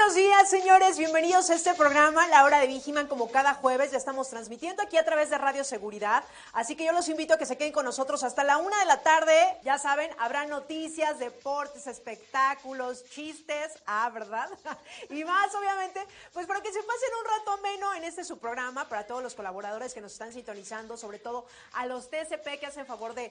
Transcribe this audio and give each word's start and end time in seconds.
buenos 0.00 0.14
días, 0.14 0.48
señores. 0.48 0.96
Bienvenidos 0.96 1.50
a 1.50 1.54
este 1.54 1.74
programa, 1.74 2.26
La 2.28 2.44
Hora 2.44 2.58
de 2.58 2.66
Vigiman, 2.66 3.06
como 3.06 3.30
cada 3.30 3.52
jueves. 3.52 3.90
Ya 3.90 3.98
estamos 3.98 4.30
transmitiendo 4.30 4.82
aquí 4.82 4.96
a 4.96 5.04
través 5.04 5.28
de 5.28 5.36
Radio 5.36 5.62
Seguridad. 5.62 6.24
Así 6.54 6.74
que 6.74 6.86
yo 6.86 6.92
los 6.92 7.10
invito 7.10 7.34
a 7.34 7.38
que 7.38 7.44
se 7.44 7.58
queden 7.58 7.72
con 7.72 7.84
nosotros 7.84 8.22
hasta 8.22 8.42
la 8.42 8.56
una 8.56 8.78
de 8.78 8.86
la 8.86 9.02
tarde. 9.02 9.58
Ya 9.62 9.78
saben, 9.78 10.10
habrá 10.18 10.46
noticias, 10.46 11.18
deportes, 11.18 11.86
espectáculos, 11.86 13.04
chistes. 13.10 13.74
Ah, 13.84 14.08
¿verdad? 14.08 14.48
y 15.10 15.22
más, 15.22 15.54
obviamente, 15.54 16.00
pues 16.32 16.46
para 16.46 16.62
que 16.62 16.72
se 16.72 16.82
pasen 16.82 17.10
un 17.20 17.38
rato 17.38 17.50
ameno 17.52 17.94
en 17.94 18.04
este 18.04 18.24
su 18.24 18.38
programa, 18.38 18.88
para 18.88 19.06
todos 19.06 19.22
los 19.22 19.34
colaboradores 19.34 19.92
que 19.92 20.00
nos 20.00 20.12
están 20.12 20.32
sintonizando, 20.32 20.96
sobre 20.96 21.18
todo 21.18 21.44
a 21.74 21.84
los 21.84 22.08
TSP 22.08 22.58
que 22.58 22.66
hacen 22.66 22.86
favor 22.86 23.12
de 23.12 23.30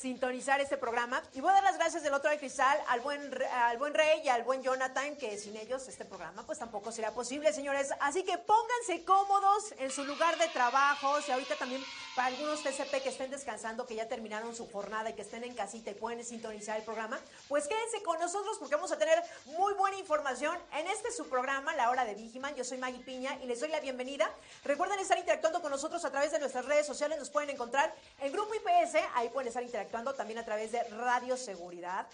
sintonizar 0.00 0.60
este 0.62 0.78
programa. 0.78 1.22
Y 1.34 1.42
voy 1.42 1.50
a 1.50 1.54
dar 1.54 1.64
las 1.64 1.76
gracias 1.76 2.02
del 2.02 2.14
otro 2.14 2.30
de 2.30 2.38
cristal 2.38 2.78
al 2.88 3.00
buen, 3.00 3.20
al 3.52 3.76
buen 3.76 3.92
Rey 3.92 4.22
y 4.24 4.28
al 4.28 4.44
buen 4.44 4.62
Jonathan, 4.62 5.14
que 5.16 5.36
sin 5.36 5.54
ellos 5.56 5.86
este 5.88 6.06
programa 6.06 6.42
pues 6.46 6.58
tampoco 6.58 6.90
sería 6.90 7.12
posible, 7.12 7.52
señores. 7.52 7.90
Así 8.00 8.22
que 8.22 8.38
pónganse 8.38 9.04
cómodos 9.04 9.74
en 9.78 9.90
su 9.90 10.04
lugar 10.04 10.38
de 10.38 10.48
trabajo. 10.48 11.20
Si 11.20 11.30
ahorita 11.30 11.54
también 11.56 11.84
para 12.16 12.28
algunos 12.28 12.62
TCP 12.62 13.02
que 13.02 13.10
estén 13.10 13.30
descansando, 13.30 13.86
que 13.86 13.94
ya 13.94 14.08
terminaron 14.08 14.56
su 14.56 14.70
jornada 14.70 15.10
y 15.10 15.12
que 15.12 15.20
estén 15.20 15.44
en 15.44 15.54
casita 15.54 15.90
y 15.90 15.94
pueden 15.94 16.24
sintonizar 16.24 16.78
el 16.78 16.82
programa, 16.82 17.20
pues 17.48 17.68
quédense 17.68 18.02
con 18.02 18.18
nosotros 18.18 18.56
porque 18.58 18.76
vamos 18.76 18.92
a 18.92 18.98
tener 18.98 19.22
muy 19.58 19.74
buena 19.74 19.98
información 19.98 20.56
en 20.78 20.86
este 20.86 21.12
su 21.12 21.28
programa, 21.28 21.76
La 21.76 21.90
Hora 21.90 22.06
de 22.06 22.14
Vigiman. 22.14 22.54
Yo 22.54 22.64
soy 22.64 22.78
Maggie 22.78 23.04
Piña 23.04 23.36
y 23.42 23.46
les 23.46 23.60
doy 23.60 23.68
la 23.68 23.80
bienvenida. 23.80 24.30
Recuerden 24.64 24.98
estar 24.98 25.18
interactuando 25.18 25.60
con 25.60 25.70
nosotros 25.70 26.02
a 26.06 26.10
través 26.10 26.32
de 26.32 26.38
nuestras 26.38 26.64
redes 26.64 26.86
sociales. 26.86 27.18
Nos 27.18 27.28
pueden 27.28 27.50
encontrar 27.50 27.94
en 28.20 28.32
Grupo 28.32 28.54
IPS, 28.54 28.96
ahí 29.14 29.28
pueden 29.28 29.48
estar 29.48 29.62
interactuando 29.62 29.89
también 29.90 30.38
a 30.38 30.44
través 30.44 30.72
de 30.72 30.82
Radio 30.84 31.36
Seguridad. 31.36 32.06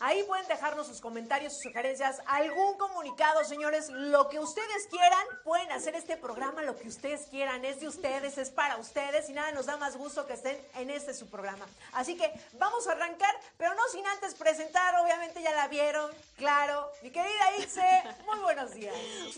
Ahí 0.00 0.22
pueden 0.22 0.46
dejarnos 0.46 0.86
sus 0.86 1.00
comentarios, 1.00 1.54
sus 1.54 1.62
sugerencias, 1.62 2.22
algún 2.26 2.78
comunicado, 2.78 3.42
señores, 3.42 3.90
lo 3.90 4.28
que 4.28 4.38
ustedes 4.38 4.86
quieran, 4.88 5.26
pueden 5.42 5.72
hacer 5.72 5.96
este 5.96 6.16
programa 6.16 6.62
lo 6.62 6.78
que 6.78 6.86
ustedes 6.86 7.26
quieran, 7.26 7.64
es 7.64 7.80
de 7.80 7.88
ustedes, 7.88 8.38
es 8.38 8.50
para 8.50 8.76
ustedes 8.76 9.28
y 9.28 9.32
nada 9.32 9.50
nos 9.50 9.66
da 9.66 9.76
más 9.76 9.96
gusto 9.96 10.24
que 10.24 10.34
estén 10.34 10.56
en 10.76 10.90
este 10.90 11.14
su 11.14 11.28
programa. 11.28 11.66
Así 11.94 12.16
que 12.16 12.32
vamos 12.52 12.86
a 12.86 12.92
arrancar, 12.92 13.34
pero 13.56 13.74
no 13.74 13.82
sin 13.88 14.06
antes 14.06 14.36
presentar, 14.36 14.94
obviamente 15.00 15.42
ya 15.42 15.50
la 15.50 15.66
vieron, 15.66 16.12
claro, 16.36 16.88
mi 17.02 17.10
querida 17.10 17.56
Ilse, 17.56 18.04
muy 18.24 18.38
buenos 18.38 18.72
días. 18.74 18.94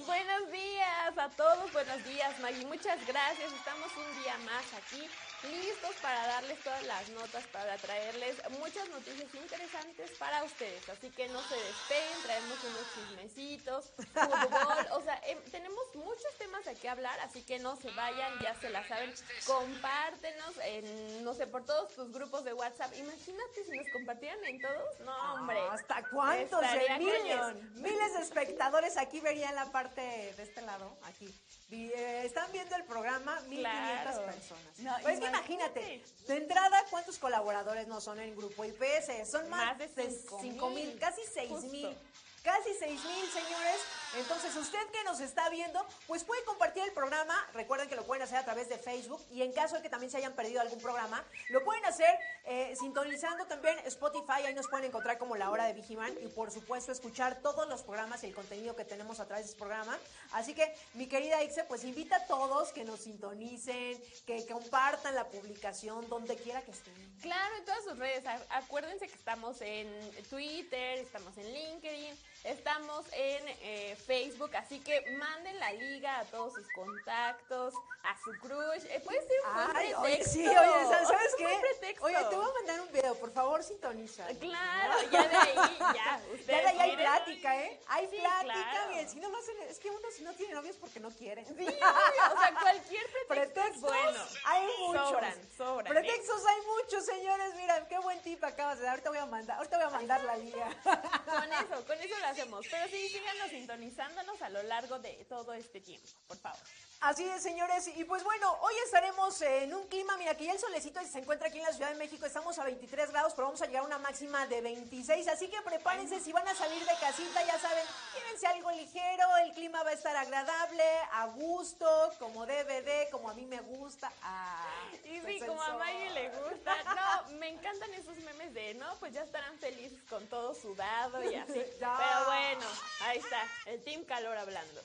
Buenos 0.06 0.52
días 0.52 1.16
a 1.16 1.30
todos, 1.30 1.72
buenos 1.72 2.04
días 2.04 2.38
Maggie, 2.40 2.66
muchas 2.66 2.98
gracias, 3.06 3.50
estamos 3.50 3.90
un 3.96 4.22
día 4.22 4.36
más 4.44 4.64
aquí 4.74 5.08
listos 5.44 5.94
para 6.02 6.26
darles 6.26 6.58
todas 6.62 6.82
las 6.84 7.08
notas, 7.10 7.46
para 7.48 7.76
traerles 7.78 8.36
muchas 8.58 8.88
noticias 8.88 9.34
interesantes 9.34 10.10
para 10.18 10.44
ustedes. 10.44 10.88
Así 10.88 11.10
que 11.10 11.28
no 11.28 11.42
se 11.42 11.56
despeguen, 11.56 12.22
traemos 12.22 12.58
unos 12.64 12.94
chismecitos, 12.94 13.92
fútbol, 13.96 14.86
o 14.92 15.02
sea, 15.02 15.20
em, 15.26 15.38
tenemos 15.50 15.84
muchos 15.94 16.34
temas 16.38 16.64
de 16.64 16.74
qué 16.74 16.88
hablar, 16.88 17.18
así 17.20 17.42
que 17.42 17.58
no 17.58 17.76
se 17.76 17.90
vayan, 17.92 18.38
ya 18.40 18.54
se 18.60 18.70
la 18.70 18.86
saben, 18.86 19.12
compártenos, 19.46 20.56
en, 20.64 21.24
no 21.24 21.34
sé, 21.34 21.46
por 21.46 21.64
todos 21.64 21.94
tus 21.94 22.12
grupos 22.12 22.44
de 22.44 22.52
WhatsApp. 22.52 22.92
Imagínate 22.96 23.64
si 23.64 23.76
nos 23.76 23.88
compartieran 23.92 24.44
en 24.44 24.60
todos, 24.60 25.00
no, 25.00 25.34
hombre. 25.34 25.60
¿Hasta 25.70 26.08
cuántos? 26.10 26.62
Estaría 26.62 26.98
miles, 26.98 27.36
cañón. 27.36 27.74
miles 27.74 28.14
de 28.14 28.20
espectadores 28.20 28.96
aquí 28.96 29.20
verían 29.20 29.54
la 29.54 29.66
parte 29.72 30.00
de 30.00 30.42
este 30.42 30.62
lado, 30.62 30.96
aquí. 31.02 31.34
Eh, 31.72 32.22
están 32.24 32.50
viendo 32.52 32.74
el 32.74 32.84
programa 32.84 33.38
1500 33.42 33.62
Claro. 33.62 34.24
personas. 34.26 34.78
No, 34.78 34.92
pues 35.02 35.18
imagínate. 35.18 35.52
imagínate, 35.52 36.04
de 36.26 36.36
entrada, 36.36 36.84
¿cuántos 36.90 37.18
colaboradores 37.18 37.86
no 37.86 38.00
son 38.00 38.18
en 38.18 38.36
Grupo 38.36 38.64
IPS? 38.64 39.30
Son 39.30 39.48
más, 39.48 39.66
Más 39.66 39.78
de 39.78 39.86
de 39.88 40.10
cinco 40.10 40.38
5 40.42 40.70
mil, 40.70 40.98
casi 40.98 41.20
6 41.32 41.48
justo. 41.48 41.68
mil. 41.70 41.96
Casi 42.42 42.70
6 42.78 43.04
mil, 43.04 43.30
señores. 43.30 43.80
Entonces, 44.16 44.54
usted 44.56 44.78
que 44.90 45.04
nos 45.04 45.20
está 45.20 45.48
viendo, 45.50 45.84
pues 46.06 46.24
puede 46.24 46.42
compartir 46.44 46.82
el 46.82 46.92
programa. 46.92 47.34
Recuerden 47.54 47.88
que 47.88 47.96
lo 47.96 48.04
pueden 48.04 48.22
hacer 48.22 48.38
a 48.38 48.44
través 48.44 48.68
de 48.68 48.76
Facebook. 48.76 49.20
Y 49.30 49.42
en 49.42 49.52
caso 49.52 49.76
de 49.76 49.82
que 49.82 49.88
también 49.88 50.10
se 50.10 50.18
hayan 50.18 50.32
perdido 50.32 50.60
algún 50.60 50.80
programa, 50.80 51.24
lo 51.50 51.62
pueden 51.64 51.84
hacer 51.84 52.18
eh, 52.44 52.74
sintonizando 52.78 53.46
también 53.46 53.78
Spotify. 53.86 54.42
Ahí 54.46 54.54
nos 54.54 54.68
pueden 54.68 54.86
encontrar 54.86 55.18
como 55.18 55.36
La 55.36 55.50
Hora 55.50 55.64
de 55.64 55.74
Vigiman. 55.74 56.12
Y 56.22 56.26
por 56.28 56.50
supuesto, 56.50 56.90
escuchar 56.90 57.40
todos 57.40 57.68
los 57.68 57.82
programas 57.82 58.22
y 58.24 58.26
el 58.26 58.34
contenido 58.34 58.74
que 58.74 58.84
tenemos 58.84 59.20
a 59.20 59.26
través 59.26 59.46
de 59.46 59.50
ese 59.50 59.58
programa. 59.58 59.96
Así 60.32 60.54
que, 60.54 60.74
mi 60.94 61.06
querida 61.06 61.42
Ixe, 61.44 61.64
pues 61.64 61.84
invita 61.84 62.16
a 62.16 62.26
todos 62.26 62.72
que 62.72 62.84
nos 62.84 63.00
sintonicen, 63.00 64.02
que 64.26 64.46
compartan 64.46 65.14
la 65.14 65.28
publicación 65.28 66.08
donde 66.08 66.36
quiera 66.36 66.62
que 66.62 66.72
estén. 66.72 66.94
Claro, 67.22 67.56
en 67.56 67.64
todas 67.64 67.84
sus 67.84 67.98
redes. 67.98 68.24
Acuérdense 68.50 69.06
que 69.06 69.14
estamos 69.14 69.60
en 69.60 69.88
Twitter, 70.28 70.98
estamos 70.98 71.36
en 71.36 71.52
LinkedIn, 71.52 72.16
estamos 72.44 73.04
en 73.12 73.48
eh, 73.62 73.96
Facebook, 74.06 74.54
así 74.56 74.80
que 74.80 75.00
manden 75.18 75.58
la 75.58 75.72
liga 75.72 76.18
a 76.20 76.24
todos 76.24 76.54
sus 76.54 76.66
contactos, 76.72 77.74
a 78.04 78.16
su 78.22 78.30
crush. 78.40 78.84
Eh, 78.88 79.00
puede 79.04 79.20
ser 79.26 79.36
un 79.46 79.54
buen 79.54 79.76
Ay, 79.76 79.92
pretexto. 79.92 80.00
oye, 80.02 80.24
sí, 80.24 80.48
oye, 80.48 80.86
¿sabes 81.06 81.34
qué? 81.36 81.96
Oye, 82.00 82.16
te 82.30 82.36
voy 82.36 82.46
a 82.48 82.52
mandar 82.54 82.80
un 82.80 82.92
video, 82.92 83.14
por 83.16 83.32
favor, 83.32 83.62
sintoniza. 83.62 84.26
Claro, 84.38 84.94
ya 85.10 85.28
de 85.28 85.36
ahí, 85.36 85.54
ya. 85.94 86.20
Ya 86.46 86.60
de 86.62 86.66
ahí 86.68 86.78
hay 86.80 86.96
plática, 86.96 87.56
¿eh? 87.64 87.80
Hay 87.88 88.08
Sí, 88.10 88.16
plática, 88.18 88.70
claro. 88.70 88.88
miren, 88.90 89.08
si 89.10 89.20
no 89.20 89.28
lo 89.28 89.38
hacen, 89.38 89.56
es 89.68 89.78
que 89.78 89.90
uno 89.90 90.10
si 90.10 90.22
no 90.22 90.32
tiene 90.34 90.54
novios 90.54 90.76
porque 90.76 90.98
no 91.00 91.10
quiere. 91.10 91.44
Sí, 91.44 91.52
o 91.66 92.38
sea, 92.40 92.54
cualquier 92.60 93.02
pretexto 93.28 93.60
es 93.60 93.78
Pretextos 93.78 93.80
bueno. 93.82 94.24
hay 94.46 94.66
muchos. 94.78 95.08
Sobran, 95.10 95.48
sobran. 95.56 95.92
Pretextos 95.92 96.42
hay 96.46 96.56
muchos, 96.66 97.04
señores. 97.04 97.54
Mira, 97.56 97.86
qué 97.88 97.98
buen 97.98 98.20
tip 98.22 98.42
acabas 98.42 98.78
de 98.78 98.84
dar. 98.84 98.90
Ahorita 98.92 99.10
voy 99.10 99.18
a 99.18 99.26
mandar, 99.26 99.56
ahorita 99.58 99.76
voy 99.76 99.86
a 99.86 99.90
mandar 99.90 100.24
la 100.24 100.36
liga. 100.36 100.68
Con 100.82 101.52
eso, 101.52 101.86
con 101.86 102.00
eso 102.00 102.18
lo 102.18 102.26
hacemos. 102.30 102.66
Pero 102.70 102.88
sí, 102.88 103.08
síganos 103.08 103.50
sintonizándonos 103.50 104.40
a 104.42 104.48
lo 104.48 104.62
largo 104.62 104.98
de 104.98 105.24
todo 105.28 105.52
este 105.52 105.80
tiempo, 105.80 106.08
por 106.26 106.38
favor. 106.38 106.60
Así 107.00 107.26
es, 107.26 107.42
señores. 107.42 107.88
Y 107.96 108.04
pues 108.04 108.22
bueno, 108.24 108.58
hoy 108.60 108.74
estaremos 108.84 109.40
en 109.40 109.72
un 109.72 109.88
clima, 109.88 110.18
mira, 110.18 110.34
que 110.36 110.44
ya 110.44 110.52
el 110.52 110.58
solecito 110.58 111.00
se 111.02 111.18
encuentra 111.20 111.48
aquí 111.48 111.56
en 111.58 111.64
la 111.64 111.72
Ciudad 111.72 111.88
de 111.88 111.96
México. 111.96 112.26
Estamos 112.26 112.58
a 112.58 112.64
23 112.64 113.10
grados, 113.10 113.32
pero 113.32 113.46
vamos 113.46 113.62
a 113.62 113.66
llegar 113.66 113.84
a 113.84 113.86
una 113.86 113.96
máxima 113.96 114.46
de 114.48 114.60
26. 114.60 115.26
Así 115.28 115.48
que 115.48 115.62
prepárense, 115.62 116.20
si 116.20 116.30
van 116.30 116.46
a 116.46 116.54
salir 116.54 116.84
de 116.84 116.92
casita, 117.00 117.42
ya 117.46 117.58
saben, 117.58 117.86
llévense 118.14 118.46
algo 118.48 118.70
ligero. 118.72 119.24
El 119.38 119.52
clima 119.54 119.82
va 119.82 119.90
a 119.90 119.94
estar 119.94 120.14
agradable, 120.14 120.84
a 121.12 121.24
gusto, 121.28 122.12
como 122.18 122.44
de, 122.44 123.08
como 123.10 123.30
a 123.30 123.34
mí 123.34 123.46
me 123.46 123.60
gusta. 123.60 124.12
Ah, 124.22 124.66
Y 125.04 125.20
sí, 125.22 125.40
como 125.46 125.62
a. 125.62 125.78
Maggie 125.78 126.10
le 126.10 126.28
gusta. 126.28 126.76
No, 126.84 127.32
me 127.38 127.48
encantan 127.48 127.94
esos 127.94 128.14
memes 128.18 128.52
de, 128.52 128.74
no, 128.74 128.94
pues 128.96 129.14
ya 129.14 129.22
estarán 129.22 129.58
felices 129.58 129.98
con 130.10 130.26
todo 130.26 130.54
sudado 130.54 131.24
y 131.24 131.34
así. 131.34 131.54
Pero 131.78 132.24
bueno, 132.26 132.66
ahí 133.04 133.18
está, 133.18 133.42
el 133.64 133.82
Team 133.84 134.04
Calor 134.04 134.36
hablando. 134.36 134.82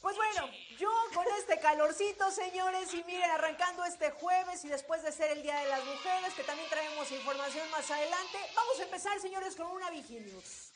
Pues 0.00 0.16
bueno, 0.16 0.48
yo 0.78 0.88
con 1.14 1.26
este 1.38 1.60
calorcito, 1.60 2.30
señores, 2.30 2.94
y 2.94 3.04
miren, 3.04 3.30
arrancando 3.30 3.84
este 3.84 4.10
jueves 4.12 4.64
y 4.64 4.68
después 4.68 5.02
de 5.02 5.12
ser 5.12 5.30
el 5.32 5.42
Día 5.42 5.56
de 5.56 5.68
las 5.68 5.84
Mujeres, 5.84 6.32
que 6.34 6.42
también 6.42 6.68
traemos 6.70 7.10
información 7.10 7.70
más 7.70 7.90
adelante, 7.90 8.38
vamos 8.56 8.80
a 8.80 8.84
empezar, 8.84 9.20
señores, 9.20 9.54
con 9.54 9.66
una 9.66 9.90
Viginews. 9.90 10.69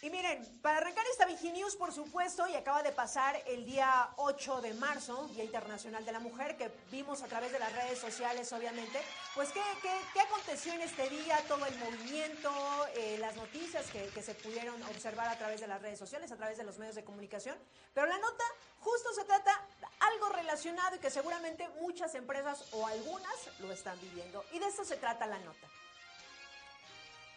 Y 0.00 0.10
miren, 0.10 0.60
para 0.62 0.76
arrancar 0.76 1.04
esta 1.10 1.26
Viginews, 1.26 1.74
por 1.74 1.92
supuesto, 1.92 2.46
y 2.46 2.54
acaba 2.54 2.84
de 2.84 2.92
pasar 2.92 3.42
el 3.46 3.64
día 3.64 4.10
8 4.16 4.60
de 4.60 4.72
marzo, 4.74 5.26
Día 5.34 5.42
Internacional 5.42 6.04
de 6.04 6.12
la 6.12 6.20
Mujer, 6.20 6.56
que 6.56 6.70
vimos 6.92 7.22
a 7.22 7.26
través 7.26 7.50
de 7.50 7.58
las 7.58 7.72
redes 7.72 7.98
sociales, 7.98 8.52
obviamente, 8.52 9.00
pues 9.34 9.50
qué, 9.50 9.60
qué, 9.82 9.90
qué 10.12 10.20
aconteció 10.20 10.72
en 10.72 10.82
este 10.82 11.08
día, 11.10 11.42
todo 11.48 11.66
el 11.66 11.76
movimiento, 11.78 12.52
eh, 12.94 13.16
las 13.18 13.34
noticias 13.34 13.90
que, 13.90 14.06
que 14.10 14.22
se 14.22 14.34
pudieron 14.36 14.80
observar 14.84 15.26
a 15.26 15.36
través 15.36 15.60
de 15.60 15.66
las 15.66 15.82
redes 15.82 15.98
sociales, 15.98 16.30
a 16.30 16.36
través 16.36 16.58
de 16.58 16.64
los 16.64 16.78
medios 16.78 16.94
de 16.94 17.02
comunicación. 17.02 17.56
Pero 17.92 18.06
la 18.06 18.18
nota 18.18 18.44
justo 18.78 19.12
se 19.14 19.24
trata 19.24 19.50
de 19.80 19.86
algo 19.98 20.28
relacionado 20.28 20.94
y 20.94 21.00
que 21.00 21.10
seguramente 21.10 21.68
muchas 21.80 22.14
empresas 22.14 22.66
o 22.70 22.86
algunas 22.86 23.34
lo 23.58 23.72
están 23.72 24.00
viviendo. 24.00 24.44
Y 24.52 24.60
de 24.60 24.68
eso 24.68 24.84
se 24.84 24.96
trata 24.96 25.26
la 25.26 25.40
nota. 25.40 25.66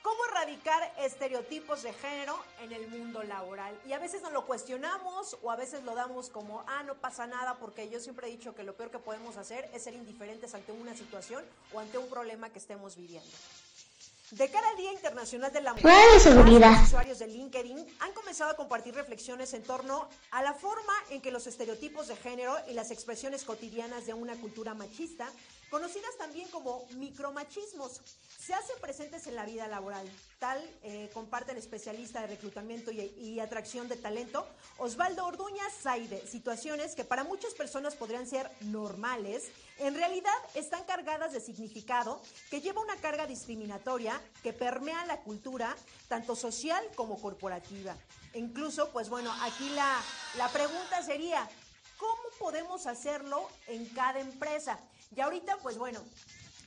¿Cómo 0.02 0.18
erradicar 0.32 0.94
estereotipos 1.00 1.84
de 1.84 1.94
género 1.94 2.36
en 2.62 2.72
el 2.72 2.88
mundo 2.88 3.22
laboral? 3.22 3.80
Y 3.86 3.94
a 3.94 4.00
veces 4.00 4.22
nos 4.24 4.32
lo 4.32 4.48
cuestionamos 4.48 5.38
o 5.44 5.52
a 5.52 5.56
veces 5.56 5.84
lo 5.84 5.94
damos 5.94 6.30
como, 6.30 6.64
ah, 6.68 6.82
no 6.84 6.96
pasa 6.96 7.28
nada, 7.28 7.58
porque 7.60 7.88
yo 7.90 8.00
siempre 8.00 8.28
he 8.28 8.32
dicho 8.32 8.56
que 8.56 8.64
lo 8.64 8.74
peor 8.76 8.90
que 8.90 8.98
podemos 8.98 9.38
hacer 9.38 9.70
es 9.74 9.84
ser 9.84 9.94
indiferentes 9.94 10.56
ante 10.56 10.72
una 10.72 10.96
situación 10.96 11.44
o 11.74 11.80
ante 11.80 12.00
un 12.00 12.10
problema 12.10 12.50
que 12.50 12.58
estemos 12.58 12.96
viviendo. 12.96 13.30
De 14.32 14.50
cara 14.50 14.70
al 14.70 14.78
Día 14.78 14.94
Internacional 14.94 15.52
de 15.52 15.60
la 15.60 15.74
Mujer, 15.74 15.92
los 16.16 16.88
usuarios 16.88 17.20
de 17.20 17.28
LinkedIn 17.28 17.86
han 18.00 18.14
comenzado 18.14 18.52
a 18.52 18.56
compartir 18.56 18.96
reflexiones 18.96 19.54
en 19.54 19.62
torno 19.62 20.08
a 20.32 20.42
la 20.42 20.54
forma 20.54 20.94
en 21.10 21.22
que 21.22 21.32
los 21.32 21.48
estereotipos 21.48 22.08
de 22.08 22.16
género 22.16 22.56
y 22.70 22.74
las 22.74 22.92
expresiones 22.92 23.44
cotidianas 23.44 24.06
de 24.06 24.14
una 24.14 24.36
cultura 24.38 24.74
machista, 24.74 25.30
conocidas 25.72 26.16
también 26.18 26.50
como 26.50 26.86
micromachismos, 26.98 28.02
se 28.38 28.54
hacen 28.54 28.76
presentes 28.82 29.26
en 29.28 29.36
la 29.36 29.46
vida 29.46 29.68
laboral. 29.70 30.06
Tal 30.38 30.62
eh, 30.84 31.10
comparte 31.14 31.58
especialista 31.58 32.22
de 32.22 32.28
reclutamiento 32.28 32.92
y, 32.92 33.40
atracción 33.40 33.88
de 33.88 33.96
talento, 33.96 34.46
Osvaldo 34.78 35.26
Orduña 35.26 35.64
Zaide. 35.82 36.28
Situaciones 36.28 36.94
que 36.94 37.06
para 37.06 37.24
muchas 37.24 37.54
personas 37.54 37.96
podrían 37.96 38.28
ser 38.28 38.52
normales, 38.62 39.50
en 39.78 39.96
realidad 39.96 40.34
están 40.56 40.84
cargadas 40.84 41.32
de 41.32 41.40
significado 41.40 42.22
que 42.50 42.60
lleva 42.60 42.82
una 42.82 42.98
carga 42.98 43.26
discriminatoria 43.26 44.22
que 44.44 44.52
permea 44.52 45.06
la 45.06 45.22
cultura, 45.22 45.76
tanto 46.10 46.36
social 46.36 46.84
como 46.96 47.22
corporativa. 47.22 47.96
incluso, 48.34 48.90
pues 48.90 49.08
bueno, 49.10 49.32
aquí 49.42 49.70
la, 49.70 50.02
la 50.38 50.50
pregunta 50.50 51.02
sería, 51.04 51.48
¿cómo 51.98 52.22
podemos 52.40 52.88
hacerlo 52.88 53.48
en 53.68 53.86
cada 53.90 54.20
empresa? 54.20 54.80
Y 55.16 55.20
ahorita, 55.20 55.58
pues 55.62 55.78
bueno, 55.78 56.00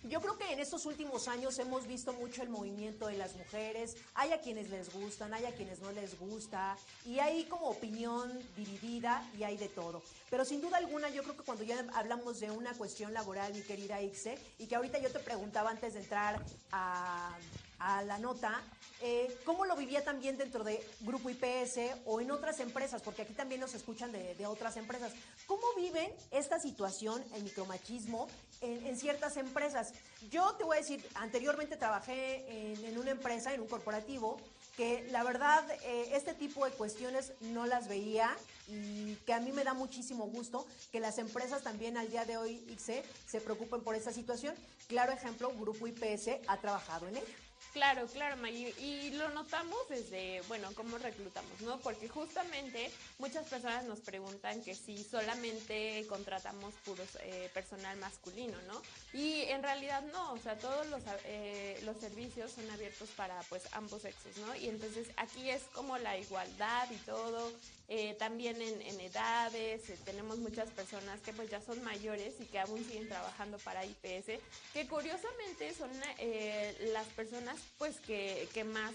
yo 0.04 0.20
creo 0.20 0.36
que 0.36 0.52
en 0.52 0.58
estos 0.58 0.84
últimos 0.84 1.28
años 1.28 1.58
hemos 1.58 1.86
visto 1.86 2.12
mucho 2.12 2.42
el 2.42 2.50
movimiento 2.50 3.06
de 3.06 3.16
las 3.16 3.34
mujeres. 3.36 3.96
Hay 4.14 4.32
a 4.32 4.40
quienes 4.40 4.68
les 4.68 4.92
gustan, 4.92 5.32
hay 5.32 5.46
a 5.46 5.54
quienes 5.54 5.80
no 5.80 5.92
les 5.92 6.18
gusta, 6.18 6.76
y 7.06 7.20
hay 7.20 7.44
como 7.44 7.68
opinión 7.68 8.30
dividida 8.54 9.26
y 9.38 9.44
hay 9.44 9.56
de 9.56 9.68
todo. 9.68 10.02
Pero 10.28 10.44
sin 10.44 10.60
duda 10.60 10.76
alguna, 10.76 11.08
yo 11.08 11.22
creo 11.22 11.36
que 11.36 11.42
cuando 11.42 11.64
ya 11.64 11.86
hablamos 11.94 12.38
de 12.40 12.50
una 12.50 12.74
cuestión 12.74 13.14
laboral, 13.14 13.54
mi 13.54 13.62
querida 13.62 14.02
Ixe, 14.02 14.38
y 14.58 14.66
que 14.66 14.76
ahorita 14.76 14.98
yo 14.98 15.10
te 15.10 15.20
preguntaba 15.20 15.70
antes 15.70 15.94
de 15.94 16.00
entrar 16.00 16.44
a, 16.70 17.38
a 17.78 18.02
la 18.02 18.18
nota, 18.18 18.62
eh, 19.00 19.36
¿cómo 19.44 19.64
lo 19.66 19.76
vivía 19.76 20.02
también 20.04 20.38
dentro 20.38 20.64
de 20.64 20.82
Grupo 21.00 21.28
IPS 21.28 21.78
o 22.06 22.20
en 22.20 22.30
otras 22.30 22.60
empresas? 22.60 23.02
Porque 23.02 23.22
aquí 23.22 23.34
también 23.34 23.60
nos 23.60 23.74
escuchan 23.74 24.12
de, 24.12 24.46
otras 24.46 24.76
empresas. 24.76 25.12
¿Cómo 25.46 25.62
viven 25.76 26.10
esta 26.30 26.58
situación, 26.58 27.22
el 27.34 27.42
micromachismo, 27.42 28.28
en, 28.60 28.96
ciertas 28.96 29.36
empresas? 29.36 29.92
Yo 30.30 30.54
te 30.54 30.64
voy 30.64 30.76
a 30.76 30.80
decir, 30.80 31.04
anteriormente 31.14 31.76
trabajé 31.76 32.72
en, 32.72 32.98
una 32.98 33.10
empresa, 33.10 33.52
en 33.52 33.60
un 33.60 33.68
corporativo, 33.68 34.38
que 34.76 35.06
la 35.10 35.22
verdad 35.22 35.64
eh, 35.84 36.10
este 36.12 36.34
tipo 36.34 36.64
de 36.64 36.72
cuestiones 36.72 37.32
no 37.40 37.66
las 37.66 37.88
veía 37.88 38.34
y 38.66 39.14
que 39.26 39.32
a 39.32 39.40
mí 39.40 39.52
me 39.52 39.64
da 39.64 39.74
muchísimo 39.74 40.24
gusto 40.26 40.66
que 40.90 40.98
las 40.98 41.18
empresas 41.18 41.62
también 41.62 41.96
al 41.96 42.10
día 42.10 42.24
de 42.24 42.36
hoy, 42.36 42.64
ICE, 42.68 43.04
se 43.26 43.40
preocupen 43.40 43.82
por 43.82 43.94
esta 43.94 44.12
situación. 44.12 44.54
Claro 44.88 45.12
ejemplo, 45.12 45.52
Grupo 45.58 45.86
IPS 45.86 46.40
ha 46.48 46.56
trabajado 46.58 47.06
en 47.08 47.18
ello. 47.18 47.43
Claro, 47.72 48.06
claro, 48.06 48.36
Maggie. 48.36 48.74
Y 48.78 49.10
lo 49.10 49.30
notamos 49.30 49.78
desde, 49.88 50.42
bueno, 50.42 50.68
cómo 50.74 50.98
reclutamos, 50.98 51.60
¿no? 51.62 51.78
Porque 51.80 52.08
justamente 52.08 52.90
muchas 53.18 53.46
personas 53.48 53.84
nos 53.84 54.00
preguntan 54.00 54.62
que 54.62 54.74
si 54.74 55.02
solamente 55.02 56.06
contratamos 56.08 56.72
puros 56.84 57.08
eh, 57.20 57.50
personal 57.52 57.96
masculino, 57.96 58.56
¿no? 58.68 58.80
Y 59.12 59.42
en 59.42 59.62
realidad 59.62 60.02
no, 60.12 60.32
o 60.32 60.38
sea, 60.38 60.56
todos 60.58 60.86
los, 60.86 61.02
eh, 61.24 61.80
los 61.84 61.96
servicios 61.98 62.52
son 62.52 62.70
abiertos 62.70 63.08
para 63.16 63.40
pues 63.48 63.62
ambos 63.72 64.02
sexos, 64.02 64.36
¿no? 64.38 64.54
Y 64.54 64.68
entonces 64.68 65.08
aquí 65.16 65.50
es 65.50 65.62
como 65.74 65.98
la 65.98 66.16
igualdad 66.16 66.88
y 66.90 66.96
todo, 66.98 67.52
eh, 67.86 68.16
también 68.18 68.62
en, 68.62 69.00
edades, 69.00 69.90
eh, 69.90 69.98
tenemos 70.06 70.38
muchas 70.38 70.70
personas 70.70 71.20
que 71.20 71.34
pues 71.34 71.50
ya 71.50 71.60
son 71.60 71.82
mayores 71.84 72.32
y 72.40 72.46
que 72.46 72.58
aún 72.58 72.82
siguen 72.82 73.08
trabajando 73.08 73.58
para 73.58 73.84
IPS, 73.84 74.40
que 74.72 74.86
curiosamente 74.88 75.74
son 75.74 75.90
eh, 76.18 76.90
las 76.94 77.06
personas 77.08 77.53
pues 77.78 78.00
que, 78.00 78.64
más, 78.64 78.94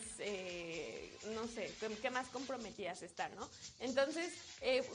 no 1.33 1.47
sé, 1.47 1.71
que, 2.01 2.09
más 2.09 2.27
comprometidas 2.29 3.01
están, 3.01 3.33
¿no? 3.35 3.49
Entonces, 3.79 4.33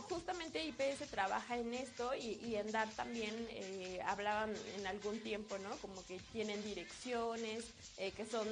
justamente 0.08 0.64
IPS 0.64 1.10
trabaja 1.10 1.58
en 1.58 1.74
esto 1.74 2.14
y, 2.14 2.56
en 2.56 2.70
dar 2.72 2.88
también, 2.90 3.48
hablaban 4.06 4.54
en 4.76 4.86
algún 4.86 5.20
tiempo, 5.20 5.58
¿no? 5.58 5.70
Como 5.78 6.04
que 6.06 6.18
tienen 6.32 6.62
direcciones, 6.64 7.64
que 7.96 8.26
son 8.26 8.48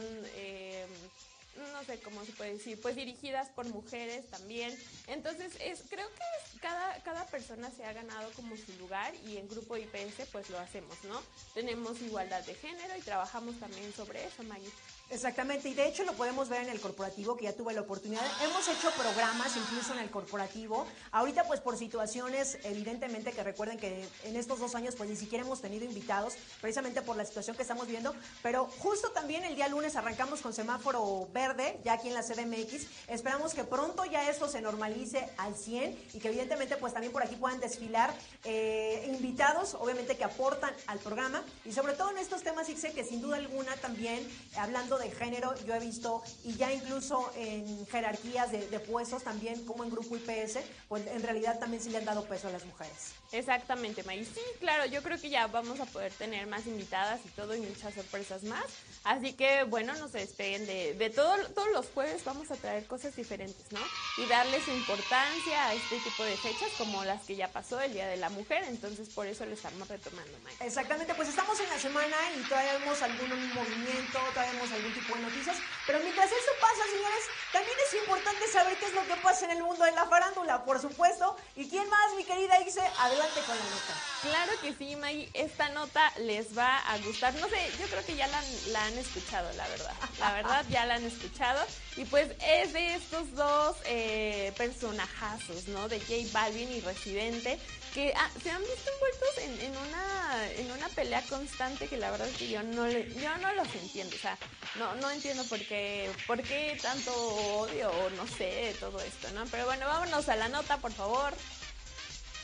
no 1.56 1.84
sé 1.84 1.98
cómo 2.00 2.24
se 2.24 2.32
puede 2.32 2.54
decir, 2.54 2.80
pues 2.80 2.96
dirigidas 2.96 3.48
por 3.50 3.66
mujeres 3.68 4.28
también. 4.30 4.76
Entonces, 5.06 5.52
es, 5.60 5.82
creo 5.88 6.08
que 6.08 6.58
cada, 6.60 7.02
cada 7.02 7.26
persona 7.26 7.70
se 7.70 7.84
ha 7.84 7.92
ganado 7.92 8.30
como 8.32 8.56
su 8.56 8.72
lugar 8.78 9.14
y 9.26 9.36
en 9.36 9.48
Grupo 9.48 9.76
IPS 9.76 10.28
pues 10.30 10.48
lo 10.50 10.58
hacemos, 10.58 10.96
¿no? 11.04 11.22
Tenemos 11.54 12.00
igualdad 12.00 12.44
de 12.44 12.54
género 12.54 12.96
y 12.96 13.02
trabajamos 13.02 13.58
también 13.60 13.92
sobre 13.92 14.24
eso, 14.24 14.42
Maggie. 14.44 14.70
Exactamente, 15.12 15.68
y 15.68 15.74
de 15.74 15.86
hecho 15.86 16.04
lo 16.04 16.14
podemos 16.14 16.48
ver 16.48 16.62
en 16.62 16.70
el 16.70 16.80
corporativo, 16.80 17.36
que 17.36 17.44
ya 17.44 17.52
tuve 17.52 17.74
la 17.74 17.82
oportunidad. 17.82 18.24
Hemos 18.42 18.66
hecho 18.66 18.90
programas 18.92 19.54
incluso 19.58 19.92
en 19.92 19.98
el 19.98 20.10
corporativo. 20.10 20.86
Ahorita 21.10 21.44
pues 21.44 21.60
por 21.60 21.76
situaciones, 21.76 22.56
evidentemente 22.64 23.30
que 23.32 23.42
recuerden 23.42 23.76
que 23.76 24.08
en 24.24 24.36
estos 24.36 24.58
dos 24.58 24.74
años 24.74 24.94
pues 24.96 25.10
ni 25.10 25.16
siquiera 25.16 25.44
hemos 25.44 25.60
tenido 25.60 25.84
invitados, 25.84 26.32
precisamente 26.62 27.02
por 27.02 27.18
la 27.18 27.26
situación 27.26 27.56
que 27.56 27.62
estamos 27.62 27.88
viendo, 27.88 28.14
pero 28.42 28.70
justo 28.78 29.10
también 29.10 29.44
el 29.44 29.54
día 29.54 29.68
lunes 29.68 29.96
arrancamos 29.96 30.40
con 30.40 30.54
semáforo 30.54 31.28
verde, 31.34 31.78
ya 31.84 31.92
aquí 31.92 32.08
en 32.08 32.14
la 32.14 32.22
CDMX. 32.22 32.86
Esperamos 33.08 33.52
que 33.52 33.64
pronto 33.64 34.06
ya 34.06 34.30
esto 34.30 34.48
se 34.48 34.62
normalice 34.62 35.28
al 35.36 35.54
100 35.54 36.04
y 36.14 36.20
que 36.20 36.28
evidentemente 36.28 36.78
pues 36.78 36.94
también 36.94 37.12
por 37.12 37.22
aquí 37.22 37.36
puedan 37.36 37.60
desfilar 37.60 38.14
eh, 38.44 39.04
invitados, 39.14 39.74
obviamente 39.74 40.16
que 40.16 40.24
aportan 40.24 40.72
al 40.86 40.98
programa 41.00 41.44
y 41.66 41.72
sobre 41.72 41.92
todo 41.92 42.12
en 42.12 42.16
estos 42.16 42.42
temas, 42.42 42.66
sé 42.66 42.92
que 42.92 43.04
sin 43.04 43.20
duda 43.20 43.36
alguna 43.36 43.76
también, 43.76 44.26
hablando 44.56 44.96
de 45.01 45.01
de 45.02 45.10
género, 45.10 45.54
yo 45.66 45.74
he 45.74 45.80
visto, 45.80 46.22
y 46.44 46.54
ya 46.54 46.72
incluso 46.72 47.30
en 47.36 47.86
jerarquías 47.86 48.50
de, 48.52 48.80
puestos 48.80 49.22
también, 49.22 49.64
como 49.64 49.84
en 49.84 49.90
Grupo 49.90 50.16
IPS, 50.16 50.58
pues 50.88 51.06
en 51.06 51.22
realidad 51.22 51.58
también 51.58 51.82
se 51.82 51.90
le 51.90 51.98
han 51.98 52.04
dado 52.04 52.24
peso 52.24 52.48
a 52.48 52.52
las 52.52 52.64
mujeres. 52.64 53.12
Exactamente, 53.32 54.02
May. 54.02 54.24
Sí, 54.26 54.40
claro, 54.60 54.84
yo 54.84 55.02
creo 55.02 55.18
que 55.18 55.30
ya 55.30 55.46
vamos 55.46 55.80
a 55.80 55.86
poder 55.86 56.12
tener 56.12 56.46
más 56.46 56.66
invitadas 56.66 57.18
y 57.24 57.28
todo 57.30 57.54
y 57.54 57.60
muchas 57.60 57.94
sorpresas 57.94 58.42
más. 58.42 58.64
Así 59.04 59.32
que, 59.32 59.64
bueno, 59.64 59.94
no 59.94 60.06
se 60.08 60.18
despeguen 60.18 60.66
de, 60.66 60.92
de 60.94 61.08
todo, 61.08 61.34
todos 61.54 61.68
los 61.72 61.86
jueves 61.86 62.22
vamos 62.24 62.50
a 62.50 62.56
traer 62.56 62.86
cosas 62.86 63.16
diferentes, 63.16 63.72
¿no? 63.72 63.80
Y 64.18 64.26
darles 64.26 64.68
importancia 64.68 65.66
a 65.66 65.74
este 65.74 65.98
tipo 66.00 66.24
de 66.24 66.36
fechas 66.36 66.68
como 66.76 67.04
las 67.04 67.22
que 67.22 67.34
ya 67.34 67.48
pasó 67.48 67.80
el 67.80 67.94
Día 67.94 68.06
de 68.06 68.18
la 68.18 68.28
Mujer. 68.28 68.64
Entonces, 68.64 69.08
por 69.08 69.26
eso 69.26 69.46
lo 69.46 69.54
estamos 69.54 69.88
retomando, 69.88 70.38
May. 70.44 70.54
Exactamente, 70.60 71.14
pues 71.14 71.30
estamos 71.30 71.58
en 71.58 71.70
la 71.70 71.78
semana 71.78 72.16
y 72.38 72.42
todavía 72.42 72.74
vemos 72.74 73.00
algún 73.00 73.54
movimiento, 73.54 74.18
todavía 74.34 74.52
vemos 74.52 74.70
algún 74.72 74.92
tipo 74.92 75.14
de 75.14 75.22
noticias. 75.22 75.56
Pero 75.86 76.00
mientras 76.00 76.26
eso 76.26 76.50
pasa, 76.60 76.82
señores, 76.84 77.24
también 77.50 77.76
es 77.88 77.94
importante 77.94 78.46
saber 78.48 78.76
qué 78.76 78.86
es 78.86 78.94
lo 78.94 79.06
que 79.06 79.16
pasa 79.22 79.46
en 79.46 79.52
el 79.52 79.62
mundo 79.62 79.84
de 79.84 79.92
la 79.92 80.04
farándula, 80.04 80.64
por 80.66 80.80
supuesto. 80.80 81.34
¿Y 81.56 81.68
quién 81.70 81.88
más, 81.88 82.14
mi 82.14 82.24
querida 82.24 82.60
Ice? 82.60 82.80
Adelante 82.98 83.21
con 83.28 83.56
la 83.56 83.64
nota. 83.64 84.12
Claro 84.22 84.52
que 84.60 84.74
sí, 84.74 84.96
Maggie. 84.96 85.30
Esta 85.34 85.68
nota 85.70 86.12
les 86.18 86.56
va 86.56 86.78
a 86.78 86.98
gustar. 86.98 87.34
No 87.34 87.48
sé, 87.48 87.70
yo 87.80 87.86
creo 87.86 88.04
que 88.04 88.16
ya 88.16 88.26
la, 88.26 88.84
han 88.84 88.98
escuchado, 88.98 89.50
la 89.52 89.66
verdad. 89.68 89.94
La 90.18 90.32
verdad, 90.32 90.64
ya 90.70 90.86
la 90.86 90.94
han 90.94 91.04
escuchado. 91.04 91.64
Y 91.96 92.04
pues 92.04 92.28
es 92.40 92.72
de 92.72 92.94
estos 92.94 93.32
dos 93.34 93.76
eh, 93.84 94.52
personajazos, 94.56 95.68
¿no? 95.68 95.88
De 95.88 96.00
J 96.00 96.14
Balvin 96.32 96.72
y 96.72 96.80
Residente 96.80 97.58
que 97.94 98.12
ah, 98.16 98.30
se 98.42 98.50
han 98.50 98.60
visto 98.62 98.90
envueltos 98.90 99.60
en, 99.60 99.76
una, 99.76 100.50
en 100.52 100.70
una 100.72 100.88
pelea 100.88 101.22
constante 101.28 101.88
que 101.88 101.98
la 101.98 102.10
verdad 102.10 102.26
es 102.26 102.36
que 102.36 102.48
yo 102.48 102.62
no, 102.62 102.88
yo 102.88 103.36
no 103.38 103.54
los 103.54 103.74
entiendo. 103.74 104.16
O 104.16 104.18
sea, 104.18 104.38
no, 104.76 104.94
no 104.96 105.10
entiendo 105.10 105.44
por 105.44 105.58
qué, 105.58 106.10
por 106.26 106.42
qué 106.42 106.78
tanto 106.80 107.12
odio 107.14 107.90
o 107.90 108.10
no 108.10 108.26
sé, 108.26 108.74
todo 108.80 108.98
esto, 109.00 109.30
¿no? 109.32 109.44
Pero 109.50 109.66
bueno, 109.66 109.86
vámonos 109.86 110.28
a 110.28 110.36
la 110.36 110.48
nota, 110.48 110.78
por 110.78 110.92
favor. 110.92 111.34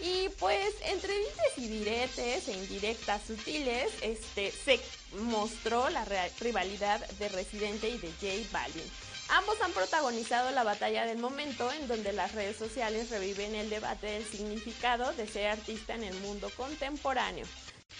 Y 0.00 0.28
pues 0.38 0.74
entre 0.84 1.12
dices 1.18 1.58
y 1.58 1.68
diretes 1.68 2.48
e 2.48 2.52
indirectas 2.52 3.22
sutiles, 3.26 3.90
este, 4.02 4.52
se 4.52 4.80
mostró 5.20 5.88
la 5.90 6.04
rivalidad 6.40 7.06
de 7.18 7.28
Residente 7.28 7.88
y 7.88 7.98
de 7.98 8.08
J 8.12 8.48
Balvin. 8.52 8.90
Ambos 9.30 9.60
han 9.60 9.72
protagonizado 9.72 10.50
la 10.52 10.64
batalla 10.64 11.04
del 11.04 11.18
momento 11.18 11.70
en 11.72 11.86
donde 11.86 12.12
las 12.12 12.34
redes 12.34 12.56
sociales 12.56 13.10
reviven 13.10 13.54
el 13.54 13.68
debate 13.68 14.06
del 14.06 14.24
significado 14.24 15.12
de 15.12 15.26
ser 15.26 15.48
artista 15.48 15.94
en 15.94 16.04
el 16.04 16.14
mundo 16.20 16.48
contemporáneo. 16.56 17.44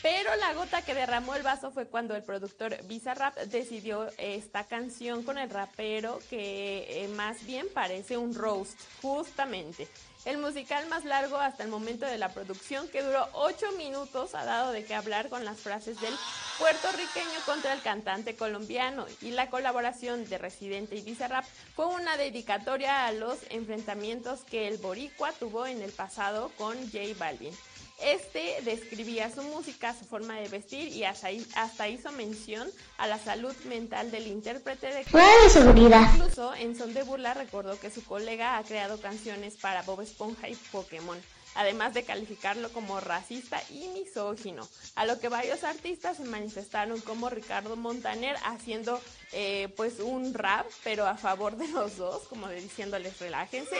Pero 0.00 0.34
la 0.36 0.54
gota 0.54 0.82
que 0.82 0.94
derramó 0.94 1.34
el 1.34 1.42
vaso 1.42 1.70
fue 1.72 1.86
cuando 1.86 2.14
el 2.14 2.22
productor 2.22 2.80
Bizarrap 2.84 3.36
decidió 3.46 4.08
esta 4.16 4.64
canción 4.64 5.24
con 5.24 5.38
el 5.38 5.50
rapero 5.50 6.20
que 6.30 7.04
eh, 7.04 7.08
más 7.08 7.44
bien 7.44 7.66
parece 7.74 8.16
un 8.16 8.34
roast, 8.34 8.78
justamente. 9.02 9.88
El 10.28 10.36
musical 10.36 10.86
más 10.88 11.06
largo 11.06 11.38
hasta 11.38 11.62
el 11.62 11.70
momento 11.70 12.04
de 12.04 12.18
la 12.18 12.28
producción, 12.28 12.86
que 12.88 13.02
duró 13.02 13.26
8 13.32 13.72
minutos, 13.78 14.34
ha 14.34 14.44
dado 14.44 14.72
de 14.72 14.84
qué 14.84 14.94
hablar 14.94 15.30
con 15.30 15.42
las 15.46 15.56
frases 15.56 15.98
del 16.02 16.12
puertorriqueño 16.58 17.40
contra 17.46 17.72
el 17.72 17.80
cantante 17.80 18.36
colombiano 18.36 19.06
y 19.22 19.30
la 19.30 19.48
colaboración 19.48 20.28
de 20.28 20.36
Residente 20.36 20.96
y 20.96 21.00
Bizarrap 21.00 21.46
fue 21.74 21.86
una 21.86 22.18
dedicatoria 22.18 23.06
a 23.06 23.12
los 23.12 23.38
enfrentamientos 23.48 24.44
que 24.44 24.68
el 24.68 24.76
boricua 24.76 25.32
tuvo 25.32 25.66
en 25.66 25.80
el 25.80 25.92
pasado 25.92 26.52
con 26.58 26.76
J 26.92 26.98
Balvin. 27.18 27.54
Este 28.00 28.56
describía 28.62 29.30
su 29.30 29.42
música, 29.42 29.94
su 29.98 30.04
forma 30.04 30.36
de 30.36 30.48
vestir 30.48 30.88
y 30.88 31.04
hasta, 31.04 31.28
hasta 31.56 31.88
hizo 31.88 32.12
mención 32.12 32.68
a 32.96 33.06
la 33.08 33.18
salud 33.18 33.54
mental 33.64 34.10
del 34.10 34.28
intérprete 34.28 34.86
de 34.86 35.04
seguridad. 35.50 36.14
Incluso 36.14 36.54
en 36.54 36.76
son 36.76 36.94
de 36.94 37.02
burla 37.02 37.34
recordó 37.34 37.78
que 37.80 37.90
su 37.90 38.04
colega 38.04 38.56
ha 38.56 38.62
creado 38.62 39.00
canciones 39.00 39.56
para 39.56 39.82
Bob 39.82 40.02
Esponja 40.02 40.48
y 40.48 40.54
Pokémon 40.70 41.18
además 41.58 41.92
de 41.92 42.04
calificarlo 42.04 42.70
como 42.72 43.00
racista 43.00 43.60
y 43.70 43.88
misógino, 43.88 44.68
a 44.94 45.06
lo 45.06 45.18
que 45.18 45.28
varios 45.28 45.64
artistas 45.64 46.16
se 46.16 46.24
manifestaron 46.24 47.00
como 47.00 47.30
Ricardo 47.30 47.74
Montaner 47.74 48.36
haciendo 48.44 49.00
eh, 49.32 49.68
pues 49.76 50.00
un 50.00 50.34
rap, 50.34 50.66
pero 50.84 51.06
a 51.06 51.16
favor 51.16 51.56
de 51.56 51.68
los 51.68 51.96
dos, 51.96 52.22
como 52.28 52.48
diciéndoles 52.48 53.18
relájense, 53.18 53.76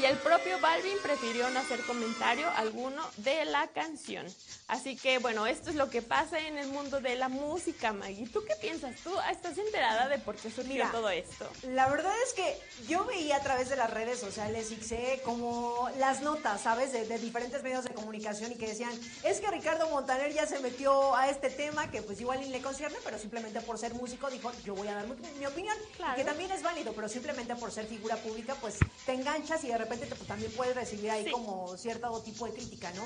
y 0.00 0.04
el 0.04 0.16
propio 0.18 0.58
Balvin 0.60 0.96
prefirió 1.02 1.50
no 1.50 1.60
hacer 1.60 1.80
comentario 1.80 2.48
alguno 2.56 3.02
de 3.18 3.44
la 3.44 3.68
canción. 3.68 4.26
Así 4.68 4.96
que 4.96 5.18
bueno, 5.18 5.46
esto 5.46 5.70
es 5.70 5.76
lo 5.76 5.90
que 5.90 6.02
pasa 6.02 6.38
en 6.38 6.58
el 6.58 6.68
mundo 6.68 7.00
de 7.00 7.16
la 7.16 7.28
música, 7.28 7.92
Maggie. 7.92 8.28
¿Tú 8.28 8.42
qué 8.46 8.54
piensas? 8.56 8.96
¿Tú 9.02 9.12
estás 9.30 9.58
enterada 9.58 10.08
de 10.08 10.18
por 10.18 10.36
qué 10.36 10.50
surgió 10.50 10.88
todo 10.90 11.10
esto? 11.10 11.48
La 11.68 11.88
verdad 11.88 12.14
es 12.26 12.32
que 12.32 12.58
yo 12.88 13.04
veía 13.04 13.36
a 13.36 13.42
través 13.42 13.68
de 13.68 13.76
las 13.76 13.90
redes 13.90 14.18
sociales 14.18 14.70
y 14.70 14.76
sé 14.82 15.20
como 15.24 15.90
las 15.98 16.22
notas, 16.22 16.62
¿sabes? 16.62 16.92
De, 16.92 17.06
de 17.06 17.18
diferentes 17.18 17.62
medios 17.62 17.84
de 17.84 17.92
comunicación 17.94 18.52
y 18.52 18.54
que 18.56 18.68
decían, 18.68 18.92
es 19.24 19.40
que 19.40 19.50
Ricardo 19.50 19.88
Montaner 19.88 20.32
ya 20.32 20.46
se 20.46 20.58
metió 20.60 21.14
a 21.16 21.28
este 21.28 21.50
tema 21.50 21.90
que 21.90 22.02
pues 22.02 22.20
igual 22.20 22.40
ni 22.40 22.48
le 22.48 22.60
concierne, 22.60 22.96
pero 23.04 23.18
simplemente 23.18 23.60
por 23.60 23.78
ser 23.78 23.94
músico 23.94 24.30
dijo, 24.30 24.50
yo 24.64 24.74
voy 24.74 24.88
a 24.88 24.91
dar 24.94 25.06
mi, 25.06 25.46
opinión, 25.46 25.76
que 26.16 26.24
también 26.24 26.50
es 26.50 26.62
válido, 26.62 26.92
pero 26.92 27.08
simplemente 27.08 27.54
por 27.56 27.70
ser 27.70 27.86
figura 27.86 28.16
pública, 28.16 28.56
pues 28.60 28.78
te 29.06 29.12
enganchas 29.12 29.64
y 29.64 29.68
de 29.68 29.78
repente 29.78 30.06
pues, 30.06 30.26
también 30.26 30.52
puedes 30.52 30.74
recibir 30.74 31.10
ahí 31.10 31.30
como 31.30 31.76
cierto 31.76 32.20
tipo 32.22 32.46
de 32.46 32.52
crítica, 32.52 32.92
¿no? 32.92 33.02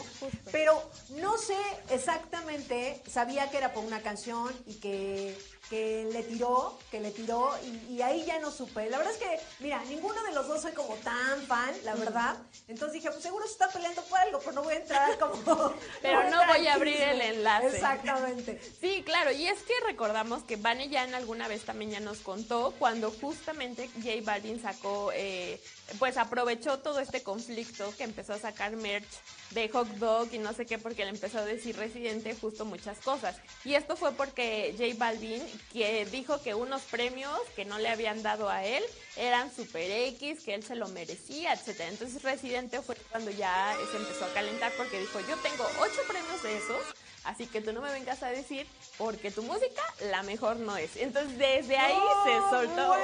Pero 0.52 0.90
no 1.10 1.36
sé 1.38 1.56
exactamente, 1.90 3.02
sabía 3.06 3.50
que 3.50 3.58
era 3.58 3.72
por 3.72 3.84
una 3.84 4.00
canción 4.00 4.52
y 4.66 4.74
que 4.74 5.36
que 5.70 6.08
le 6.12 6.22
tiró, 6.22 6.78
que 6.90 7.00
le 7.00 7.10
tiró 7.10 7.52
y, 7.88 8.00
ahí 8.02 8.24
ya 8.24 8.38
no 8.38 8.50
supe. 8.50 8.88
La 8.88 8.98
verdad 8.98 9.12
es 9.12 9.18
que, 9.18 9.40
mira, 9.60 9.82
ninguno 9.84 10.22
de 10.22 10.32
los 10.32 10.46
dos 10.46 10.62
soy 10.62 10.72
como 10.72 10.94
tan 10.96 11.42
fan, 11.46 11.74
la 11.84 11.94
verdad. 11.94 12.36
Entonces 12.68 12.94
dije, 12.94 13.10
pues 13.10 13.22
seguro 13.22 13.44
se 13.46 13.52
está 13.52 13.68
peleando 13.68 14.02
por 14.02 14.18
algo, 14.18 14.38
pero 14.38 14.52
no 14.52 14.62
voy 14.62 14.74
a 14.74 14.76
entrar 14.76 15.18
como... 15.18 15.74
pero 16.02 16.30
no, 16.30 16.46
voy 16.46 16.66
a 16.66 16.74
abrir 16.74 17.00
el 17.00 17.20
enlace. 17.20 17.68
Exactamente. 17.68 18.60
Sí, 18.80 19.02
claro, 19.04 19.32
y 19.32 19.46
es 19.46 19.62
que 19.62 19.74
recordamos 19.86 20.42
que 20.44 20.56
Vane 20.56 20.88
ya 20.88 21.04
en 21.04 21.14
alguna 21.14 21.48
vez 21.48 21.64
también 21.64 21.90
ya 21.90 22.00
nos 22.00 22.18
contó 22.18 22.74
cuando 22.78 23.10
justamente 23.10 23.88
J 24.02 24.10
Balvin 24.22 24.60
sacó, 24.60 25.10
eh, 25.14 25.60
pues 25.98 26.16
aprovechó 26.16 26.78
todo 26.78 27.00
este 27.00 27.22
conflicto 27.22 27.92
que 27.96 28.04
empezó 28.04 28.34
a 28.34 28.38
sacar 28.38 28.76
merch 28.76 29.06
de 29.50 29.68
hot 29.68 29.88
dog 29.98 30.28
y 30.32 30.38
no 30.38 30.52
sé 30.52 30.66
qué 30.66 30.78
porque 30.78 31.04
le 31.04 31.10
empezó 31.10 31.38
a 31.38 31.44
decir 31.44 31.76
residente 31.76 32.34
justo 32.40 32.64
muchas 32.64 32.98
cosas. 32.98 33.36
Y 33.64 33.74
esto 33.74 33.96
fue 33.96 34.12
porque 34.12 34.74
J 34.78 34.94
Balvin 34.98 35.42
que 35.72 36.06
dijo 36.06 36.40
que 36.42 36.54
unos 36.54 36.82
premios 36.82 37.38
que 37.54 37.64
no 37.64 37.78
le 37.78 37.88
habían 37.88 38.22
dado 38.22 38.48
a 38.48 38.64
él 38.64 38.82
eran 39.16 39.54
super 39.54 39.90
X, 39.90 40.42
que 40.44 40.54
él 40.54 40.62
se 40.62 40.74
lo 40.74 40.88
merecía, 40.88 41.52
etcétera. 41.52 41.90
Entonces 41.90 42.22
Residente 42.22 42.80
fue 42.82 42.96
cuando 43.10 43.30
ya 43.30 43.76
se 43.90 43.96
empezó 43.96 44.24
a 44.24 44.34
calentar 44.34 44.72
porque 44.76 45.00
dijo, 45.00 45.20
yo 45.20 45.36
tengo 45.38 45.64
ocho 45.80 46.00
premios 46.08 46.42
de 46.42 46.56
esos 46.56 47.05
Así 47.26 47.46
que 47.46 47.60
tú 47.60 47.72
no 47.72 47.80
me 47.80 47.90
vengas 47.90 48.22
a 48.22 48.28
decir 48.28 48.66
porque 48.98 49.30
tu 49.30 49.42
música 49.42 49.82
la 50.10 50.22
mejor 50.22 50.56
no 50.56 50.76
es. 50.76 50.96
Entonces 50.96 51.36
desde 51.38 51.76
ahí 51.76 51.96
se 52.24 52.50
soltó. 52.50 52.94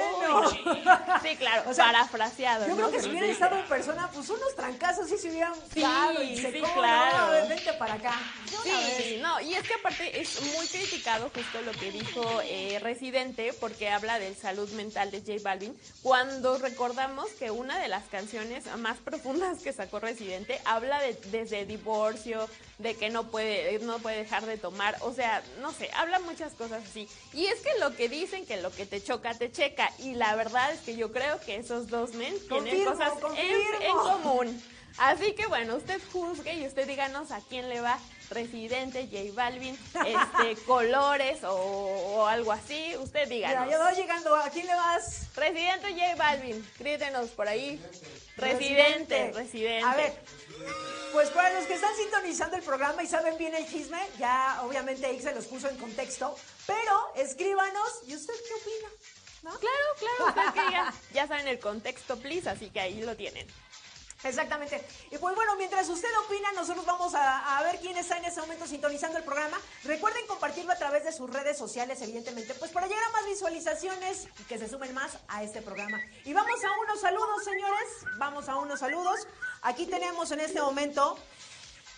Sí, 1.21 1.35
claro, 1.35 1.71
parafraseado. 1.77 2.67
Yo 2.67 2.75
creo 2.75 2.91
que 2.91 3.01
si 3.01 3.09
hubiera 3.09 3.27
estado 3.27 3.57
en 3.57 3.65
persona, 3.67 4.09
pues 4.13 4.29
unos 4.29 4.55
trancazos 4.55 5.09
sí 5.09 5.17
se 5.17 5.29
hubieran 5.29 5.53
sí, 5.73 5.83
y 6.23 6.37
se 6.37 6.51
sí, 6.51 6.61
claro. 6.73 7.41
No, 7.41 7.49
vente 7.49 7.73
para 7.73 7.95
acá. 7.95 8.19
Sí, 8.63 9.19
no, 9.21 9.41
y 9.41 9.53
es 9.55 9.67
que 9.67 9.73
aparte 9.73 10.21
es 10.21 10.41
muy 10.55 10.67
criticado 10.67 11.29
justo 11.33 11.61
lo 11.61 11.71
que 11.71 11.91
dijo 11.91 12.23
eh, 12.43 12.79
Residente 12.79 13.53
porque 13.59 13.89
habla 13.89 14.19
del 14.19 14.35
salud 14.35 14.69
mental 14.71 15.11
de 15.11 15.19
J 15.19 15.33
Balvin 15.43 15.77
cuando 16.01 16.57
recordamos 16.57 17.29
que 17.31 17.51
una 17.51 17.79
de 17.79 17.87
las 17.87 18.05
canciones 18.05 18.65
más 18.77 18.97
profundas 18.97 19.59
que 19.59 19.73
sacó 19.73 19.99
Residente 19.99 20.61
habla 20.65 20.99
de 21.01 21.13
desde 21.31 21.65
divorcio, 21.65 22.47
de 22.77 22.95
que 22.95 23.09
no 23.09 23.29
puede 23.29 23.79
no 23.79 23.99
puede 23.99 24.12
dejar 24.13 24.45
de 24.45 24.57
tomar, 24.57 24.97
o 25.01 25.13
sea, 25.13 25.43
no 25.61 25.71
sé, 25.71 25.89
habla 25.95 26.19
muchas 26.19 26.53
cosas 26.53 26.83
así. 26.89 27.07
Y 27.33 27.45
es 27.45 27.61
que 27.61 27.79
lo 27.79 27.95
que 27.95 28.09
dicen 28.09 28.45
que 28.45 28.61
lo 28.61 28.71
que 28.71 28.85
te 28.85 29.03
choca, 29.03 29.33
te 29.33 29.51
checa. 29.51 29.91
Y 29.99 30.15
la 30.15 30.35
verdad 30.35 30.71
es 30.71 30.81
que 30.81 30.95
yo 30.95 31.11
creo 31.11 31.39
que 31.39 31.57
esos 31.57 31.87
dos 31.87 32.13
men 32.13 32.33
tienen 32.47 32.85
cosas 32.85 33.13
en, 33.37 33.91
común. 33.93 34.63
Así 34.97 35.33
que 35.33 35.47
bueno, 35.47 35.75
usted 35.75 35.99
juzgue 36.11 36.53
y 36.53 36.67
usted 36.67 36.87
díganos 36.87 37.31
a 37.31 37.41
quién 37.41 37.69
le 37.69 37.81
va 37.81 37.97
Residente, 38.29 39.07
J 39.11 39.33
Balvin, 39.33 39.77
este, 40.05 40.61
Colores 40.65 41.39
o, 41.43 42.25
algo 42.27 42.51
así. 42.51 42.95
Usted 42.97 43.27
díganos. 43.27 43.69
Ya, 43.69 43.77
yo 43.77 43.83
voy 43.83 43.95
llegando. 43.95 44.35
¿A 44.35 44.49
quién 44.49 44.67
le 44.67 44.75
vas? 44.75 45.27
Residente 45.35 45.93
J 45.93 46.15
Balvin. 46.15 46.67
Crítenos 46.77 47.29
por 47.31 47.47
ahí. 47.47 47.81
Residente, 48.37 49.31
residente. 49.33 49.83
A 49.83 49.95
ver, 49.95 50.13
pues 51.11 51.29
para 51.29 51.53
los 51.53 51.65
que 51.65 51.75
están 51.75 51.95
sintonizando 51.95 52.57
el 52.57 52.63
programa 52.63 53.03
y 53.03 53.07
saben 53.07 53.37
bien 53.37 53.53
el 53.53 53.67
chisme, 53.69 53.99
ya 54.17 54.59
obviamente 54.63 55.05
ahí 55.05 55.21
se 55.21 55.33
los 55.35 55.45
puso 55.45 55.69
en 55.69 55.77
contexto, 55.77 56.35
pero 56.65 57.13
escríbanos, 57.15 58.01
¿y 58.07 58.15
usted 58.15 58.33
qué 58.47 58.53
opina? 58.55 58.89
¿No? 59.43 59.59
Claro, 59.59 59.85
claro, 59.99 60.29
usted 60.29 60.61
que 60.61 61.13
ya 61.13 61.27
saben 61.27 61.47
el 61.47 61.59
contexto, 61.59 62.17
please, 62.17 62.49
así 62.49 62.69
que 62.71 62.79
ahí 62.79 63.01
lo 63.01 63.15
tienen. 63.15 63.45
Exactamente. 64.23 64.81
Y 65.11 65.17
pues 65.17 65.35
bueno, 65.35 65.55
mientras 65.57 65.87
usted 65.89 66.09
opina, 66.25 66.51
nosotros 66.53 66.85
vamos 66.85 67.13
a, 67.15 67.61
ver 67.63 67.79
quién 67.79 67.97
está 67.97 68.17
en 68.17 68.25
ese 68.25 68.39
momento 68.41 68.65
sintonizando 68.65 69.17
el 69.17 69.23
programa. 69.23 69.59
Recuerden 69.83 70.25
compartirlo 70.27 70.71
a 70.71 70.75
través 70.75 71.03
de 71.03 71.11
sus 71.11 71.29
redes 71.29 71.57
sociales, 71.57 72.01
evidentemente, 72.01 72.53
pues 72.55 72.71
para 72.71 72.87
llegar 72.87 73.03
a 73.03 73.11
más 73.11 73.25
visualizaciones 73.25 74.27
y 74.39 74.43
que 74.43 74.57
se 74.57 74.67
sumen 74.67 74.93
más 74.93 75.17
a 75.27 75.43
este 75.43 75.61
programa. 75.61 75.99
Y 76.25 76.33
vamos 76.33 76.59
a 76.63 76.81
unos 76.81 77.01
saludos, 77.01 77.43
señores. 77.43 77.89
Vamos 78.17 78.49
a 78.49 78.55
unos 78.57 78.79
saludos. 78.79 79.27
Aquí 79.61 79.85
tenemos 79.85 80.31
en 80.31 80.39
este 80.39 80.61
momento 80.61 81.17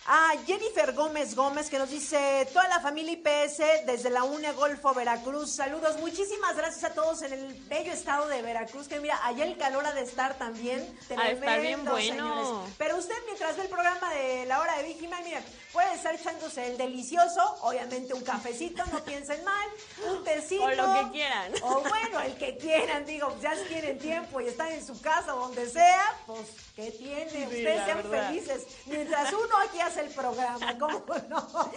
a 0.08 0.32
Jennifer 0.46 0.92
Gómez 0.92 1.34
Gómez 1.34 1.68
que 1.68 1.78
nos 1.78 1.90
dice 1.90 2.48
toda 2.52 2.68
la 2.68 2.80
familia 2.80 3.12
IPS 3.12 3.86
desde 3.86 4.10
la 4.10 4.22
UNE 4.24 4.52
Golfo 4.52 4.94
Veracruz. 4.94 5.56
Saludos, 5.56 5.98
muchísimas 5.98 6.56
gracias 6.56 6.84
a 6.84 6.94
todos 6.94 7.22
en 7.22 7.32
el 7.32 7.54
bello 7.64 7.92
estado 7.92 8.28
de 8.28 8.40
Veracruz. 8.42 8.86
Que 8.86 9.00
mira, 9.00 9.18
allá 9.24 9.44
el 9.44 9.56
calor 9.56 9.84
ha 9.84 9.92
de 9.92 10.02
estar 10.02 10.38
también 10.38 10.96
tremendo, 11.08 11.96
bien 11.96 12.16
bueno. 12.16 12.66
Pero 12.78 12.96
usted 12.98 13.16
mientras 13.26 13.56
ve 13.56 13.64
el 13.64 13.68
programa 13.68 14.12
de 14.14 14.46
la 14.46 14.60
hora 14.60 14.76
de 14.76 14.84
Víctima, 14.84 15.20
miren, 15.22 15.44
puede 15.72 15.92
estar 15.94 16.14
echándose 16.14 16.66
el 16.66 16.78
delicioso, 16.78 17.40
obviamente 17.62 18.14
un 18.14 18.22
cafecito, 18.22 18.84
no 18.92 19.02
piensen 19.04 19.42
mal, 19.42 19.68
un 20.08 20.22
tecito. 20.22 20.64
O 20.64 20.70
lo 20.70 20.94
que 20.94 21.10
quieran. 21.12 21.52
O 21.62 21.80
bueno, 21.80 22.20
el 22.20 22.36
que 22.36 22.56
quieran, 22.56 23.04
digo, 23.06 23.36
ya 23.40 23.56
si 23.56 23.64
tienen 23.64 23.98
tiempo 23.98 24.40
y 24.40 24.46
están 24.46 24.68
en 24.68 24.86
su 24.86 25.00
casa 25.00 25.34
o 25.34 25.40
donde 25.40 25.68
sea, 25.68 26.16
pues, 26.26 26.46
¿qué 26.76 26.92
tiene? 26.92 27.46
Ustedes 27.46 27.84
sean 27.84 28.04
felices. 28.04 28.66
Mientras 28.86 29.32
uno 29.32 29.56
aquí 29.58 29.80
hace 29.80 29.95
el 29.96 30.08
programa, 30.10 30.78
¿cómo 30.78 31.04
no? 31.28 31.48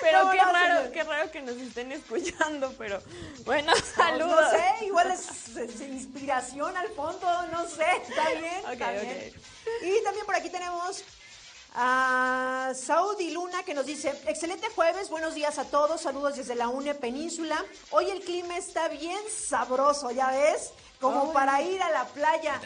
Pero 0.00 0.30
qué 0.30 0.38
raro, 0.38 0.92
qué 0.92 1.04
raro 1.04 1.30
que 1.30 1.42
nos 1.42 1.56
estén 1.56 1.92
escuchando, 1.92 2.72
pero 2.78 3.00
bueno, 3.44 3.72
saludos. 3.94 4.40
no 4.40 4.50
sé, 4.50 4.84
igual 4.86 5.10
es, 5.10 5.80
inspiración 5.80 6.76
al 6.76 6.88
fondo, 6.88 7.46
no 7.48 7.66
sé, 7.68 7.86
está 8.08 8.28
bien, 8.30 8.62
está 8.70 8.90
bien. 8.92 9.32
Y 9.82 10.02
también 10.04 10.26
por 10.26 10.34
aquí 10.34 10.50
tenemos 10.50 11.04
a 11.74 12.21
Saudi 12.74 13.30
Luna 13.30 13.62
que 13.64 13.74
nos 13.74 13.86
dice, 13.86 14.10
excelente 14.26 14.68
jueves, 14.70 15.10
buenos 15.10 15.34
días 15.34 15.58
a 15.58 15.64
todos, 15.64 16.00
saludos 16.00 16.36
desde 16.36 16.54
la 16.54 16.68
UNE 16.68 16.94
Península. 16.94 17.62
Hoy 17.90 18.10
el 18.10 18.20
clima 18.20 18.56
está 18.56 18.88
bien 18.88 19.18
sabroso, 19.30 20.10
¿ya 20.10 20.30
ves? 20.30 20.72
Como 21.00 21.32
para 21.32 21.60
ir 21.62 21.82
a 21.82 21.90
la 21.90 22.04
playa. 22.06 22.60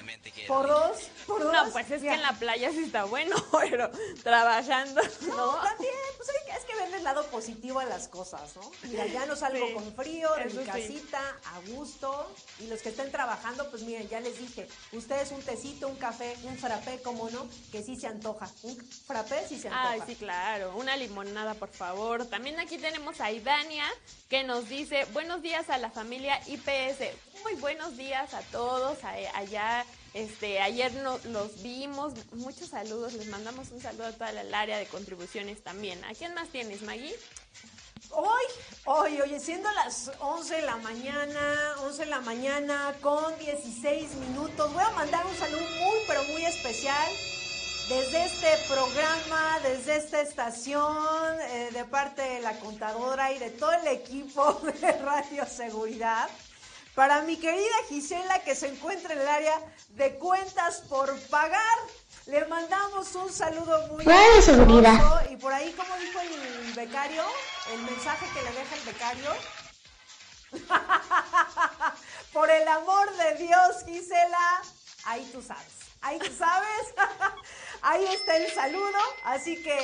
Por 0.47 0.69
dos, 0.69 1.11
por 1.27 1.43
dos. 1.43 1.53
No, 1.53 1.71
pues 1.73 1.91
es 1.91 2.03
que 2.03 2.13
en 2.13 2.23
la 2.23 2.33
playa 2.35 2.71
sí 2.71 2.85
está 2.85 3.05
bueno, 3.05 3.35
pero 3.51 3.91
trabajando. 4.23 5.01
No, 5.29 5.55
también, 5.55 5.95
pues 6.17 6.29
es 6.29 6.45
que 6.45 6.46
verle 6.77 6.99
el 6.99 7.05
lado 7.05 7.27
positivo 7.27 7.81
a 7.81 7.85
las 7.85 8.09
cosas, 8.09 8.57
¿no? 8.57 8.71
Mira, 8.85 9.07
ya 9.07 9.27
no 9.27 9.37
salgo 9.37 9.73
con 9.75 9.95
frío, 9.95 10.37
en 10.39 10.57
mi 10.57 10.65
casita, 10.65 11.21
a 11.45 11.71
gusto. 11.71 12.33
Y 12.61 12.67
los 12.69 12.81
que 12.83 12.91
estén 12.91 13.11
trabajando, 13.11 13.71
pues 13.71 13.83
miren, 13.83 14.09
ya 14.09 14.21
les 14.21 14.39
dije, 14.39 14.69
ustedes 14.93 15.31
un 15.33 15.43
tecito, 15.43 15.89
un 15.89 15.97
café, 15.97 16.37
un 16.45 16.57
frappé, 16.57 17.01
como 17.03 17.31
no, 17.31 17.47
que 17.73 17.83
sí 17.83 17.97
se 17.97 18.07
antoja. 18.07 18.51
Un 18.63 18.77
frappé 18.77 19.47
sí 19.49 19.59
se 19.59 19.69
antoja. 19.69 19.91
Ay, 19.91 20.03
sí, 20.07 20.15
claro. 20.17 20.77
Una 20.77 20.97
limonada, 20.97 21.55
por 21.55 21.71
favor. 21.71 22.27
También 22.27 22.59
aquí 22.59 22.79
tenemos 22.79 23.21
a 23.21 23.31
Idania, 23.31 23.85
que 24.29 24.45
nos 24.45 24.69
dice, 24.69 25.05
buenos 25.13 25.43
días 25.43 25.71
a 25.71 25.79
la 25.79 25.91
familia 25.91 26.41
IPS. 26.47 27.43
Muy 27.43 27.55
buenos 27.55 27.97
días 27.97 28.35
a 28.35 28.41
todos 28.43 28.99
allá. 29.05 29.85
Este, 30.17 30.61
ayer 30.61 30.95
no, 30.95 31.21
los 31.25 31.63
vimos, 31.63 32.15
muchos 32.33 32.71
saludos, 32.71 33.13
les 33.13 33.27
mandamos 33.27 33.71
un 33.71 33.83
saludo 33.83 34.07
a 34.07 34.13
toda 34.13 34.31
el 34.31 34.55
área 34.55 34.79
de 34.79 34.87
contribuciones 34.87 35.63
también. 35.63 36.03
¿A 36.07 36.15
quién 36.15 36.33
más 36.33 36.49
tienes, 36.49 36.81
Maggie? 36.81 37.15
Hoy, 38.13 38.45
hoy, 38.87 39.21
oye, 39.21 39.39
siendo 39.39 39.71
las 39.73 40.11
11 40.21 40.55
de 40.55 40.63
la 40.63 40.77
mañana, 40.77 41.75
11 41.81 42.05
de 42.05 42.11
la 42.11 42.21
mañana 42.23 42.95
con 43.03 43.39
16 43.41 44.15
minutos, 44.15 44.73
voy 44.73 44.83
a 44.83 44.91
mandar 44.93 45.27
un 45.27 45.37
saludo 45.37 45.61
muy, 45.61 45.99
pero 46.09 46.25
muy 46.25 46.47
especial 46.47 47.13
desde 47.91 48.25
este 48.25 48.73
programa, 48.73 49.61
desde 49.65 49.97
esta 49.97 50.23
estación, 50.23 51.41
eh, 51.51 51.69
de 51.75 51.85
parte 51.85 52.23
de 52.23 52.41
la 52.41 52.59
contadora 52.59 53.33
y 53.33 53.39
de 53.39 53.51
todo 53.51 53.73
el 53.75 53.87
equipo 53.89 54.63
de 54.81 54.93
Radio 54.93 55.45
Seguridad. 55.45 56.27
Para 56.97 57.21
mi 57.21 57.37
querida 57.37 57.77
Gisela 57.91 58.39
que 58.43 58.55
se 58.55 58.69
encuentra 58.69 59.13
en 59.13 59.21
el 59.21 59.29
área 59.29 59.61
de 59.91 60.15
cuentas 60.15 60.81
por 60.89 61.15
pagar, 61.29 61.79
le 62.25 62.43
mandamos 62.47 63.15
un 63.15 63.31
saludo 63.31 63.87
muy 63.89 64.03
Seguridad. 64.41 65.31
Y 65.31 65.37
por 65.37 65.53
ahí, 65.53 65.73
como 65.73 65.95
dijo 65.99 66.19
el 66.21 66.73
becario, 66.73 67.23
el 67.75 67.83
mensaje 67.83 68.25
que 68.33 68.43
le 68.43 68.51
deja 68.51 68.75
el 68.77 68.83
becario. 68.87 69.31
por 72.33 72.51
el 72.51 72.67
amor 72.67 73.15
de 73.19 73.45
Dios, 73.45 73.85
Gisela, 73.85 74.63
ahí 75.05 75.29
tú 75.35 75.43
sabes. 75.43 75.75
Ahí 76.01 76.19
tú 76.19 76.33
sabes. 76.35 76.95
ahí 77.83 78.07
está 78.07 78.39
el 78.39 78.51
saludo. 78.53 78.99
Así 79.23 79.63
que 79.63 79.79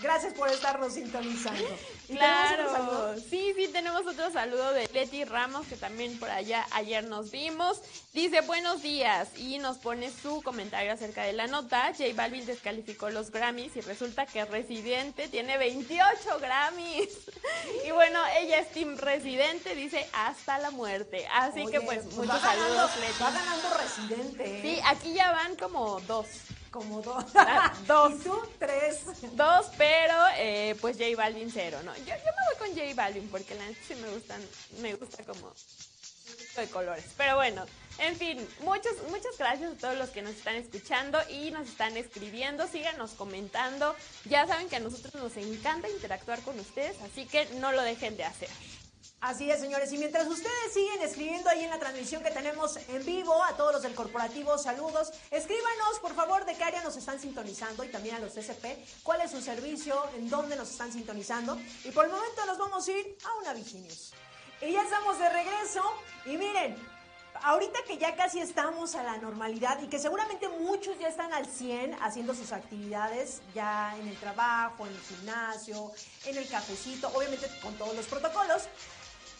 Gracias 0.00 0.32
por 0.34 0.48
estarnos 0.48 0.92
sintonizando. 0.94 1.64
claro, 2.06 3.16
sí, 3.18 3.52
sí, 3.56 3.68
tenemos 3.68 4.06
otro 4.06 4.30
saludo 4.30 4.72
de 4.72 4.88
Leti 4.92 5.24
Ramos, 5.24 5.66
que 5.66 5.76
también 5.76 6.18
por 6.18 6.30
allá 6.30 6.66
ayer 6.72 7.04
nos 7.04 7.30
vimos. 7.30 7.80
Dice 8.12 8.40
buenos 8.42 8.82
días 8.82 9.28
y 9.36 9.58
nos 9.58 9.78
pone 9.78 10.10
su 10.10 10.42
comentario 10.42 10.92
acerca 10.92 11.22
de 11.22 11.32
la 11.32 11.46
nota. 11.46 11.92
J 11.96 12.04
Balvin 12.14 12.46
descalificó 12.46 13.10
los 13.10 13.30
Grammys 13.30 13.76
y 13.76 13.80
resulta 13.80 14.26
que 14.26 14.44
Residente 14.44 15.28
tiene 15.28 15.58
28 15.58 16.38
Grammys. 16.40 17.08
Y 17.86 17.90
bueno, 17.90 18.20
ella 18.38 18.60
es 18.60 18.70
Team 18.72 18.96
Residente, 18.96 19.74
dice 19.74 20.06
hasta 20.12 20.58
la 20.58 20.70
muerte. 20.70 21.26
Así 21.32 21.66
que 21.66 21.80
pues, 21.80 22.00
pues 22.04 22.16
muchos 22.16 22.40
saludos, 22.40 22.90
Leti. 23.00 23.22
Va 23.22 23.30
ganando 23.30 23.68
Residente. 23.74 24.62
Sí, 24.62 24.80
aquí 24.84 25.14
ya 25.14 25.32
van 25.32 25.56
como 25.56 26.00
dos. 26.00 26.26
Como 26.70 27.00
dos. 27.02 27.24
Ah, 27.34 27.72
dos. 27.86 28.12
¿Y 28.12 28.18
tú? 28.18 28.38
Tres. 28.58 29.00
Dos, 29.32 29.66
pero 29.76 30.14
eh, 30.36 30.76
pues 30.80 30.96
J 30.96 31.16
Balvin 31.16 31.50
cero, 31.50 31.78
¿no? 31.84 31.96
Yo, 31.96 32.04
yo 32.04 32.12
me 32.14 32.58
voy 32.58 32.58
con 32.58 32.68
J 32.68 32.94
Balvin 32.94 33.28
porque 33.30 33.54
la 33.54 33.66
neta 33.66 33.80
sí 33.86 33.94
me 33.94 34.08
gustan, 34.10 34.42
me 34.80 34.94
gusta 34.94 35.24
como 35.24 35.52
de 36.56 36.68
colores. 36.68 37.04
Pero 37.16 37.36
bueno, 37.36 37.64
en 37.98 38.16
fin, 38.16 38.46
muchos, 38.60 38.92
muchas 39.08 39.36
gracias 39.38 39.72
a 39.72 39.76
todos 39.76 39.96
los 39.96 40.10
que 40.10 40.22
nos 40.22 40.32
están 40.32 40.56
escuchando 40.56 41.18
y 41.30 41.50
nos 41.50 41.68
están 41.68 41.96
escribiendo. 41.96 42.66
Síganos 42.66 43.12
comentando. 43.12 43.94
Ya 44.24 44.46
saben 44.46 44.68
que 44.68 44.76
a 44.76 44.80
nosotros 44.80 45.14
nos 45.14 45.36
encanta 45.36 45.88
interactuar 45.88 46.40
con 46.42 46.58
ustedes, 46.58 47.00
así 47.02 47.26
que 47.26 47.46
no 47.60 47.72
lo 47.72 47.82
dejen 47.82 48.16
de 48.16 48.24
hacer. 48.24 48.48
Así 49.20 49.50
es, 49.50 49.58
señores. 49.58 49.92
Y 49.92 49.98
mientras 49.98 50.28
ustedes 50.28 50.72
siguen 50.72 51.02
escribiendo 51.02 51.50
ahí 51.50 51.64
en 51.64 51.70
la 51.70 51.78
transmisión 51.80 52.22
que 52.22 52.30
tenemos 52.30 52.76
en 52.76 53.04
vivo, 53.04 53.42
a 53.42 53.56
todos 53.56 53.72
los 53.72 53.82
del 53.82 53.94
corporativo, 53.94 54.56
saludos. 54.58 55.10
Escríbanos, 55.32 55.98
por 56.00 56.14
favor, 56.14 56.44
de 56.44 56.54
qué 56.54 56.62
área 56.62 56.82
nos 56.84 56.96
están 56.96 57.18
sintonizando 57.18 57.82
y 57.82 57.88
también 57.88 58.14
a 58.14 58.20
los 58.20 58.36
SP, 58.38 58.78
cuál 59.02 59.20
es 59.22 59.32
su 59.32 59.40
servicio, 59.40 60.08
en 60.16 60.30
dónde 60.30 60.54
nos 60.54 60.70
están 60.70 60.92
sintonizando. 60.92 61.58
Y 61.84 61.90
por 61.90 62.04
el 62.04 62.12
momento 62.12 62.46
nos 62.46 62.58
vamos 62.58 62.86
a 62.86 62.92
ir 62.92 63.18
a 63.24 63.40
una 63.40 63.54
Viginius. 63.54 64.12
Y 64.60 64.72
ya 64.72 64.82
estamos 64.82 65.18
de 65.18 65.28
regreso. 65.30 65.82
Y 66.24 66.36
miren, 66.36 66.76
ahorita 67.42 67.80
que 67.88 67.98
ya 67.98 68.14
casi 68.14 68.38
estamos 68.40 68.94
a 68.94 69.02
la 69.02 69.16
normalidad 69.16 69.82
y 69.82 69.88
que 69.88 69.98
seguramente 69.98 70.48
muchos 70.48 70.96
ya 71.00 71.08
están 71.08 71.32
al 71.32 71.46
100 71.46 71.94
haciendo 72.02 72.36
sus 72.36 72.52
actividades 72.52 73.42
ya 73.52 73.96
en 73.98 74.06
el 74.06 74.16
trabajo, 74.18 74.86
en 74.86 74.92
el 74.92 75.00
gimnasio, 75.00 75.90
en 76.24 76.38
el 76.38 76.48
cafecito, 76.48 77.08
obviamente 77.08 77.48
con 77.60 77.74
todos 77.74 77.96
los 77.96 78.06
protocolos. 78.06 78.68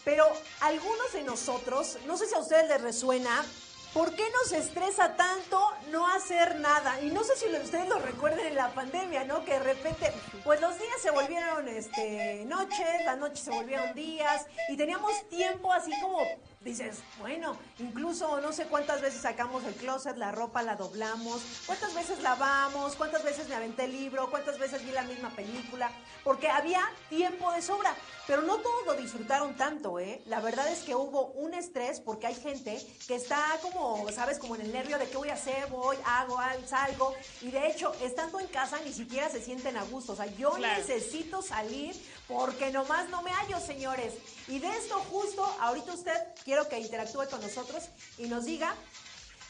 Pero 0.03 0.25
algunos 0.61 1.13
de 1.13 1.23
nosotros, 1.23 1.97
no 2.05 2.17
sé 2.17 2.27
si 2.27 2.35
a 2.35 2.39
ustedes 2.39 2.67
les 2.69 2.81
resuena, 2.81 3.45
¿por 3.93 4.13
qué 4.13 4.23
nos 4.31 4.51
estresa 4.51 5.15
tanto 5.15 5.61
no 5.91 6.07
hacer 6.07 6.55
nada? 6.59 7.01
Y 7.01 7.09
no 7.11 7.23
sé 7.23 7.35
si 7.35 7.47
ustedes 7.47 7.87
lo 7.87 7.99
recuerden 7.99 8.45
en 8.47 8.55
la 8.55 8.73
pandemia, 8.73 9.25
¿no? 9.25 9.43
Que 9.43 9.53
de 9.53 9.59
repente, 9.59 10.11
pues 10.43 10.61
los 10.61 10.77
días 10.77 11.01
se 11.01 11.11
volvieron 11.11 11.67
este, 11.67 12.45
noches, 12.45 13.05
las 13.05 13.17
noches 13.17 13.39
se 13.39 13.51
volvieron 13.51 13.93
días 13.93 14.45
y 14.69 14.77
teníamos 14.77 15.27
tiempo 15.29 15.71
así 15.71 15.91
como 16.01 16.19
dices, 16.61 16.97
bueno, 17.19 17.57
incluso 17.77 18.41
no 18.41 18.51
sé 18.51 18.65
cuántas 18.65 19.01
veces 19.01 19.21
sacamos 19.21 19.63
el 19.63 19.73
closet, 19.75 20.17
la 20.17 20.31
ropa 20.31 20.61
la 20.61 20.75
doblamos, 20.75 21.41
cuántas 21.65 21.93
veces 21.93 22.21
lavamos, 22.21 22.95
cuántas 22.95 23.23
veces 23.23 23.47
me 23.47 23.55
aventé 23.55 23.85
el 23.85 23.93
libro, 23.93 24.29
cuántas 24.29 24.59
veces 24.59 24.83
vi 24.83 24.91
la 24.91 25.03
misma 25.03 25.29
película, 25.29 25.89
porque 26.23 26.49
había 26.49 26.81
tiempo 27.09 27.51
de 27.53 27.61
sobra, 27.61 27.95
pero 28.27 28.41
no 28.41 28.57
todos 28.57 28.85
lo 28.85 28.93
disfrutaron 28.95 29.55
tanto, 29.55 29.99
¿eh? 29.99 30.21
La 30.25 30.41
verdad 30.41 30.67
es 30.67 30.79
que 30.79 30.95
hubo 30.95 31.27
un 31.27 31.53
estrés 31.53 32.01
porque 32.01 32.27
hay 32.27 32.35
gente 32.35 32.77
que 33.07 33.15
está 33.15 33.41
como, 33.61 34.09
sabes, 34.11 34.37
como 34.37 34.55
en 34.55 34.61
el 34.61 34.73
nervio 34.73 34.99
de 34.99 35.07
qué 35.07 35.15
voy 35.15 35.29
a 35.29 35.35
hacer, 35.35 35.67
voy, 35.67 35.97
hago, 36.05 36.37
salgo, 36.65 37.13
y 37.41 37.51
de 37.51 37.67
hecho, 37.67 37.93
estando 38.01 38.39
en 38.39 38.47
casa 38.47 38.79
ni 38.83 38.91
siquiera 38.91 39.29
se 39.29 39.41
sienten 39.41 39.77
a 39.77 39.83
gusto, 39.83 40.13
o 40.13 40.15
sea, 40.15 40.25
yo 40.25 40.57
necesito 40.57 41.41
salir 41.41 41.95
porque 42.29 42.69
nomás 42.69 43.09
no 43.09 43.23
me 43.23 43.31
hallo, 43.31 43.59
señores. 43.59 44.13
Y 44.47 44.59
de 44.59 44.69
esto 44.69 44.99
justo, 45.09 45.43
ahorita 45.59 45.93
usted 45.93 46.13
quiero 46.45 46.69
que 46.69 46.79
interactúe 46.79 47.27
con 47.27 47.41
nosotros 47.41 47.85
y 48.19 48.27
nos 48.27 48.45
diga 48.45 48.73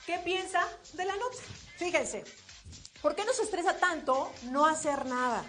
qué 0.06 0.18
piensa 0.20 0.66
de 0.94 1.04
la 1.04 1.16
nota. 1.18 1.38
Fíjense, 1.78 2.24
¿por 3.02 3.16
qué 3.16 3.26
nos 3.26 3.38
estresa 3.40 3.78
tanto 3.78 4.32
no 4.44 4.66
hacer 4.66 5.06
nada? 5.06 5.44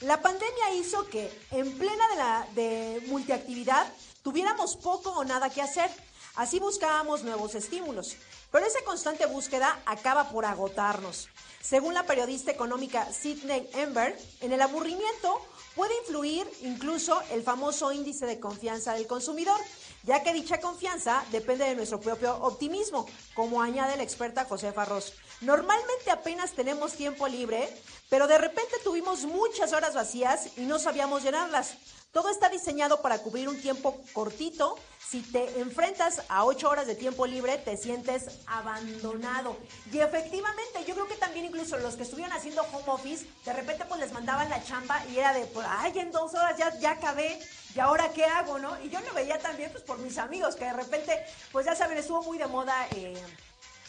La 0.00 0.22
pandemia 0.22 0.72
hizo 0.74 1.06
que 1.08 1.30
en 1.50 1.76
plena 1.76 2.08
de, 2.08 2.16
la, 2.16 2.48
de 2.54 3.04
multiactividad 3.08 3.86
tuviéramos 4.22 4.76
poco 4.76 5.10
o 5.10 5.24
nada 5.24 5.50
que 5.50 5.60
hacer. 5.60 5.90
Así 6.36 6.58
buscábamos 6.58 7.22
nuevos 7.22 7.54
estímulos. 7.54 8.16
Pero 8.50 8.64
esa 8.64 8.82
constante 8.84 9.26
búsqueda 9.26 9.78
acaba 9.84 10.30
por 10.30 10.46
agotarnos. 10.46 11.28
Según 11.60 11.94
la 11.94 12.04
periodista 12.04 12.50
económica 12.50 13.10
Sidney 13.12 13.68
Ember, 13.74 14.18
en 14.40 14.52
el 14.52 14.62
aburrimiento 14.62 15.42
puede 15.76 15.96
influir 15.98 16.50
incluso 16.62 17.20
el 17.30 17.42
famoso 17.42 17.92
índice 17.92 18.26
de 18.26 18.40
confianza 18.40 18.94
del 18.94 19.06
consumidor, 19.06 19.60
ya 20.02 20.22
que 20.22 20.32
dicha 20.32 20.60
confianza 20.60 21.22
depende 21.30 21.66
de 21.66 21.76
nuestro 21.76 22.00
propio 22.00 22.34
optimismo, 22.38 23.06
como 23.34 23.62
añade 23.62 23.96
la 23.96 24.02
experta 24.02 24.46
Josefa 24.46 24.86
Ross. 24.86 25.12
Normalmente 25.42 26.10
apenas 26.10 26.52
tenemos 26.52 26.94
tiempo 26.94 27.28
libre, 27.28 27.68
pero 28.08 28.26
de 28.26 28.38
repente 28.38 28.74
tuvimos 28.82 29.24
muchas 29.26 29.72
horas 29.74 29.94
vacías 29.94 30.56
y 30.56 30.62
no 30.62 30.78
sabíamos 30.78 31.22
llenarlas. 31.22 31.74
Todo 32.16 32.30
está 32.30 32.48
diseñado 32.48 33.02
para 33.02 33.18
cubrir 33.18 33.46
un 33.46 33.60
tiempo 33.60 34.00
cortito. 34.14 34.78
Si 35.06 35.20
te 35.20 35.60
enfrentas 35.60 36.22
a 36.30 36.46
ocho 36.46 36.70
horas 36.70 36.86
de 36.86 36.94
tiempo 36.94 37.26
libre, 37.26 37.58
te 37.58 37.76
sientes 37.76 38.40
abandonado. 38.46 39.58
Y 39.92 39.98
efectivamente, 39.98 40.82
yo 40.86 40.94
creo 40.94 41.06
que 41.08 41.16
también 41.16 41.44
incluso 41.44 41.76
los 41.76 41.94
que 41.94 42.04
estuvieron 42.04 42.32
haciendo 42.32 42.62
home 42.72 42.84
office, 42.86 43.26
de 43.44 43.52
repente 43.52 43.84
pues 43.84 44.00
les 44.00 44.12
mandaban 44.12 44.48
la 44.48 44.64
chamba 44.64 45.04
y 45.12 45.18
era 45.18 45.34
de, 45.34 45.44
pues, 45.44 45.66
ay, 45.68 45.92
en 45.98 46.10
dos 46.10 46.32
horas 46.32 46.56
ya, 46.56 46.74
ya 46.78 46.92
acabé. 46.92 47.38
¿Y 47.74 47.80
ahora 47.80 48.10
qué 48.14 48.24
hago, 48.24 48.58
no? 48.58 48.82
Y 48.82 48.88
yo 48.88 48.98
lo 49.02 49.12
veía 49.12 49.38
también 49.38 49.70
pues 49.70 49.84
por 49.84 49.98
mis 49.98 50.16
amigos, 50.16 50.56
que 50.56 50.64
de 50.64 50.72
repente, 50.72 51.22
pues 51.52 51.66
ya 51.66 51.76
saben, 51.76 51.98
estuvo 51.98 52.22
muy 52.22 52.38
de 52.38 52.46
moda 52.46 52.88
eh, 52.92 53.22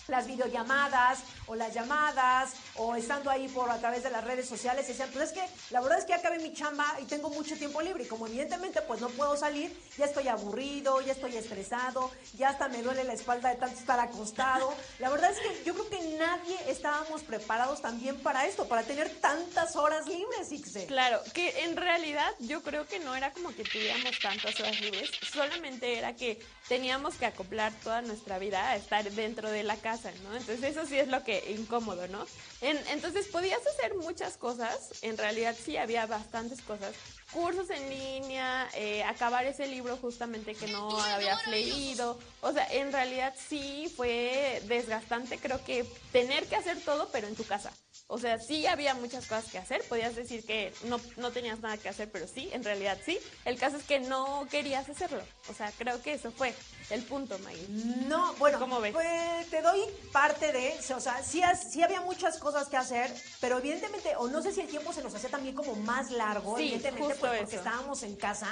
las 0.08 0.28
videollamadas 0.28 1.20
o 1.48 1.56
las 1.56 1.74
llamadas 1.74 2.54
o 2.76 2.96
estando 2.96 3.30
ahí 3.30 3.48
por 3.48 3.70
a 3.70 3.80
través 3.80 4.04
de 4.04 4.10
las 4.10 4.24
redes 4.24 4.48
sociales 4.48 4.88
decían, 4.88 5.10
pues 5.14 5.32
es 5.32 5.34
que 5.34 5.44
la 5.72 5.82
verdad 5.82 6.00
es 6.00 6.06
que 6.06 6.12
ya 6.12 6.18
acabé 6.18 6.40
mi 6.40 6.54
chamba 6.54 6.86
y 7.02 7.06
tengo 7.06 7.30
mucho 7.30 7.58
tiempo 7.58 7.82
libre 7.82 8.04
y 8.04 8.08
como 8.08 8.28
evidentemente 8.28 8.82
pues 8.82 9.02
no 9.02 9.10
puedo 9.10 9.36
salir, 9.38 9.76
ya 9.98 10.06
estoy 10.06 10.28
aburrido, 10.28 11.02
ya 11.02 11.14
estoy 11.14 11.36
estresado, 11.36 12.12
ya 12.38 12.50
hasta 12.50 12.68
me 12.68 12.82
duele 12.82 13.04
la 13.04 13.14
espalda 13.14 13.50
de 13.50 13.56
tanto 13.56 13.80
estar 13.80 14.00
acostado. 14.00 14.74
La 15.00 15.10
verdad 15.10 15.32
es 15.32 15.40
que 15.40 15.64
yo 15.64 15.74
creo 15.74 15.90
que 15.90 16.18
nadie 16.18 16.58
estábamos 16.68 17.24
preparados 17.24 17.82
también 17.82 18.18
para 18.20 18.46
esto, 18.46 18.68
para 18.68 18.84
tener 18.84 19.10
tantas 19.22 19.76
horas 19.76 20.08
libres, 20.08 20.52
Ixe. 20.52 20.86
Claro, 20.86 21.22
que 21.34 21.64
en 21.64 21.76
realidad 21.76 22.30
yo 22.40 22.64
creo 22.64 22.86
que 22.88 23.00
no 23.00 23.16
era 23.16 23.32
como 23.32 23.54
que 23.54 23.64
tuviéramos 23.64 24.20
tantas 24.20 24.60
horas 24.60 24.80
libres, 24.82 25.12
solamente 25.32 25.98
era 25.98 26.16
que 26.16 26.40
teníamos 26.68 27.16
que 27.16 27.26
acoplar 27.26 27.72
toda 27.84 28.02
nuestra 28.02 28.40
vida 28.40 28.70
a 28.70 28.76
estar 28.76 29.10
dentro 29.12 29.50
de 29.50 29.64
la 29.64 29.76
casa, 29.78 29.97
¿no? 30.24 30.36
Entonces 30.36 30.64
eso 30.64 30.86
sí 30.86 30.98
es 30.98 31.08
lo 31.08 31.24
que 31.24 31.52
incómodo, 31.52 32.08
¿no? 32.08 32.26
entonces 32.62 33.28
podías 33.28 33.66
hacer 33.66 33.96
muchas 33.96 34.38
cosas, 34.38 34.92
en 35.02 35.18
realidad 35.18 35.56
sí 35.64 35.78
había 35.78 36.06
bastantes 36.06 36.62
cosas, 36.62 36.94
cursos 37.32 37.70
en 37.70 37.90
línea, 37.90 38.68
eh, 38.74 39.04
acabar 39.04 39.46
ese 39.46 39.68
libro 39.68 39.98
justamente 39.98 40.56
que 40.56 40.68
no 40.68 41.00
habías 41.00 41.46
leído, 41.48 42.18
o 42.42 42.52
sea, 42.52 42.68
en 42.72 42.92
realidad 42.92 43.34
sí 43.38 43.92
fue 43.96 44.62
desgastante, 44.66 45.38
creo 45.38 45.64
que 45.64 45.86
tener 46.12 46.46
que 46.48 46.56
hacer 46.56 46.80
todo, 46.82 47.10
pero 47.12 47.28
en 47.28 47.36
tu 47.36 47.44
casa. 47.44 47.72
O 48.10 48.18
sea, 48.18 48.40
sí 48.40 48.66
había 48.68 48.94
muchas 48.94 49.26
cosas 49.26 49.52
que 49.52 49.58
hacer. 49.58 49.84
Podías 49.84 50.16
decir 50.16 50.46
que 50.46 50.74
no, 50.86 51.00
no 51.18 51.32
tenías 51.32 51.60
nada 51.60 51.78
que 51.78 51.90
hacer, 51.90 52.10
pero 52.10 52.26
sí, 52.26 52.50
en 52.54 52.64
realidad 52.64 52.98
sí. 53.06 53.20
El 53.44 53.58
caso 53.58 53.76
es 53.76 53.84
que 53.84 54.00
no 54.00 54.48
querías 54.50 54.88
hacerlo. 54.90 55.22
O 55.50 55.54
sea, 55.54 55.72
creo 55.78 56.02
que 56.02 56.14
eso 56.14 56.32
fue 56.32 56.54
el 56.90 57.04
punto, 57.04 57.38
Maggie. 57.40 57.68
No, 58.08 58.34
bueno, 58.36 58.60
¿cómo 58.60 58.80
ves? 58.80 58.94
Pues 58.94 59.50
te 59.50 59.62
doy 59.62 59.82
parte 60.14 60.54
de, 60.54 60.74
o 60.96 61.02
sea, 61.02 61.22
sí, 61.22 61.42
sí 61.70 61.84
había 61.84 62.00
muchas 62.00 62.38
cosas 62.40 62.70
que 62.70 62.78
hacer, 62.78 63.14
pero 63.42 63.58
evidentemente, 63.58 64.16
o 64.16 64.30
no 64.30 64.42
sé 64.42 64.54
si 64.54 64.62
el 64.62 64.68
tiempo 64.68 64.94
se 64.94 65.04
nos 65.04 65.14
hacía 65.14 65.30
también 65.30 65.54
como 65.54 65.76
más 65.76 66.10
largo, 66.12 66.56
sí, 66.56 66.64
evidentemente, 66.64 67.16
pues, 67.16 67.40
porque 67.42 67.56
estábamos 67.58 68.04
en 68.04 68.16
casa. 68.16 68.48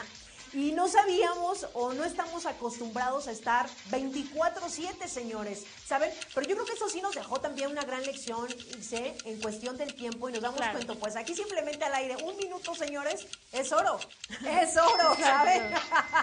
Y 0.55 0.71
no 0.71 0.87
sabíamos 0.87 1.67
o 1.73 1.91
no 1.91 2.05
estamos 2.05 2.45
acostumbrados 2.45 3.27
a 3.27 3.31
estar 3.31 3.67
24/7, 3.91 5.07
señores, 5.07 5.65
¿saben? 5.85 6.09
Pero 6.33 6.47
yo 6.47 6.55
creo 6.55 6.65
que 6.65 6.73
eso 6.73 6.87
sí 6.89 7.01
nos 7.01 7.13
dejó 7.13 7.41
también 7.41 7.69
una 7.69 7.83
gran 7.83 8.01
lección, 8.03 8.47
sé, 8.81 9.17
en 9.25 9.41
cuestión 9.41 9.75
del 9.75 9.93
tiempo 9.93 10.29
y 10.29 10.31
nos 10.31 10.41
damos 10.41 10.61
cuenta, 10.71 10.93
pues 10.95 11.17
aquí 11.17 11.35
simplemente 11.35 11.83
al 11.83 11.93
aire, 11.95 12.15
un 12.23 12.37
minuto, 12.37 12.73
señores, 12.73 13.27
es 13.51 13.71
oro, 13.73 13.99
es 14.47 14.77
oro, 14.77 15.15
¿saben? 15.19 15.73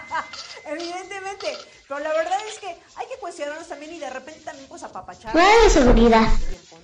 Evidentemente, 0.67 1.55
pero 1.87 2.01
la 2.01 2.13
verdad 2.15 2.39
es 2.49 2.59
que 2.59 2.69
hay 2.69 3.07
que 3.09 3.19
cuestionarnos 3.21 3.69
también 3.69 3.93
y 3.93 3.99
de 3.99 4.09
repente 4.09 4.41
también 4.41 4.67
pues 4.67 4.83
apapachar. 4.83 5.35
de 5.35 5.71
seguridad. 5.71 6.27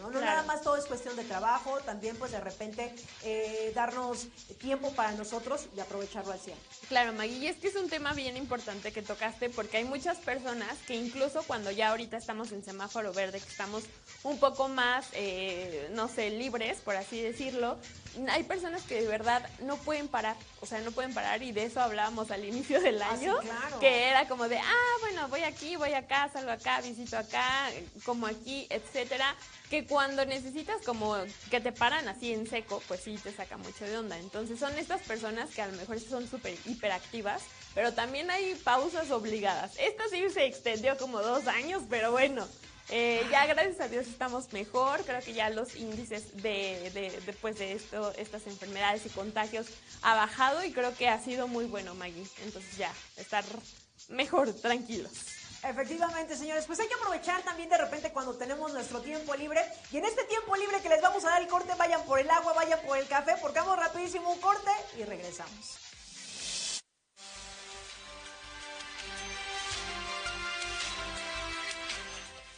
¿no? 0.00 0.10
no 0.10 0.20
nada 0.20 0.42
más 0.42 0.62
todo 0.62 0.76
es 0.76 0.84
cuestión 0.84 1.16
de 1.16 1.24
trabajo, 1.24 1.78
también 1.80 2.16
pues 2.16 2.32
de 2.32 2.40
repente 2.40 2.94
eh, 3.22 3.72
darnos 3.74 4.26
tiempo 4.58 4.92
para 4.92 5.12
nosotros 5.12 5.66
y 5.76 5.80
aprovecharlo 5.80 6.32
al 6.32 6.38
100. 6.38 6.56
Claro, 6.88 7.12
Maggie, 7.12 7.37
y 7.40 7.46
es 7.46 7.56
que 7.56 7.68
es 7.68 7.76
un 7.76 7.88
tema 7.88 8.12
bien 8.14 8.36
importante 8.36 8.92
que 8.92 9.02
tocaste 9.02 9.48
porque 9.48 9.78
hay 9.78 9.84
muchas 9.84 10.18
personas 10.18 10.76
que 10.86 10.94
incluso 10.94 11.42
cuando 11.44 11.70
ya 11.70 11.90
ahorita 11.90 12.16
estamos 12.16 12.50
en 12.52 12.64
semáforo 12.64 13.12
verde, 13.12 13.40
que 13.40 13.48
estamos 13.48 13.84
un 14.24 14.38
poco 14.38 14.68
más, 14.68 15.06
eh, 15.12 15.88
no 15.94 16.08
sé, 16.08 16.30
libres, 16.30 16.78
por 16.78 16.96
así 16.96 17.20
decirlo, 17.20 17.78
hay 18.30 18.42
personas 18.42 18.82
que 18.82 19.00
de 19.00 19.06
verdad 19.06 19.48
no 19.60 19.76
pueden 19.76 20.08
parar, 20.08 20.36
o 20.60 20.66
sea, 20.66 20.80
no 20.80 20.92
pueden 20.92 21.14
parar 21.14 21.42
y 21.42 21.52
de 21.52 21.64
eso 21.64 21.80
hablábamos 21.80 22.30
al 22.30 22.44
inicio 22.44 22.80
del 22.80 23.00
ah, 23.02 23.10
año, 23.10 23.36
que 23.80 24.08
era 24.08 24.26
como 24.28 24.48
de, 24.48 24.58
ah, 24.58 24.96
bueno, 25.00 25.28
voy 25.28 25.42
aquí, 25.42 25.76
voy 25.76 25.92
acá, 25.92 26.28
salgo 26.32 26.50
acá, 26.50 26.80
visito 26.80 27.16
acá, 27.16 27.70
como 28.04 28.26
aquí, 28.26 28.66
etcétera, 28.70 29.34
que 29.70 29.86
cuando 29.86 30.24
necesitas 30.24 30.82
como 30.84 31.16
que 31.50 31.60
te 31.60 31.72
paran 31.72 32.08
así 32.08 32.32
en 32.32 32.46
seco, 32.46 32.82
pues 32.88 33.00
sí 33.00 33.16
te 33.22 33.32
saca 33.32 33.56
mucho 33.56 33.84
de 33.84 33.98
onda. 33.98 34.18
Entonces 34.18 34.58
son 34.58 34.76
estas 34.78 35.02
personas 35.02 35.50
que 35.50 35.62
a 35.62 35.66
lo 35.66 35.76
mejor 35.76 36.00
son 36.00 36.28
súper 36.28 36.56
hiperactivas, 36.64 37.42
pero 37.74 37.92
también 37.92 38.30
hay 38.30 38.54
pausas 38.56 39.10
obligadas. 39.10 39.72
Esta 39.78 40.08
sí 40.08 40.28
se 40.30 40.46
extendió 40.46 40.96
como 40.96 41.20
dos 41.20 41.46
años, 41.46 41.82
pero 41.88 42.12
bueno. 42.12 42.46
Eh, 42.90 43.26
ya 43.30 43.44
gracias 43.46 43.80
a 43.80 43.88
Dios 43.88 44.06
estamos 44.06 44.50
mejor, 44.52 45.04
creo 45.04 45.20
que 45.20 45.34
ya 45.34 45.50
los 45.50 45.76
índices 45.76 46.42
de, 46.42 46.90
de, 46.94 47.20
después 47.26 47.58
de 47.58 47.72
esto, 47.72 48.12
estas 48.16 48.46
enfermedades 48.46 49.04
y 49.04 49.10
contagios 49.10 49.66
ha 50.00 50.14
bajado 50.14 50.64
y 50.64 50.72
creo 50.72 50.96
que 50.96 51.08
ha 51.08 51.20
sido 51.22 51.48
muy 51.48 51.66
bueno, 51.66 51.94
Maggie. 51.94 52.26
Entonces 52.44 52.78
ya, 52.78 52.92
estar 53.16 53.44
mejor, 54.08 54.54
tranquilos. 54.54 55.12
Efectivamente, 55.62 56.36
señores, 56.36 56.64
pues 56.66 56.78
hay 56.80 56.88
que 56.88 56.94
aprovechar 56.94 57.42
también 57.42 57.68
de 57.68 57.76
repente 57.76 58.12
cuando 58.12 58.34
tenemos 58.34 58.72
nuestro 58.72 59.00
tiempo 59.00 59.34
libre. 59.34 59.60
Y 59.90 59.98
en 59.98 60.04
este 60.04 60.24
tiempo 60.24 60.56
libre 60.56 60.80
que 60.80 60.88
les 60.88 61.02
vamos 61.02 61.24
a 61.24 61.30
dar 61.30 61.42
el 61.42 61.48
corte, 61.48 61.72
vayan 61.76 62.02
por 62.04 62.20
el 62.20 62.30
agua, 62.30 62.52
vayan 62.54 62.80
por 62.86 62.96
el 62.96 63.06
café, 63.06 63.34
porque 63.42 63.58
vamos 63.58 63.78
rapidísimo 63.78 64.32
un 64.32 64.40
corte 64.40 64.70
y 64.96 65.02
regresamos. 65.02 65.87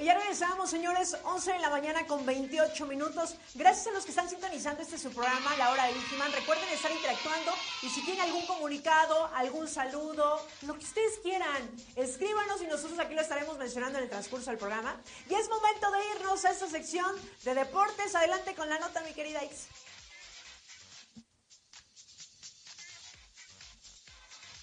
Y 0.00 0.04
ya 0.04 0.14
regresamos, 0.14 0.70
señores, 0.70 1.14
11 1.24 1.52
de 1.52 1.58
la 1.58 1.68
mañana 1.68 2.06
con 2.06 2.24
28 2.24 2.86
minutos. 2.86 3.34
Gracias 3.54 3.88
a 3.88 3.90
los 3.90 4.04
que 4.04 4.12
están 4.12 4.30
sintonizando 4.30 4.80
este 4.80 4.96
su 4.96 5.10
programa, 5.10 5.54
La 5.58 5.70
Hora 5.70 5.84
de 5.84 5.92
Vigiman. 5.92 6.32
Recuerden 6.32 6.66
estar 6.70 6.90
interactuando 6.90 7.52
y 7.82 7.90
si 7.90 8.00
tienen 8.02 8.22
algún 8.22 8.46
comunicado, 8.46 9.26
algún 9.34 9.68
saludo, 9.68 10.40
lo 10.62 10.72
que 10.78 10.86
ustedes 10.86 11.18
quieran, 11.22 11.70
escríbanos 11.96 12.62
y 12.62 12.66
nosotros 12.66 12.98
aquí 12.98 13.14
lo 13.14 13.20
estaremos 13.20 13.58
mencionando 13.58 13.98
en 13.98 14.04
el 14.04 14.10
transcurso 14.10 14.48
del 14.48 14.58
programa. 14.58 14.98
Y 15.28 15.34
es 15.34 15.50
momento 15.50 15.90
de 15.90 15.98
irnos 16.16 16.46
a 16.46 16.50
esta 16.52 16.66
sección 16.66 17.14
de 17.44 17.54
deportes. 17.54 18.14
Adelante 18.14 18.54
con 18.54 18.70
la 18.70 18.78
nota, 18.78 19.02
mi 19.02 19.12
querida 19.12 19.44
Ix. 19.44 19.66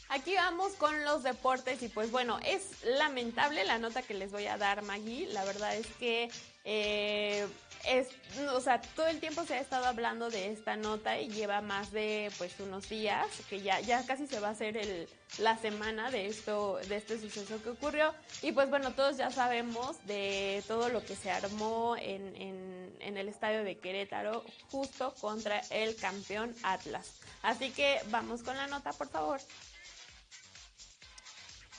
Aquí 0.09 0.35
vamos 0.35 0.73
con 0.73 1.03
los 1.03 1.23
deportes 1.23 1.83
y 1.83 1.89
pues 1.89 2.11
bueno, 2.11 2.39
es 2.45 2.83
lamentable 2.85 3.65
la 3.65 3.77
nota 3.77 4.01
que 4.01 4.13
les 4.13 4.31
voy 4.31 4.47
a 4.47 4.57
dar 4.57 4.81
Maggie. 4.81 5.27
La 5.27 5.43
verdad 5.43 5.75
es 5.75 5.87
que 5.99 6.29
eh, 6.63 7.45
es, 7.85 8.07
o 8.53 8.61
sea, 8.61 8.79
todo 8.81 9.07
el 9.07 9.19
tiempo 9.19 9.43
se 9.43 9.55
ha 9.55 9.59
estado 9.59 9.85
hablando 9.85 10.29
de 10.29 10.51
esta 10.51 10.77
nota 10.77 11.19
y 11.19 11.29
lleva 11.29 11.59
más 11.59 11.91
de 11.91 12.31
pues 12.37 12.57
unos 12.59 12.87
días, 12.87 13.27
que 13.49 13.61
ya, 13.61 13.81
ya 13.81 14.05
casi 14.05 14.27
se 14.27 14.39
va 14.39 14.49
a 14.49 14.51
hacer 14.51 14.77
el, 14.77 15.09
la 15.39 15.57
semana 15.57 16.09
de 16.09 16.27
esto, 16.27 16.79
de 16.87 16.95
este 16.95 17.19
suceso 17.19 17.61
que 17.61 17.69
ocurrió. 17.69 18.13
Y 18.41 18.53
pues 18.53 18.69
bueno, 18.69 18.93
todos 18.93 19.17
ya 19.17 19.29
sabemos 19.29 19.97
de 20.05 20.63
todo 20.67 20.87
lo 20.87 21.03
que 21.03 21.17
se 21.17 21.31
armó 21.31 21.97
en, 21.97 22.33
en, 22.37 22.95
en 23.01 23.17
el 23.17 23.27
estadio 23.27 23.65
de 23.65 23.77
Querétaro 23.77 24.43
justo 24.71 25.13
contra 25.19 25.59
el 25.69 25.97
campeón 25.97 26.55
Atlas. 26.63 27.11
Así 27.41 27.71
que 27.71 27.99
vamos 28.07 28.41
con 28.43 28.55
la 28.55 28.67
nota, 28.67 28.93
por 28.93 29.09
favor. 29.09 29.41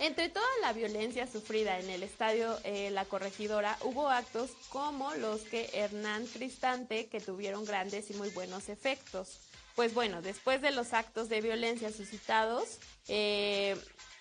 Entre 0.01 0.29
toda 0.29 0.47
la 0.63 0.73
violencia 0.73 1.27
sufrida 1.27 1.81
en 1.81 1.91
el 1.91 2.05
estadio 2.05 2.57
eh, 2.63 2.91
La 2.91 3.05
Corregidora, 3.05 3.77
hubo 3.83 4.09
actos 4.09 4.51
como 4.69 5.13
los 5.15 5.41
que 5.41 5.71
Hernán 5.73 6.25
Cristante, 6.27 7.09
que 7.09 7.21
tuvieron 7.21 7.65
grandes 7.65 8.09
y 8.11 8.15
muy 8.15 8.31
buenos 8.31 8.69
efectos. 8.69 9.41
Pues 9.75 9.95
bueno, 9.95 10.23
después 10.23 10.63
de 10.63 10.71
los 10.71 10.93
actos 10.93 11.29
de 11.29 11.41
violencia 11.41 11.91
suscitados 11.91 12.79
eh, 13.09 13.77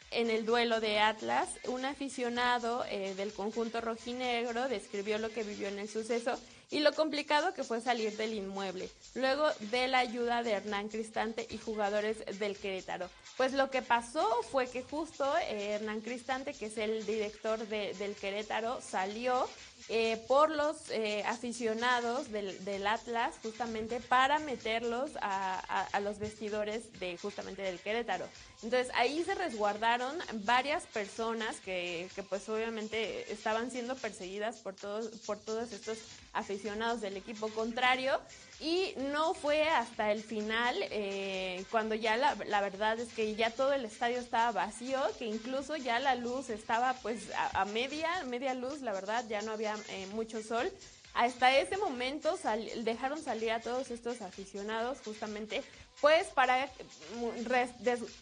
en 0.10 0.32
el 0.32 0.48
duelo 0.48 0.80
de 0.80 1.00
Atlas, 1.00 1.50
un 1.68 1.86
aficionado 1.86 2.84
eh, 2.90 3.14
del 3.16 3.32
conjunto 3.32 3.80
rojinegro 3.80 4.68
describió 4.70 5.20
lo 5.20 5.30
que 5.30 5.44
vivió 5.44 5.68
en 5.68 5.78
el 5.78 5.90
suceso 5.90 6.40
y 6.70 6.80
lo 6.80 6.94
complicado 6.94 7.54
que 7.54 7.64
fue 7.64 7.80
salir 7.80 8.16
del 8.18 8.34
inmueble, 8.34 8.90
luego 9.16 9.50
de 9.72 9.88
la 9.88 10.00
ayuda 10.00 10.44
de 10.44 10.52
Hernán 10.52 10.90
Cristante 10.90 11.48
y 11.50 11.58
jugadores 11.58 12.18
del 12.40 12.58
Querétaro. 12.58 13.10
Pues 13.38 13.54
lo 13.54 13.70
que 13.70 13.82
pasó 13.82 14.28
fue 14.52 14.68
que 14.68 14.84
justo 14.84 15.26
eh, 15.38 15.76
Hernán 15.76 16.02
Cristante, 16.02 16.54
que 16.54 16.66
es 16.66 16.78
el 16.78 17.06
director 17.06 17.60
del 17.68 18.16
Querétaro, 18.16 18.82
salió 18.82 19.48
eh, 19.90 20.22
por 20.28 20.50
los 20.50 20.90
eh, 20.90 21.24
aficionados 21.26 22.32
del, 22.32 22.88
Atlas 22.88 23.36
justamente 23.42 24.00
para 24.00 24.40
meterlos 24.40 25.12
a, 25.22 26.00
los 26.02 26.20
vestidores 26.20 27.00
de 27.00 27.18
justamente 27.18 27.62
del 27.62 27.80
Querétaro. 27.80 28.26
Entonces 28.64 28.92
ahí 28.96 29.24
se 29.24 29.36
resguardaron 29.36 30.18
varias 30.46 30.86
personas 30.88 31.58
que, 31.60 32.10
que 32.16 32.24
pues 32.24 32.48
obviamente 32.50 33.32
estaban 33.32 33.72
siendo 33.72 33.96
perseguidas 33.96 34.58
por 34.58 34.74
todos, 34.74 35.08
por 35.26 35.38
todos 35.38 35.72
estos 35.72 36.00
aficionados 36.38 37.02
del 37.02 37.18
equipo 37.18 37.50
contrario. 37.50 38.20
Y 38.60 38.94
no 39.14 39.36
fue 39.36 39.70
hasta 39.70 40.12
el 40.12 40.24
final 40.24 40.76
eh, 40.90 41.64
cuando 41.70 41.94
ya 41.94 42.18
la, 42.18 42.36
la, 42.48 42.60
verdad 42.62 43.00
es 43.00 43.14
que 43.14 43.36
ya 43.36 43.52
todo 43.52 43.72
el 43.72 43.86
estadio 43.86 44.18
estaba 44.18 44.52
vacío 44.52 45.00
que 45.20 45.26
incluso 45.26 45.76
ya 45.76 46.00
la 46.00 46.16
luz 46.16 46.50
estaba 46.50 46.96
pues 47.04 47.30
a, 47.54 47.66
media 47.66 48.10
media 48.26 48.56
luz 48.56 48.82
la 48.82 48.94
verdad 48.94 49.24
ya 49.30 49.44
no 49.44 49.52
había 49.52 49.76
eh, 49.90 50.08
mucho 50.14 50.42
sol 50.42 50.72
hasta 51.18 51.58
ese 51.58 51.78
momento 51.78 52.38
dejaron 52.84 53.22
salir 53.22 53.52
a 53.52 53.60
todos 53.60 53.90
estos 53.90 54.22
aficionados 54.22 55.00
justamente 55.04 55.64
pues 56.00 56.28
para 56.28 56.70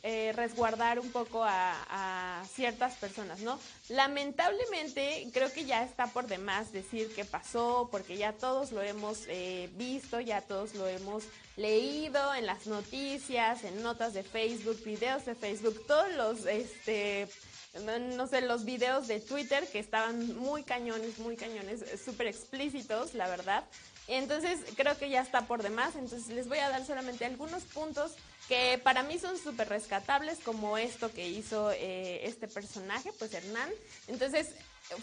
eh, 0.03 0.31
resguardar 0.33 0.99
un 1.01 1.11
poco 1.11 1.43
a, 1.43 2.41
ciertas 2.53 2.95
personas, 2.95 3.39
¿no? 3.39 3.59
Lamentablemente 3.89 5.27
creo 5.33 5.51
que 5.51 5.65
ya 5.65 5.83
está 5.83 6.07
por 6.07 6.27
demás 6.27 6.71
decir 6.71 7.11
qué 7.13 7.25
pasó, 7.25 7.89
porque 7.91 8.15
ya 8.15 8.31
todos 8.31 8.71
lo 8.71 8.81
hemos 8.81 9.23
eh, 9.27 9.69
visto, 9.73 10.21
ya 10.21 10.39
todos 10.41 10.73
lo 10.75 10.87
hemos 10.87 11.25
leído 11.57 12.33
en 12.33 12.45
las 12.45 12.65
noticias, 12.67 13.65
en 13.65 13.83
notas 13.83 14.13
de 14.13 14.23
Facebook, 14.23 14.81
videos 14.85 15.25
de 15.25 15.35
Facebook, 15.35 15.85
todos 15.85 16.13
los, 16.13 16.45
este, 16.45 17.27
no 17.83 18.27
sé, 18.27 18.41
los 18.41 18.65
videos 18.65 19.07
de 19.07 19.19
Twitter 19.19 19.67
que 19.67 19.79
estaban 19.79 20.35
muy 20.37 20.63
cañones, 20.63 21.19
muy 21.19 21.35
cañones, 21.35 21.83
súper 22.03 22.27
explícitos, 22.27 23.13
la 23.13 23.27
verdad. 23.27 23.63
Entonces 24.07 24.59
creo 24.75 24.97
que 24.97 25.09
ya 25.09 25.21
está 25.21 25.47
por 25.47 25.63
demás, 25.63 25.95
entonces 25.95 26.27
les 26.29 26.47
voy 26.47 26.59
a 26.59 26.69
dar 26.69 26.85
solamente 26.85 27.25
algunos 27.25 27.63
puntos 27.63 28.13
que 28.47 28.79
para 28.83 29.01
mí 29.01 29.17
son 29.17 29.37
súper 29.37 29.69
rescatables, 29.69 30.39
como 30.39 30.77
esto 30.77 31.11
que 31.11 31.27
hizo 31.27 31.71
eh, 31.71 32.27
este 32.27 32.47
personaje, 32.47 33.11
pues 33.17 33.33
Hernán. 33.33 33.69
Entonces 34.07 34.49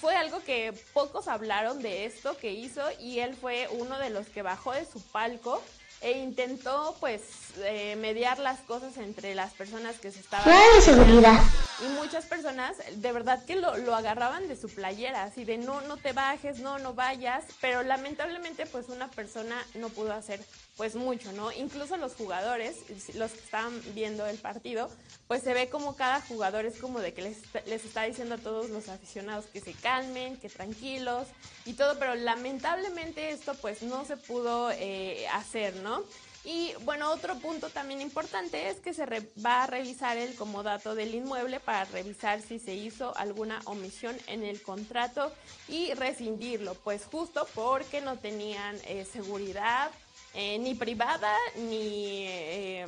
fue 0.00 0.14
algo 0.14 0.42
que 0.44 0.72
pocos 0.92 1.26
hablaron 1.26 1.82
de 1.82 2.04
esto 2.06 2.36
que 2.36 2.52
hizo 2.52 2.82
y 3.00 3.18
él 3.18 3.34
fue 3.34 3.68
uno 3.72 3.98
de 3.98 4.10
los 4.10 4.28
que 4.28 4.42
bajó 4.42 4.72
de 4.72 4.86
su 4.86 5.00
palco 5.00 5.60
e 6.00 6.18
intentó 6.18 6.96
pues 7.00 7.22
eh, 7.58 7.96
mediar 7.96 8.38
las 8.38 8.60
cosas 8.60 8.96
entre 8.96 9.34
las 9.34 9.52
personas 9.52 9.98
que 9.98 10.10
se 10.12 10.20
estaban... 10.20 10.46
seguridad. 10.80 11.40
Y 11.82 11.88
muchas 11.88 12.26
personas 12.26 12.76
de 12.94 13.12
verdad 13.12 13.44
que 13.44 13.56
lo, 13.56 13.76
lo, 13.78 13.94
agarraban 13.94 14.46
de 14.46 14.56
su 14.56 14.68
playera, 14.68 15.24
así 15.24 15.44
de 15.44 15.58
no, 15.58 15.80
no 15.82 15.96
te 15.96 16.12
bajes, 16.12 16.60
no, 16.60 16.78
no 16.78 16.94
vayas, 16.94 17.44
pero 17.60 17.82
lamentablemente 17.82 18.66
pues 18.66 18.88
una 18.88 19.10
persona 19.10 19.56
no 19.74 19.88
pudo 19.88 20.12
hacer 20.12 20.40
pues 20.76 20.94
mucho, 20.94 21.32
¿no? 21.32 21.50
Incluso 21.50 21.96
los 21.96 22.14
jugadores, 22.14 22.76
los 23.14 23.32
que 23.32 23.40
estaban 23.40 23.80
viendo 23.94 24.26
el 24.26 24.38
partido, 24.38 24.88
pues 25.26 25.42
se 25.42 25.54
ve 25.54 25.68
como 25.68 25.96
cada 25.96 26.20
jugador 26.20 26.66
es 26.66 26.78
como 26.78 27.00
de 27.00 27.12
que 27.12 27.22
les, 27.22 27.38
les 27.66 27.84
está 27.84 28.04
diciendo 28.04 28.36
a 28.36 28.38
todos 28.38 28.70
los 28.70 28.88
aficionados 28.88 29.46
que 29.46 29.60
se 29.60 29.72
calmen, 29.72 30.36
que 30.38 30.48
tranquilos 30.48 31.26
y 31.64 31.74
todo, 31.74 31.98
pero 31.98 32.14
lamentablemente 32.14 33.30
esto 33.30 33.54
pues 33.54 33.82
no 33.82 34.04
se 34.04 34.16
pudo 34.16 34.70
eh, 34.70 35.26
hacer, 35.32 35.74
¿no? 35.76 36.04
Y 36.44 36.72
bueno, 36.84 37.12
otro 37.12 37.36
punto 37.38 37.68
también 37.68 38.00
importante 38.00 38.68
es 38.68 38.78
que 38.78 38.92
se 38.92 39.06
va 39.44 39.62
a 39.62 39.66
revisar 39.68 40.16
el 40.16 40.34
comodato 40.34 40.96
del 40.96 41.14
inmueble 41.14 41.60
para 41.60 41.84
revisar 41.84 42.42
si 42.42 42.58
se 42.58 42.74
hizo 42.74 43.16
alguna 43.16 43.60
omisión 43.66 44.16
en 44.26 44.42
el 44.42 44.60
contrato 44.60 45.32
y 45.68 45.94
rescindirlo, 45.94 46.74
pues 46.74 47.04
justo 47.04 47.46
porque 47.54 48.00
no 48.00 48.18
tenían 48.18 48.76
eh, 48.86 49.04
seguridad 49.04 49.92
eh, 50.34 50.58
ni 50.58 50.74
privada 50.74 51.36
ni, 51.56 52.26
eh, 52.26 52.86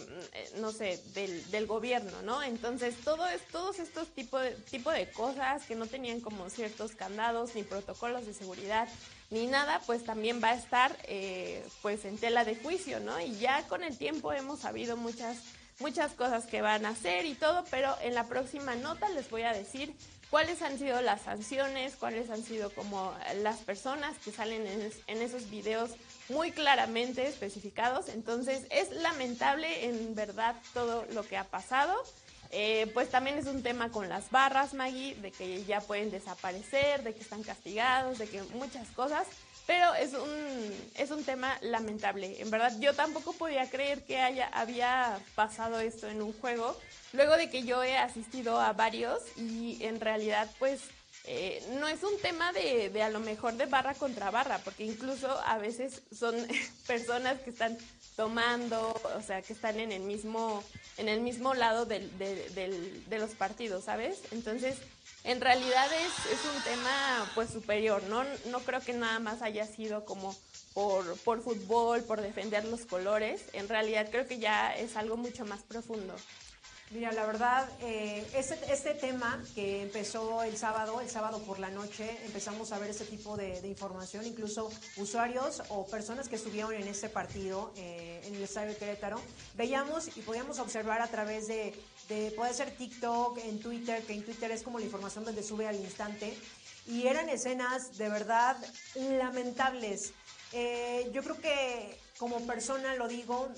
no 0.57 0.73
sé, 0.73 1.01
del, 1.13 1.51
del, 1.51 1.67
gobierno, 1.67 2.23
¿no? 2.23 2.43
Entonces, 2.43 2.97
todo 3.05 3.27
es, 3.29 3.47
todos 3.49 3.79
estos 3.79 4.09
tipos 4.09 4.41
de, 4.41 4.53
tipo 4.53 4.91
de 4.91 5.11
cosas 5.11 5.65
que 5.67 5.75
no 5.75 5.87
tenían 5.87 6.21
como 6.21 6.49
ciertos 6.49 6.93
candados 6.93 7.55
ni 7.55 7.63
protocolos 7.63 8.25
de 8.25 8.33
seguridad 8.33 8.89
ni 9.31 9.47
nada, 9.47 9.81
pues 9.87 10.05
también 10.05 10.41
va 10.43 10.51
a 10.51 10.55
estar 10.55 10.97
eh, 11.05 11.65
pues 11.83 12.05
en 12.05 12.19
tela 12.19 12.45
de 12.45 12.57
juicio, 12.57 13.01
¿no? 13.01 13.21
Y 13.21 13.37
ya 13.39 13.67
con 13.69 13.83
el 13.83 13.97
tiempo 13.97 14.33
hemos 14.33 14.61
sabido 14.61 14.97
muchas 14.97 15.39
muchas 15.81 16.13
cosas 16.13 16.47
que 16.47 16.63
van 16.63 16.87
a 16.87 16.91
hacer 16.91 17.27
y 17.27 17.35
todo, 17.35 17.65
pero 17.71 17.97
en 18.01 18.15
la 18.15 18.25
próxima 18.25 18.77
nota 18.77 19.09
les 19.09 19.29
voy 19.31 19.43
a 19.43 19.53
decir 19.53 19.95
cuáles 20.31 20.63
han 20.63 20.79
sido 20.79 21.01
las 21.01 21.23
sanciones, 21.23 21.97
cuáles 21.97 22.31
han 22.31 22.43
sido 22.43 22.71
como 22.71 23.13
las 23.43 23.59
personas 23.59 24.17
que 24.19 24.33
salen 24.33 24.67
en, 24.67 24.93
en 25.07 25.23
esos 25.23 25.51
videos 25.51 25.91
muy 26.29 26.53
claramente 26.53 27.27
especificados. 27.27 28.09
Entonces 28.09 28.67
es 28.71 28.91
lamentable 28.91 29.87
en 29.87 30.15
verdad 30.15 30.57
todo 30.73 31.07
lo 31.13 31.27
que 31.27 31.37
ha 31.37 31.45
pasado. 31.45 31.95
Eh, 32.57 32.89
pues 32.95 33.11
también 33.11 33.37
es 33.37 33.47
un 33.47 33.65
tema 33.65 33.91
con 33.91 34.09
las 34.09 34.31
barras, 34.31 34.75
Maggie, 34.75 35.17
de 35.17 35.33
que 35.33 35.65
ya 35.65 35.81
pueden 35.81 36.13
desaparecer, 36.13 37.03
de 37.03 37.13
que 37.13 37.21
están 37.21 37.43
castigados, 37.43 38.19
de 38.19 38.29
que 38.29 38.45
muchas 38.55 38.87
cosas. 38.91 39.27
Pero 39.67 39.93
es 39.95 40.13
un, 40.13 40.91
es 40.95 41.11
un 41.11 41.25
tema 41.25 41.59
lamentable. 41.63 42.41
En 42.41 42.51
verdad, 42.51 42.73
yo 42.79 42.95
tampoco 42.95 43.33
podía 43.33 43.69
creer 43.69 44.05
que 44.05 44.21
haya, 44.21 44.47
había 44.53 45.19
pasado 45.35 45.81
esto 45.81 46.09
en 46.09 46.23
un 46.23 46.33
juego. 46.33 46.79
Luego 47.13 47.37
de 47.37 47.51
que 47.51 47.65
yo 47.65 47.83
he 47.83 47.97
asistido 47.97 48.61
a 48.61 48.73
varios 48.73 49.21
y 49.37 49.83
en 49.83 50.01
realidad, 50.01 50.49
pues 50.61 50.83
eh, 51.25 51.63
no 51.81 51.89
es 51.89 52.03
un 52.03 52.19
tema 52.21 52.53
de, 52.53 52.91
de, 52.91 53.03
a 53.03 53.11
lo 53.11 53.21
mejor 53.21 53.55
de 53.55 53.67
barra 53.67 53.95
contra 53.95 54.31
barra, 54.31 54.59
porque 54.59 54.85
incluso 54.85 55.29
a 55.47 55.59
veces 55.59 56.03
son 56.17 56.35
personas 56.87 57.41
que 57.41 57.51
están 57.51 57.77
tomando, 58.17 58.95
o 59.17 59.23
sea, 59.23 59.43
que 59.43 59.53
están 59.53 59.81
en 59.81 59.91
el 59.91 60.03
mismo, 60.03 60.63
en 60.99 61.09
el 61.09 61.21
mismo 61.21 61.55
lado 61.55 61.87
de 61.87 63.03
los 63.11 63.31
partidos, 63.31 63.85
¿sabes? 63.85 64.21
Entonces, 64.31 64.77
en 65.25 65.41
realidad 65.41 65.87
es, 65.93 66.33
es 66.33 66.45
un 66.45 66.63
tema 66.63 67.31
pues 67.35 67.49
superior, 67.51 68.03
¿no? 68.05 68.25
No 68.51 68.61
creo 68.61 68.81
que 68.81 68.93
nada 68.93 69.19
más 69.19 69.41
haya 69.41 69.67
sido 69.67 70.05
como 70.05 70.37
por, 70.75 71.17
por 71.21 71.43
fútbol, 71.43 72.03
por 72.03 72.21
defender 72.21 72.67
los 72.67 72.85
colores, 72.85 73.43
en 73.55 73.69
realidad 73.69 74.09
creo 74.11 74.29
que 74.29 74.39
ya 74.39 74.77
es 74.77 74.97
algo 74.97 75.17
mucho 75.17 75.47
más 75.47 75.63
profundo. 75.63 76.15
Mira, 76.95 77.11
la 77.11 77.27
verdad, 77.27 77.69
eh, 77.81 78.25
este, 78.37 78.95
tema 78.95 79.43
que 79.57 79.83
empezó 79.83 80.45
el 80.45 80.57
sábado, 80.57 81.01
el 81.01 81.11
sábado 81.11 81.43
por 81.43 81.59
la 81.59 81.69
noche, 81.69 82.09
empezamos 82.25 82.71
a 82.71 82.79
ver 82.79 82.91
este 82.91 83.05
tipo 83.05 83.37
de, 83.37 83.61
información, 83.67 84.25
incluso 84.25 84.71
usuarios 84.97 85.65
o 85.71 85.87
personas 85.89 86.29
que 86.29 86.37
estuvieron 86.37 86.73
en 86.73 86.87
este 86.87 87.09
partido 87.09 87.73
eh, 87.77 88.23
en 88.27 88.37
el 88.37 88.45
estadio 88.45 88.69
de 88.69 88.77
Querétaro, 88.77 89.21
veíamos 89.57 90.17
y 90.17 90.21
podíamos 90.21 90.61
observar 90.61 91.03
a 91.03 91.09
través 91.09 91.49
de, 91.49 91.75
de, 92.09 92.31
puede 92.37 92.55
ser 92.55 92.71
TikTok, 92.71 93.39
en 93.39 93.59
Twitter, 93.59 94.01
que 94.05 94.13
en 94.13 94.25
Twitter 94.25 94.53
es 94.53 94.63
como 94.63 94.79
la 94.79 94.85
información 94.85 95.25
donde 95.25 95.43
sube 95.43 95.67
al 95.67 95.75
instante, 95.75 96.39
y 96.87 97.09
eran 97.09 97.29
escenas 97.29 97.99
de 97.99 98.09
verdad 98.09 98.57
lamentables. 98.95 100.13
Eh, 100.53 101.11
yo 101.13 101.25
creo 101.25 101.41
que 101.41 101.99
como 102.19 102.47
persona 102.47 102.95
lo 102.95 103.09
digo, 103.09 103.49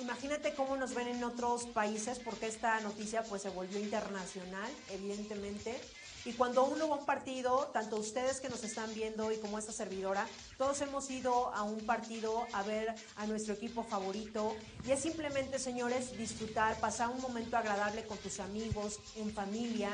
Imagínate 0.00 0.54
cómo 0.54 0.76
nos 0.76 0.94
ven 0.94 1.08
en 1.08 1.24
otros 1.24 1.66
países, 1.66 2.20
porque 2.20 2.46
esta 2.46 2.78
noticia 2.80 3.24
pues 3.24 3.42
se 3.42 3.50
volvió 3.50 3.80
internacional, 3.80 4.70
evidentemente. 4.90 5.80
Y 6.24 6.34
cuando 6.34 6.64
uno 6.64 6.88
va 6.88 6.96
a 6.96 6.98
un 6.98 7.06
partido, 7.06 7.70
tanto 7.72 7.96
ustedes 7.96 8.40
que 8.40 8.48
nos 8.48 8.62
están 8.62 8.92
viendo 8.94 9.32
y 9.32 9.38
como 9.38 9.58
esta 9.58 9.72
servidora, 9.72 10.26
todos 10.56 10.80
hemos 10.82 11.10
ido 11.10 11.52
a 11.54 11.62
un 11.62 11.84
partido 11.86 12.46
a 12.52 12.62
ver 12.62 12.94
a 13.16 13.26
nuestro 13.26 13.54
equipo 13.54 13.82
favorito. 13.82 14.54
Y 14.86 14.90
es 14.90 15.00
simplemente, 15.00 15.58
señores, 15.58 16.16
disfrutar, 16.16 16.78
pasar 16.80 17.08
un 17.08 17.20
momento 17.20 17.56
agradable 17.56 18.04
con 18.04 18.18
tus 18.18 18.40
amigos, 18.40 19.00
en 19.16 19.32
familia. 19.32 19.90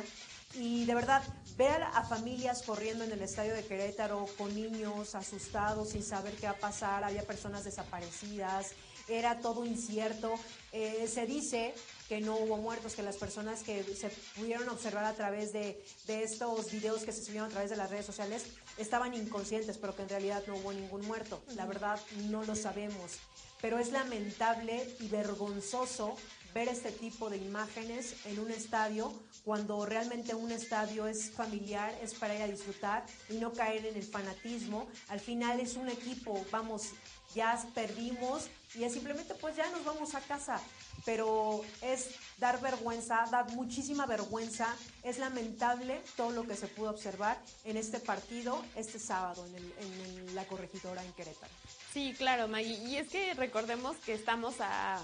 Y 0.54 0.84
de 0.84 0.94
verdad, 0.94 1.22
ver 1.56 1.82
a 1.82 2.04
familias 2.04 2.62
corriendo 2.62 3.04
en 3.04 3.12
el 3.12 3.22
estadio 3.22 3.54
de 3.54 3.64
Querétaro 3.64 4.26
con 4.38 4.54
niños 4.54 5.14
asustados 5.14 5.90
sin 5.90 6.02
saber 6.02 6.34
qué 6.34 6.46
va 6.46 6.52
a 6.52 6.58
pasar, 6.58 7.04
había 7.04 7.22
personas 7.22 7.64
desaparecidas, 7.64 8.72
era 9.08 9.40
todo 9.40 9.64
incierto. 9.64 10.34
Eh, 10.72 11.08
se 11.12 11.26
dice 11.26 11.74
que 12.08 12.20
no 12.20 12.36
hubo 12.36 12.56
muertos, 12.56 12.94
que 12.94 13.02
las 13.02 13.16
personas 13.16 13.62
que 13.62 13.82
se 13.82 14.10
pudieron 14.36 14.68
observar 14.68 15.04
a 15.04 15.14
través 15.14 15.52
de, 15.52 15.82
de, 16.06 16.22
estos 16.22 16.70
videos 16.70 17.02
que 17.04 17.12
se 17.12 17.24
subieron 17.24 17.48
a 17.48 17.52
través 17.52 17.70
de 17.70 17.76
las 17.76 17.90
redes 17.90 18.06
sociales 18.06 18.44
estaban 18.76 19.14
inconscientes, 19.14 19.78
pero 19.78 19.94
que 19.94 20.02
en 20.02 20.08
realidad 20.08 20.42
no 20.46 20.56
hubo 20.56 20.72
ningún 20.72 21.06
muerto. 21.06 21.42
La 21.54 21.66
verdad 21.66 22.00
no 22.28 22.44
lo 22.44 22.54
sabemos. 22.54 23.18
Pero 23.60 23.78
es 23.78 23.92
lamentable 23.92 24.86
y 25.00 25.08
vergonzoso 25.08 26.16
ver 26.54 26.68
este 26.68 26.92
tipo 26.92 27.28
de 27.28 27.36
imágenes 27.36 28.14
en 28.26 28.38
un 28.38 28.50
estadio 28.52 29.12
cuando 29.44 29.84
realmente 29.84 30.34
un 30.34 30.52
estadio 30.52 31.06
es 31.06 31.30
familiar, 31.32 31.92
es 32.00 32.14
para 32.14 32.36
ir 32.36 32.42
a 32.42 32.46
disfrutar 32.46 33.04
y 33.28 33.34
no 33.34 33.52
caer 33.52 33.84
en 33.84 33.96
el 33.96 34.04
fanatismo. 34.04 34.86
Al 35.08 35.20
final 35.20 35.58
es 35.60 35.74
un 35.74 35.88
equipo, 35.88 36.46
vamos, 36.52 36.90
ya 37.34 37.60
perdimos 37.74 38.48
y 38.74 38.84
es 38.84 38.92
simplemente 38.92 39.34
pues 39.34 39.56
ya 39.56 39.68
nos 39.70 39.84
vamos 39.84 40.14
a 40.14 40.20
casa. 40.20 40.60
Pero 41.04 41.62
es 41.82 42.10
dar 42.38 42.60
vergüenza, 42.60 43.26
dar 43.30 43.50
muchísima 43.52 44.06
vergüenza. 44.06 44.74
Es 45.02 45.18
lamentable 45.18 46.00
todo 46.16 46.30
lo 46.30 46.46
que 46.46 46.56
se 46.56 46.66
pudo 46.66 46.90
observar 46.90 47.38
en 47.64 47.76
este 47.76 48.00
partido 48.00 48.64
este 48.74 48.98
sábado 48.98 49.44
en, 49.46 49.54
el, 49.54 49.74
en 49.80 50.34
la 50.34 50.46
corregidora 50.46 51.04
en 51.04 51.12
Querétaro. 51.12 51.52
Sí, 51.92 52.14
claro, 52.16 52.48
Maggie. 52.48 52.78
Y 52.88 52.96
es 52.96 53.08
que 53.08 53.34
recordemos 53.34 53.96
que 53.98 54.14
estamos 54.14 54.56
a, 54.60 54.98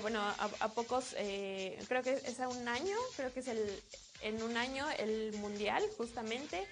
bueno, 0.00 0.20
a, 0.60 0.68
pocos, 0.68 1.14
eh, 1.18 1.78
creo 1.88 2.02
que 2.02 2.14
es 2.14 2.40
a 2.40 2.48
un 2.48 2.66
año, 2.66 2.96
creo 3.16 3.32
que 3.32 3.40
es 3.40 3.48
el, 3.48 3.82
en 4.22 4.42
un 4.42 4.56
año 4.56 4.86
el 4.98 5.32
mundial 5.34 5.84
justamente 5.96 6.66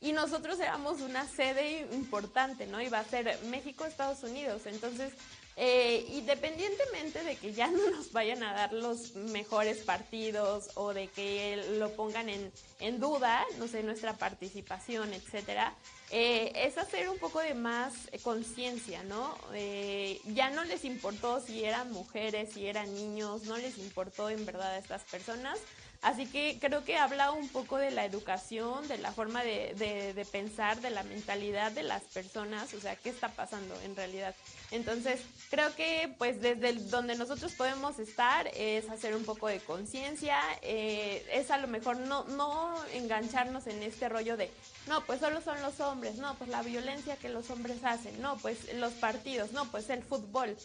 y 0.00 0.12
nosotros 0.12 0.60
éramos 0.60 1.00
una 1.00 1.26
sede 1.26 1.88
importante, 1.92 2.66
¿no? 2.66 2.80
Iba 2.80 3.00
a 3.00 3.04
ser 3.04 3.36
México, 3.46 3.84
Estados 3.84 4.22
Unidos. 4.22 4.62
Entonces, 4.66 5.12
eh, 5.60 6.06
independientemente 6.12 7.24
de 7.24 7.34
que 7.34 7.52
ya 7.52 7.66
no 7.66 7.90
nos 7.90 8.12
vayan 8.12 8.44
a 8.44 8.52
dar 8.52 8.72
los 8.72 9.16
mejores 9.16 9.78
partidos 9.78 10.70
o 10.76 10.94
de 10.94 11.08
que 11.08 11.56
lo 11.78 11.90
pongan 11.96 12.28
en, 12.28 12.52
en 12.78 13.00
duda, 13.00 13.44
no 13.58 13.66
sé, 13.66 13.82
nuestra 13.82 14.16
participación, 14.16 15.12
etcétera, 15.12 15.74
eh, 16.10 16.52
es 16.54 16.78
hacer 16.78 17.08
un 17.08 17.18
poco 17.18 17.40
de 17.40 17.54
más 17.54 17.92
conciencia, 18.22 19.02
¿no? 19.02 19.36
Eh, 19.52 20.20
ya 20.26 20.48
no 20.50 20.62
les 20.62 20.84
importó 20.84 21.40
si 21.40 21.64
eran 21.64 21.90
mujeres, 21.90 22.52
si 22.54 22.66
eran 22.66 22.94
niños, 22.94 23.42
no 23.42 23.56
les 23.58 23.78
importó 23.78 24.30
en 24.30 24.46
verdad 24.46 24.74
a 24.74 24.78
estas 24.78 25.02
personas 25.02 25.58
Así 26.00 26.26
que 26.26 26.58
creo 26.60 26.84
que 26.84 26.96
habla 26.96 27.32
un 27.32 27.48
poco 27.48 27.76
de 27.76 27.90
la 27.90 28.04
educación, 28.04 28.86
de 28.86 28.98
la 28.98 29.10
forma 29.10 29.42
de, 29.42 29.74
de, 30.14 30.24
pensar, 30.24 30.80
de 30.80 30.90
la 30.90 31.02
mentalidad 31.02 31.72
de 31.72 31.82
las 31.82 32.02
personas, 32.04 32.72
o 32.72 32.80
sea, 32.80 32.94
qué 32.94 33.10
está 33.10 33.30
pasando 33.30 33.74
en 33.82 33.96
realidad. 33.96 34.34
Entonces, 34.70 35.20
creo 35.50 35.74
que 35.74 36.14
pues 36.16 36.40
desde 36.40 36.74
donde 36.74 37.16
nosotros 37.16 37.52
podemos 37.54 37.98
estar 37.98 38.48
es 38.54 38.88
hacer 38.90 39.16
un 39.16 39.24
poco 39.24 39.48
de 39.48 39.58
conciencia, 39.58 40.38
eh, 40.62 41.26
es 41.32 41.50
a 41.50 41.58
lo 41.58 41.66
mejor 41.66 41.96
no, 41.96 42.24
no 42.24 42.74
engancharnos 42.92 43.66
en 43.66 43.82
este 43.82 44.08
rollo 44.08 44.36
de, 44.36 44.52
no, 44.86 45.04
pues 45.04 45.18
solo 45.18 45.40
son 45.40 45.60
los 45.62 45.80
hombres, 45.80 46.16
no, 46.16 46.36
pues 46.36 46.48
la 46.48 46.62
violencia 46.62 47.16
que 47.16 47.28
los 47.28 47.50
hombres 47.50 47.82
hacen, 47.82 48.22
no, 48.22 48.36
pues 48.38 48.72
los 48.74 48.92
partidos, 48.94 49.50
no, 49.50 49.64
pues 49.70 49.90
el 49.90 50.04
fútbol 50.04 50.56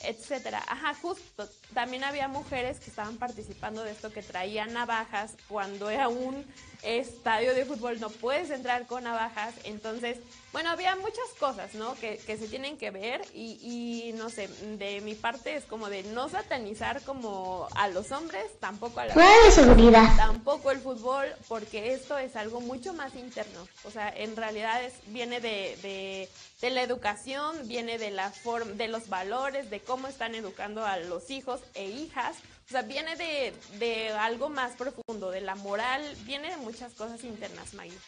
etcétera. 0.00 0.62
Ajá, 0.68 0.94
justo. 0.94 1.48
También 1.74 2.04
había 2.04 2.28
mujeres 2.28 2.78
que 2.80 2.90
estaban 2.90 3.16
participando 3.16 3.82
de 3.84 3.92
esto 3.92 4.12
que 4.12 4.22
traían 4.22 4.72
navajas 4.72 5.34
cuando 5.48 5.90
era 5.90 6.08
un 6.08 6.44
estadio 6.82 7.54
de 7.54 7.64
fútbol 7.64 8.00
no 8.00 8.10
puedes 8.10 8.50
entrar 8.50 8.86
con 8.86 9.04
navajas. 9.04 9.54
Entonces, 9.64 10.18
bueno, 10.52 10.70
había 10.70 10.94
muchas 10.96 11.28
cosas, 11.38 11.74
¿no? 11.74 11.94
Que, 11.94 12.18
que 12.18 12.36
se 12.36 12.48
tienen 12.48 12.76
que 12.76 12.90
ver 12.90 13.22
y, 13.34 13.58
y, 13.62 14.12
no 14.12 14.30
sé, 14.30 14.48
de 14.48 15.00
mi 15.00 15.14
parte 15.14 15.56
es 15.56 15.64
como 15.64 15.88
de 15.88 16.02
no 16.02 16.28
satanizar 16.28 17.02
como 17.02 17.68
a 17.74 17.88
los 17.88 18.12
hombres, 18.12 18.44
tampoco 18.60 19.00
a 19.00 19.06
la 19.06 19.50
seguridad. 19.50 20.16
tampoco 20.16 20.70
el 20.70 20.80
fútbol, 20.80 21.26
porque 21.48 21.94
esto 21.94 22.18
es 22.18 22.36
algo 22.36 22.60
mucho 22.60 22.92
más 22.94 23.14
interno. 23.14 23.66
O 23.84 23.90
sea, 23.90 24.08
en 24.08 24.36
realidad 24.36 24.84
es, 24.84 24.94
viene 25.06 25.40
de, 25.40 25.78
de, 25.82 26.28
de 26.60 26.70
la 26.70 26.82
educación, 26.82 27.56
viene 27.66 27.98
de 27.98 28.10
la 28.10 28.30
forma, 28.30 28.72
de 28.72 28.88
los 28.88 29.08
valores, 29.08 29.70
de 29.70 29.80
cómo 29.80 30.08
están 30.08 30.34
educando 30.34 30.84
a 30.84 30.98
los 30.98 31.30
hijos 31.30 31.60
e 31.74 31.88
hijas 31.88 32.36
o 32.68 32.70
sea, 32.72 32.82
viene 32.82 33.16
de, 33.16 34.08
algo 34.18 34.48
más 34.48 34.72
profundo, 34.76 35.30
de 35.30 35.42
la 35.42 35.54
moral, 35.56 36.02
viene 36.24 36.48
de 36.48 36.56
muchas 36.56 36.94
cosas 36.94 37.22
internas, 37.22 37.74
Maggie. 37.74 37.98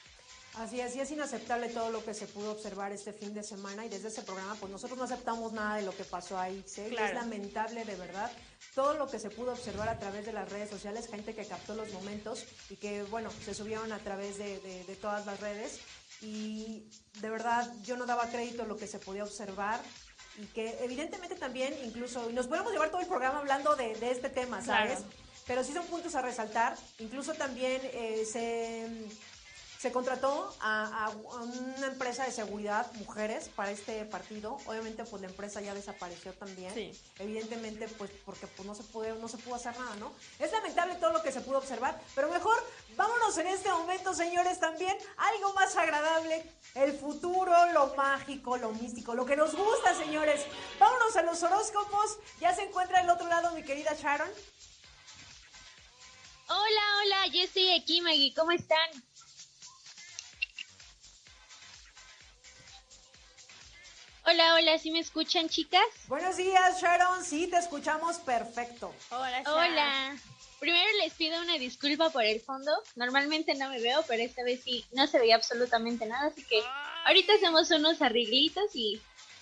Así 0.58 0.80
es, 0.80 0.94
y 0.94 1.00
es 1.00 1.10
inaceptable 1.10 1.68
todo 1.68 1.90
lo 1.90 2.04
que 2.04 2.14
se 2.14 2.28
pudo 2.28 2.52
observar 2.52 2.92
este 2.92 3.12
fin 3.12 3.34
de 3.34 3.42
semana 3.42 3.84
y 3.84 3.88
desde 3.88 4.08
ese 4.08 4.22
programa, 4.22 4.54
pues 4.54 4.70
nosotros 4.70 4.96
no 4.96 5.04
aceptamos 5.04 5.52
nada 5.52 5.76
de 5.76 5.82
lo 5.82 5.96
que 5.96 6.04
pasó 6.04 6.38
ahí. 6.38 6.62
¿sí? 6.66 6.82
Es 6.82 7.14
lamentable 7.14 7.84
de 7.84 7.96
verdad 7.96 8.30
todo 8.74 8.94
lo 8.94 9.08
que 9.08 9.18
se 9.18 9.30
pudo 9.30 9.52
observar 9.52 9.88
a 9.88 9.98
través 9.98 10.26
de 10.26 10.32
las 10.32 10.48
redes 10.50 10.70
sociales, 10.70 11.08
gente 11.08 11.34
que 11.34 11.44
captó 11.44 11.74
los 11.74 11.92
momentos 11.92 12.44
y 12.70 12.76
que, 12.76 13.02
bueno, 13.04 13.30
se 13.44 13.52
subieron 13.52 13.92
a 13.92 13.98
través 13.98 14.38
de, 14.38 14.60
de 14.60 14.96
todas 14.96 15.26
las 15.26 15.40
redes. 15.40 15.80
Y 16.20 16.88
de 17.20 17.30
verdad 17.30 17.72
yo 17.82 17.96
no 17.96 18.06
daba 18.06 18.30
crédito 18.30 18.62
a 18.62 18.66
lo 18.66 18.76
que 18.76 18.86
se 18.86 18.98
podía 18.98 19.24
observar 19.24 19.80
y 20.38 20.46
que 20.46 20.76
evidentemente 20.84 21.36
también 21.36 21.74
incluso, 21.84 22.28
y 22.30 22.32
nos 22.32 22.46
podemos 22.46 22.72
llevar 22.72 22.90
todo 22.90 23.00
el 23.00 23.06
programa 23.06 23.38
hablando 23.38 23.76
de, 23.76 23.92
este 24.10 24.28
tema, 24.28 24.62
¿sabes? 24.62 25.00
Pero 25.46 25.62
sí 25.62 25.72
son 25.72 25.86
puntos 25.86 26.14
a 26.14 26.22
resaltar, 26.22 26.76
incluso 26.98 27.34
también 27.34 27.80
eh, 27.84 28.24
se 28.24 28.88
se 29.84 29.92
contrató 29.92 30.50
a, 30.62 31.12
una 31.42 31.88
empresa 31.88 32.24
de 32.24 32.32
seguridad, 32.32 32.90
mujeres, 32.94 33.50
para 33.54 33.70
este 33.70 34.06
partido. 34.06 34.56
Obviamente, 34.64 35.04
pues 35.04 35.20
la 35.20 35.28
empresa 35.28 35.60
ya 35.60 35.74
desapareció 35.74 36.32
también. 36.32 36.72
Evidentemente, 37.18 37.86
pues 37.88 38.10
porque 38.24 38.46
pues, 38.46 38.66
no 38.66 38.74
se 38.74 38.82
pudo, 38.84 39.14
no 39.16 39.28
se 39.28 39.36
pudo 39.36 39.56
hacer 39.56 39.78
nada, 39.78 39.94
¿no? 39.96 40.14
Es 40.38 40.50
lamentable 40.52 40.94
todo 40.94 41.12
lo 41.12 41.22
que 41.22 41.30
se 41.30 41.42
pudo 41.42 41.58
observar, 41.58 42.00
pero 42.14 42.30
mejor 42.30 42.56
vámonos 42.96 43.36
en 43.36 43.48
este 43.48 43.68
momento, 43.68 44.14
señores, 44.14 44.58
también 44.58 44.96
algo 45.18 45.52
más 45.52 45.76
agradable, 45.76 46.50
el 46.76 46.98
futuro, 46.98 47.52
lo 47.74 47.94
mágico, 47.94 48.56
lo 48.56 48.72
místico, 48.72 49.14
lo 49.14 49.26
que 49.26 49.36
nos 49.36 49.54
gusta, 49.54 49.94
señores. 49.94 50.46
Vámonos 50.80 51.14
a 51.14 51.22
los 51.24 51.42
horóscopos. 51.42 52.16
Ya 52.40 52.54
se 52.54 52.62
encuentra 52.62 53.02
del 53.02 53.10
otro 53.10 53.28
lado 53.28 53.50
mi 53.50 53.62
querida 53.62 53.92
Sharon. 53.92 54.30
Hola, 56.48 56.82
hola, 57.02 57.26
yo 57.26 57.42
estoy 57.42 57.70
aquí, 57.72 58.00
Maggie. 58.00 58.32
¿Cómo 58.34 58.50
están? 58.50 59.13
Hola, 64.26 64.54
hola, 64.54 64.78
¿sí 64.78 64.90
me 64.90 65.00
escuchan, 65.00 65.50
chicas? 65.50 65.84
Buenos 66.08 66.38
días, 66.38 66.80
Sharon. 66.80 67.22
Sí, 67.22 67.46
te 67.46 67.58
escuchamos 67.58 68.16
perfecto. 68.16 68.90
Hola, 69.10 69.42
Hola. 69.46 70.16
Primero 70.58 70.88
les 71.02 71.12
pido 71.12 71.42
una 71.42 71.58
disculpa 71.58 72.08
por 72.08 72.24
el 72.24 72.40
fondo. 72.40 72.72
Normalmente 72.96 73.54
no 73.54 73.68
me 73.68 73.82
veo, 73.82 74.02
pero 74.08 74.22
esta 74.22 74.42
vez 74.42 74.62
sí 74.64 74.82
no 74.92 75.06
se 75.06 75.18
veía 75.18 75.34
absolutamente 75.34 76.06
nada, 76.06 76.28
así 76.28 76.42
que 76.42 76.62
ahorita 77.04 77.34
hacemos 77.34 77.70
unos 77.70 78.00
arreglitos 78.00 78.74
y 78.74 78.98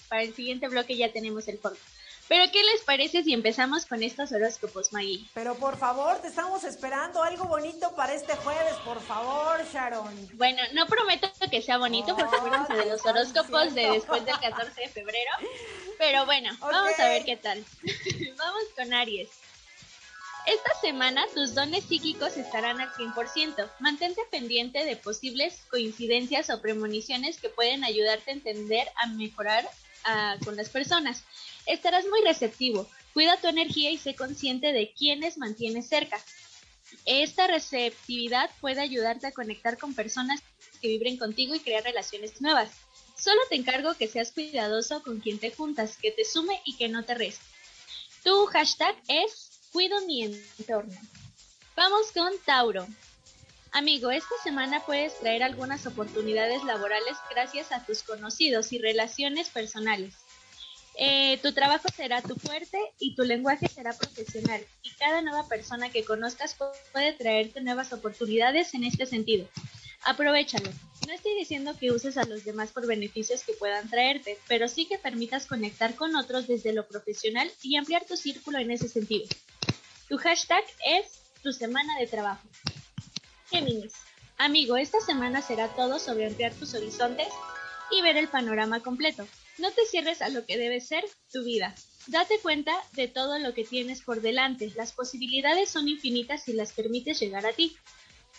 para 0.08 0.22
el 0.22 0.34
siguiente 0.34 0.66
bloque 0.66 0.96
ya 0.96 1.12
tenemos 1.12 1.46
el 1.46 1.58
fondo. 1.58 1.78
Pero 2.32 2.50
¿qué 2.50 2.62
les 2.64 2.80
parece 2.80 3.22
si 3.22 3.34
empezamos 3.34 3.84
con 3.84 4.02
estos 4.02 4.32
horóscopos, 4.32 4.90
Maggie? 4.90 5.28
Pero 5.34 5.54
por 5.56 5.76
favor, 5.76 6.16
te 6.22 6.28
estamos 6.28 6.64
esperando 6.64 7.22
algo 7.22 7.44
bonito 7.44 7.94
para 7.94 8.14
este 8.14 8.34
jueves, 8.36 8.72
por 8.86 9.02
favor, 9.02 9.62
Sharon. 9.70 10.30
Bueno, 10.38 10.62
no 10.72 10.86
prometo 10.86 11.30
que 11.50 11.60
sea 11.60 11.76
bonito, 11.76 12.16
porque 12.16 12.34
acuérdense 12.34 12.72
de 12.72 12.86
los 12.86 13.04
horóscopos 13.04 13.74
de 13.74 13.90
después 13.90 14.24
del 14.24 14.38
14 14.40 14.80
de 14.80 14.88
febrero. 14.88 15.30
Pero 15.98 16.24
bueno, 16.24 16.56
vamos 16.58 16.98
a 16.98 17.08
ver 17.08 17.22
qué 17.26 17.36
tal. 17.36 17.62
vamos 18.38 18.62
con 18.76 18.94
Aries. 18.94 19.28
Esta 20.46 20.80
semana 20.80 21.26
tus 21.34 21.54
dones 21.54 21.84
psíquicos 21.84 22.38
estarán 22.38 22.80
al 22.80 22.90
100%. 22.94 23.70
Mantente 23.78 24.22
pendiente 24.30 24.86
de 24.86 24.96
posibles 24.96 25.66
coincidencias 25.68 26.48
o 26.48 26.62
premoniciones 26.62 27.38
que 27.38 27.50
pueden 27.50 27.84
ayudarte 27.84 28.30
a 28.30 28.34
entender 28.34 28.88
a 28.96 29.08
mejorar 29.08 29.68
ah, 30.04 30.36
con 30.42 30.56
las 30.56 30.70
personas. 30.70 31.24
Estarás 31.66 32.06
muy 32.06 32.20
receptivo. 32.22 32.88
Cuida 33.12 33.40
tu 33.40 33.48
energía 33.48 33.90
y 33.90 33.98
sé 33.98 34.14
consciente 34.14 34.72
de 34.72 34.92
quienes 34.92 35.38
mantienes 35.38 35.88
cerca. 35.88 36.18
Esta 37.04 37.46
receptividad 37.46 38.50
puede 38.60 38.80
ayudarte 38.80 39.26
a 39.26 39.32
conectar 39.32 39.78
con 39.78 39.94
personas 39.94 40.40
que 40.80 40.88
vibren 40.88 41.16
contigo 41.16 41.54
y 41.54 41.60
crear 41.60 41.84
relaciones 41.84 42.40
nuevas. 42.40 42.70
Solo 43.16 43.40
te 43.48 43.56
encargo 43.56 43.94
que 43.94 44.08
seas 44.08 44.32
cuidadoso 44.32 45.02
con 45.02 45.20
quien 45.20 45.38
te 45.38 45.50
juntas, 45.50 45.96
que 45.96 46.10
te 46.10 46.24
sume 46.24 46.60
y 46.64 46.76
que 46.76 46.88
no 46.88 47.04
te 47.04 47.14
reste. 47.14 47.44
Tu 48.24 48.46
hashtag 48.46 48.96
es 49.08 49.60
cuido 49.72 50.00
mi 50.06 50.24
entorno. 50.24 50.98
Vamos 51.76 52.12
con 52.12 52.32
Tauro. 52.44 52.86
Amigo, 53.72 54.10
esta 54.10 54.34
semana 54.44 54.84
puedes 54.84 55.18
traer 55.18 55.42
algunas 55.42 55.86
oportunidades 55.86 56.62
laborales 56.64 57.16
gracias 57.30 57.72
a 57.72 57.84
tus 57.86 58.02
conocidos 58.02 58.72
y 58.72 58.78
relaciones 58.78 59.48
personales. 59.48 60.14
Eh, 60.96 61.38
tu 61.42 61.52
trabajo 61.52 61.88
será 61.94 62.20
tu 62.20 62.34
fuerte 62.36 62.78
y 62.98 63.14
tu 63.14 63.22
lenguaje 63.22 63.68
será 63.68 63.92
profesional. 63.92 64.64
Y 64.82 64.90
cada 64.92 65.22
nueva 65.22 65.48
persona 65.48 65.90
que 65.90 66.04
conozcas 66.04 66.56
puede 66.92 67.12
traerte 67.14 67.60
nuevas 67.60 67.92
oportunidades 67.92 68.74
en 68.74 68.84
este 68.84 69.06
sentido. 69.06 69.48
Aprovechalo. 70.04 70.70
No 71.06 71.12
estoy 71.12 71.34
diciendo 71.36 71.76
que 71.78 71.90
uses 71.90 72.16
a 72.16 72.24
los 72.24 72.44
demás 72.44 72.70
por 72.70 72.86
beneficios 72.86 73.42
que 73.44 73.54
puedan 73.54 73.88
traerte, 73.88 74.38
pero 74.48 74.68
sí 74.68 74.86
que 74.86 74.98
permitas 74.98 75.46
conectar 75.46 75.94
con 75.94 76.14
otros 76.16 76.46
desde 76.46 76.72
lo 76.72 76.86
profesional 76.86 77.50
y 77.62 77.76
ampliar 77.76 78.04
tu 78.04 78.16
círculo 78.16 78.58
en 78.58 78.70
ese 78.70 78.88
sentido. 78.88 79.26
Tu 80.08 80.18
hashtag 80.18 80.64
es 80.84 81.22
tu 81.42 81.52
semana 81.52 81.98
de 81.98 82.06
trabajo. 82.06 82.46
Géminis. 83.50 83.92
Amigo, 84.38 84.76
esta 84.76 85.00
semana 85.00 85.40
será 85.40 85.68
todo 85.68 85.98
sobre 85.98 86.26
ampliar 86.26 86.52
tus 86.52 86.74
horizontes 86.74 87.28
y 87.90 88.02
ver 88.02 88.16
el 88.16 88.28
panorama 88.28 88.80
completo. 88.80 89.26
No 89.62 89.70
te 89.70 89.86
cierres 89.86 90.22
a 90.22 90.28
lo 90.28 90.44
que 90.44 90.58
debe 90.58 90.80
ser 90.80 91.04
tu 91.30 91.44
vida. 91.44 91.72
Date 92.08 92.40
cuenta 92.42 92.74
de 92.94 93.06
todo 93.06 93.38
lo 93.38 93.54
que 93.54 93.62
tienes 93.62 94.02
por 94.02 94.20
delante. 94.20 94.72
Las 94.74 94.90
posibilidades 94.90 95.70
son 95.70 95.86
infinitas 95.86 96.42
si 96.42 96.52
las 96.52 96.72
permites 96.72 97.20
llegar 97.20 97.46
a 97.46 97.52
ti. 97.52 97.76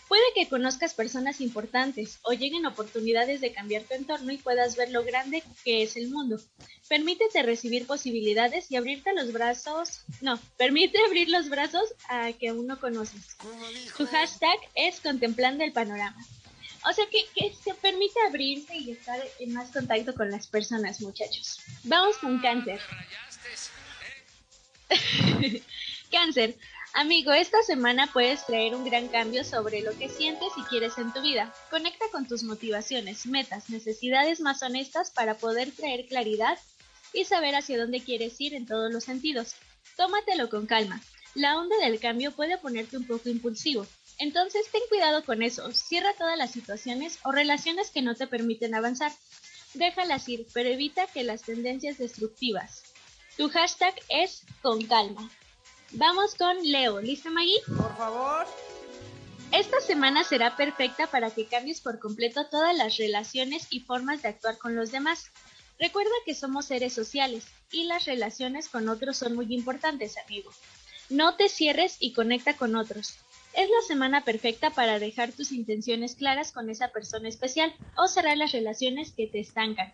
Puede 0.10 0.22
que 0.36 0.50
conozcas 0.50 0.94
personas 0.94 1.40
importantes 1.40 2.20
o 2.24 2.34
lleguen 2.34 2.66
oportunidades 2.66 3.40
de 3.40 3.54
cambiar 3.54 3.84
tu 3.84 3.94
entorno 3.94 4.34
y 4.34 4.38
puedas 4.38 4.76
ver 4.76 4.92
lo 4.92 5.06
grande 5.06 5.44
que 5.64 5.82
es 5.82 5.96
el 5.96 6.10
mundo. 6.10 6.42
Permítete 6.90 7.42
recibir 7.42 7.88
posibilidades 7.88 8.70
y 8.70 8.76
abrirte 8.76 9.14
los 9.14 9.32
brazos. 9.32 10.04
No, 10.20 10.38
permite 10.58 10.98
abrir 11.08 11.30
los 11.30 11.48
brazos 11.48 11.96
a 12.10 12.34
que 12.34 12.50
aún 12.50 12.68
no 12.68 12.82
conoces. 12.82 13.38
Tu 13.96 14.06
hashtag 14.08 14.60
es 14.76 15.00
contemplando 15.00 15.64
el 15.64 15.72
panorama. 15.72 16.18
O 16.86 16.94
sea 16.94 17.06
que, 17.08 17.26
que 17.34 17.54
se 17.54 17.74
permite 17.76 18.20
abrirse 18.28 18.76
y 18.76 18.92
estar 18.92 19.20
en 19.40 19.54
más 19.54 19.72
contacto 19.72 20.14
con 20.14 20.30
las 20.30 20.48
personas, 20.48 21.02
muchachos. 21.02 21.60
Vamos 21.84 22.18
con 22.18 22.40
cáncer. 22.40 22.80
cáncer. 26.12 26.58
Amigo, 26.96 27.32
esta 27.32 27.64
semana 27.64 28.08
puedes 28.14 28.46
traer 28.46 28.76
un 28.76 28.86
gran 28.86 29.08
cambio 29.08 29.44
sobre 29.44 29.82
lo 29.82 29.98
que 29.98 30.10
sientes 30.10 30.50
y 30.58 30.62
quieres 30.64 30.98
en 31.00 31.12
tu 31.12 31.22
vida. 31.22 31.52
Conecta 31.72 32.06
con 32.12 32.28
tus 32.28 32.44
motivaciones, 32.44 33.26
metas, 33.26 33.70
necesidades 33.70 34.40
más 34.42 34.62
honestas 34.62 35.10
para 35.10 35.36
poder 35.36 35.72
traer 35.72 36.06
claridad 36.06 36.60
y 37.12 37.26
saber 37.26 37.56
hacia 37.56 37.80
dónde 37.80 38.02
quieres 38.02 38.40
ir 38.40 38.54
en 38.54 38.68
todos 38.68 38.94
los 38.94 39.06
sentidos. 39.06 39.56
Tómatelo 39.98 40.50
con 40.50 40.68
calma. 40.68 41.02
La 41.34 41.58
onda 41.58 41.76
del 41.78 42.00
cambio 42.00 42.32
puede 42.32 42.60
ponerte 42.60 42.96
un 42.96 43.08
poco 43.08 43.28
impulsivo, 43.28 43.88
entonces 44.20 44.66
ten 44.72 44.82
cuidado 44.90 45.24
con 45.24 45.42
eso, 45.42 45.72
cierra 45.72 46.14
todas 46.18 46.38
las 46.38 46.52
situaciones 46.52 47.20
o 47.24 47.32
relaciones 47.32 47.90
que 47.92 48.02
no 48.02 48.16
te 48.16 48.28
permiten 48.28 48.76
avanzar. 48.76 49.12
Déjalas 49.74 50.28
ir, 50.30 50.48
pero 50.54 50.70
evita 50.70 51.08
que 51.08 51.24
las 51.24 51.42
tendencias 51.42 51.98
destructivas. 51.98 52.84
Tu 53.38 53.50
hashtag 53.50 53.96
es 54.10 54.44
con 54.62 54.86
calma. 54.86 55.30
Vamos 55.92 56.36
con 56.36 56.58
Leo, 56.64 57.02
¿lista 57.02 57.30
Maggie? 57.30 57.62
Por 57.66 57.96
favor. 57.98 58.48
Esta 59.52 59.80
semana 59.82 60.24
será 60.24 60.56
perfecta 60.56 61.08
para 61.08 61.30
que 61.30 61.46
cambies 61.46 61.82
por 61.82 62.00
completo 62.00 62.48
todas 62.50 62.76
las 62.76 62.98
relaciones 62.98 63.68
y 63.70 63.82
formas 63.82 64.24
de 64.24 64.30
actuar 64.30 64.58
con 64.58 64.76
los 64.76 64.92
demás. 64.92 65.32
Recuerda 65.80 66.12
que 66.26 66.34
somos 66.34 66.66
seres 66.66 66.94
sociales 66.94 67.46
y 67.72 67.84
las 67.84 68.06
relaciones 68.06 68.70
con 68.70 68.90
otros 68.90 69.18
son 69.18 69.36
muy 69.36 69.54
importantes, 69.54 70.18
amigo. 70.18 70.52
No 71.10 71.36
te 71.36 71.50
cierres 71.50 71.98
y 72.00 72.14
conecta 72.14 72.56
con 72.56 72.76
otros. 72.76 73.16
Es 73.56 73.70
la 73.70 73.82
semana 73.88 74.26
perfecta 74.26 74.72
para 74.72 74.98
dejar 74.98 75.32
tus 75.32 75.52
intenciones 75.52 76.16
claras 76.16 76.52
con 76.52 76.70
esa 76.72 76.92
persona 76.92 77.30
especial 77.30 77.74
o 77.96 78.08
cerrar 78.08 78.36
las 78.38 78.52
relaciones 78.52 79.12
que 79.12 79.28
te 79.28 79.40
estancan. 79.40 79.94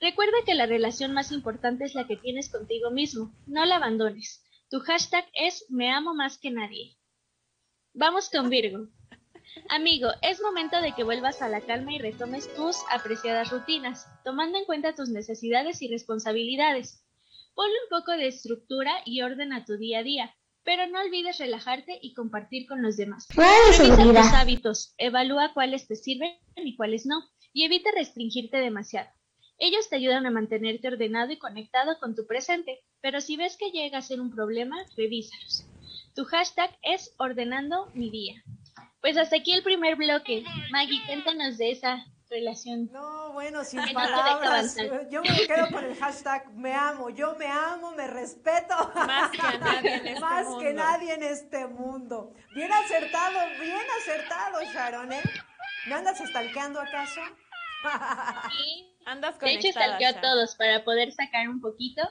Recuerda 0.00 0.36
que 0.46 0.54
la 0.54 0.66
relación 0.66 1.12
más 1.12 1.32
importante 1.32 1.84
es 1.84 1.94
la 1.94 2.06
que 2.06 2.16
tienes 2.16 2.50
contigo 2.50 2.90
mismo. 2.90 3.34
No 3.46 3.64
la 3.64 3.76
abandones. 3.76 4.44
Tu 4.70 4.78
hashtag 4.80 5.24
es 5.34 5.64
me 5.70 5.90
amo 5.90 6.14
más 6.14 6.38
que 6.38 6.50
nadie. 6.50 6.96
Vamos 7.94 8.30
con 8.30 8.48
Virgo. 8.48 8.88
Amigo, 9.68 10.10
es 10.22 10.40
momento 10.40 10.80
de 10.80 10.92
que 10.92 11.04
vuelvas 11.04 11.42
a 11.42 11.48
la 11.48 11.60
calma 11.60 11.94
y 11.94 11.98
retomes 11.98 12.52
tus 12.54 12.76
apreciadas 12.90 13.50
rutinas, 13.50 14.06
tomando 14.24 14.58
en 14.58 14.64
cuenta 14.66 14.94
tus 14.94 15.08
necesidades 15.08 15.82
y 15.82 15.88
responsabilidades. 15.88 17.04
Ponle 17.54 17.74
un 17.84 17.98
poco 17.98 18.12
de 18.12 18.28
estructura 18.28 18.92
y 19.04 19.22
orden 19.22 19.52
a 19.52 19.64
tu 19.64 19.76
día 19.78 20.00
a 20.00 20.02
día, 20.02 20.34
pero 20.64 20.86
no 20.86 21.00
olvides 21.00 21.38
relajarte 21.38 21.98
y 22.00 22.14
compartir 22.14 22.66
con 22.66 22.82
los 22.82 22.96
demás. 22.96 23.26
Revisa 23.28 23.96
tus 23.96 24.32
hábitos, 24.32 24.94
evalúa 24.98 25.52
cuáles 25.52 25.86
te 25.86 25.96
sirven 25.96 26.32
y 26.56 26.76
cuáles 26.76 27.06
no, 27.06 27.22
y 27.52 27.64
evita 27.64 27.90
restringirte 27.94 28.56
demasiado. 28.56 29.10
Ellos 29.58 29.88
te 29.88 29.96
ayudan 29.96 30.26
a 30.26 30.30
mantenerte 30.30 30.88
ordenado 30.88 31.32
y 31.32 31.38
conectado 31.38 31.98
con 32.00 32.16
tu 32.16 32.26
presente, 32.26 32.80
pero 33.00 33.20
si 33.20 33.36
ves 33.36 33.56
que 33.56 33.70
llega 33.70 33.98
a 33.98 34.02
ser 34.02 34.20
un 34.20 34.34
problema, 34.34 34.76
revísalos. 34.96 35.64
Tu 36.14 36.24
hashtag 36.24 36.76
es 36.82 37.14
ordenando 37.18 37.90
mi 37.94 38.10
día. 38.10 38.42
Pues 39.00 39.16
hasta 39.16 39.36
aquí 39.36 39.52
el 39.52 39.62
primer 39.62 39.96
bloque. 39.96 40.44
Maggie, 40.70 41.04
cuéntanos 41.06 41.58
de 41.58 41.70
esa 41.70 42.04
relación. 42.34 42.90
No, 42.92 43.32
bueno, 43.32 43.64
sin 43.64 43.80
palabras. 43.92 44.76
Yo 45.10 45.22
me 45.22 45.46
quedo 45.46 45.68
con 45.70 45.84
el 45.84 45.96
hashtag 45.96 46.52
me 46.54 46.72
amo. 46.74 47.10
Yo 47.10 47.34
me 47.36 47.46
amo, 47.46 47.92
me 47.92 48.06
respeto. 48.06 48.74
Más 48.94 49.30
que 49.30 49.58
nadie 49.58 49.94
en 49.94 50.06
este 50.06 50.20
Más 50.20 50.44
mundo. 50.46 50.58
que 50.60 50.72
nadie 50.72 51.14
en 51.14 51.22
este 51.22 51.66
mundo. 51.66 52.32
Bien 52.54 52.72
acertado, 52.72 53.38
bien 53.60 53.86
acertado, 54.00 54.62
Sharon, 54.72 55.12
¿eh? 55.12 55.22
¿Me 55.86 55.94
andas 55.94 56.20
estalqueando 56.20 56.80
acaso? 56.80 57.20
Sí. 58.50 58.90
Andas 59.06 59.38
De 59.38 59.52
hecho, 59.52 59.68
stalkeó 59.68 60.08
a 60.08 60.20
todos 60.20 60.56
para 60.56 60.82
poder 60.84 61.12
sacar 61.12 61.48
un 61.48 61.60
poquito 61.60 62.02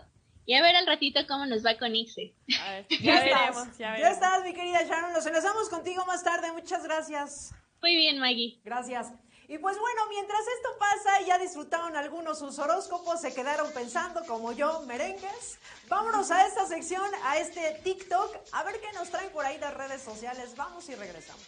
y 0.45 0.53
a 0.53 0.61
ver 0.61 0.75
al 0.75 0.85
ratito 0.85 1.21
cómo 1.27 1.45
nos 1.47 1.65
va 1.65 1.77
con 1.77 1.95
Ixe. 1.95 2.35
Ya 2.47 2.85
ya 3.01 3.19
veremos, 3.23 3.77
ya 3.77 3.97
ya 3.97 4.11
estás, 4.11 4.43
mi 4.43 4.53
querida 4.53 4.83
Sharon. 4.83 5.11
Nos 5.11 5.25
enlazamos 5.25 5.69
contigo 5.69 6.05
más 6.05 6.23
tarde. 6.23 6.51
Muchas 6.51 6.83
gracias. 6.83 7.55
Muy 7.81 7.95
bien, 7.95 8.19
Maggie. 8.19 8.61
Gracias. 8.63 9.11
Y 9.47 9.57
pues 9.57 9.77
bueno, 9.77 10.01
mientras 10.09 10.39
esto 10.39 10.69
pasa 10.79 11.21
y 11.21 11.25
ya 11.25 11.37
disfrutaron 11.37 11.95
algunos 11.95 12.39
sus 12.39 12.57
horóscopos, 12.59 13.19
se 13.21 13.33
quedaron 13.33 13.71
pensando 13.73 14.23
como 14.25 14.53
yo, 14.53 14.81
merengues. 14.83 15.59
Vámonos 15.89 16.31
a 16.31 16.47
esta 16.47 16.65
sección, 16.65 17.05
a 17.25 17.37
este 17.37 17.79
TikTok, 17.83 18.35
a 18.53 18.63
ver 18.63 18.79
qué 18.79 18.91
nos 18.93 19.09
traen 19.09 19.29
por 19.31 19.45
ahí 19.45 19.57
las 19.59 19.73
redes 19.73 20.01
sociales. 20.01 20.55
Vamos 20.55 20.87
y 20.89 20.95
regresamos. 20.95 21.43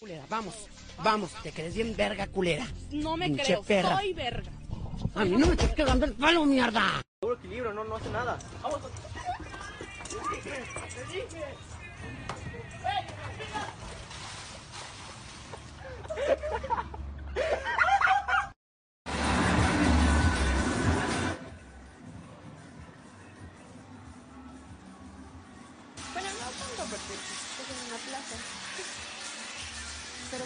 Culera, 0.00 0.24
vamos, 0.28 0.68
vamos, 1.02 1.30
te 1.42 1.52
crees 1.52 1.74
bien 1.74 1.96
verga, 1.96 2.26
culera. 2.26 2.66
No 2.90 3.16
me 3.16 3.26
Pinche 3.26 3.44
creo, 3.44 3.62
perra. 3.62 3.96
soy 3.98 4.12
verga. 4.12 4.50
A 5.14 5.24
mí 5.24 5.36
no 5.36 5.46
me 5.46 5.52
estás 5.54 5.74
quedando 5.74 6.04
el 6.06 6.14
palo, 6.14 6.44
mierda. 6.44 7.02
Bueno, 7.20 7.38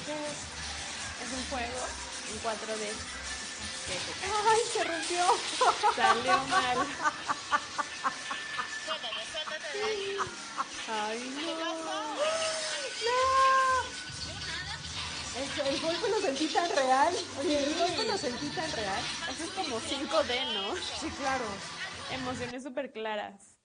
¿Pero 0.07 0.19
qué 0.19 0.27
es? 0.27 1.33
Un 1.33 1.45
juego 1.51 1.83
en 2.31 2.37
4D. 2.43 2.85
que 3.87 3.95
se 4.01 4.13
cae. 4.21 4.31
¡Ay, 4.51 4.61
se 4.73 4.83
rompió! 4.85 5.25
Salió 5.97 6.37
mal. 6.45 6.79
Ay, 10.89 11.21
no. 11.37 11.71
El, 15.37 15.67
el 15.69 15.81
golpe 15.81 16.09
lo 16.09 16.21
sentí 16.21 16.47
tan 16.49 16.71
real. 16.71 17.15
Oye, 17.39 17.65
el 17.65 17.75
golpe 17.75 18.05
lo 18.05 18.19
sentí 18.19 18.49
tan 18.49 18.73
real. 18.73 19.03
Eso 19.31 19.45
es 19.45 19.51
como 19.51 19.81
5D, 19.81 20.53
¿no? 20.55 20.75
Sí, 20.77 21.09
claro. 21.19 21.45
Emociones 22.11 22.63
súper 22.65 22.93
claras. 22.93 23.60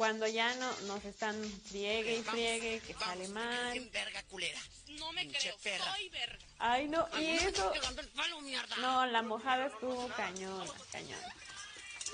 Cuando 0.00 0.26
ya 0.26 0.54
no 0.54 0.80
nos 0.86 1.04
están 1.04 1.36
friegue 1.68 2.16
y 2.16 2.22
friegue, 2.22 2.80
que 2.80 2.94
sale 2.94 3.28
mal. 3.28 3.78
Verga, 3.92 4.22
culera. 4.30 4.58
No 4.98 5.12
me 5.12 5.28
creo, 5.28 5.54
perra. 5.58 5.92
soy 5.92 6.08
verga. 6.08 6.38
Ay, 6.58 6.88
no, 6.88 7.06
y 7.20 7.26
eso. 7.26 7.70
palo. 8.16 8.40
No, 8.80 9.04
la 9.04 9.20
mojada 9.20 9.66
estuvo 9.66 10.08
cañona, 10.16 10.72
cañona. 10.90 11.34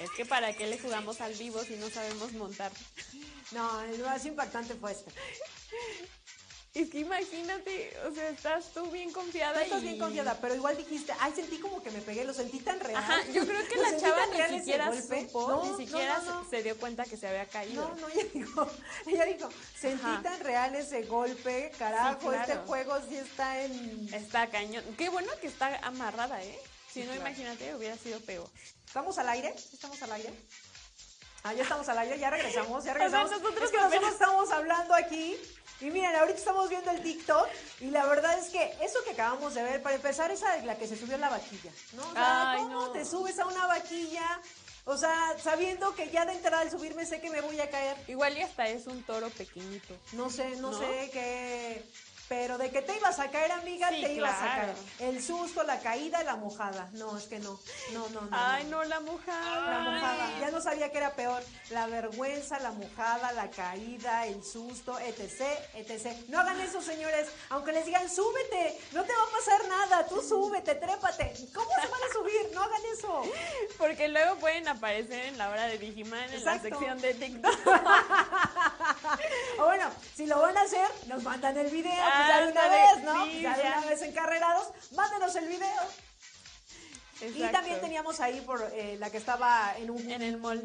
Es 0.01 0.11
que 0.17 0.27
para 0.27 0.53
qué 0.53 0.67
le 0.67 0.81
jugamos 0.81 1.21
al 1.21 1.35
vivo 1.35 1.63
si 1.63 1.77
no 1.77 1.89
sabemos 1.89 2.33
montar. 2.33 2.73
No, 3.53 3.81
el 3.83 4.01
más 4.01 4.27
impactante 4.27 4.75
fue 4.75 4.91
este. 4.91 5.13
Es 6.77 6.91
que 6.91 6.99
imagínate, 6.99 7.97
o 8.07 8.15
sea, 8.15 8.29
estás 8.29 8.67
tú 8.75 8.85
bien 8.91 9.11
confiada 9.11 9.63
estás 9.63 9.81
y- 9.83 9.87
bien 9.87 9.99
confiada, 9.99 10.39
pero 10.43 10.55
igual 10.55 10.77
dijiste, 10.77 11.11
ay, 11.21 11.33
sentí 11.35 11.57
como 11.59 11.83
que 11.83 11.91
me 11.91 12.03
pegué, 12.03 12.23
lo 12.25 12.35
sentí 12.35 12.59
tan 12.61 12.79
real. 12.81 12.97
Ajá, 13.03 13.25
yo 13.33 13.47
creo 13.47 13.67
que 13.67 13.77
la 13.81 13.97
chava 13.97 14.27
ni 14.51 14.59
siquiera 14.59 14.93
supo, 14.93 15.49
No, 15.49 15.65
ni 15.79 15.87
siquiera 15.87 16.19
no, 16.19 16.43
no. 16.43 16.51
Se, 16.51 16.63
dio 16.63 16.77
cuenta 16.77 17.05
que 17.05 17.17
se 17.17 17.29
había 17.29 17.47
caído. 17.47 17.89
No, 17.89 17.95
no, 17.97 18.09
ella 18.11 18.25
dijo, 18.35 18.71
ella 19.07 19.25
dijo, 19.25 19.49
sentí 19.81 20.05
Ajá. 20.05 20.21
tan 20.23 20.39
real 20.41 20.75
ese 20.75 21.03
golpe, 21.05 21.73
carajo, 21.79 22.21
Sí, 22.21 22.27
claro. 22.29 22.53
este 22.53 22.67
juego 22.67 22.99
sí 23.09 23.17
está 23.17 23.63
en... 23.63 24.13
Está 24.13 24.49
cañón. 24.51 24.85
Qué 24.99 25.09
bueno 25.09 25.33
que 25.41 25.47
está 25.47 25.79
amarrada, 25.79 26.45
¿eh? 26.45 26.59
Si 26.93 27.01
no, 27.01 27.07
claro. 27.07 27.21
imagínate, 27.23 27.75
hubiera 27.75 27.97
sido 27.97 28.21
peor. 28.21 28.49
¿Estamos 28.87 29.17
al 29.17 29.29
aire? 29.31 29.55
¿Sí 29.59 29.71
¿Estamos 29.73 30.03
al 30.03 30.13
aire? 30.13 30.31
Ah, 31.47 31.53
ya 31.55 31.63
estamos 31.63 31.89
al 31.89 31.99
aire, 31.99 32.19
ya 32.19 32.29
regresamos, 32.31 32.83
ya 32.85 32.93
sea, 32.95 32.95
regresamos. 32.95 33.31
nosotros 33.31 33.63
es 33.65 33.71
que 33.71 33.77
nosotros 33.79 34.13
estamos 34.13 34.51
hablando 34.51 34.95
aquí 34.95 35.37
y 35.81 35.85
miren, 35.91 36.17
ahorita 36.17 36.39
estamos 36.39 36.69
viendo 36.69 36.91
el 36.91 37.03
TikTok 37.03 37.47
y 37.81 37.91
la 37.91 38.05
verdad 38.07 38.37
es 38.39 38.49
que 38.49 38.77
eso 38.83 38.99
que 39.05 39.11
acabamos 39.11 39.55
de 39.55 39.63
ver, 39.63 39.81
para 39.83 39.95
empezar, 39.95 40.31
esa 40.33 40.57
de 40.57 40.63
la 40.67 40.77
que 40.77 40.89
se 40.89 40.97
subió 40.97 41.15
a 41.15 41.19
la 41.19 41.29
vaquilla, 41.29 41.71
¿no? 41.93 42.03
O 42.09 42.13
sea, 42.13 42.51
Ay, 42.53 42.63
¿cómo 42.63 42.71
no. 42.87 42.91
te 42.91 43.05
subes 43.05 43.39
a 43.39 43.47
una 43.47 43.67
vaquilla? 43.67 44.41
O 44.87 44.97
sea, 44.97 45.37
sabiendo 45.43 45.95
que 45.95 46.11
ya 46.11 46.25
de 46.25 46.33
entrada 46.33 46.61
al 46.63 46.71
subirme 46.71 47.05
sé 47.07 47.21
que 47.21 47.29
me 47.31 47.41
voy 47.41 47.61
a 47.61 47.69
caer. 47.69 47.97
Igual 48.07 48.39
y 48.39 48.43
hasta 48.43 48.69
es 48.69 48.87
un 48.87 49.03
toro 49.03 49.29
pequeñito. 49.31 49.95
No 50.13 50.31
sé, 50.31 50.51
no, 50.57 50.71
¿No? 50.71 50.79
sé 50.79 51.11
qué. 51.13 51.85
Pero 52.29 52.59
de 52.59 52.71
que 52.71 52.83
te 52.83 52.97
ibas 52.97 53.19
a 53.21 53.31
caer, 53.31 53.53
amiga, 53.53 53.89
Sí, 53.91 54.03
te 54.03 54.15
ibas 54.15 54.43
a 54.43 54.57
caer. 54.57 54.75
El 54.99 55.23
susto, 55.23 55.63
la 55.63 55.79
caída, 55.81 56.23
la 56.25 56.37
mojada. 56.37 56.89
No, 56.93 57.17
es 57.17 57.25
que 57.25 57.39
no. 57.39 57.59
No, 57.93 58.09
no, 58.09 58.23
no. 58.23 58.29
Ay, 58.33 58.65
no. 58.65 58.79
no, 58.79 58.85
la 58.85 59.01
mojada. 59.01 59.71
La 59.71 59.91
mojada. 59.91 60.41
Ya 60.41 60.51
no 60.51 60.61
sabía 60.61 60.91
que 60.91 60.99
era 60.99 61.15
peor. 61.15 61.43
La 61.71 61.87
vergüenza, 61.87 62.59
la 62.59 62.73
mojada, 62.73 63.31
la 63.33 63.49
caída, 63.51 64.27
el 64.27 64.43
susto, 64.43 64.99
etc, 64.99 65.43
etc. 65.75 66.13
No 66.29 66.41
hagan 66.41 66.61
eso, 66.61 66.83
señores. 66.83 67.29
Aunque 67.51 67.73
les 67.73 67.87
digan, 67.87 68.11
súbete, 68.11 68.79
no 68.93 69.05
te 69.05 69.13
va 69.13 69.23
a 69.23 69.31
pasar 69.31 69.69
nada. 69.69 70.07
Tú 70.07 70.21
súbete, 70.21 70.75
trépate. 70.75 71.33
¿Cómo 71.55 71.71
se 71.81 71.89
van 71.89 72.03
a 72.03 72.13
subir? 72.13 72.51
No 72.53 72.63
hagan 72.63 72.83
eso. 72.93 73.23
Porque 73.79 74.09
luego 74.09 74.37
pueden 74.37 74.67
aparecer 74.67 75.27
en 75.27 75.39
la 75.39 75.49
hora 75.49 75.67
de 75.67 75.79
Digiman 75.79 76.29
en 76.33 76.45
la 76.45 76.59
sección 76.59 77.01
de 77.01 77.15
TikTok. 77.15 77.55
O 79.59 79.65
bueno, 79.65 79.89
si 80.15 80.27
lo 80.27 80.41
van 80.41 80.57
a 80.57 80.63
hacer, 80.63 80.87
nos 81.07 81.23
mandan 81.23 81.57
el 81.57 81.71
video. 81.71 81.93
Ya 82.29 82.41
de 82.41 82.53
una 82.53 82.69
vez, 82.69 83.03
¿no? 83.05 83.25
sí, 83.27 83.41
ya 83.43 83.57
una 83.79 83.87
vez 83.89 84.03
encarrerados, 84.03 84.69
mándenos 84.93 85.35
el 85.37 85.49
video. 85.49 85.83
Y 87.35 87.43
también 87.51 87.81
teníamos 87.81 88.21
ahí 88.21 88.41
por 88.43 88.63
eh, 88.75 88.97
la 88.99 89.11
que 89.11 89.17
estaba 89.17 89.75
en 89.79 89.91
un, 89.91 90.11
en 90.11 90.23
el 90.23 90.37
mall. 90.37 90.61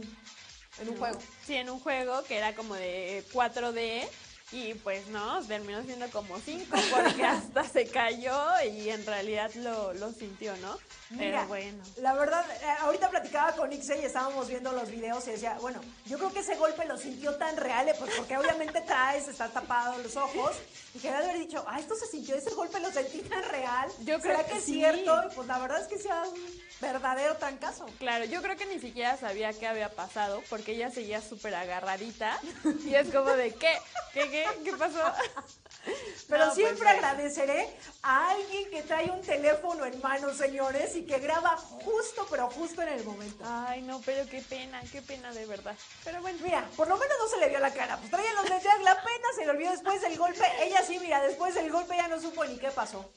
en 0.80 0.88
un 0.88 0.96
¿no? 0.96 1.00
juego. 1.00 1.20
Sí, 1.46 1.56
en 1.56 1.70
un 1.70 1.80
juego 1.80 2.24
que 2.24 2.38
era 2.38 2.54
como 2.56 2.76
de 2.76 3.24
4D 3.34 4.08
y 4.52 4.74
pues 4.76 5.08
no, 5.08 5.42
terminó 5.46 5.82
siendo 5.84 6.10
como 6.10 6.38
5 6.40 6.66
porque 6.92 7.24
hasta 7.24 7.64
se 7.64 7.88
cayó 7.88 8.38
y 8.70 8.90
en 8.90 9.06
realidad 9.06 9.52
lo, 9.56 9.94
lo 9.94 10.12
sintió, 10.12 10.56
¿no? 10.58 10.78
Mira, 11.12 11.40
Pero 11.40 11.48
bueno. 11.48 11.84
la 11.98 12.14
verdad, 12.14 12.46
eh, 12.62 12.66
ahorita 12.82 13.10
platicaba 13.10 13.52
con 13.54 13.72
Ixe 13.72 14.00
y 14.02 14.06
estábamos 14.06 14.48
viendo 14.48 14.72
los 14.72 14.90
videos 14.90 15.28
y 15.28 15.32
decía, 15.32 15.58
bueno, 15.60 15.82
yo 16.06 16.18
creo 16.18 16.32
que 16.32 16.40
ese 16.40 16.56
golpe 16.56 16.86
lo 16.86 16.98
sintió 16.98 17.36
tan 17.36 17.58
real, 17.58 17.88
eh, 17.90 17.96
pues 18.00 18.12
porque 18.16 18.38
obviamente 18.38 18.80
traes, 18.82 19.28
está 19.28 19.50
tapado 19.50 19.98
los 20.02 20.16
ojos, 20.16 20.56
y 20.94 21.00
que 21.00 21.10
haber 21.10 21.38
dicho, 21.38 21.64
ah, 21.68 21.80
esto 21.80 21.96
se 21.96 22.08
sintió, 22.08 22.36
ese 22.36 22.52
golpe 22.52 22.80
lo 22.80 22.92
sentí 22.92 23.20
tan 23.24 23.44
real. 23.44 23.90
Yo 24.00 24.20
¿Será 24.20 24.36
creo 24.36 24.46
que 24.46 24.52
que 24.54 24.58
es 24.60 24.64
sí. 24.66 24.74
cierto? 24.76 25.22
Y 25.30 25.36
pues 25.36 25.48
la 25.48 25.60
verdad 25.60 25.82
es 25.82 25.88
que 25.88 25.98
sea 25.98 26.24
un 26.24 26.62
verdadero 26.80 27.36
trancazo. 27.36 27.86
Claro, 28.00 28.26
yo 28.26 28.42
creo 28.42 28.56
que 28.56 28.66
ni 28.66 28.80
siquiera 28.80 29.18
sabía 29.18 29.52
qué 29.54 29.68
había 29.68 29.90
pasado 29.90 30.42
porque 30.50 30.74
ella 30.74 30.92
seguía 30.92 31.22
súper 31.22 31.56
agarradita 31.56 32.40
y 32.86 32.96
es 32.96 33.10
como 33.10 33.32
de, 33.32 33.54
¿qué? 33.54 33.74
¿Qué, 34.14 34.30
qué? 34.30 34.41
Qué? 34.44 34.64
¿Qué 34.64 34.78
pasó? 34.78 35.00
Pero 36.28 36.46
No, 36.46 36.54
pues, 36.54 36.66
siempre 36.66 36.90
agradeceré 36.90 37.76
a 38.04 38.30
alguien 38.30 38.70
que 38.70 38.84
trae 38.84 39.10
un 39.10 39.22
teléfono 39.22 39.86
en 39.86 40.00
mano, 40.00 40.34
señores, 40.34 40.96
y 40.96 41.06
que 41.06 41.18
graba 41.20 41.58
justo, 41.58 42.28
pero 42.30 42.50
justo 42.52 42.82
en 42.84 42.90
el 42.90 43.04
momento. 43.04 43.44
Ay, 43.48 43.82
no, 43.82 44.00
pero 44.06 44.30
qué 44.30 44.42
pena, 44.42 44.82
qué 44.92 45.02
pena 45.02 45.34
de 45.34 45.46
verdad. 45.46 45.76
Pero 46.04 46.22
bueno, 46.22 46.38
Mira, 46.44 46.68
por 46.76 46.88
lo 46.88 46.98
menos 46.98 47.16
no 47.20 47.28
se 47.28 47.38
le 47.38 47.50
vio 47.50 47.60
la 47.60 47.74
cara. 47.74 47.98
Pues 47.98 48.12
traía 48.12 48.34
los 48.34 48.50
lentes, 48.50 48.72
la 48.84 48.96
pena 48.96 49.28
se 49.36 49.46
le 49.46 49.52
olvidó 49.52 49.72
después 49.72 50.02
del 50.02 50.18
golpe. 50.18 50.46
Ella 50.62 50.84
sí, 50.86 51.00
mira, 51.00 51.22
después 51.22 51.56
del 51.56 51.72
golpe 51.72 51.96
ya 51.96 52.08
no 52.08 52.22
supo 52.22 52.46
ni 52.46 52.58
qué 52.58 52.70
pasó. 52.70 53.12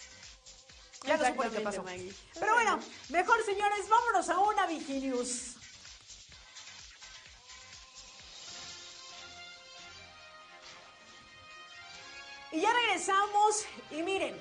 Ya 1.05 1.17
no 1.17 1.27
supo 1.27 1.45
ni 1.45 1.51
qué 1.51 1.61
pasó. 1.61 1.83
Maggie. 1.83 2.15
Pero 2.39 2.55
bueno, 2.55 2.81
mejor 3.11 3.45
señores, 3.45 3.89
vámonos 3.89 4.29
a 4.29 4.39
una 4.39 4.67
Viginews. 4.67 5.57
Y 12.55 12.61
ya 12.61 12.73
regresamos 12.73 13.65
y 13.91 14.03
miren, 14.03 14.33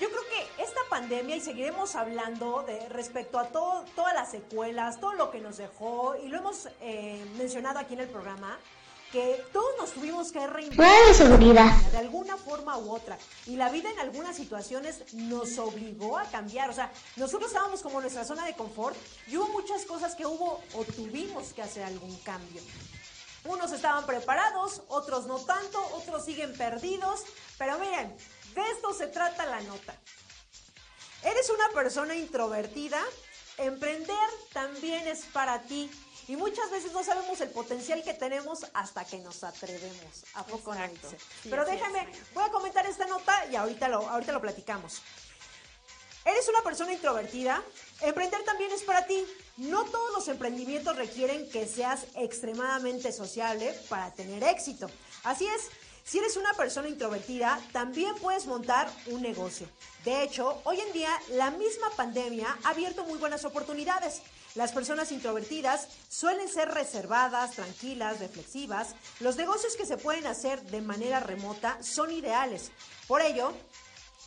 yo 0.00 0.08
creo 0.08 0.22
que 0.22 0.62
esta 0.62 0.80
pandemia 0.88 1.36
y 1.36 1.40
seguiremos 1.42 1.94
hablando 1.96 2.62
de 2.62 2.88
respecto 2.88 3.38
a 3.38 3.48
todo, 3.48 3.84
todas 3.94 4.14
las 4.14 4.30
secuelas, 4.30 4.98
todo 4.98 5.12
lo 5.12 5.30
que 5.30 5.38
nos 5.38 5.58
dejó 5.58 6.16
y 6.16 6.28
lo 6.28 6.38
hemos 6.38 6.68
eh, 6.80 7.22
mencionado 7.36 7.78
aquí 7.78 7.92
en 7.92 8.00
el 8.00 8.08
programa, 8.08 8.58
que 9.12 9.44
todos 9.52 9.68
nos 9.78 9.90
tuvimos 9.92 10.32
que 10.32 10.46
reinventar 10.46 11.06
de 11.06 11.12
seguridad. 11.12 11.76
de 11.90 11.98
alguna 11.98 12.38
forma 12.38 12.78
u 12.78 12.90
otra. 12.90 13.18
Y 13.46 13.56
la 13.56 13.68
vida 13.68 13.90
en 13.90 13.98
algunas 13.98 14.34
situaciones 14.34 15.12
nos 15.12 15.58
obligó 15.58 16.16
a 16.16 16.24
cambiar. 16.24 16.70
O 16.70 16.72
sea, 16.72 16.90
nosotros 17.16 17.50
estábamos 17.50 17.82
como 17.82 17.98
en 17.98 18.04
nuestra 18.04 18.24
zona 18.24 18.46
de 18.46 18.54
confort 18.54 18.96
y 19.26 19.36
hubo 19.36 19.48
muchas 19.48 19.84
cosas 19.84 20.14
que 20.14 20.24
hubo 20.24 20.62
o 20.72 20.84
tuvimos 20.84 21.52
que 21.52 21.60
hacer 21.60 21.84
algún 21.84 22.16
cambio. 22.20 22.62
Unos 23.44 23.72
estaban 23.72 24.06
preparados, 24.06 24.82
otros 24.88 25.26
no 25.26 25.38
tanto, 25.40 25.84
otros 25.94 26.24
siguen 26.24 26.56
perdidos. 26.56 27.24
Pero 27.58 27.78
miren, 27.78 28.16
de 28.54 28.70
esto 28.70 28.94
se 28.94 29.08
trata 29.08 29.46
la 29.46 29.60
nota. 29.62 29.94
¿Eres 31.22 31.50
una 31.50 31.68
persona 31.74 32.14
introvertida? 32.14 33.00
Emprender 33.58 34.16
también 34.52 35.06
es 35.08 35.24
para 35.26 35.62
ti. 35.62 35.90
Y 36.28 36.36
muchas 36.36 36.70
veces 36.70 36.92
no 36.92 37.02
sabemos 37.02 37.40
el 37.40 37.50
potencial 37.50 38.02
que 38.04 38.14
tenemos 38.14 38.66
hasta 38.74 39.04
que 39.04 39.18
nos 39.18 39.42
atrevemos. 39.42 40.24
¿A 40.34 40.44
poco 40.44 40.74
no? 40.74 40.80
Sí, 40.86 41.50
Pero 41.50 41.64
déjame, 41.64 42.08
voy 42.32 42.44
a 42.44 42.50
comentar 42.50 42.86
esta 42.86 43.06
nota 43.06 43.46
y 43.46 43.56
ahorita 43.56 43.88
lo, 43.88 44.08
ahorita 44.08 44.32
lo 44.32 44.40
platicamos. 44.40 45.02
¿Eres 46.24 46.48
una 46.48 46.62
persona 46.62 46.92
introvertida? 46.92 47.62
Emprender 48.02 48.42
también 48.44 48.72
es 48.72 48.82
para 48.82 49.06
ti. 49.06 49.24
No 49.56 49.84
todos 49.84 50.12
los 50.12 50.28
emprendimientos 50.28 50.96
requieren 50.96 51.48
que 51.50 51.66
seas 51.66 52.06
extremadamente 52.16 53.12
sociable 53.12 53.72
para 53.88 54.12
tener 54.12 54.42
éxito. 54.42 54.90
Así 55.22 55.46
es, 55.46 55.68
si 56.04 56.18
eres 56.18 56.36
una 56.36 56.52
persona 56.54 56.88
introvertida, 56.88 57.60
también 57.70 58.14
puedes 58.16 58.46
montar 58.46 58.90
un 59.06 59.22
negocio. 59.22 59.68
De 60.04 60.24
hecho, 60.24 60.60
hoy 60.64 60.80
en 60.80 60.92
día 60.92 61.10
la 61.30 61.52
misma 61.52 61.90
pandemia 61.90 62.58
ha 62.64 62.70
abierto 62.70 63.04
muy 63.04 63.18
buenas 63.18 63.44
oportunidades. 63.44 64.20
Las 64.56 64.72
personas 64.72 65.12
introvertidas 65.12 65.86
suelen 66.08 66.48
ser 66.48 66.68
reservadas, 66.70 67.52
tranquilas, 67.52 68.18
reflexivas. 68.18 68.96
Los 69.20 69.36
negocios 69.36 69.76
que 69.76 69.86
se 69.86 69.96
pueden 69.96 70.26
hacer 70.26 70.60
de 70.62 70.80
manera 70.80 71.20
remota 71.20 71.80
son 71.82 72.10
ideales. 72.10 72.72
Por 73.06 73.22
ello, 73.22 73.52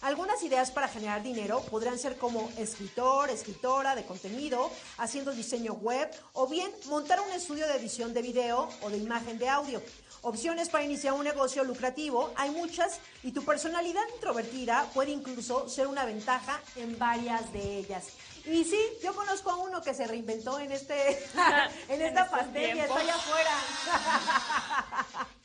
algunas 0.05 0.41
ideas 0.43 0.69
para 0.69 0.87
generar 0.87 1.23
dinero 1.23 1.61
podrán 1.61 1.97
ser 1.97 2.17
como 2.17 2.51
escritor, 2.59 3.31
escritora 3.31 3.95
de 3.95 4.05
contenido, 4.05 4.71
haciendo 4.99 5.31
diseño 5.31 5.73
web 5.73 6.07
o 6.33 6.47
bien 6.47 6.71
montar 6.85 7.19
un 7.21 7.31
estudio 7.31 7.67
de 7.67 7.73
edición 7.73 8.13
de 8.13 8.21
video 8.21 8.69
o 8.83 8.91
de 8.91 8.99
imagen 8.99 9.39
de 9.39 9.49
audio. 9.49 9.81
Opciones 10.21 10.69
para 10.69 10.83
iniciar 10.83 11.13
un 11.13 11.23
negocio 11.23 11.63
lucrativo 11.63 12.31
hay 12.35 12.51
muchas 12.51 12.99
y 13.23 13.31
tu 13.31 13.43
personalidad 13.43 14.03
introvertida 14.13 14.87
puede 14.93 15.09
incluso 15.09 15.67
ser 15.67 15.87
una 15.87 16.05
ventaja 16.05 16.61
en 16.75 16.99
varias 16.99 17.51
de 17.51 17.79
ellas. 17.79 18.09
Y 18.45 18.63
sí, 18.63 18.79
yo 19.03 19.15
conozco 19.15 19.49
a 19.49 19.57
uno 19.57 19.81
que 19.81 19.95
se 19.95 20.05
reinventó 20.05 20.59
en 20.59 20.71
este 20.71 21.17
en 21.89 21.99
En 21.99 22.01
esta 22.03 22.25
estos 22.25 22.39
pandemia, 22.39 22.83
está 22.83 22.99
allá 22.99 23.15
afuera. 23.15 23.51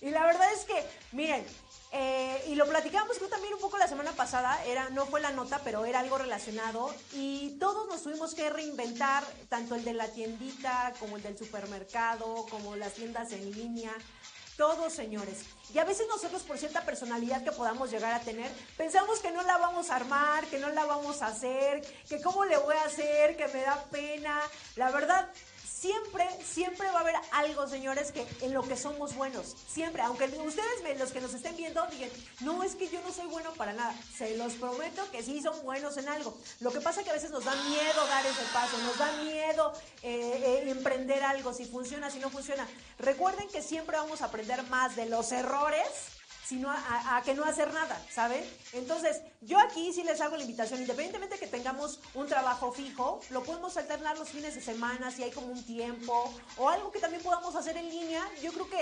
Y 0.00 0.10
la 0.10 0.24
verdad 0.26 0.52
es 0.52 0.64
que, 0.64 0.84
miren, 1.12 1.44
eh, 1.92 2.44
y 2.48 2.54
lo 2.54 2.66
platicamos 2.66 3.16
creo 3.16 3.28
también 3.28 3.54
un 3.54 3.60
poco 3.60 3.78
la 3.78 3.88
semana 3.88 4.12
pasada, 4.12 4.62
era, 4.66 4.90
no 4.90 5.06
fue 5.06 5.20
la 5.20 5.30
nota, 5.30 5.60
pero 5.64 5.84
era 5.84 6.00
algo 6.00 6.18
relacionado, 6.18 6.94
y 7.12 7.58
todos 7.58 7.88
nos 7.88 8.02
tuvimos 8.02 8.34
que 8.34 8.50
reinventar, 8.50 9.24
tanto 9.48 9.74
el 9.74 9.84
de 9.84 9.94
la 9.94 10.08
tiendita, 10.08 10.92
como 11.00 11.16
el 11.16 11.22
del 11.22 11.38
supermercado, 11.38 12.46
como 12.50 12.76
las 12.76 12.94
tiendas 12.94 13.32
en 13.32 13.50
línea, 13.52 13.92
todos 14.58 14.92
señores. 14.92 15.44
Y 15.72 15.78
a 15.78 15.84
veces 15.84 16.06
nosotros 16.08 16.42
por 16.42 16.58
cierta 16.58 16.82
personalidad 16.82 17.44
que 17.44 17.52
podamos 17.52 17.90
llegar 17.90 18.12
a 18.12 18.20
tener, 18.20 18.50
pensamos 18.76 19.20
que 19.20 19.30
no 19.30 19.42
la 19.42 19.56
vamos 19.56 19.88
a 19.88 19.96
armar, 19.96 20.44
que 20.46 20.58
no 20.58 20.68
la 20.70 20.84
vamos 20.84 21.22
a 21.22 21.28
hacer, 21.28 21.80
que 22.08 22.20
cómo 22.20 22.44
le 22.44 22.58
voy 22.58 22.74
a 22.74 22.84
hacer, 22.84 23.36
que 23.36 23.46
me 23.48 23.62
da 23.62 23.84
pena. 23.90 24.40
La 24.76 24.90
verdad, 24.90 25.28
siempre, 25.80 26.26
siempre 26.44 26.88
va 26.88 26.98
a 26.98 27.00
haber 27.00 27.14
algo, 27.32 27.68
señores, 27.68 28.12
que 28.12 28.26
en 28.40 28.52
lo 28.52 28.62
que 28.62 28.76
somos 28.76 29.14
buenos. 29.14 29.56
Siempre, 29.68 30.02
aunque 30.02 30.24
ustedes 30.24 30.98
los 30.98 31.12
que 31.12 31.20
nos 31.20 31.34
estén 31.34 31.56
viendo, 31.56 31.86
digan, 31.86 32.10
no, 32.40 32.62
es 32.62 32.74
que 32.74 32.88
yo 32.88 33.00
no 33.02 33.12
soy 33.12 33.26
bueno 33.26 33.52
para 33.54 33.72
nada. 33.72 33.94
Se 34.16 34.36
los 34.36 34.54
prometo 34.54 35.08
que 35.10 35.22
sí 35.22 35.40
son 35.40 35.62
buenos 35.62 35.96
en 35.96 36.08
algo. 36.08 36.36
Lo 36.60 36.72
que 36.72 36.80
pasa 36.80 37.00
es 37.00 37.04
que 37.04 37.10
a 37.10 37.14
veces 37.14 37.30
nos 37.30 37.44
da 37.44 37.54
miedo 37.54 38.06
dar 38.08 38.26
ese 38.26 38.42
paso, 38.52 38.76
nos 38.78 38.98
da 38.98 39.12
miedo 39.22 39.72
eh, 40.02 40.62
eh, 40.64 40.70
emprender 40.70 41.22
algo, 41.22 41.52
si 41.52 41.64
funciona, 41.64 42.10
si 42.10 42.18
no 42.18 42.30
funciona. 42.30 42.66
Recuerden 42.98 43.48
que 43.48 43.62
siempre 43.62 43.96
vamos 43.96 44.22
a 44.22 44.26
aprender 44.26 44.62
más 44.64 44.96
de 44.96 45.06
los 45.06 45.30
errores 45.32 46.17
sino 46.48 46.70
a, 46.70 47.20
que 47.26 47.34
no 47.34 47.44
hacer 47.44 47.74
nada, 47.74 48.00
¿saben? 48.10 48.42
Entonces, 48.72 49.20
yo 49.42 49.58
aquí 49.58 49.92
sí 49.92 50.02
les 50.02 50.18
hago 50.22 50.34
la 50.34 50.44
invitación, 50.44 50.80
independientemente 50.80 51.34
de 51.34 51.40
que 51.40 51.46
tengamos 51.46 52.00
un 52.14 52.26
trabajo 52.26 52.72
fijo, 52.72 53.20
lo 53.28 53.42
podemos 53.42 53.76
alternar 53.76 54.16
los 54.16 54.30
fines 54.30 54.54
de 54.54 54.62
semana, 54.62 55.10
si 55.10 55.22
hay 55.22 55.30
como 55.30 55.48
un 55.48 55.62
tiempo, 55.62 56.32
o 56.56 56.70
algo 56.70 56.90
que 56.90 57.00
también 57.00 57.22
podamos 57.22 57.54
hacer 57.54 57.76
en 57.76 57.90
línea. 57.90 58.26
Yo 58.42 58.50
creo 58.52 58.70
que 58.70 58.80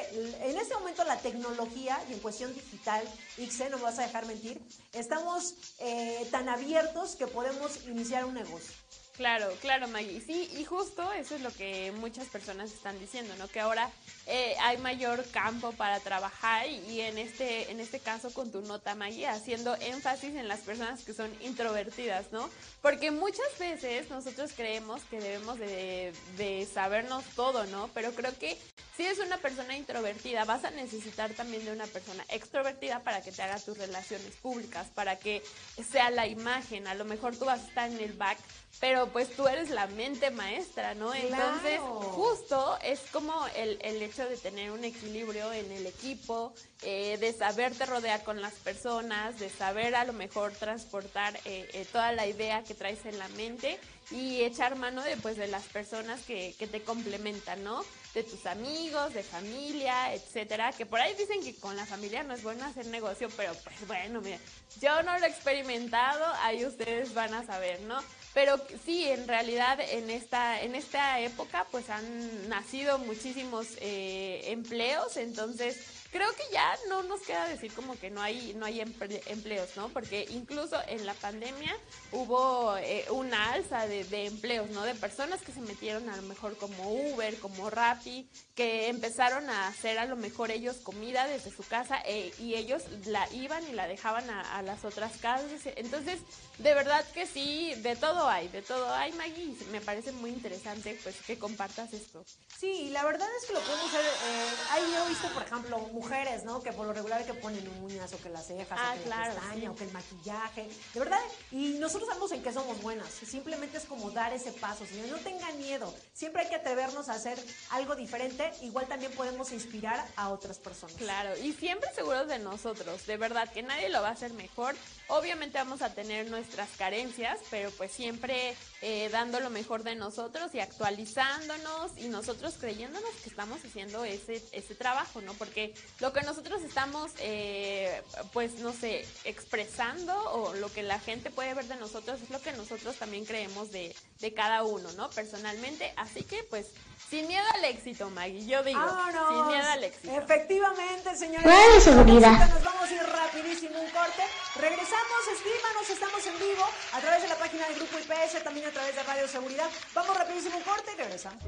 en 0.48 0.56
este 0.56 0.74
momento 0.74 1.02
la 1.02 1.18
tecnología 1.18 1.98
y 2.08 2.12
en 2.12 2.20
cuestión 2.20 2.54
digital, 2.54 3.02
Ixe, 3.36 3.68
no 3.68 3.78
me 3.78 3.82
vas 3.82 3.98
a 3.98 4.02
dejar 4.02 4.26
mentir, 4.26 4.62
estamos 4.92 5.54
eh, 5.80 6.28
tan 6.30 6.48
abiertos 6.48 7.16
que 7.16 7.26
podemos 7.26 7.84
iniciar 7.88 8.26
un 8.26 8.34
negocio. 8.34 8.76
Claro, 9.16 9.50
claro, 9.62 9.88
Maggie. 9.88 10.20
Sí, 10.20 10.50
y 10.58 10.64
justo 10.64 11.10
eso 11.14 11.36
es 11.36 11.40
lo 11.40 11.50
que 11.50 11.90
muchas 11.92 12.26
personas 12.26 12.70
están 12.70 12.98
diciendo, 12.98 13.34
¿no? 13.38 13.48
Que 13.48 13.60
ahora 13.60 13.90
eh, 14.26 14.54
hay 14.60 14.76
mayor 14.76 15.24
campo 15.30 15.72
para 15.72 16.00
trabajar 16.00 16.68
y, 16.68 17.00
en 17.00 17.16
este 17.16 17.70
en 17.70 17.80
este 17.80 17.98
caso 17.98 18.34
con 18.34 18.52
tu 18.52 18.60
nota, 18.60 18.94
Maggie, 18.94 19.26
haciendo 19.26 19.74
énfasis 19.76 20.34
en 20.34 20.48
las 20.48 20.60
personas 20.60 21.02
que 21.02 21.14
son 21.14 21.30
introvertidas, 21.40 22.30
¿no? 22.30 22.50
Porque 22.82 23.10
muchas 23.10 23.58
veces 23.58 24.10
nosotros 24.10 24.52
creemos 24.54 25.00
que 25.04 25.18
debemos 25.18 25.58
de, 25.58 26.68
sabernos 26.72 27.24
todo, 27.36 27.64
¿no? 27.66 27.88
Pero 27.94 28.12
creo 28.12 28.38
que 28.38 28.58
si 28.96 29.04
eres 29.04 29.18
una 29.18 29.38
persona 29.38 29.76
introvertida, 29.76 30.44
vas 30.44 30.64
a 30.64 30.70
necesitar 30.70 31.30
también 31.32 31.64
de 31.64 31.72
una 31.72 31.86
persona 31.86 32.24
extrovertida 32.28 33.00
para 33.00 33.22
que 33.22 33.32
te 33.32 33.42
haga 33.42 33.58
tus 33.58 33.78
relaciones 33.78 34.34
públicas, 34.36 34.88
para 34.94 35.16
que 35.16 35.42
sea 35.90 36.10
la 36.10 36.26
imagen. 36.26 36.86
A 36.86 36.94
lo 36.94 37.04
mejor 37.04 37.36
tú 37.36 37.44
vas 37.44 37.60
a 37.60 37.68
estar 37.68 37.90
en 37.90 38.00
el 38.00 38.12
back, 38.14 38.38
pero 38.80 39.08
pues 39.08 39.34
tú 39.34 39.48
eres 39.48 39.70
la 39.70 39.86
mente 39.86 40.30
maestra, 40.30 40.94
¿no? 40.94 41.14
Entonces, 41.14 41.80
justo 41.80 42.78
es 42.82 43.00
como 43.10 43.32
el, 43.56 43.78
el 43.80 44.02
hecho 44.02 44.28
de 44.28 44.36
tener 44.36 44.70
un 44.70 44.84
equilibrio 44.84 45.50
en 45.52 45.70
el 45.72 45.86
equipo, 45.86 46.52
eh, 46.82 47.16
de 47.18 47.32
saberte 47.32 47.86
rodear 47.86 48.22
con 48.22 48.42
las 48.42 48.52
personas, 48.54 49.38
de 49.38 49.48
saber 49.48 49.94
a 49.94 50.04
lo 50.04 50.12
mejor 50.12 50.52
transportar 50.52 51.34
eh, 51.46 51.68
eh, 51.72 51.86
toda 51.90 52.12
la 52.12 52.26
idea 52.26 52.64
que 52.64 52.74
traes 52.74 53.06
en 53.06 53.18
la 53.18 53.28
mente 53.28 53.78
y 54.10 54.42
echar 54.42 54.76
mano 54.76 55.02
de 55.02 55.16
pues 55.16 55.38
de 55.38 55.48
las 55.48 55.64
personas 55.64 56.20
que, 56.22 56.54
que 56.58 56.66
te 56.66 56.82
complementan, 56.82 57.64
¿no? 57.64 57.82
De 58.12 58.22
tus 58.22 58.44
amigos, 58.44 59.14
de 59.14 59.22
familia, 59.22 60.12
etcétera, 60.12 60.72
que 60.72 60.84
por 60.84 61.00
ahí 61.00 61.14
dicen 61.14 61.42
que 61.42 61.56
con 61.56 61.76
la 61.76 61.86
familia 61.86 62.22
no 62.22 62.34
es 62.34 62.42
bueno 62.42 62.64
hacer 62.66 62.86
negocio, 62.86 63.28
pero 63.36 63.54
pues 63.64 63.86
bueno, 63.86 64.20
mira, 64.20 64.38
yo 64.80 65.02
no 65.02 65.18
lo 65.18 65.24
he 65.24 65.28
experimentado, 65.28 66.26
ahí 66.42 66.64
ustedes 66.66 67.14
van 67.14 67.32
a 67.32 67.44
saber, 67.46 67.80
¿no? 67.80 67.98
Pero 68.36 68.60
sí, 68.84 69.02
en 69.04 69.26
realidad 69.26 69.78
en 69.80 70.10
esta, 70.10 70.60
en 70.60 70.74
esta 70.74 71.20
época 71.20 71.66
pues 71.70 71.88
han 71.88 72.50
nacido 72.50 72.98
muchísimos 72.98 73.66
eh, 73.80 74.42
empleos, 74.48 75.16
entonces 75.16 75.80
creo 76.10 76.30
que 76.34 76.42
ya 76.52 76.76
no 76.88 77.02
nos 77.02 77.20
queda 77.22 77.46
decir 77.48 77.72
como 77.72 77.98
que 77.98 78.10
no 78.10 78.22
hay, 78.22 78.54
no 78.54 78.66
hay 78.66 78.80
emple- 78.80 79.22
empleos, 79.26 79.70
¿no? 79.76 79.88
Porque 79.90 80.26
incluso 80.30 80.76
en 80.88 81.04
la 81.06 81.14
pandemia 81.14 81.74
hubo 82.12 82.76
eh, 82.78 83.06
una 83.10 83.52
alza 83.52 83.86
de, 83.86 84.04
de 84.04 84.26
empleos, 84.26 84.70
¿no? 84.70 84.82
De 84.82 84.94
personas 84.94 85.42
que 85.42 85.52
se 85.52 85.60
metieron 85.60 86.08
a 86.08 86.16
lo 86.16 86.22
mejor 86.22 86.56
como 86.56 86.92
Uber, 86.92 87.38
como 87.38 87.70
Rappi, 87.70 88.28
que 88.54 88.88
empezaron 88.88 89.50
a 89.50 89.68
hacer 89.68 89.98
a 89.98 90.06
lo 90.06 90.16
mejor 90.16 90.50
ellos 90.50 90.76
comida 90.76 91.26
desde 91.26 91.50
su 91.50 91.62
casa 91.64 91.98
eh, 92.06 92.32
y 92.38 92.54
ellos 92.54 92.82
la 93.04 93.30
iban 93.32 93.66
y 93.68 93.72
la 93.72 93.86
dejaban 93.86 94.28
a, 94.30 94.56
a 94.56 94.62
las 94.62 94.84
otras 94.84 95.16
casas. 95.18 95.50
Entonces, 95.76 96.20
de 96.58 96.72
verdad 96.74 97.04
que 97.12 97.26
sí, 97.26 97.74
de 97.76 97.96
todo 97.96 98.28
hay, 98.28 98.48
de 98.48 98.62
todo 98.62 98.92
hay, 98.94 99.12
Maggie. 99.12 99.54
Me 99.72 99.80
parece 99.80 100.12
muy 100.12 100.30
interesante 100.30 100.98
pues 101.02 101.16
que 101.26 101.38
compartas 101.38 101.92
esto. 101.92 102.24
Sí, 102.58 102.88
la 102.90 103.04
verdad 103.04 103.28
es 103.40 103.46
que 103.46 103.52
lo 103.52 103.60
podemos 103.60 103.88
hacer. 103.88 104.04
eh, 104.06 104.48
ahí 104.70 104.82
yo 104.92 105.04
he 105.04 105.08
visto, 105.10 105.28
por 105.28 105.42
ejemplo, 105.42 105.78
mujeres 105.78 106.05
mujeres, 106.08 106.44
¿no? 106.44 106.62
Que 106.62 106.72
por 106.72 106.86
lo 106.86 106.92
regular 106.92 107.24
que 107.24 107.34
ponen 107.34 107.68
uñas 107.82 108.12
o 108.12 108.18
que 108.18 108.28
las 108.28 108.46
cejas 108.46 108.78
Ah, 108.80 108.92
o 108.94 108.98
que 108.98 109.04
claro, 109.04 109.34
la 109.34 109.40
pestaña 109.40 109.60
sí. 109.62 109.66
o 109.68 109.76
que 109.76 109.84
el 109.84 109.92
maquillaje. 109.92 110.68
De 110.94 111.00
verdad, 111.00 111.20
y 111.50 111.68
nosotros 111.78 112.08
sabemos 112.08 112.32
en 112.32 112.42
qué 112.42 112.52
somos 112.52 112.80
buenas. 112.82 113.08
Simplemente 113.08 113.78
es 113.78 113.84
como 113.84 114.10
dar 114.10 114.32
ese 114.32 114.52
paso, 114.52 114.86
señores. 114.86 115.10
No 115.10 115.18
tengan 115.18 115.56
miedo. 115.58 115.92
Siempre 116.14 116.42
hay 116.42 116.48
que 116.48 116.54
atrevernos 116.56 117.08
a 117.08 117.14
hacer 117.14 117.38
algo 117.70 117.96
diferente. 117.96 118.50
Igual 118.62 118.86
también 118.86 119.12
podemos 119.12 119.52
inspirar 119.52 120.04
a 120.16 120.28
otras 120.30 120.58
personas. 120.58 120.96
Claro, 120.96 121.36
y 121.38 121.52
siempre 121.52 121.92
seguros 121.94 122.28
de 122.28 122.38
nosotros, 122.38 123.06
de 123.06 123.16
verdad 123.16 123.50
que 123.52 123.62
nadie 123.62 123.88
lo 123.88 124.02
va 124.02 124.08
a 124.08 124.12
hacer 124.12 124.32
mejor. 124.32 124.74
Obviamente 125.08 125.58
vamos 125.58 125.82
a 125.82 125.94
tener 125.94 126.28
nuestras 126.30 126.68
carencias, 126.76 127.38
pero 127.50 127.70
pues 127.72 127.92
siempre 127.92 128.56
eh, 128.82 129.08
dando 129.10 129.38
lo 129.40 129.50
mejor 129.50 129.84
de 129.84 129.94
nosotros 129.94 130.54
y 130.54 130.60
actualizándonos 130.60 131.92
y 131.96 132.08
nosotros 132.08 132.54
creyéndonos 132.58 133.10
que 133.22 133.30
estamos 133.30 133.64
haciendo 133.64 134.04
ese, 134.04 134.42
ese 134.52 134.74
trabajo, 134.74 135.20
¿no? 135.20 135.32
Porque 135.34 135.74
lo 136.00 136.12
que 136.12 136.22
nosotros 136.22 136.62
estamos, 136.62 137.12
eh, 137.18 138.02
pues 138.32 138.54
no 138.58 138.72
sé, 138.72 139.06
expresando 139.24 140.14
o 140.32 140.54
lo 140.54 140.72
que 140.72 140.82
la 140.82 140.98
gente 140.98 141.30
puede 141.30 141.54
ver 141.54 141.66
de 141.66 141.76
nosotros 141.76 142.20
es 142.20 142.30
lo 142.30 142.40
que 142.40 142.52
nosotros 142.52 142.96
también 142.96 143.24
creemos 143.24 143.70
de, 143.70 143.94
de 144.20 144.34
cada 144.34 144.64
uno, 144.64 144.90
¿no? 144.92 145.08
Personalmente, 145.10 145.92
así 145.96 146.24
que 146.24 146.42
pues 146.44 146.66
sin 147.08 147.28
miedo 147.28 147.44
al 147.54 147.64
éxito, 147.66 148.10
Maggie, 148.10 148.46
yo 148.46 148.64
digo, 148.64 148.80
sin 148.80 149.46
miedo 149.46 149.68
al 149.68 149.84
éxito. 149.84 150.12
Efectivamente, 150.12 151.14
señores. 151.16 151.84
Seguridad. 151.84 152.48
Nos 152.48 152.64
vamos 152.64 152.90
a 152.90 152.92
ir 152.92 153.02
rapidísimo 153.02 153.80
un 153.80 153.90
corte. 153.90 154.22
Regresamos, 154.56 154.95
escríbanos, 155.32 155.90
estamos 155.90 156.26
en 156.26 156.38
vivo 156.38 156.64
a 156.92 157.00
través 157.00 157.22
de 157.22 157.28
la 157.28 157.36
página 157.36 157.66
del 157.66 157.76
Grupo 157.76 157.98
IPS, 157.98 158.42
también 158.42 158.66
a 158.66 158.70
través 158.70 158.94
de 158.94 159.02
Radio 159.02 159.28
Seguridad. 159.28 159.68
Vamos 159.94 160.16
rapidísimo 160.16 160.56
un 160.56 160.62
corte 160.62 160.92
y 160.92 160.96
regresamos. 160.96 161.42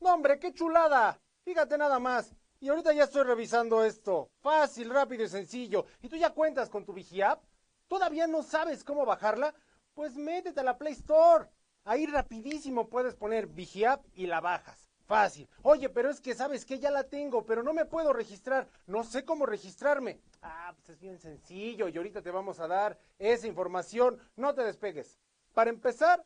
No, 0.00 0.14
hombre, 0.14 0.38
qué 0.38 0.54
chulada. 0.54 1.20
Fíjate 1.44 1.76
nada 1.76 1.98
más. 1.98 2.32
Y 2.60 2.68
ahorita 2.68 2.92
ya 2.92 3.04
estoy 3.04 3.24
revisando 3.24 3.84
esto. 3.84 4.30
Fácil, 4.40 4.90
rápido 4.90 5.24
y 5.24 5.28
sencillo. 5.28 5.86
¿Y 6.02 6.08
tú 6.08 6.16
ya 6.16 6.30
cuentas 6.30 6.68
con 6.68 6.84
tu 6.84 6.92
VigiApp? 6.92 7.42
¿Todavía 7.88 8.26
no 8.26 8.42
sabes 8.42 8.84
cómo 8.84 9.04
bajarla? 9.04 9.54
Pues 9.94 10.14
métete 10.14 10.60
a 10.60 10.64
la 10.64 10.78
Play 10.78 10.92
Store. 10.92 11.48
Ahí 11.84 12.06
rapidísimo 12.06 12.88
puedes 12.88 13.14
poner 13.14 13.46
VigiApp 13.46 14.04
y 14.14 14.26
la 14.26 14.40
bajas. 14.40 14.79
Fácil. 15.10 15.48
Oye, 15.62 15.88
pero 15.88 16.08
es 16.08 16.20
que 16.20 16.36
sabes 16.36 16.64
que 16.64 16.78
ya 16.78 16.88
la 16.92 17.02
tengo, 17.02 17.44
pero 17.44 17.64
no 17.64 17.72
me 17.72 17.84
puedo 17.84 18.12
registrar. 18.12 18.68
No 18.86 19.02
sé 19.02 19.24
cómo 19.24 19.44
registrarme. 19.44 20.20
Ah, 20.40 20.72
pues 20.76 20.90
es 20.90 21.00
bien 21.00 21.18
sencillo 21.18 21.88
y 21.88 21.96
ahorita 21.96 22.22
te 22.22 22.30
vamos 22.30 22.60
a 22.60 22.68
dar 22.68 22.96
esa 23.18 23.48
información. 23.48 24.20
No 24.36 24.54
te 24.54 24.62
despegues. 24.62 25.18
Para 25.52 25.70
empezar, 25.70 26.24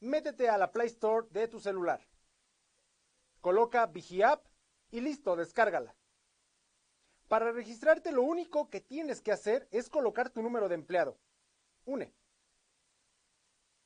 métete 0.00 0.48
a 0.48 0.58
la 0.58 0.72
Play 0.72 0.88
Store 0.88 1.28
de 1.30 1.46
tu 1.46 1.60
celular. 1.60 2.04
Coloca 3.40 3.86
VigiApp 3.86 4.44
y 4.90 5.00
listo, 5.00 5.36
descárgala. 5.36 5.94
Para 7.28 7.52
registrarte 7.52 8.10
lo 8.10 8.22
único 8.22 8.68
que 8.68 8.80
tienes 8.80 9.20
que 9.20 9.30
hacer 9.30 9.68
es 9.70 9.88
colocar 9.88 10.28
tu 10.28 10.42
número 10.42 10.68
de 10.68 10.74
empleado. 10.74 11.16
UNE. 11.84 12.12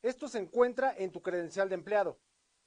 Esto 0.01 0.27
se 0.27 0.39
encuentra 0.39 0.91
en 0.97 1.11
tu 1.11 1.21
credencial 1.21 1.69
de 1.69 1.75
empleado. 1.75 2.17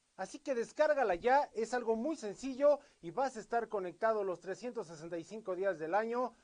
Así 0.21 0.37
que 0.37 0.53
descárgala 0.53 1.15
ya, 1.15 1.49
es 1.55 1.73
algo 1.73 1.95
muy 1.95 2.15
sencillo 2.15 2.79
y 3.01 3.09
vas 3.09 3.37
a 3.37 3.39
estar 3.39 3.67
conectado 3.69 4.23
los 4.23 4.39
365 4.39 5.55
días 5.55 5.79
del 5.79 5.95
año, 5.95 6.35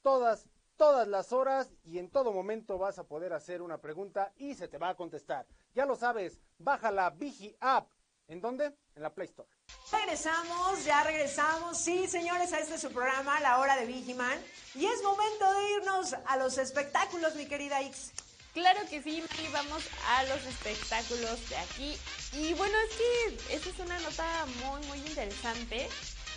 todas, 0.00 0.48
todas 0.78 1.06
las 1.06 1.30
horas 1.30 1.70
y 1.84 1.98
en 1.98 2.08
todo 2.08 2.32
momento 2.32 2.78
vas 2.78 2.98
a 2.98 3.04
poder 3.04 3.34
hacer 3.34 3.60
una 3.60 3.76
pregunta 3.76 4.32
y 4.38 4.54
se 4.54 4.68
te 4.68 4.78
va 4.78 4.88
a 4.88 4.94
contestar. 4.94 5.46
Ya 5.74 5.84
lo 5.84 5.96
sabes, 5.96 6.40
baja 6.56 6.90
la 6.90 7.10
Vigi 7.10 7.54
App. 7.60 7.90
¿En 8.26 8.40
dónde? 8.40 8.74
En 8.94 9.02
la 9.02 9.12
Play 9.12 9.28
Store. 9.28 9.50
Regresamos, 9.92 10.82
ya 10.86 11.04
regresamos. 11.04 11.76
Sí, 11.76 12.08
señores, 12.08 12.54
a 12.54 12.60
este 12.60 12.76
es 12.76 12.80
su 12.80 12.90
programa, 12.90 13.38
La 13.40 13.58
Hora 13.58 13.76
de 13.76 13.84
Vigiman. 13.84 14.38
Y 14.74 14.86
es 14.86 15.02
momento 15.02 15.52
de 15.52 15.70
irnos 15.72 16.14
a 16.24 16.38
los 16.38 16.56
espectáculos, 16.56 17.34
mi 17.34 17.46
querida 17.46 17.82
Ix. 17.82 18.29
Claro 18.52 18.80
que 18.88 19.02
sí, 19.02 19.22
Mari, 19.30 19.48
vamos 19.52 19.84
a 20.08 20.24
los 20.24 20.44
espectáculos 20.44 21.48
de 21.48 21.56
aquí. 21.56 21.98
Y 22.32 22.52
bueno, 22.54 22.74
es 22.88 22.96
que 22.96 23.54
esta 23.54 23.70
es 23.70 23.78
una 23.78 23.98
nota 24.00 24.46
muy, 24.64 24.84
muy 24.86 24.98
interesante. 24.98 25.88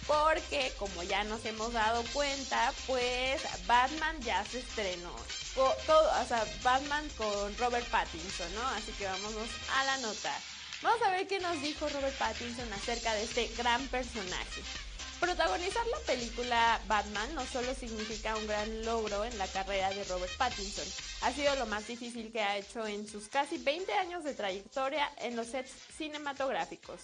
Porque, 0.05 0.73
como 0.77 1.01
ya 1.03 1.23
nos 1.23 1.45
hemos 1.45 1.71
dado 1.71 2.03
cuenta, 2.11 2.73
pues 2.87 3.41
Batman 3.65 4.19
ya 4.21 4.43
se 4.45 4.59
estrenó. 4.59 5.15
Todo, 5.55 6.21
o 6.21 6.27
sea, 6.27 6.45
Batman 6.61 7.07
con 7.17 7.57
Robert 7.57 7.87
Pattinson, 7.87 8.53
¿no? 8.53 8.67
Así 8.69 8.91
que 8.93 9.05
vámonos 9.05 9.47
a 9.71 9.85
la 9.85 9.97
nota. 9.97 10.37
Vamos 10.81 11.01
a 11.03 11.11
ver 11.11 11.27
qué 11.27 11.39
nos 11.39 11.61
dijo 11.61 11.87
Robert 11.87 12.17
Pattinson 12.17 12.71
acerca 12.73 13.13
de 13.13 13.23
este 13.23 13.47
gran 13.57 13.87
personaje. 13.87 14.61
Protagonizar 15.23 15.87
la 15.87 15.99
película 15.99 16.81
Batman 16.85 17.33
no 17.33 17.45
solo 17.45 17.73
significa 17.73 18.35
un 18.35 18.45
gran 18.45 18.83
logro 18.83 19.23
en 19.23 19.37
la 19.37 19.47
carrera 19.47 19.89
de 19.91 20.03
Robert 20.03 20.35
Pattinson, 20.37 20.85
ha 21.21 21.31
sido 21.31 21.55
lo 21.55 21.65
más 21.65 21.87
difícil 21.87 22.29
que 22.29 22.41
ha 22.41 22.57
hecho 22.57 22.85
en 22.85 23.07
sus 23.07 23.29
casi 23.29 23.57
20 23.57 23.93
años 23.93 24.25
de 24.25 24.33
trayectoria 24.33 25.09
en 25.19 25.37
los 25.37 25.47
sets 25.47 25.71
cinematográficos. 25.95 26.99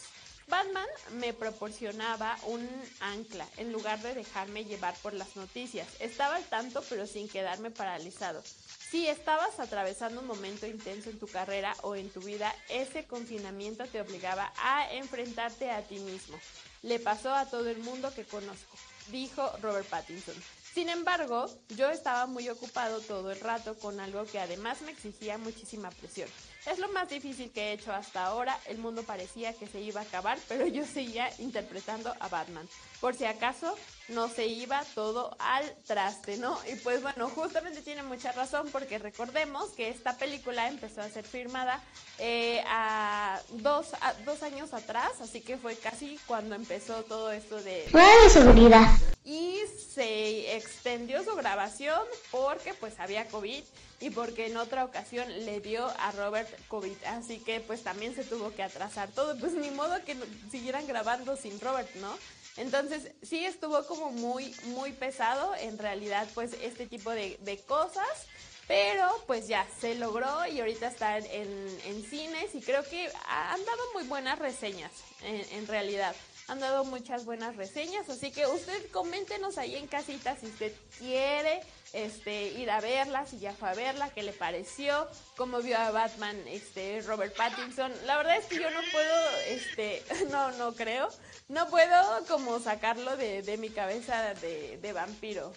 Batman 0.50 0.88
me 1.14 1.32
proporcionaba 1.32 2.38
un 2.48 2.68
ancla 3.00 3.48
en 3.56 3.72
lugar 3.72 4.02
de 4.02 4.14
dejarme 4.14 4.66
llevar 4.66 4.96
por 4.96 5.14
las 5.14 5.38
noticias. 5.38 5.88
Estaba 6.02 6.36
al 6.36 6.44
tanto 6.44 6.84
pero 6.90 7.08
sin 7.08 7.30
quedarme 7.30 7.72
paralizado. 7.72 8.44
Si 8.92 9.08
estabas 9.08 9.62
atravesando 9.62 10.20
un 10.20 10.28
momento 10.28 10.68
intenso 10.68 11.10
en 11.10 11.20
tu 11.20 11.28
carrera 11.28 11.74
o 11.84 11.96
en 11.96 12.10
tu 12.10 12.20
vida, 12.20 12.54
ese 12.68 13.06
confinamiento 13.06 13.86
te 13.86 14.02
obligaba 14.02 14.52
a 14.58 14.94
enfrentarte 14.94 15.72
a 15.72 15.84
ti 15.84 16.00
mismo. 16.00 16.38
Le 16.82 17.00
pasó 17.00 17.34
a 17.34 17.46
todo 17.46 17.70
el 17.70 17.80
mundo 17.80 18.14
que 18.14 18.26
conozco, 18.26 18.78
dijo 19.12 19.52
Robert 19.62 19.88
Pattinson. 19.88 20.36
Sin 20.74 20.88
embargo, 20.88 21.50
yo 21.70 21.90
estaba 21.90 22.26
muy 22.26 22.48
ocupado 22.48 23.02
todo 23.02 23.32
el 23.32 23.40
rato 23.40 23.78
con 23.80 24.00
algo 24.00 24.26
que 24.26 24.40
además 24.40 24.82
me 24.82 24.92
exigía 24.92 25.38
muchísima 25.38 25.90
presión. 25.90 26.30
Es 26.66 26.78
lo 26.78 26.90
más 26.90 27.10
difícil 27.10 27.52
que 27.52 27.70
he 27.70 27.74
hecho 27.74 27.92
hasta 27.94 28.26
ahora. 28.26 28.58
El 28.66 28.78
mundo 28.78 29.04
parecía 29.04 29.54
que 29.54 29.68
se 29.68 29.80
iba 29.80 30.02
a 30.02 30.04
acabar, 30.04 30.38
pero 30.48 30.68
yo 30.68 30.86
seguía 30.86 31.30
interpretando 31.40 32.14
a 32.20 32.28
Batman. 32.28 32.68
Por 33.00 33.16
si 33.16 33.26
acaso 33.26 33.76
no 34.10 34.28
se 34.28 34.48
iba 34.48 34.84
todo 34.94 35.36
al 35.40 35.74
traste, 35.86 36.38
¿no? 36.38 36.60
Y 36.72 36.76
pues 36.76 37.02
bueno, 37.02 37.30
justamente 37.30 37.82
tiene 37.82 38.04
mucha 38.04 38.32
razón 38.34 38.70
porque 38.72 39.00
recordemos 39.00 39.70
que 39.72 39.90
esta 39.90 40.18
película 40.18 40.68
empezó 40.68 41.02
a 41.02 41.10
ser 41.10 41.26
firmada 41.26 41.82
eh, 42.18 42.62
a, 42.68 43.40
dos, 43.52 43.92
dos 44.26 44.44
años 44.44 44.74
atrás, 44.74 45.12
así 45.22 45.42
que 45.42 45.58
fue 45.58 45.76
casi 45.78 46.20
cuando 46.28 46.56
empezó 46.56 47.04
todo 47.04 47.32
esto 47.32 47.62
de... 47.62 47.86
de 47.92 48.30
seguridad. 48.30 48.90
Y 49.30 49.60
se 49.94 50.56
extendió 50.56 51.24
su 51.24 51.36
grabación 51.36 52.02
porque 52.32 52.74
pues 52.74 53.00
había 53.00 53.28
COVID 53.28 53.64
y 54.00 54.10
porque 54.10 54.48
en 54.48 54.58
otra 54.58 54.84
ocasión 54.84 55.28
le 55.46 55.60
dio 55.60 55.86
a 55.86 56.12
Robert 56.14 56.50
COVID. 56.68 56.96
Así 57.06 57.38
que 57.38 57.60
pues 57.60 57.84
también 57.84 58.16
se 58.16 58.24
tuvo 58.24 58.52
que 58.56 58.64
atrasar 58.64 59.12
todo. 59.12 59.38
Pues 59.38 59.54
ni 59.54 59.70
modo 59.70 60.04
que 60.04 60.18
siguieran 60.50 60.88
grabando 60.88 61.38
sin 61.38 61.60
Robert, 61.60 61.94
¿no? 61.98 62.18
Entonces 62.58 63.12
sí 63.22 63.46
estuvo 63.46 63.86
como 63.86 64.10
muy, 64.10 64.56
muy 64.64 64.94
pesado 64.94 65.54
en 65.60 65.78
realidad 65.78 66.28
pues 66.34 66.54
este 66.64 66.88
tipo 66.88 67.12
de, 67.12 67.64
cosas. 67.68 68.26
Pero 68.68 69.08
pues 69.28 69.48
ya, 69.48 69.68
se 69.80 69.94
logró 69.94 70.48
y 70.48 70.60
ahorita 70.60 70.88
está 70.88 71.20
en, 71.20 72.06
cines 72.10 72.56
y 72.56 72.62
creo 72.62 72.84
que 72.84 73.12
han 73.28 73.64
dado 73.64 73.84
muy 73.94 74.06
buenas 74.06 74.40
reseñas 74.40 74.92
en 75.22 75.68
realidad 75.68 76.16
han 76.50 76.60
dado 76.60 76.84
muchas 76.84 77.26
buenas 77.26 77.56
reseñas, 77.56 78.10
así 78.10 78.32
que 78.32 78.48
usted 78.48 78.90
coméntenos 78.92 79.58
ahí 79.58 79.76
en 79.76 79.88
casita 79.88 80.36
si 80.36 80.48
usted 80.48 80.74
quiere 80.98 81.62
este, 81.94 82.48
ir 82.48 82.72
a 82.72 82.82
verla, 82.82 83.26
si 83.26 83.40
ya 83.40 83.54
fue 83.54 83.70
a 83.70 83.74
verla, 83.74 84.10
qué 84.10 84.24
le 84.24 84.34
pareció, 84.34 85.08
cómo 85.38 85.62
vio 85.62 85.78
a 85.78 85.92
Batman, 85.92 86.36
este, 86.48 87.02
Robert 87.02 87.36
Pattinson. 87.36 87.92
La 88.06 88.18
verdad 88.18 88.38
es 88.38 88.46
que 88.46 88.60
yo 88.60 88.70
no 88.72 88.80
puedo, 88.92 89.30
este, 89.48 90.04
no, 90.32 90.52
no 90.54 90.74
creo, 90.74 91.10
no 91.48 91.70
puedo 91.70 92.26
como 92.28 92.60
sacarlo 92.60 93.16
de, 93.16 93.44
de 93.44 93.58
mi 93.58 93.70
cabeza 93.70 94.34
de, 94.36 94.78
de 94.78 94.94
vampiro. 94.94 95.54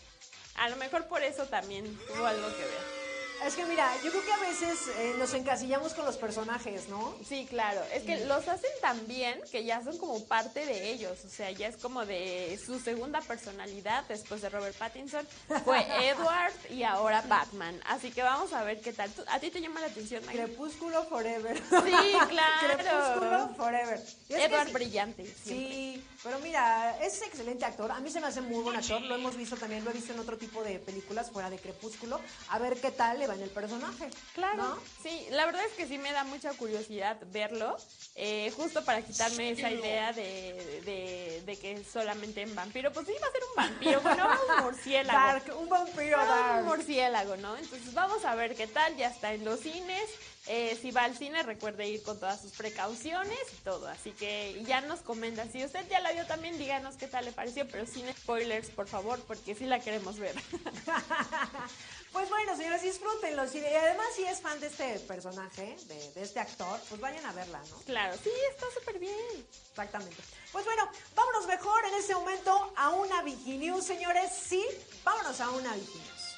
A 0.56 0.68
lo 0.68 0.76
mejor 0.76 1.06
por 1.06 1.22
eso 1.22 1.46
también 1.46 1.98
tuvo 2.06 2.26
algo 2.26 2.48
que 2.48 2.62
ver. 2.62 3.01
Es 3.46 3.56
que 3.56 3.64
mira, 3.66 3.90
yo 4.04 4.10
creo 4.10 4.24
que 4.24 4.32
a 4.32 4.38
veces 4.38 4.78
eh, 4.96 5.14
nos 5.18 5.34
encasillamos 5.34 5.94
con 5.94 6.04
los 6.04 6.16
personajes, 6.16 6.88
¿no? 6.88 7.14
Sí, 7.28 7.46
claro. 7.48 7.80
Es 7.92 8.04
que 8.04 8.24
los 8.26 8.46
hacen 8.46 8.70
tan 8.80 9.06
bien 9.08 9.40
que 9.50 9.64
ya 9.64 9.82
son 9.82 9.98
como 9.98 10.24
parte 10.24 10.64
de 10.64 10.90
ellos. 10.90 11.18
O 11.24 11.28
sea, 11.28 11.50
ya 11.50 11.66
es 11.66 11.76
como 11.76 12.06
de 12.06 12.58
su 12.64 12.78
segunda 12.78 13.20
personalidad 13.20 14.04
después 14.08 14.42
de 14.42 14.48
Robert 14.48 14.76
Pattinson. 14.76 15.26
Fue 15.64 15.80
Edward 16.08 16.52
y 16.70 16.84
ahora 16.84 17.22
Batman. 17.22 17.80
Así 17.86 18.12
que 18.12 18.22
vamos 18.22 18.52
a 18.52 18.62
ver 18.62 18.80
qué 18.80 18.92
tal. 18.92 19.10
¿A 19.28 19.40
ti 19.40 19.50
te 19.50 19.60
llama 19.60 19.80
la 19.80 19.86
atención, 19.86 20.22
Crepúsculo 20.24 21.04
Forever. 21.04 21.56
Sí, 21.58 22.12
claro. 22.28 22.78
Crepúsculo 22.78 23.54
Forever. 23.56 24.02
Edward 24.28 24.72
brillante. 24.72 25.34
Sí, 25.44 26.04
pero 26.22 26.38
mira, 26.38 26.96
es 27.02 27.20
excelente 27.22 27.64
actor. 27.64 27.90
A 27.90 27.98
mí 27.98 28.10
se 28.10 28.20
me 28.20 28.28
hace 28.28 28.40
muy 28.40 28.62
buen 28.62 28.76
actor. 28.76 29.02
Lo 29.02 29.16
hemos 29.16 29.36
visto 29.36 29.56
también, 29.56 29.84
lo 29.84 29.90
he 29.90 29.94
visto 29.94 30.12
en 30.12 30.20
otro 30.20 30.38
tipo 30.38 30.62
de 30.62 30.78
películas 30.78 31.30
fuera 31.30 31.50
de 31.50 31.58
Crepúsculo. 31.58 32.20
A 32.48 32.58
ver 32.58 32.80
qué 32.80 32.92
tal 32.92 33.18
le 33.18 33.31
en 33.34 33.42
el 33.42 33.50
personaje. 33.50 34.08
Claro. 34.34 34.78
Sí, 35.02 35.26
la 35.30 35.46
verdad 35.46 35.62
es 35.64 35.72
que 35.72 35.86
sí 35.86 35.98
me 35.98 36.12
da 36.12 36.24
mucha 36.24 36.52
curiosidad 36.54 37.18
verlo, 37.32 37.76
eh, 38.14 38.52
justo 38.56 38.84
para 38.84 39.02
quitarme 39.02 39.50
esa 39.50 39.70
idea 39.70 40.12
de, 40.12 41.42
de, 41.44 41.56
que 41.56 41.84
solamente 41.84 42.42
en 42.42 42.54
vampiro, 42.54 42.92
pues 42.92 43.06
sí 43.06 43.12
va 43.22 43.28
a 43.28 43.32
ser 43.32 43.42
un 43.50 43.56
vampiro, 43.56 44.00
bueno, 44.00 44.28
un 44.58 44.64
murciélago. 44.64 45.58
un 45.58 45.68
vampiro 45.68 46.18
Un 46.58 46.64
murciélago, 46.66 47.36
¿no? 47.36 47.56
Entonces 47.56 47.92
vamos 47.94 48.24
a 48.24 48.34
ver 48.34 48.54
qué 48.54 48.66
tal, 48.66 48.96
ya 48.96 49.08
está 49.08 49.32
en 49.32 49.44
los 49.44 49.60
cines. 49.60 50.10
Eh, 50.48 50.76
si 50.80 50.90
va 50.90 51.04
al 51.04 51.16
cine, 51.16 51.42
recuerde 51.44 51.88
ir 51.88 52.02
con 52.02 52.18
todas 52.18 52.40
sus 52.40 52.52
precauciones 52.52 53.38
y 53.52 53.56
todo. 53.62 53.86
Así 53.86 54.10
que 54.10 54.60
ya 54.66 54.80
nos 54.80 55.00
comenta. 55.00 55.46
Si 55.46 55.64
usted 55.64 55.88
ya 55.88 56.00
la 56.00 56.12
vio 56.12 56.26
también, 56.26 56.58
díganos 56.58 56.96
qué 56.96 57.06
tal 57.06 57.24
le 57.24 57.32
pareció, 57.32 57.68
pero 57.68 57.86
sin 57.86 58.12
spoilers, 58.12 58.70
por 58.70 58.88
favor, 58.88 59.20
porque 59.20 59.54
sí 59.54 59.66
la 59.66 59.78
queremos 59.78 60.18
ver. 60.18 60.34
Pues 62.12 62.28
bueno, 62.28 62.54
señores, 62.56 62.82
disfrútenlo. 62.82 63.44
Y 63.44 63.74
además, 63.74 64.06
si 64.14 64.24
es 64.24 64.40
fan 64.40 64.60
de 64.60 64.66
este 64.66 64.98
personaje, 65.00 65.76
de, 65.86 66.22
este 66.22 66.40
actor, 66.40 66.78
pues 66.88 67.00
vayan 67.00 67.24
a 67.24 67.32
verla, 67.32 67.60
¿no? 67.70 67.76
Claro, 67.86 68.14
sí, 68.22 68.30
está 68.50 68.66
súper 68.78 68.98
bien. 68.98 69.46
Exactamente. 69.70 70.22
Pues 70.52 70.64
bueno, 70.66 70.88
vámonos 71.14 71.46
mejor 71.46 71.82
en 71.86 71.94
este 71.94 72.14
momento 72.14 72.72
a 72.76 72.90
una 72.90 73.22
Viginews, 73.22 73.86
señores. 73.86 74.30
Sí, 74.30 74.62
vámonos 75.02 75.40
a 75.40 75.50
una 75.50 75.72
Viginews. 75.74 76.36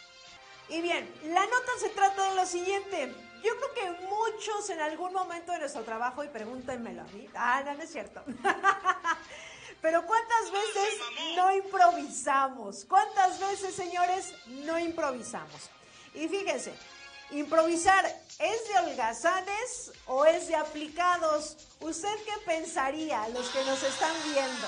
Y 0.69 0.81
bien, 0.81 1.13
la 1.25 1.45
nota 1.45 1.73
se 1.81 1.89
trata 1.91 2.31
de 2.31 2.37
lo 2.37 2.47
siguiente. 2.47 3.13
Yo 3.43 3.51
creo 3.57 3.75
que 3.75 4.07
muchos 4.07 4.71
en 4.71 4.81
algún 4.81 5.13
momento 5.13 5.53
de 5.53 5.59
nuestro 5.59 5.83
trabajo, 5.83 6.23
y 6.23 6.29
pregúntenmelo 6.29 7.03
a 7.03 7.07
mí, 7.07 7.29
ah, 7.35 7.63
no, 7.67 7.75
no 7.75 7.83
es 7.83 7.91
cierto. 7.91 8.23
Pero 9.85 10.07
¿cuántas 10.07 10.51
veces 10.51 10.99
no 11.37 11.55
improvisamos? 11.55 12.87
¿Cuántas 12.89 13.39
veces, 13.39 13.75
señores, 13.75 14.33
no 14.47 14.79
improvisamos? 14.79 15.69
Y 16.15 16.27
fíjense, 16.27 16.73
improvisar 17.33 18.07
es 18.07 18.69
de 18.69 18.79
holgazanes 18.79 19.93
o 20.07 20.25
es 20.25 20.49
de 20.49 20.57
aplicados. 20.57 21.59
¿Usted 21.81 22.17
qué 22.25 22.33
pensaría, 22.47 23.29
los 23.29 23.47
que 23.51 23.63
nos 23.67 23.83
están 23.83 24.15
viendo? 24.25 24.67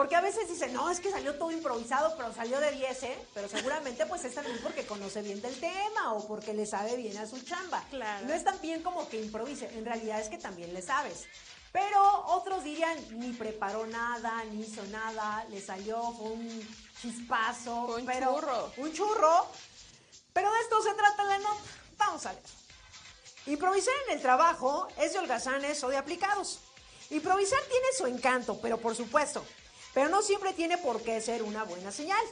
Porque 0.00 0.16
a 0.16 0.22
veces 0.22 0.48
dicen, 0.48 0.72
no, 0.72 0.88
es 0.88 0.98
que 0.98 1.10
salió 1.10 1.34
todo 1.34 1.50
improvisado, 1.50 2.16
pero 2.16 2.32
salió 2.32 2.58
de 2.58 2.72
10, 2.72 3.02
¿eh? 3.02 3.18
Pero 3.34 3.50
seguramente 3.50 4.06
pues 4.06 4.24
es 4.24 4.34
también 4.34 4.58
porque 4.62 4.86
conoce 4.86 5.20
bien 5.20 5.42
del 5.42 5.54
tema 5.60 6.14
o 6.14 6.26
porque 6.26 6.54
le 6.54 6.64
sabe 6.64 6.96
bien 6.96 7.18
a 7.18 7.26
su 7.26 7.38
chamba. 7.42 7.84
Claro. 7.90 8.26
No 8.26 8.32
es 8.32 8.42
tan 8.42 8.58
bien 8.62 8.82
como 8.82 9.06
que 9.10 9.20
improvise, 9.20 9.68
en 9.76 9.84
realidad 9.84 10.18
es 10.18 10.30
que 10.30 10.38
también 10.38 10.72
le 10.72 10.80
sabes. 10.80 11.26
Pero 11.70 12.00
otros 12.28 12.64
dirían, 12.64 12.96
ni 13.10 13.34
preparó 13.34 13.86
nada, 13.86 14.42
ni 14.44 14.62
hizo 14.62 14.82
nada, 14.84 15.44
le 15.50 15.60
salió, 15.60 16.00
un 16.02 16.66
chispazo. 17.02 17.94
un 17.94 18.06
churro. 18.06 18.72
Un 18.78 18.92
churro. 18.94 19.46
Pero 20.32 20.50
de 20.50 20.60
esto 20.60 20.82
se 20.82 20.94
trata 20.94 21.24
la 21.24 21.38
nota. 21.40 21.60
Vamos 21.98 22.24
a 22.24 22.32
ver. 22.32 22.42
Improvisar 23.48 23.92
en 24.08 24.16
el 24.16 24.22
trabajo 24.22 24.88
es 24.96 25.12
de 25.12 25.18
holgazanes 25.18 25.84
o 25.84 25.90
de 25.90 25.98
aplicados. 25.98 26.60
Improvisar 27.10 27.60
tiene 27.64 27.86
su 27.98 28.06
encanto, 28.06 28.58
pero 28.62 28.78
por 28.78 28.96
supuesto, 28.96 29.44
pero 29.94 30.08
no 30.08 30.22
siempre 30.22 30.52
tiene 30.52 30.78
por 30.78 31.02
qué 31.02 31.20
ser 31.20 31.42
una 31.42 31.64
buena 31.64 31.92
señal. 31.92 32.24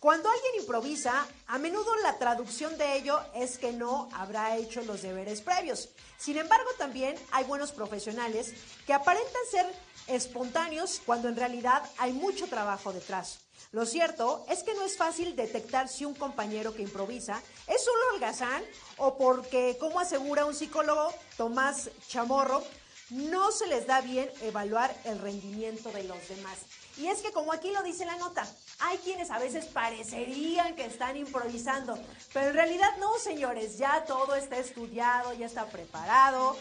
Cuando 0.00 0.28
alguien 0.28 0.60
improvisa, 0.60 1.26
a 1.46 1.58
menudo 1.58 1.96
la 2.02 2.18
traducción 2.18 2.76
de 2.76 2.96
ello 2.96 3.18
es 3.34 3.56
que 3.56 3.72
no 3.72 4.08
habrá 4.12 4.56
hecho 4.56 4.82
los 4.82 5.02
deberes 5.02 5.40
previos. 5.40 5.88
Sin 6.18 6.36
embargo, 6.36 6.68
también 6.78 7.16
hay 7.32 7.44
buenos 7.44 7.72
profesionales 7.72 8.52
que 8.86 8.92
aparentan 8.92 9.42
ser 9.50 9.66
espontáneos 10.06 11.00
cuando 11.04 11.28
en 11.28 11.36
realidad 11.36 11.82
hay 11.98 12.12
mucho 12.12 12.46
trabajo 12.46 12.92
detrás. 12.92 13.40
Lo 13.72 13.84
cierto 13.86 14.44
es 14.48 14.62
que 14.62 14.74
no 14.74 14.84
es 14.84 14.96
fácil 14.96 15.34
detectar 15.34 15.88
si 15.88 16.04
un 16.04 16.14
compañero 16.14 16.74
que 16.74 16.82
improvisa 16.82 17.42
es 17.66 17.82
solo 17.82 18.14
holgazán 18.14 18.62
o 18.98 19.16
porque, 19.16 19.76
como 19.80 19.98
asegura 19.98 20.44
un 20.44 20.54
psicólogo, 20.54 21.12
Tomás 21.36 21.90
Chamorro, 22.06 22.62
no 23.10 23.50
se 23.50 23.66
les 23.66 23.86
da 23.86 24.00
bien 24.00 24.30
evaluar 24.42 24.94
el 25.04 25.18
rendimiento 25.18 25.90
de 25.90 26.04
los 26.04 26.28
demás. 26.28 26.58
Y 26.96 27.08
es 27.08 27.20
que 27.20 27.32
como 27.32 27.52
aquí 27.52 27.70
lo 27.70 27.82
dice 27.82 28.06
la 28.06 28.16
nota, 28.16 28.46
hay 28.78 28.98
quienes 28.98 29.30
a 29.30 29.38
veces 29.38 29.66
parecerían 29.66 30.74
que 30.76 30.86
están 30.86 31.16
improvisando, 31.16 31.98
pero 32.32 32.48
en 32.48 32.54
realidad 32.54 32.96
no, 32.98 33.18
señores, 33.18 33.76
ya 33.76 34.04
todo 34.04 34.34
está 34.34 34.56
estudiado, 34.56 35.34
ya 35.34 35.46
está 35.46 35.66
preparado. 35.66 36.56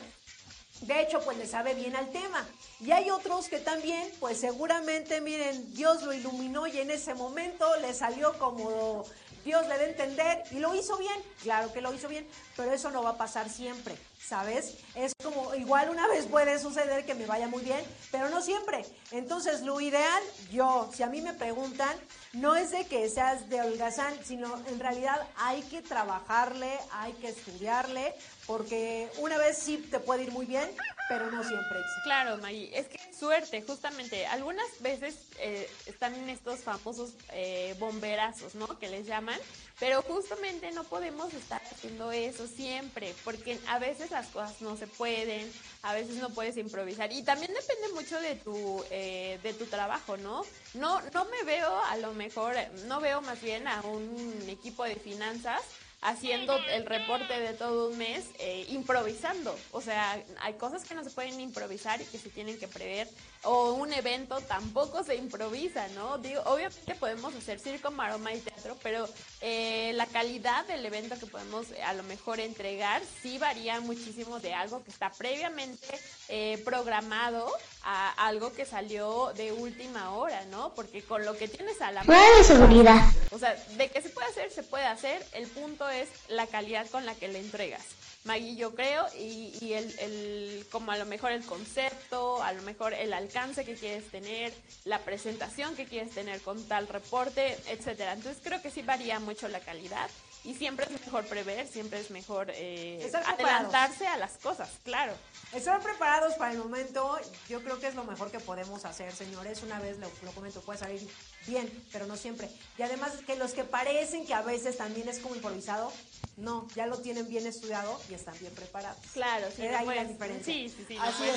De 0.82 1.02
hecho, 1.02 1.22
pues 1.22 1.38
le 1.38 1.48
sabe 1.48 1.74
bien 1.74 1.96
al 1.96 2.12
tema. 2.12 2.46
Y 2.82 2.92
hay 2.92 3.10
otros 3.10 3.48
que 3.48 3.60
también, 3.60 4.12
pues 4.20 4.42
seguramente, 4.42 5.22
miren, 5.22 5.74
Dios 5.74 6.04
lo 6.04 6.12
iluminó 6.12 6.68
y 6.68 6.80
en 6.80 6.92
ese 6.92 7.14
momento 7.14 7.66
le 7.78 7.94
salió 7.94 8.38
como 8.38 9.06
Dios 9.46 9.66
le 9.68 9.78
dé 9.78 9.92
entender 9.92 10.44
y 10.52 10.60
lo 10.60 10.76
hizo 10.76 10.98
bien. 10.98 11.24
Claro 11.44 11.72
que 11.72 11.80
lo 11.80 11.94
hizo 11.94 12.10
bien, 12.10 12.28
pero 12.58 12.74
eso 12.74 12.92
no 12.92 13.04
va 13.04 13.12
a 13.12 13.18
pasar 13.18 13.50
siempre. 13.50 13.96
¿sabes? 14.26 14.78
Es 14.96 15.14
como, 15.24 15.54
igual 15.56 15.90
una 15.90 16.08
vez 16.08 16.26
puede 16.26 16.58
suceder 16.60 17.06
que 17.06 17.14
me 17.14 17.26
vaya 17.26 17.48
muy 17.48 17.64
bien, 17.64 17.84
pero 18.12 18.30
no 18.30 18.42
siempre. 18.42 18.86
Entonces, 19.12 19.62
lo 19.62 19.80
ideal, 19.80 20.24
yo, 20.52 20.90
si 20.94 21.04
a 21.04 21.08
mí 21.08 21.22
me 21.22 21.34
preguntan, 21.34 21.96
no 22.34 22.56
es 22.56 22.72
de 22.72 22.86
que 22.88 23.08
seas 23.10 23.50
de 23.50 23.62
holgazán, 23.62 24.14
sino 24.24 24.62
en 24.68 24.80
realidad 24.80 25.28
hay 25.38 25.62
que 25.64 25.82
trabajarle, 25.82 26.72
hay 26.92 27.14
que 27.14 27.30
estudiarle, 27.30 28.16
porque 28.48 29.10
una 29.18 29.38
vez 29.38 29.58
sí 29.58 29.78
te 29.78 30.00
puede 30.00 30.24
ir 30.24 30.32
muy 30.32 30.46
bien, 30.46 30.70
pero 31.10 31.32
no 31.32 31.44
siempre. 31.44 31.80
Claro, 32.04 32.38
Maggie, 32.38 32.78
es 32.78 32.88
que 32.88 33.00
suerte, 33.18 33.62
justamente. 33.62 34.26
Algunas 34.28 34.68
veces 34.82 35.16
eh, 35.40 35.70
están 35.86 36.14
estos 36.30 36.60
famosos 36.60 37.14
eh, 37.32 37.76
bomberazos, 37.80 38.56
¿no? 38.56 38.80
Que 38.80 38.90
les 38.90 39.06
llaman, 39.08 39.40
pero 39.80 40.02
justamente 40.04 40.72
no 40.72 40.84
podemos 40.84 41.34
estar 41.34 41.62
haciendo 41.72 42.12
eso 42.12 42.48
siempre, 42.48 43.14
porque 43.24 43.60
a 43.68 43.80
veces 43.80 44.12
las 44.12 44.28
cosas 44.28 44.62
no 44.62 44.78
se 44.78 44.88
pueden, 44.88 45.52
a 45.84 45.94
veces 45.94 46.16
no 46.16 46.30
puedes 46.30 46.58
improvisar 46.58 47.12
y 47.12 47.24
también 47.24 47.54
depende 47.54 47.94
mucho 47.94 48.20
de 48.20 48.36
tu 48.36 48.84
eh, 48.92 49.40
de 49.44 49.54
tu 49.54 49.66
trabajo, 49.66 50.18
¿no? 50.18 50.44
No 50.74 51.02
no 51.14 51.26
me 51.26 51.44
veo 51.44 51.84
a 51.86 51.98
lo 51.98 52.14
mejor, 52.14 52.56
no 52.86 53.00
veo 53.00 53.22
más 53.22 53.42
bien 53.42 53.68
a 53.68 53.82
un 53.82 54.46
equipo 54.50 54.84
de 54.84 54.96
finanzas 54.96 55.62
haciendo 56.06 56.56
el 56.72 56.86
reporte 56.86 57.40
de 57.40 57.54
todo 57.54 57.90
un 57.90 57.98
mes 57.98 58.26
eh, 58.38 58.66
improvisando. 58.70 59.58
O 59.72 59.82
sea, 59.82 60.22
hay 60.40 60.54
cosas 60.54 60.86
que 60.86 60.94
no 60.94 61.04
se 61.04 61.10
pueden 61.10 61.40
improvisar 61.40 62.00
y 62.00 62.06
que 62.06 62.20
se 62.20 62.30
tienen 62.30 62.60
que 62.60 62.68
prever. 62.68 63.10
O 63.44 63.74
un 63.74 63.92
evento 63.92 64.40
tampoco 64.42 65.04
se 65.04 65.16
improvisa, 65.16 65.88
¿no? 65.90 66.20
Digo, 66.20 66.42
obviamente 66.46 66.94
podemos 66.96 67.34
hacer 67.34 67.60
circo, 67.60 67.90
maroma 67.90 68.34
y 68.34 68.40
teatro, 68.40 68.78
pero 68.84 69.10
eh, 69.42 69.92
la 69.94 70.06
calidad 70.06 70.66
del 70.66 70.86
evento 70.86 71.20
que 71.20 71.28
podemos 71.28 71.68
a 71.86 71.94
lo 71.94 72.04
mejor 72.04 72.40
entregar 72.40 73.02
sí 73.22 73.38
varía 73.38 73.80
muchísimo 73.82 74.40
de 74.40 74.54
algo 74.54 74.84
que 74.84 74.92
está 74.92 75.12
previamente 75.12 75.88
eh, 76.30 76.62
programado 76.64 77.48
a 77.84 78.12
algo 78.28 78.54
que 78.54 78.66
salió 78.66 79.34
de 79.36 79.52
última 79.52 80.12
hora, 80.16 80.46
¿no? 80.46 80.74
Porque 80.74 81.04
con 81.04 81.26
lo 81.26 81.38
que 81.38 81.48
tienes 81.48 81.82
a 81.82 81.92
la 81.92 82.04
mano... 82.04 82.38
de 82.38 82.44
seguridad. 82.44 83.02
O 83.32 83.40
sea, 83.40 83.54
de 83.78 83.90
que 83.90 84.02
se 84.02 84.10
puede 84.10 84.28
hacer, 84.28 84.52
se 84.52 84.64
puede 84.64 84.86
hacer. 84.86 85.26
El 85.34 85.48
punto 85.48 85.88
es 85.90 86.10
la 86.30 86.48
calidad 86.48 86.88
con 86.90 87.06
la 87.06 87.16
que 87.16 87.28
le 87.28 87.40
entregas. 87.40 87.84
Maggie, 88.26 88.56
yo 88.56 88.74
creo, 88.74 89.06
y, 89.20 89.74
el, 89.74 90.00
el, 90.00 90.66
como 90.72 90.92
a 90.92 90.98
lo 90.98 91.06
mejor 91.06 91.32
el 91.32 91.46
concepto, 91.46 92.42
a 92.42 92.54
lo 92.54 92.64
mejor 92.64 92.94
el 92.96 93.14
alcance 93.14 93.64
que 93.64 93.76
quieres 93.76 94.10
tener, 94.10 94.52
la 94.84 95.00
presentación 95.00 95.76
que 95.76 95.86
quieres 95.86 96.12
tener 96.12 96.42
con 96.42 96.62
tal 96.68 96.88
reporte, 96.88 97.56
etcétera. 97.70 98.14
Entonces 98.14 98.42
creo 98.44 98.62
que 98.64 98.72
sí 98.72 98.82
varía 98.82 99.20
mucho 99.20 99.48
la 99.48 99.60
calidad 99.60 100.10
y 100.46 100.54
siempre 100.54 100.86
es 100.86 100.92
mejor 100.92 101.26
prever, 101.26 101.68
siempre 101.68 102.00
es 102.00 102.12
mejor 102.12 102.52
eh, 102.54 103.12
adelantarse 103.26 104.08
a 104.08 104.18
las 104.18 104.38
cosas, 104.38 104.70
claro. 104.84 105.14
Estar 105.54 105.82
preparados 105.82 106.36
para 106.36 106.52
el 106.52 106.60
momento, 106.60 107.18
yo 107.50 107.64
creo 107.64 107.80
que 107.80 107.88
es 107.88 107.96
lo 107.96 108.04
mejor 108.04 108.30
que 108.30 108.40
podemos 108.40 108.86
hacer, 108.86 109.12
señores. 109.14 109.64
Una 109.64 109.80
vez 109.80 109.98
lo, 109.98 110.08
lo 110.24 110.32
comento, 110.32 110.62
puede 110.62 110.80
salir 110.80 111.08
bien, 111.48 111.72
pero 111.92 112.06
no 112.06 112.16
siempre. 112.16 112.50
Y 112.78 112.84
además 112.84 113.12
que 113.26 113.36
los 113.36 113.54
que 113.54 113.64
parecen 113.64 114.26
que 114.26 114.34
a 114.34 114.42
veces 114.42 114.78
también 114.78 115.10
es 115.10 115.20
como 115.20 115.36
improvisado, 115.36 115.92
no, 116.38 116.68
ya 116.76 116.86
lo 116.86 117.00
tienen 117.00 117.28
bien 117.28 117.48
estudiado 117.48 118.00
y 118.10 118.14
están 118.14 118.38
bien 118.40 118.54
preparados. 118.54 119.00
Claro, 119.14 119.48
sí. 119.56 119.64
Era 119.64 119.80
ahí 119.80 119.88
la 119.88 120.04
diferencia. 120.04 120.54
Sí, 120.54 120.70
sí, 120.70 120.86
sí. 120.88 120.98
Así 121.02 121.24
es. 121.24 121.36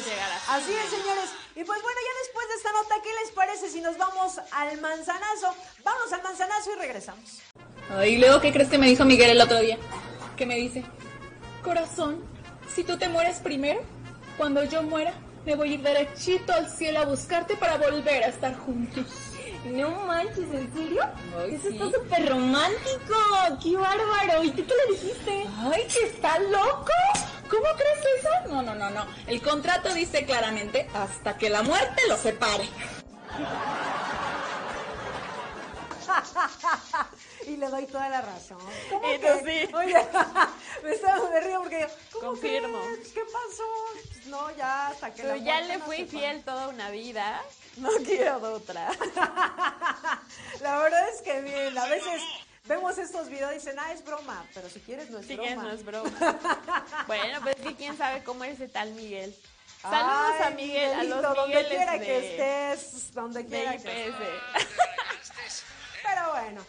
así. 0.49 0.73
es, 0.73 0.91
señores. 0.91 1.31
Y 1.55 1.65
pues 1.65 1.83
bueno, 1.83 1.99
ya 2.05 2.19
después 2.25 2.49
de 2.49 2.55
esta 2.55 2.73
nota, 2.73 2.95
¿qué 3.03 3.11
les 3.23 3.31
parece 3.33 3.71
si 3.71 3.81
nos 3.81 3.97
vamos 3.97 4.41
al 4.51 4.81
manzanazo? 4.81 5.55
Vamos 5.85 6.13
al 6.13 6.23
manzanazo 6.23 6.73
y 6.73 6.79
regresamos. 6.79 7.41
Ay, 7.91 8.19
luego, 8.19 8.41
¿qué 8.41 8.53
crees 8.53 8.69
que 8.69 8.79
me 8.79 8.87
dijo 8.87 9.05
Miguel 9.05 9.31
el 9.31 9.41
otro 9.41 9.61
día? 9.61 9.79
¿Qué 10.37 10.45
me 10.45 10.57
dice? 10.57 10.85
Corazón, 11.63 12.23
si 12.75 12.85
tú 12.85 12.99
te 12.99 13.09
mueres 13.09 13.39
primero, 13.39 13.81
cuando 14.37 14.63
yo 14.65 14.83
muera, 14.83 15.15
me 15.47 15.57
voy 15.57 15.71
a 15.71 15.75
ir 15.75 15.83
derechito 15.83 16.53
al 16.53 16.69
cielo 16.69 17.01
a 17.01 17.07
buscarte 17.07 17.57
para 17.57 17.79
volver 17.79 18.25
a 18.25 18.29
estar 18.29 18.55
juntos. 18.57 19.07
No 19.65 19.91
manches, 20.07 20.47
¿en 20.53 20.73
serio? 20.73 21.03
Eso 21.51 21.69
está 21.69 21.85
súper 21.87 22.29
romántico. 22.29 23.17
¡Qué 23.63 23.77
bárbaro! 23.77 24.45
¿Y 24.45 24.51
tú 24.51 24.65
qué 24.65 24.75
le 24.87 24.93
dijiste? 24.93 25.47
¡Ay, 25.59 25.87
que 25.93 26.07
está 26.07 26.39
loco! 26.39 26.93
¿Cómo 27.51 27.65
crees 27.77 27.99
eso? 28.19 28.29
No, 28.51 28.63
no, 28.63 28.75
no, 28.75 28.91
no. 28.91 29.07
El 29.27 29.41
contrato 29.41 29.93
dice 29.95 30.25
claramente 30.25 30.89
hasta 30.95 31.39
que 31.39 31.49
la 31.49 31.63
muerte 31.63 32.03
lo 32.09 32.17
separe. 32.17 32.69
y 37.49 37.57
le 37.57 37.69
doy 37.69 37.87
toda 37.87 38.09
la 38.09 38.21
razón. 38.21 38.59
¿Cómo 38.91 39.03
que? 39.03 39.67
Sí. 39.67 39.69
Oye, 39.75 39.97
me 40.83 40.91
estaba 40.91 41.31
de 41.31 41.41
río 41.41 41.61
porque 41.63 41.89
¿cómo 42.13 42.27
Confirmo. 42.29 42.79
¿Qué 43.15 43.23
pasó? 43.25 43.65
Pues 44.09 44.27
no, 44.27 44.57
ya 44.57 44.89
hasta 44.89 45.13
que 45.13 45.23
Pero 45.23 45.37
ya 45.37 45.61
le 45.63 45.79
fui 45.79 46.07
fiel 46.07 46.43
toda 46.45 46.69
una 46.69 46.91
vida. 46.91 47.43
No 47.77 47.91
quiero 48.05 48.41
de 48.41 48.49
otra. 48.49 48.91
la 50.61 50.79
verdad 50.79 51.09
es 51.09 51.23
que 51.23 51.41
bien, 51.43 51.77
a 51.77 51.87
veces 51.87 52.21
vemos 52.65 52.99
estos 52.99 53.29
videos 53.29 53.53
y 53.53 53.55
dicen, 53.57 53.79
ah, 53.79 53.93
es 53.93 54.05
broma, 54.05 54.45
pero 54.55 54.69
si 54.69 54.81
quieres 54.81 55.11
no 55.11 55.19
es 55.19 55.27
si 55.27 55.37
broma. 55.37 55.63
no 55.63 55.71
es 55.71 55.85
broma. 55.85 56.11
bueno, 57.07 57.41
pues 57.43 57.57
que 57.57 57.75
quién 57.77 57.97
sabe 57.97 58.23
cómo 58.25 58.45
es 58.45 58.55
ese 58.55 58.69
tal 58.69 58.91
Miguel. 58.93 59.35
Saludos 59.81 60.41
a 60.45 60.51
Miguel, 60.51 60.93
a 60.93 61.05
los 61.05 61.23
donde 61.23 61.67
quiera 61.69 61.99
que 62.01 62.19
estés, 62.19 63.15
donde 63.15 63.47
quiera 63.47 63.77
que 63.77 64.09
estés. 64.09 64.15
Pero 66.09 66.31
bueno, 66.31 66.63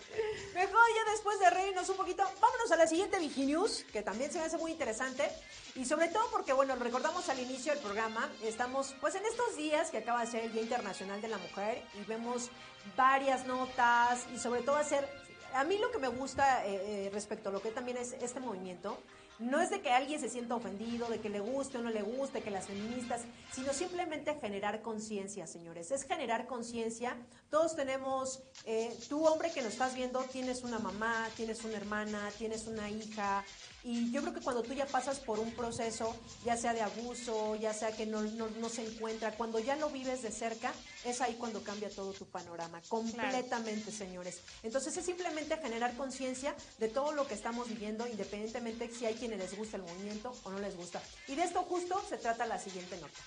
mejor 0.53 0.81
ya 0.95 1.11
después 1.11 1.39
de 1.39 1.49
reírnos 1.49 1.87
un 1.87 1.95
poquito, 1.95 2.23
vámonos 2.41 2.71
a 2.71 2.75
la 2.75 2.87
siguiente 2.87 3.19
Viginews, 3.19 3.85
que 3.91 4.01
también 4.01 4.31
se 4.31 4.39
me 4.39 4.45
hace 4.45 4.57
muy 4.57 4.71
interesante. 4.71 5.29
Y 5.75 5.85
sobre 5.85 6.09
todo 6.09 6.29
porque, 6.31 6.51
bueno, 6.51 6.75
recordamos 6.75 7.29
al 7.29 7.39
inicio 7.39 7.73
del 7.73 7.81
programa, 7.81 8.29
estamos 8.43 8.95
pues 8.99 9.15
en 9.15 9.25
estos 9.25 9.55
días 9.55 9.91
que 9.91 9.99
acaba 9.99 10.21
de 10.21 10.27
ser 10.27 10.43
el 10.43 10.51
Día 10.51 10.63
Internacional 10.63 11.21
de 11.21 11.29
la 11.29 11.37
Mujer 11.37 11.81
y 11.99 12.03
vemos 12.05 12.49
varias 12.97 13.45
notas 13.45 14.25
y 14.33 14.39
sobre 14.39 14.61
todo 14.61 14.75
hacer... 14.75 15.07
A 15.53 15.63
mí 15.63 15.77
lo 15.77 15.89
que 15.89 15.97
me 15.97 16.09
gusta 16.09 16.65
eh, 16.65 17.07
eh, 17.07 17.09
respecto 17.11 17.49
a 17.49 17.51
lo 17.51 17.61
que 17.61 17.71
también 17.71 17.97
es 17.97 18.13
este 18.13 18.39
movimiento 18.39 18.99
no 19.39 19.61
es 19.61 19.69
de 19.69 19.79
que 19.81 19.89
alguien 19.89 20.19
se 20.19 20.29
sienta 20.29 20.55
ofendido, 20.55 21.07
de 21.07 21.19
que 21.19 21.29
le 21.29 21.39
guste 21.39 21.77
o 21.77 21.81
no 21.81 21.89
le 21.89 22.01
guste, 22.01 22.41
que 22.41 22.51
las 22.51 22.67
feministas, 22.67 23.21
sino 23.51 23.73
simplemente 23.73 24.35
generar 24.35 24.81
conciencia, 24.81 25.47
señores. 25.47 25.91
Es 25.91 26.03
generar 26.03 26.45
conciencia. 26.45 27.15
Todos 27.49 27.75
tenemos, 27.75 28.41
eh, 28.65 28.95
tú 29.09 29.25
hombre 29.25 29.51
que 29.51 29.61
nos 29.61 29.73
estás 29.73 29.95
viendo, 29.95 30.21
tienes 30.31 30.63
una 30.63 30.79
mamá, 30.79 31.27
tienes 31.35 31.63
una 31.63 31.77
hermana, 31.77 32.29
tienes 32.37 32.67
una 32.67 32.89
hija, 32.89 33.43
y 33.83 34.11
yo 34.11 34.21
creo 34.21 34.33
que 34.33 34.41
cuando 34.41 34.61
tú 34.61 34.73
ya 34.73 34.85
pasas 34.85 35.19
por 35.19 35.39
un 35.39 35.51
proceso, 35.51 36.13
ya 36.43 36.57
sea 36.57 36.73
de 36.73 36.81
abuso, 36.81 37.55
ya 37.55 37.73
sea 37.73 37.91
que 37.95 38.05
no, 38.05 38.21
no, 38.21 38.69
se 38.69 38.85
encuentra, 38.85 39.31
cuando 39.31 39.59
ya 39.59 39.77
lo 39.77 39.89
vives 39.89 40.21
de 40.21 40.31
cerca, 40.31 40.73
es 41.05 41.21
ahí 41.21 41.35
cuando 41.35 41.63
cambia 41.63 41.89
todo 41.89 42.11
tu 42.11 42.25
panorama, 42.25 42.81
completamente, 42.89 43.91
señores. 43.91 44.41
Entonces 44.63 44.97
es 44.97 45.05
simplemente 45.05 45.57
generar 45.57 45.95
conciencia 45.95 46.55
de 46.77 46.89
todo 46.89 47.13
lo 47.13 47.25
que 47.25 47.35
estamos 47.35 47.69
viviendo, 47.69 48.05
independientemente 48.05 48.89
si 48.93 49.05
hay 49.05 49.15
quienes 49.15 49.39
les 49.39 49.57
gusta 49.57 49.77
el 49.77 49.83
movimiento 49.83 50.33
o 50.43 50.51
no 50.51 50.59
les 50.59 50.75
gusta. 50.75 51.01
Y 51.27 51.35
de 51.35 51.43
esto 51.43 51.63
justo 51.63 52.01
se 52.07 52.17
trata 52.17 52.45
la 52.45 52.59
siguiente 52.59 52.97
nota. 52.97 53.19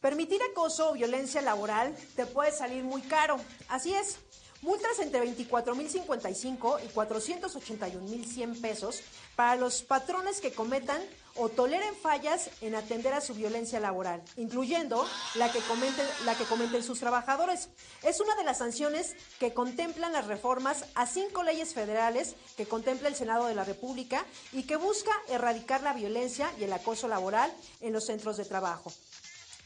Permitir 0.00 0.40
acoso 0.52 0.90
o 0.90 0.92
violencia 0.92 1.42
laboral 1.42 1.96
te 2.14 2.24
puede 2.24 2.52
salir 2.52 2.84
muy 2.84 3.02
caro. 3.02 3.36
Así 3.68 3.94
es. 3.94 4.18
Multas 4.60 4.98
entre 4.98 5.22
24.055 5.22 6.84
y 6.84 6.88
481.100 6.88 8.60
pesos 8.60 9.02
para 9.36 9.54
los 9.54 9.82
patrones 9.82 10.40
que 10.40 10.52
cometan 10.52 11.00
o 11.36 11.48
toleren 11.48 11.94
fallas 11.94 12.50
en 12.60 12.74
atender 12.74 13.14
a 13.14 13.20
su 13.20 13.34
violencia 13.34 13.78
laboral, 13.78 14.20
incluyendo 14.36 15.06
la 15.36 15.52
que, 15.52 15.60
que 15.60 16.44
cometen 16.44 16.82
sus 16.82 16.98
trabajadores. 16.98 17.68
Es 18.02 18.20
una 18.20 18.34
de 18.34 18.42
las 18.42 18.58
sanciones 18.58 19.14
que 19.38 19.54
contemplan 19.54 20.12
las 20.12 20.26
reformas 20.26 20.84
a 20.96 21.06
cinco 21.06 21.44
leyes 21.44 21.74
federales 21.74 22.34
que 22.56 22.66
contempla 22.66 23.08
el 23.08 23.14
Senado 23.14 23.46
de 23.46 23.54
la 23.54 23.62
República 23.62 24.26
y 24.52 24.64
que 24.64 24.74
busca 24.74 25.12
erradicar 25.28 25.82
la 25.82 25.92
violencia 25.92 26.52
y 26.58 26.64
el 26.64 26.72
acoso 26.72 27.06
laboral 27.06 27.52
en 27.80 27.92
los 27.92 28.06
centros 28.06 28.36
de 28.36 28.44
trabajo. 28.44 28.92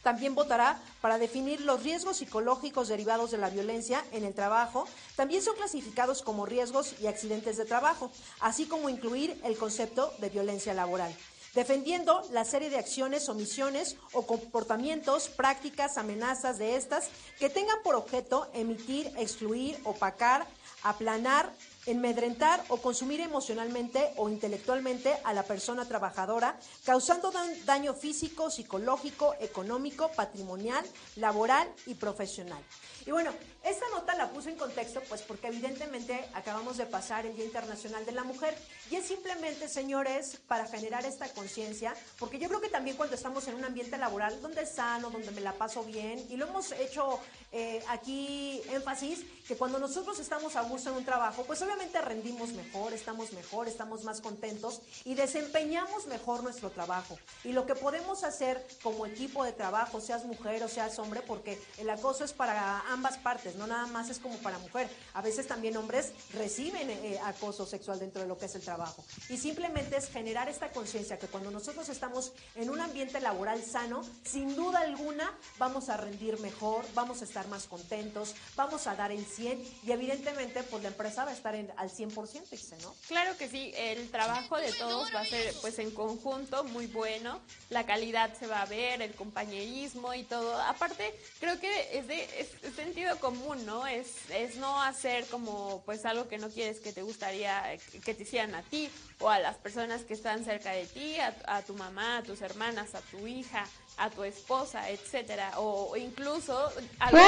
También 0.03 0.35
votará 0.35 0.81
para 1.01 1.19
definir 1.19 1.61
los 1.61 1.83
riesgos 1.83 2.19
psicológicos 2.19 2.89
derivados 2.89 3.31
de 3.31 3.39
la 3.39 3.51
violencia 3.51 4.05
en 4.13 4.25
el 4.25 4.35
trabajo. 4.35 4.87
También 5.17 5.43
son 5.43 5.57
clasificados 5.57 6.23
como 6.23 6.47
riesgos 6.47 6.95
y 7.01 7.07
accidentes 7.07 7.57
de 7.57 7.65
trabajo, 7.65 8.11
así 8.41 8.67
como 8.67 8.89
incluir 8.89 9.41
el 9.45 9.57
concepto 9.57 10.13
de 10.19 10.29
violencia 10.29 10.75
laboral 10.75 11.15
defendiendo 11.55 12.23
la 12.33 12.45
serie 12.45 12.71
de 12.71 12.79
acciones, 12.79 13.29
omisiones 13.29 13.97
o 14.13 14.27
comportamientos, 14.27 15.29
prácticas, 15.29 15.99
amenazas 15.99 16.59
de 16.59 16.77
estas 16.77 17.09
que 17.39 17.51
tengan 17.51 17.83
por 17.83 17.95
objeto 17.95 18.49
emitir, 18.55 19.13
excluir, 19.19 19.79
opacar, 19.85 20.47
aplanar, 20.83 21.53
enmedrentar 21.87 22.65
o 22.69 22.79
consumir 22.79 23.21
emocionalmente 23.21 24.13
o 24.17 24.29
intelectualmente 24.29 25.17
a 25.25 25.33
la 25.33 25.43
persona 25.43 25.85
trabajadora, 25.85 26.57
causando 26.85 27.33
daño 27.65 27.95
físico, 27.95 28.51
psicológico, 28.51 29.35
económico, 29.41 30.11
patrimonial, 30.13 30.85
laboral 31.17 31.69
y 31.87 31.95
profesional. 31.95 32.63
Y 33.07 33.11
bueno, 33.11 33.33
esta 33.65 33.89
nota 33.91 34.15
la 34.15 34.29
puse 34.31 34.51
en 34.51 34.57
contexto, 34.57 35.01
pues 35.09 35.23
porque 35.23 35.47
evidentemente 35.47 36.29
acabamos 36.35 36.77
de 36.77 36.87
pasar 36.87 37.27
el 37.27 37.37
Día 37.37 37.45
Internacional 37.45 38.05
de 38.05 38.13
la 38.13 38.25
Mujer 38.25 38.57
y 38.91 38.97
es 38.97 39.07
simplemente, 39.07 39.69
señores, 39.69 40.39
para 40.49 40.67
generar 40.67 41.07
esta 41.07 41.29
conciencia, 41.29 41.95
porque 42.19 42.39
yo 42.39 42.49
creo 42.49 42.61
que 42.61 42.69
también 42.69 42.97
cuando 42.97 43.15
estamos 43.15 43.47
en 43.49 43.55
un 43.55 43.65
ambiente 43.65 43.97
laboral 43.99 44.41
donde 44.43 44.63
es 44.63 44.71
sano, 44.71 45.11
donde 45.11 45.31
me 45.31 45.41
la 45.41 45.53
paso 45.53 45.85
bien, 45.85 46.25
y 46.29 46.37
lo 46.37 46.47
hemos 46.47 46.73
hecho 46.73 47.21
eh, 47.53 47.83
aquí 47.89 48.61
énfasis, 48.71 49.21
que 49.47 49.57
cuando 49.57 49.79
nosotros 49.79 50.19
estamos 50.19 50.57
a 50.57 50.63
gusto 50.63 50.91
en 50.91 50.97
un 50.97 51.05
trabajo, 51.05 51.45
pues 51.45 51.63
obviamente 51.63 52.01
rendimos 52.01 52.51
mejor, 52.51 52.93
estamos 52.93 53.33
mejor, 53.33 53.69
estamos 53.69 54.05
más 54.05 54.21
contentos 54.21 54.81
y 55.05 55.15
desempeñamos 55.15 56.07
mejor 56.07 56.43
nuestro 56.43 56.71
trabajo. 56.71 57.19
Y 57.45 57.53
lo 57.53 57.67
que 57.67 57.75
podemos 57.75 58.25
hacer 58.25 58.67
como 58.83 59.07
equipo 59.07 59.45
de 59.45 59.53
trabajo, 59.53 60.01
seas 60.01 60.25
mujer 60.25 60.63
o 60.65 60.69
seas 60.69 60.99
hombre, 60.99 61.23
porque 61.23 61.61
el 61.79 61.91
acoso 61.91 62.25
es 62.25 62.33
para 62.33 62.83
ambas 62.93 63.19
partes, 63.19 63.57
no 63.57 63.67
nada 63.67 63.87
más 63.87 64.11
es 64.11 64.19
como 64.19 64.37
para 64.39 64.59
mujer. 64.59 64.89
A 65.15 65.23
veces 65.23 65.47
también 65.47 65.77
hombres 65.77 66.13
reciben 66.35 66.91
eh, 66.91 67.19
acoso 67.25 67.67
sexual 67.67 67.99
dentro 67.99 68.23
de 68.23 68.29
lo 68.29 68.39
que 68.39 68.47
es 68.47 68.55
el 68.55 68.63
trabajo. 68.63 69.05
Y 69.29 69.37
simplemente 69.37 69.97
es 69.97 70.09
generar 70.09 70.49
esta 70.49 70.71
conciencia 70.71 71.19
que 71.19 71.27
cuando 71.27 71.51
nosotros 71.51 71.89
estamos 71.89 72.33
en 72.55 72.71
un 72.71 72.81
ambiente 72.81 73.21
laboral 73.21 73.63
sano, 73.63 74.03
sin 74.25 74.55
duda 74.57 74.81
alguna 74.81 75.33
vamos 75.59 75.89
a 75.89 75.97
rendir 75.97 76.39
mejor, 76.41 76.85
vamos 76.95 77.23
a 77.23 77.25
estar 77.25 77.49
más 77.49 77.67
contentos, 77.67 78.35
vamos 78.57 78.87
a 78.87 78.95
dar 78.95 79.13
el 79.13 79.25
100 79.25 79.63
y 79.85 79.93
evidentemente 79.93 80.63
pues 80.63 80.83
la 80.83 80.89
empresa 80.89 81.25
va 81.25 81.31
a 81.31 81.35
estar 81.35 81.55
en, 81.55 81.71
al 81.77 81.91
100%, 81.91 82.49
dice, 82.51 82.77
¿no? 82.83 82.95
Claro 83.09 83.37
que 83.37 83.49
sí, 83.49 83.73
el 83.77 84.11
trabajo 84.11 84.57
de 84.57 84.73
todos 84.73 85.15
va 85.15 85.21
a 85.21 85.27
ser 85.27 85.55
pues 85.61 85.79
en 85.79 85.91
conjunto 85.91 86.65
muy 86.65 86.87
bueno, 86.87 87.41
la 87.71 87.85
calidad 87.87 88.37
se 88.39 88.47
va 88.47 88.63
a 88.63 88.67
ver, 88.67 89.03
el 89.03 89.15
compañerismo 89.15 90.15
y 90.15 90.25
todo. 90.25 90.61
Aparte, 90.63 91.15
creo 91.41 91.59
que 91.61 91.99
es 91.99 92.07
de, 92.07 92.23
es, 92.41 92.79
sentido 92.85 93.17
común, 93.21 93.65
¿no? 93.65 93.87
Es, 93.87 94.09
es 94.31 94.57
no 94.57 94.83
hacer 94.83 95.27
como 95.27 95.83
pues 95.85 96.05
algo 96.05 96.29
que 96.29 96.39
no 96.39 96.49
quieres 96.49 96.81
que 96.81 96.93
te 96.93 97.03
gustaría 97.03 97.79
que 98.05 98.15
te 98.15 98.23
hicieran 98.23 98.55
a 98.55 98.63
ti 98.63 98.91
o 99.21 99.29
a 99.29 99.39
las 99.39 99.57
personas 99.57 100.03
que 100.03 100.15
están 100.15 100.45
cerca 100.45 100.73
de 100.73 100.87
ti, 100.87 101.17
a, 101.21 101.35
a 101.47 101.63
tu 101.63 101.75
mamá, 101.75 102.19
a 102.19 102.23
tus 102.23 102.41
hermanas, 102.41 102.95
a 102.95 103.01
tu 103.01 103.27
hija, 103.27 103.65
a 103.99 104.11
tu 104.11 104.25
esposa, 104.25 104.91
etcétera, 104.91 105.53
o 105.59 105.97
incluso 105.97 106.73
algo 106.99 107.19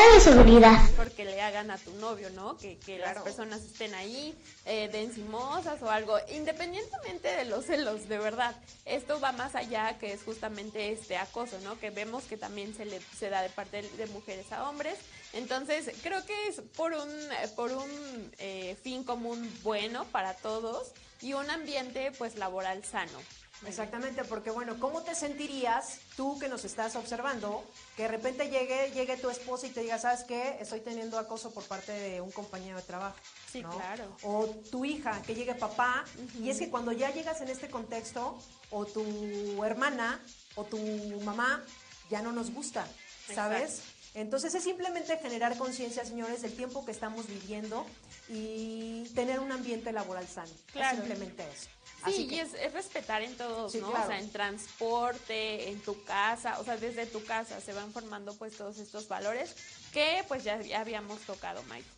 porque 0.97 1.25
le 1.25 1.41
hagan 1.41 1.71
a 1.71 1.79
tu 1.79 1.93
novio, 1.95 2.31
¿no? 2.31 2.57
Que, 2.57 2.79
que 2.79 2.99
las 2.99 3.19
personas 3.23 3.63
estén 3.63 3.95
ahí 3.95 4.35
eh, 4.65 4.89
de 4.89 5.03
encimosas 5.03 5.81
o 5.83 5.91
algo, 5.91 6.17
independientemente 6.35 7.29
de 7.29 7.45
los 7.45 7.67
celos, 7.67 8.09
de 8.09 8.19
verdad. 8.19 8.57
Esto 8.87 9.21
va 9.21 9.33
más 9.33 9.55
allá 9.55 9.99
que 9.99 10.13
es 10.13 10.23
justamente 10.23 10.91
este 10.91 11.17
acoso, 11.17 11.59
¿no? 11.63 11.79
Que 11.79 11.91
vemos 11.91 12.25
que 12.25 12.37
también 12.37 12.75
se 12.75 12.87
le 12.87 13.01
se 13.17 13.29
da 13.29 13.43
de 13.43 13.51
parte 13.51 13.83
de 13.83 14.07
mujeres 14.09 14.51
a 14.51 14.69
hombres. 14.69 14.99
Entonces, 15.35 15.91
creo 16.03 16.25
que 16.25 16.49
es 16.49 16.61
por 16.77 16.93
un 16.93 17.11
por 17.57 17.73
un 17.73 18.33
eh, 18.39 18.77
fin 18.83 19.05
común 19.05 19.53
bueno 19.63 20.05
para 20.07 20.35
todos 20.35 20.93
y 21.21 21.35
un 21.35 21.51
ambiente 21.51 22.13
pues 22.19 22.37
laboral 22.37 22.85
sano. 22.85 23.19
Exactamente, 23.67 24.25
porque 24.25 24.51
bueno, 24.51 24.79
¿cómo 24.79 25.03
te 25.03 25.15
sentirías 25.15 26.01
tú 26.17 26.39
que 26.39 26.49
nos 26.49 26.65
estás 26.65 26.97
observando, 26.97 27.65
que 27.97 28.03
de 28.03 28.09
repente 28.09 28.51
llegue, 28.51 28.91
llegue 28.93 29.17
tu 29.17 29.31
esposa 29.31 29.67
y 29.67 29.71
te 29.71 29.81
diga, 29.81 29.99
¿sabes 29.99 30.25
qué? 30.25 30.59
Estoy 30.61 30.81
teniendo 30.81 31.19
acoso 31.19 31.53
por 31.53 31.65
parte 31.65 31.93
de 31.93 32.21
un 32.21 32.31
compañero 32.31 32.77
de 32.77 32.83
trabajo. 32.83 33.17
Sí, 33.51 33.63
claro. 33.63 34.17
O 34.23 34.47
tu 34.71 34.85
hija, 34.85 35.23
que 35.23 35.35
llegue 35.35 35.55
papá, 35.55 36.05
y 36.39 36.51
es 36.51 36.59
que 36.59 36.69
cuando 36.69 36.93
ya 36.93 37.11
llegas 37.11 37.41
en 37.41 37.49
este 37.49 37.69
contexto, 37.71 38.39
o 38.71 38.85
tu 38.85 39.65
hermana, 39.65 40.21
o 40.57 40.65
tu 40.65 40.79
mamá, 41.23 41.65
ya 42.11 42.21
no 42.21 42.33
nos 42.33 42.53
gusta, 42.53 42.87
¿sabes? 43.35 43.81
Entonces 44.15 44.55
es 44.55 44.63
simplemente 44.63 45.19
generar 45.19 45.59
conciencia, 45.59 46.05
señores, 46.05 46.43
del 46.43 46.55
tiempo 46.55 46.85
que 46.85 46.93
estamos 46.93 47.27
viviendo 47.27 47.85
y 48.29 49.05
tener 49.15 49.41
un 49.41 49.51
ambiente 49.51 49.93
laboral 49.93 50.27
sano. 50.29 50.53
Claro. 50.73 50.99
simplemente 50.99 51.43
eso. 51.43 51.69
Sí, 52.07 52.29
y 52.31 52.39
es, 52.39 52.53
respetar 52.73 53.23
en 53.23 53.37
todos, 53.37 53.75
¿no? 53.77 53.89
O 53.89 54.07
sea, 54.07 54.21
en 54.21 54.31
transporte, 54.31 55.71
en 55.71 55.81
tu 55.81 56.03
casa, 56.05 56.61
o 56.61 56.65
sea, 56.65 56.77
desde 56.77 57.07
tu 57.07 57.25
casa 57.25 57.61
se 57.61 57.73
van 57.73 57.93
formando 57.93 58.35
pues 58.35 58.57
todos 58.57 58.79
estos 58.79 59.09
valores 59.09 59.57
que 59.93 60.23
pues 60.29 60.45
ya, 60.45 60.61
ya 60.61 60.81
habíamos 60.81 61.21
tocado, 61.23 61.63
Mike. 61.65 61.89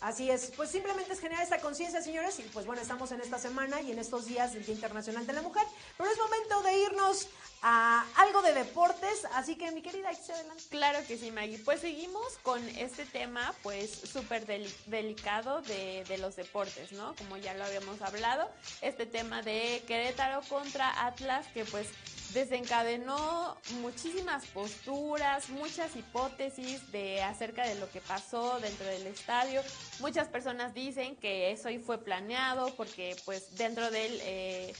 Así 0.00 0.30
es, 0.30 0.52
pues 0.56 0.70
simplemente 0.70 1.12
es 1.12 1.20
generar 1.20 1.42
esta 1.42 1.58
conciencia, 1.58 2.00
señores, 2.00 2.38
y 2.38 2.42
pues 2.42 2.66
bueno, 2.66 2.80
estamos 2.80 3.10
en 3.10 3.20
esta 3.20 3.38
semana 3.38 3.80
y 3.80 3.90
en 3.90 3.98
estos 3.98 4.26
días 4.26 4.52
del 4.52 4.64
Día 4.64 4.76
Internacional 4.76 5.26
de 5.26 5.32
la 5.32 5.42
Mujer, 5.42 5.64
pero 5.96 6.08
es 6.08 6.18
momento 6.18 6.62
de 6.62 6.78
irnos 6.78 7.28
a 7.62 8.06
algo 8.14 8.40
de 8.42 8.54
deportes, 8.54 9.26
así 9.34 9.56
que 9.56 9.72
mi 9.72 9.82
querida 9.82 10.12
Ixi, 10.12 10.30
adelante. 10.30 10.62
Claro 10.70 11.00
que 11.06 11.18
sí, 11.18 11.32
Maggie. 11.32 11.58
Pues 11.58 11.80
seguimos 11.80 12.38
con 12.44 12.66
este 12.68 13.04
tema, 13.06 13.52
pues 13.64 13.90
súper 13.90 14.46
delicado 14.86 15.62
de, 15.62 16.04
de, 16.06 16.18
los 16.18 16.36
deportes, 16.36 16.92
¿no? 16.92 17.16
Como 17.16 17.36
ya 17.36 17.54
lo 17.54 17.64
habíamos 17.64 18.00
hablado, 18.00 18.48
este 18.80 19.06
tema 19.06 19.42
de 19.42 19.82
Querétaro 19.88 20.42
contra 20.48 21.06
Atlas, 21.06 21.46
que 21.52 21.64
pues 21.64 21.88
desencadenó 22.32 23.56
muchísimas 23.80 24.44
posturas, 24.46 25.48
muchas 25.50 25.96
hipótesis 25.96 26.90
de 26.92 27.22
acerca 27.22 27.66
de 27.66 27.74
lo 27.76 27.90
que 27.90 28.00
pasó 28.00 28.60
dentro 28.60 28.86
del 28.86 29.06
estadio. 29.06 29.62
Muchas 30.00 30.28
personas 30.28 30.74
dicen 30.74 31.16
que 31.16 31.50
eso 31.52 31.68
fue 31.84 31.98
planeado 31.98 32.74
porque 32.76 33.16
pues 33.24 33.56
dentro 33.56 33.90
del 33.90 34.18
eh, 34.22 34.74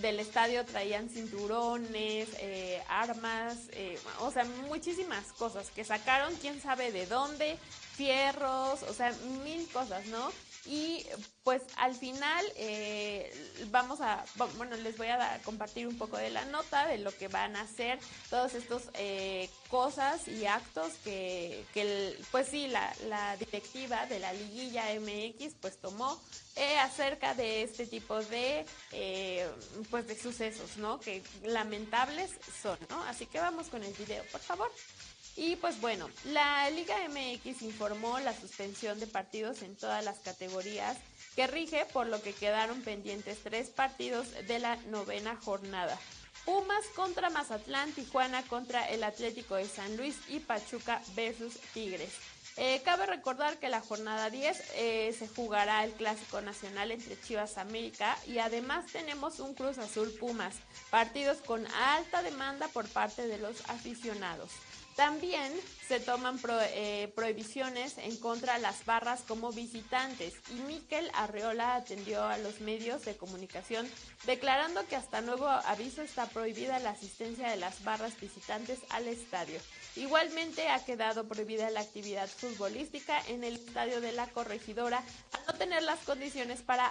del 0.00 0.18
estadio 0.18 0.64
traían 0.64 1.08
cinturones, 1.08 2.28
eh, 2.40 2.82
armas, 2.88 3.56
eh, 3.72 3.98
o 4.20 4.30
sea, 4.30 4.44
muchísimas 4.66 5.32
cosas 5.32 5.70
que 5.70 5.84
sacaron, 5.84 6.34
quién 6.40 6.60
sabe 6.60 6.90
de 6.90 7.06
dónde, 7.06 7.56
fierros, 7.96 8.82
o 8.82 8.92
sea, 8.92 9.12
mil 9.44 9.68
cosas, 9.68 10.06
¿no? 10.06 10.32
Y 10.66 11.04
pues 11.42 11.62
al 11.76 11.94
final 11.94 12.44
eh, 12.56 13.30
vamos 13.70 14.00
a, 14.00 14.24
bueno, 14.56 14.76
les 14.76 14.96
voy 14.96 15.08
a 15.08 15.38
compartir 15.44 15.86
un 15.86 15.98
poco 15.98 16.16
de 16.16 16.30
la 16.30 16.44
nota 16.46 16.86
de 16.86 16.98
lo 16.98 17.14
que 17.16 17.28
van 17.28 17.54
a 17.56 17.62
hacer 17.62 17.98
todos 18.30 18.54
estos 18.54 18.84
eh, 18.94 19.50
cosas 19.68 20.26
y 20.26 20.46
actos 20.46 20.94
que, 21.04 21.64
que 21.74 22.16
pues 22.30 22.48
sí, 22.48 22.68
la, 22.68 22.94
la, 23.08 23.36
directiva 23.36 24.06
de 24.06 24.20
la 24.20 24.32
liguilla 24.32 24.84
MX 24.98 25.54
pues 25.60 25.76
tomó 25.76 26.18
eh, 26.56 26.78
acerca 26.78 27.34
de 27.34 27.62
este 27.62 27.86
tipo 27.86 28.22
de, 28.22 28.64
pues 29.90 30.06
de 30.06 30.18
sucesos, 30.18 30.78
¿no? 30.78 30.98
Que 30.98 31.22
lamentables 31.42 32.30
son, 32.62 32.78
¿no? 32.88 33.02
Así 33.04 33.26
que 33.26 33.38
vamos 33.38 33.68
con 33.68 33.82
el 33.82 33.92
video, 33.92 34.24
por 34.32 34.40
favor. 34.40 34.70
Y 35.36 35.56
pues 35.56 35.80
bueno, 35.80 36.08
la 36.26 36.70
Liga 36.70 36.96
MX 37.08 37.62
informó 37.62 38.20
la 38.20 38.38
suspensión 38.38 39.00
de 39.00 39.06
partidos 39.06 39.62
en 39.62 39.76
todas 39.76 40.04
las 40.04 40.18
categorías 40.18 40.96
que 41.34 41.46
rige, 41.48 41.86
por 41.92 42.06
lo 42.06 42.22
que 42.22 42.32
quedaron 42.32 42.82
pendientes 42.82 43.38
tres 43.42 43.68
partidos 43.68 44.28
de 44.46 44.58
la 44.60 44.76
novena 44.86 45.36
jornada. 45.36 45.98
Pumas 46.44 46.84
contra 46.94 47.30
Mazatlán, 47.30 47.92
Tijuana 47.92 48.42
contra 48.42 48.86
el 48.88 49.02
Atlético 49.02 49.56
de 49.56 49.66
San 49.66 49.96
Luis 49.96 50.16
y 50.28 50.40
Pachuca 50.40 51.00
versus 51.16 51.58
Tigres. 51.72 52.12
Eh, 52.56 52.82
cabe 52.84 53.06
recordar 53.06 53.58
que 53.58 53.68
la 53.68 53.80
jornada 53.80 54.30
10 54.30 54.62
eh, 54.76 55.16
se 55.18 55.26
jugará 55.26 55.82
el 55.82 55.90
Clásico 55.92 56.40
Nacional 56.40 56.92
entre 56.92 57.20
Chivas 57.20 57.58
América 57.58 58.16
y 58.28 58.38
además 58.38 58.86
tenemos 58.92 59.40
un 59.40 59.54
Cruz 59.54 59.78
Azul 59.78 60.12
Pumas, 60.20 60.54
partidos 60.88 61.38
con 61.38 61.66
alta 61.66 62.22
demanda 62.22 62.68
por 62.68 62.88
parte 62.88 63.26
de 63.26 63.38
los 63.38 63.68
aficionados. 63.68 64.52
También 64.96 65.52
se 65.88 65.98
toman 65.98 66.40
eh, 66.72 67.12
prohibiciones 67.14 67.98
en 67.98 68.16
contra 68.16 68.54
de 68.54 68.60
las 68.60 68.84
barras 68.84 69.22
como 69.26 69.52
visitantes 69.52 70.34
y 70.50 70.54
Miquel 70.62 71.10
Arreola 71.14 71.74
atendió 71.74 72.24
a 72.24 72.38
los 72.38 72.60
medios 72.60 73.04
de 73.04 73.16
comunicación 73.16 73.88
declarando 74.24 74.86
que 74.86 74.96
hasta 74.96 75.20
nuevo 75.20 75.46
aviso 75.48 76.02
está 76.02 76.26
prohibida 76.26 76.78
la 76.78 76.90
asistencia 76.90 77.50
de 77.50 77.56
las 77.56 77.82
barras 77.82 78.18
visitantes 78.20 78.78
al 78.90 79.08
estadio. 79.08 79.60
Igualmente 79.96 80.68
ha 80.68 80.84
quedado 80.84 81.28
prohibida 81.28 81.70
la 81.70 81.80
actividad 81.80 82.28
futbolística 82.28 83.20
en 83.28 83.44
el 83.44 83.56
estadio 83.56 84.00
de 84.00 84.12
la 84.12 84.28
corregidora 84.28 85.02
a 85.32 85.52
no 85.52 85.58
tener 85.58 85.82
las 85.82 85.98
condiciones 86.00 86.62
para 86.62 86.86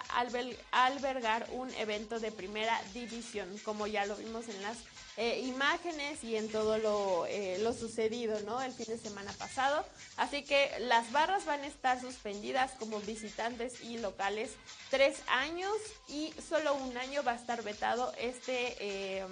albergar 0.71 1.47
un 1.51 1.73
evento 1.75 2.19
de 2.19 2.31
primera 2.31 2.79
división, 2.93 3.49
como 3.63 3.87
ya 3.87 4.05
lo 4.05 4.15
vimos 4.17 4.47
en 4.49 4.61
las 4.61 4.77
eh, 5.17 5.41
imágenes 5.41 6.23
y 6.23 6.35
en 6.35 6.49
todo 6.49 6.77
lo, 6.77 7.25
eh, 7.27 7.59
sucedido, 7.77 8.39
¿no? 8.41 8.61
El 8.61 8.73
fin 8.73 8.87
de 8.87 8.97
semana 8.97 9.31
pasado. 9.33 9.85
Así 10.17 10.43
que 10.43 10.71
las 10.79 11.11
barras 11.11 11.45
van 11.45 11.61
a 11.61 11.67
estar 11.67 11.99
suspendidas 11.99 12.71
como 12.73 12.99
visitantes 13.01 13.81
y 13.81 13.97
locales 13.97 14.51
tres 14.89 15.21
años 15.27 15.73
y 16.07 16.33
solo 16.47 16.73
un 16.75 16.97
año 16.97 17.23
va 17.23 17.33
a 17.33 17.35
estar 17.35 17.61
vetado 17.63 18.13
este... 18.17 18.75
Eh, 18.79 19.25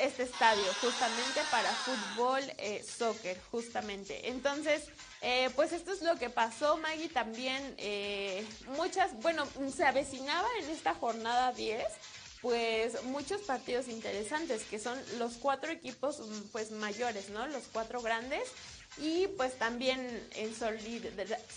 este 0.00 0.24
estadio 0.24 0.64
justamente 0.80 1.40
para 1.50 1.70
fútbol, 1.72 2.42
eh, 2.58 2.84
soccer, 2.84 3.40
justamente. 3.50 4.28
Entonces, 4.28 4.84
eh, 5.22 5.50
pues 5.56 5.72
esto 5.72 5.92
es 5.92 6.02
lo 6.02 6.16
que 6.16 6.30
pasó, 6.30 6.76
Maggie, 6.76 7.08
también 7.08 7.74
eh, 7.78 8.46
muchas, 8.76 9.14
bueno, 9.20 9.46
se 9.74 9.84
avecinaba 9.84 10.48
en 10.60 10.70
esta 10.70 10.94
jornada 10.94 11.52
10 11.52 11.84
pues 12.42 13.02
muchos 13.04 13.42
partidos 13.42 13.88
interesantes 13.88 14.62
que 14.64 14.78
son 14.78 14.98
los 15.18 15.34
cuatro 15.34 15.70
equipos 15.70 16.22
pues 16.52 16.70
mayores, 16.70 17.30
¿no? 17.30 17.46
Los 17.46 17.64
cuatro 17.72 18.00
grandes 18.00 18.48
y 18.98 19.28
pues 19.36 19.58
también 19.58 20.00
en 20.34 20.52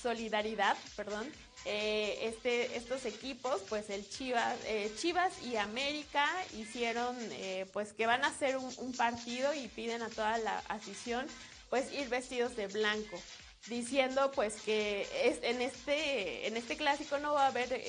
solidaridad, 0.01 0.77
perdón, 0.95 1.31
eh, 1.65 2.19
este, 2.23 2.75
estos 2.75 3.05
equipos, 3.05 3.61
pues 3.69 3.89
el 3.89 4.07
Chivas, 4.07 4.57
eh, 4.65 4.91
Chivas 4.97 5.31
y 5.43 5.55
América 5.55 6.27
hicieron 6.57 7.15
eh, 7.31 7.65
pues 7.71 7.93
que 7.93 8.05
van 8.05 8.23
a 8.25 8.27
hacer 8.27 8.57
un, 8.57 8.93
partido 8.93 9.53
y 9.53 9.67
piden 9.69 10.01
a 10.01 10.09
toda 10.09 10.37
la 10.37 10.59
afición 10.67 11.25
pues 11.69 11.91
ir 11.93 12.09
vestidos 12.09 12.55
de 12.55 12.67
blanco 12.67 13.19
diciendo 13.67 14.31
pues 14.31 14.55
que 14.61 15.07
es, 15.23 15.41
en 15.41 15.61
este 15.61 16.47
en 16.47 16.57
este 16.57 16.75
clásico 16.75 17.17
no 17.19 17.33
va 17.33 17.45
a 17.45 17.47
haber 17.47 17.81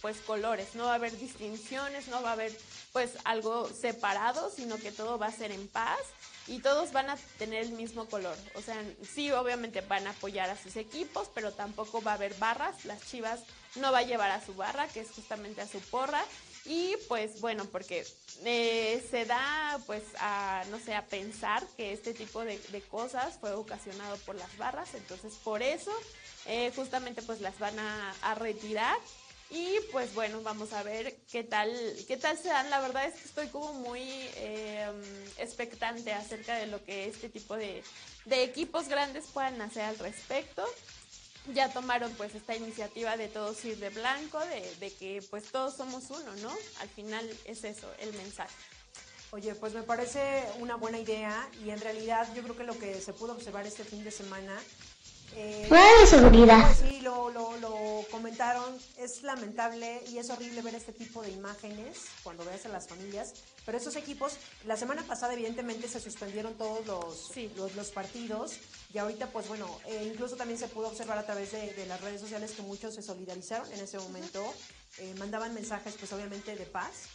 pues 0.00 0.18
colores 0.18 0.74
no 0.74 0.84
va 0.84 0.92
a 0.92 0.94
haber 0.96 1.16
distinciones 1.18 2.08
no 2.08 2.20
va 2.22 2.30
a 2.30 2.32
haber 2.32 2.52
pues 2.92 3.12
algo 3.24 3.68
separado 3.68 4.50
sino 4.50 4.76
que 4.76 4.90
todo 4.90 5.18
va 5.18 5.26
a 5.26 5.32
ser 5.32 5.52
en 5.52 5.68
paz 5.68 6.00
y 6.48 6.60
todos 6.60 6.92
van 6.92 7.10
a 7.10 7.16
tener 7.38 7.62
el 7.62 7.72
mismo 7.72 8.06
color. 8.06 8.36
O 8.54 8.62
sea, 8.62 8.82
sí, 9.02 9.30
obviamente 9.30 9.82
van 9.82 10.06
a 10.06 10.10
apoyar 10.10 10.48
a 10.48 10.56
sus 10.56 10.76
equipos, 10.76 11.30
pero 11.34 11.52
tampoco 11.52 12.02
va 12.02 12.12
a 12.12 12.14
haber 12.14 12.34
barras. 12.34 12.84
Las 12.84 13.02
Chivas 13.06 13.40
no 13.76 13.92
va 13.92 13.98
a 13.98 14.02
llevar 14.02 14.30
a 14.30 14.44
su 14.44 14.54
barra, 14.54 14.88
que 14.88 15.00
es 15.00 15.10
justamente 15.10 15.60
a 15.60 15.68
su 15.68 15.78
porra. 15.80 16.24
Y 16.68 16.96
pues 17.08 17.40
bueno, 17.40 17.64
porque 17.64 18.06
eh, 18.44 19.02
se 19.10 19.24
da 19.24 19.80
pues 19.86 20.02
a, 20.20 20.64
no 20.70 20.78
sé, 20.78 20.94
a 20.94 21.06
pensar 21.06 21.66
que 21.78 21.94
este 21.94 22.12
tipo 22.12 22.44
de, 22.44 22.58
cosas 22.90 23.38
fue 23.40 23.54
ocasionado 23.54 24.18
por 24.18 24.34
las 24.34 24.54
barras. 24.58 24.92
Entonces 24.94 25.32
por 25.42 25.62
eso 25.62 25.90
eh, 26.44 26.70
justamente 26.76 27.22
pues 27.22 27.40
las 27.40 27.58
van 27.58 27.78
a, 27.78 28.34
retirar 28.34 28.98
y 29.50 29.76
pues 29.92 30.14
bueno, 30.14 30.42
vamos 30.42 30.74
a 30.74 30.82
ver 30.82 31.16
qué 31.32 31.42
tal, 31.42 31.72
qué 32.06 32.18
tal 32.18 32.36
se 32.36 32.48
dan. 32.48 32.68
La 32.68 32.80
verdad 32.80 33.06
es 33.06 33.14
que 33.14 33.24
estoy 33.24 33.48
como 33.48 33.72
muy 33.72 34.02
eh, 34.02 34.86
expectante 35.38 36.12
acerca 36.12 36.58
de 36.58 36.66
lo 36.66 36.84
que 36.84 37.08
este 37.08 37.30
tipo 37.30 37.56
de, 37.56 37.82
equipos 38.30 38.88
grandes 38.88 39.24
puedan 39.32 39.58
hacer 39.62 39.84
al 39.84 39.98
respecto. 39.98 40.66
Ya 41.54 41.72
tomaron 41.72 42.12
pues 42.12 42.34
esta 42.34 42.54
iniciativa 42.54 43.16
de 43.16 43.28
todos 43.28 43.64
ir 43.64 43.78
de 43.78 43.90
blanco, 43.90 44.38
de, 44.40 44.74
de 44.80 44.92
que 44.92 45.22
pues 45.30 45.44
todos 45.50 45.74
somos 45.74 46.10
uno, 46.10 46.36
¿no? 46.42 46.52
Al 46.80 46.88
final 46.88 47.28
es 47.44 47.64
eso, 47.64 47.90
el 48.00 48.12
mensaje. 48.14 48.54
Oye, 49.30 49.54
pues 49.54 49.74
me 49.74 49.82
parece 49.82 50.44
una 50.60 50.76
buena 50.76 50.98
idea 50.98 51.48
y 51.64 51.70
en 51.70 51.80
realidad 51.80 52.26
yo 52.34 52.42
creo 52.42 52.56
que 52.56 52.64
lo 52.64 52.78
que 52.78 53.00
se 53.00 53.12
pudo 53.12 53.32
observar 53.32 53.66
este 53.66 53.84
fin 53.84 54.02
de 54.02 54.10
semana 54.10 54.58
eh, 55.36 55.68
de 56.00 56.06
seguridad. 56.06 56.74
Sí, 56.74 57.00
lo, 57.00 57.30
lo, 57.30 57.56
lo, 57.58 58.02
comentaron. 58.10 58.76
Es 58.96 59.22
lamentable 59.22 60.02
y 60.08 60.18
es 60.18 60.30
horrible 60.30 60.62
ver 60.62 60.74
este 60.74 60.92
tipo 60.92 61.22
de 61.22 61.30
imágenes 61.30 62.06
cuando 62.22 62.44
veas 62.44 62.64
a 62.66 62.68
las 62.68 62.88
familias. 62.88 63.34
Pero 63.64 63.78
esos 63.78 63.96
equipos, 63.96 64.36
la 64.64 64.76
semana 64.76 65.02
pasada 65.02 65.34
evidentemente 65.34 65.88
se 65.88 66.00
suspendieron 66.00 66.54
todos 66.54 66.86
los, 66.86 67.30
los, 67.56 67.74
los, 67.74 67.90
partidos 67.90 68.58
y 68.92 68.98
ahorita 68.98 69.26
pues 69.28 69.48
bueno, 69.48 69.66
eh, 69.86 70.08
incluso 70.10 70.36
también 70.36 70.58
se 70.58 70.68
pudo 70.68 70.88
observar 70.88 71.18
a 71.18 71.26
través 71.26 71.52
de, 71.52 71.72
de, 71.74 71.86
las 71.86 72.00
redes 72.00 72.20
sociales 72.20 72.52
que 72.52 72.62
muchos 72.62 72.94
se 72.94 73.02
solidarizaron 73.02 73.70
en 73.72 73.80
ese 73.80 73.98
momento, 73.98 74.42
eh, 74.98 75.14
mandaban 75.18 75.54
mensajes 75.54 75.94
pues 75.98 76.12
obviamente 76.12 76.56
de 76.56 76.66
paz 76.66 77.08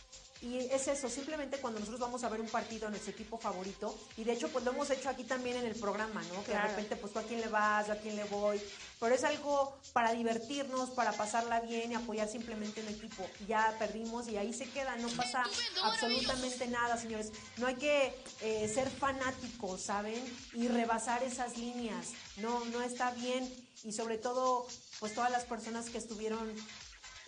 y 0.44 0.58
es 0.58 0.90
eso, 0.90 1.08
simplemente 1.08 1.58
cuando 1.60 1.80
nosotros 1.80 2.02
vamos 2.02 2.22
a 2.26 2.30
ver 2.30 2.42
un 2.42 2.50
partido 2.50 2.88
a 2.88 2.90
nuestro 2.90 3.12
equipo 3.12 3.38
favorito, 3.38 3.98
y 4.18 4.26
de 4.26 4.34
hecho 4.34 4.50
pues 4.50 4.66
lo 4.66 4.72
hemos 4.72 4.90
hecho 4.90 5.08
aquí 5.08 5.24
también 5.24 5.56
en 5.56 5.66
el 5.66 5.76
programa, 5.76 6.22
¿no? 6.24 6.44
Que 6.44 6.52
de 6.52 6.60
repente 6.60 6.98
pues 6.98 7.14
tú 7.14 7.20
a 7.20 7.24
quién 7.24 7.40
le 7.40 7.48
vas, 7.48 7.88
yo 7.88 7.94
a 7.94 7.96
quién 7.96 8.18
le 8.18 8.26
voy, 8.26 8.62
pero 9.04 9.16
es 9.16 9.26
algo 9.26 9.78
para 9.92 10.14
divertirnos, 10.14 10.92
para 10.92 11.12
pasarla 11.12 11.60
bien 11.60 11.92
y 11.92 11.96
apoyar 11.96 12.30
simplemente 12.30 12.80
un 12.80 12.88
equipo. 12.88 13.28
Ya 13.50 13.76
perdimos 13.78 14.30
y 14.30 14.38
ahí 14.38 14.54
se 14.54 14.70
queda, 14.70 14.96
no 14.96 15.10
pasa 15.10 15.44
absolutamente 15.84 16.68
nada, 16.68 16.96
señores. 16.96 17.34
No 17.58 17.68
hay 17.68 17.76
que 17.76 18.16
eh, 18.40 18.72
ser 18.74 18.90
fanáticos, 18.90 19.82
¿saben? 19.82 20.24
Y 20.54 20.70
rebasar 20.70 21.22
esas 21.22 21.58
líneas. 21.58 22.14
No, 22.38 22.64
no 22.64 22.82
está 22.82 23.12
bien. 23.12 23.46
Y 23.84 23.92
sobre 23.92 24.18
todo, 24.18 24.66
pues 25.02 25.14
todas 25.14 25.32
las 25.32 25.44
personas 25.44 25.90
que 25.90 25.98
estuvieron 25.98 26.56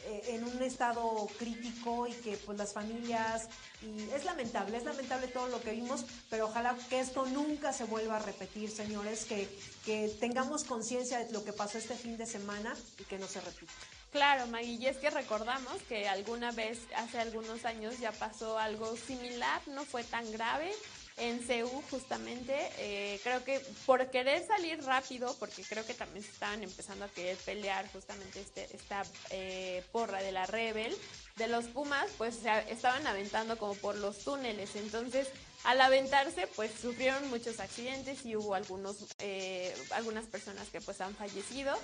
en 0.06 0.44
un 0.44 0.62
estado 0.62 1.28
crítico 1.40 2.08
y 2.08 2.14
que 2.14 2.38
pues 2.38 2.58
las 2.58 2.74
familias 2.74 3.50
y 3.82 4.10
es 4.12 4.26
lamentable, 4.26 4.78
es 4.78 4.84
lamentable 4.84 5.28
todo 5.28 5.48
lo 5.48 5.62
que 5.62 5.72
vimos, 5.72 6.06
pero 6.30 6.46
ojalá 6.46 6.76
que 6.90 7.00
esto 7.00 7.26
nunca 7.26 7.74
se 7.74 7.86
vuelva 7.86 8.18
a 8.18 8.20
repetir, 8.20 8.70
señores, 8.70 9.26
que, 9.26 9.48
que 9.86 10.10
tengamos 10.20 10.64
conciencia 10.64 11.20
de 11.20 11.32
lo 11.32 11.44
que 11.44 11.54
pasó 11.54 11.78
este 11.78 11.96
fin 11.96 12.18
de 12.18 12.26
semana 12.26 12.76
y 13.00 13.04
que 13.04 13.18
no 13.18 13.28
se 13.28 13.42
repita. 13.42 13.74
Claro, 14.12 14.48
Maggie, 14.48 14.78
y 14.80 14.86
es 14.88 14.98
que 14.98 15.10
recordamos 15.10 15.82
que 15.90 16.08
alguna 16.08 16.52
vez, 16.52 16.80
hace 16.96 17.20
algunos 17.20 17.66
años, 17.66 18.00
ya 18.00 18.14
pasó 18.14 18.58
algo 18.58 18.96
similar, 18.96 19.62
no 19.68 19.84
fue 19.84 20.06
tan 20.06 20.32
grave, 20.32 20.72
en 21.18 21.40
CEU 21.42 21.70
justamente. 21.90 22.56
Eh, 22.78 23.20
creo 23.24 23.44
que 23.44 23.60
por 23.86 24.10
querer 24.10 24.46
salir 24.46 24.84
rápido, 24.84 25.36
porque 25.40 25.64
creo 25.64 25.86
que 25.86 25.94
también 25.94 26.24
se 26.24 26.32
estaban 26.32 26.64
empezando 26.64 27.06
a 27.06 27.10
querer 27.10 27.38
pelear 27.38 27.90
justamente 27.92 28.42
este, 28.42 28.76
esta 28.76 29.04
eh, 29.30 29.84
porra 29.92 30.22
de 30.22 30.32
la 30.32 30.46
Rebel, 30.46 30.96
de 31.38 31.48
los 31.48 31.66
Pumas, 31.66 32.08
pues 32.18 32.36
se 32.36 32.72
estaban 32.72 33.06
aventando 33.08 33.58
como 33.58 33.76
por 33.76 33.96
los 33.96 34.20
túneles. 34.20 34.76
Entonces, 34.76 35.30
al 35.66 35.82
aventarse, 35.82 36.48
pues 36.56 36.72
sufrieron 36.80 37.30
muchos 37.30 37.60
accidentes 37.60 38.26
y 38.26 38.36
hubo 38.36 38.56
algunos, 38.56 38.98
eh, 39.20 39.76
algunas 39.92 40.26
personas 40.26 40.70
que 40.70 40.82
pues 40.82 41.02
han 41.02 41.16
fallecido. 41.16 41.78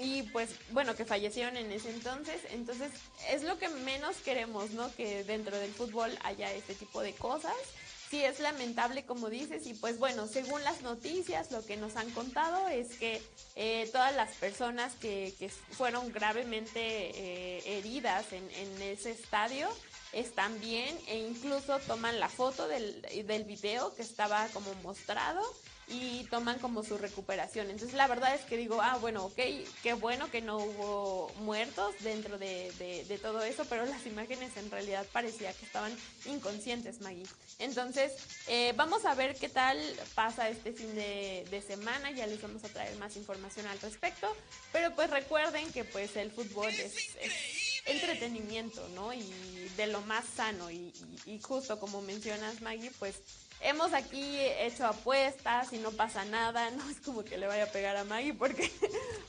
y 0.00 0.22
pues 0.32 0.50
bueno, 0.70 0.96
que 0.96 1.04
fallecieron 1.04 1.56
en 1.56 1.70
ese 1.70 1.90
entonces. 1.90 2.40
Entonces 2.50 2.90
es 3.28 3.42
lo 3.42 3.58
que 3.58 3.68
menos 3.68 4.16
queremos, 4.18 4.70
¿no? 4.70 4.92
Que 4.96 5.24
dentro 5.24 5.56
del 5.56 5.72
fútbol 5.72 6.10
haya 6.24 6.52
este 6.52 6.74
tipo 6.74 7.00
de 7.00 7.12
cosas 7.14 7.54
sí 8.10 8.24
es 8.24 8.40
lamentable 8.40 9.04
como 9.04 9.30
dices 9.30 9.66
y 9.66 9.74
pues 9.74 9.98
bueno, 9.98 10.26
según 10.26 10.64
las 10.64 10.82
noticias 10.82 11.52
lo 11.52 11.64
que 11.64 11.76
nos 11.76 11.94
han 11.94 12.10
contado 12.10 12.66
es 12.66 12.96
que 12.96 13.22
eh, 13.54 13.88
todas 13.92 14.14
las 14.16 14.34
personas 14.34 14.94
que, 14.96 15.32
fueron 15.70 16.12
gravemente 16.12 16.80
eh, 16.80 17.78
heridas 17.78 18.26
en, 18.32 18.82
ese 18.82 19.12
estadio 19.12 19.68
están 20.12 20.60
bien 20.60 20.98
e 21.06 21.18
incluso 21.18 21.78
toman 21.80 22.20
la 22.20 22.28
foto 22.28 22.68
del, 22.68 23.02
del 23.26 23.44
video 23.44 23.94
que 23.94 24.02
estaba 24.02 24.46
como 24.48 24.72
mostrado 24.82 25.42
y 25.90 26.24
toman 26.24 26.58
como 26.58 26.84
su 26.84 26.96
recuperación. 26.96 27.68
Entonces 27.68 27.96
la 27.96 28.06
verdad 28.06 28.34
es 28.34 28.42
que 28.42 28.56
digo, 28.56 28.80
ah, 28.80 28.96
bueno, 29.00 29.24
ok, 29.24 29.40
qué 29.82 29.92
bueno 29.94 30.30
que 30.30 30.40
no 30.40 30.58
hubo 30.58 31.32
muertos 31.40 31.94
dentro 32.00 32.38
de, 32.38 32.72
de, 32.78 33.18
todo 33.18 33.42
eso, 33.42 33.64
pero 33.68 33.84
las 33.84 34.06
imágenes 34.06 34.56
en 34.56 34.70
realidad 34.70 35.04
parecía 35.12 35.52
que 35.52 35.66
estaban 35.66 35.92
inconscientes, 36.26 37.00
Maggie. 37.00 37.26
Entonces, 37.58 38.12
eh, 38.46 38.72
vamos 38.76 39.04
a 39.04 39.14
ver 39.14 39.34
qué 39.36 39.48
tal 39.48 39.78
pasa 40.14 40.48
este 40.48 40.72
fin 40.72 40.94
de, 40.94 41.64
semana, 41.66 42.10
ya 42.12 42.26
les 42.26 42.40
vamos 42.40 42.64
a 42.64 42.68
traer 42.68 42.96
más 42.96 43.16
información 43.16 43.66
al 43.66 43.78
respecto, 43.80 44.34
pero 44.72 44.94
pues 44.94 45.10
recuerden 45.10 45.70
que 45.72 45.84
pues 45.84 46.16
el 46.16 46.30
fútbol 46.30 46.70
es, 46.70 46.94
entretenimiento, 47.86 48.86
¿no? 48.94 49.12
Y 49.12 49.22
de 49.76 49.86
lo 49.86 50.00
más 50.02 50.24
sano. 50.24 50.70
Y, 50.70 50.92
y, 51.26 51.34
y 51.34 51.40
justo 51.40 51.78
como 51.78 52.02
mencionas, 52.02 52.60
Maggie, 52.60 52.90
pues 52.98 53.16
hemos 53.62 53.92
aquí 53.92 54.38
hecho 54.58 54.86
apuestas 54.86 55.72
y 55.72 55.78
no 55.78 55.90
pasa 55.92 56.24
nada, 56.24 56.70
no 56.70 56.88
es 56.88 57.00
como 57.00 57.24
que 57.24 57.38
le 57.38 57.46
vaya 57.46 57.64
a 57.64 57.66
pegar 57.66 57.96
a 57.96 58.04
Maggie 58.04 58.34
porque, 58.34 58.70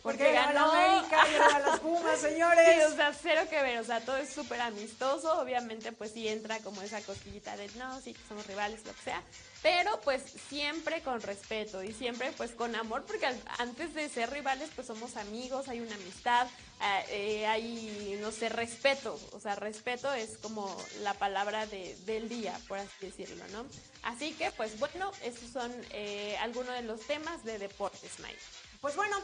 porque, 0.04 0.32
ganó 0.32 0.72
América 0.72 1.22
y 1.30 1.56
a 1.56 1.60
las 1.60 1.80
Pumas, 1.80 2.20
señores. 2.22 2.66
Sí, 2.66 2.94
o 2.94 2.96
sea, 2.96 3.14
cero 3.14 3.42
que 3.50 3.62
ver, 3.62 3.80
o 3.80 3.84
sea, 3.84 4.02
todo 4.02 4.18
es 4.18 4.30
súper 4.30 4.62
amistoso, 4.62 5.40
obviamente 5.40 5.92
pues 5.92 6.12
sí 6.12 6.28
entra 6.28 6.60
como 6.60 6.82
esa 6.82 7.02
cosquillita 7.02 7.58
de 7.58 7.68
no, 7.78 8.00
sí, 8.02 8.16
somos 8.28 8.48
rivales, 8.48 8.86
lo 8.86 8.94
que 8.94 9.02
sea, 9.02 9.22
pero 9.62 10.00
pues 10.02 10.24
siempre 10.50 11.02
con 11.02 11.22
respeto 11.22 11.84
y 11.84 11.94
siempre 11.94 12.32
pues 12.38 12.52
con 12.52 12.76
amor, 12.76 13.04
porque 13.06 13.28
antes 13.60 13.94
de 13.94 14.10
ser 14.10 14.32
rivales 14.32 14.70
pues 14.76 14.88
somos 14.88 15.18
amigos, 15.18 15.68
hay 15.68 15.82
una 15.82 15.96
amistad, 15.96 16.48
eh, 16.82 17.06
eh, 17.10 17.48
hay, 17.48 18.18
no 18.22 18.32
sé, 18.32 18.50
respeto, 18.50 19.20
o 19.34 19.40
sea, 19.40 19.56
respeto 19.56 20.12
es 20.14 20.38
como 20.38 20.76
la 21.02 21.14
palabra 21.14 21.68
de, 21.68 21.96
del 22.06 22.28
día, 22.28 22.60
por 22.68 22.80
así 22.80 22.92
decirlo, 23.02 23.44
¿no? 23.52 23.66
Así 24.04 24.34
que 24.34 24.52
pues 24.52 24.80
bueno, 24.80 25.12
esos 25.24 25.50
son 25.52 25.72
eh, 25.92 26.36
algunos 26.42 26.74
de 26.74 26.82
los 26.82 27.02
temas 27.02 27.44
de 27.44 27.60
deportes, 27.60 28.20
Mike. 28.20 28.40
Pues 28.82 28.96
bueno, 28.96 29.16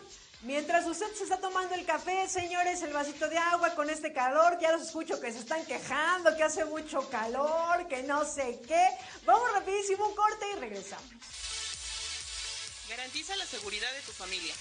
Mientras 0.41 0.85
usted 0.85 1.11
se 1.15 1.23
está 1.23 1.37
tomando 1.37 1.73
el 1.73 1.85
café, 1.85 2.27
señores, 2.29 2.81
el 2.83 2.93
vasito 2.93 3.27
de 3.27 3.37
agua 3.37 3.73
con 3.75 3.89
este 3.89 4.13
calor, 4.13 4.59
ya 4.59 4.71
los 4.71 4.83
escucho 4.83 5.19
que 5.19 5.31
se 5.31 5.39
están 5.39 5.65
quejando, 5.65 6.35
que 6.35 6.43
hace 6.43 6.63
mucho 6.65 7.09
calor, 7.09 7.87
que 7.87 8.03
no 8.03 8.23
sé 8.23 8.59
qué. 8.67 8.87
Vamos 9.25 9.51
rapidísimo 9.53 10.07
un 10.07 10.15
corte 10.15 10.45
y 10.55 10.59
regresamos. 10.59 11.11
Garantiza 12.87 13.35
la 13.35 13.45
seguridad 13.45 13.91
de 13.93 14.01
tu 14.01 14.11
familia. 14.11 14.53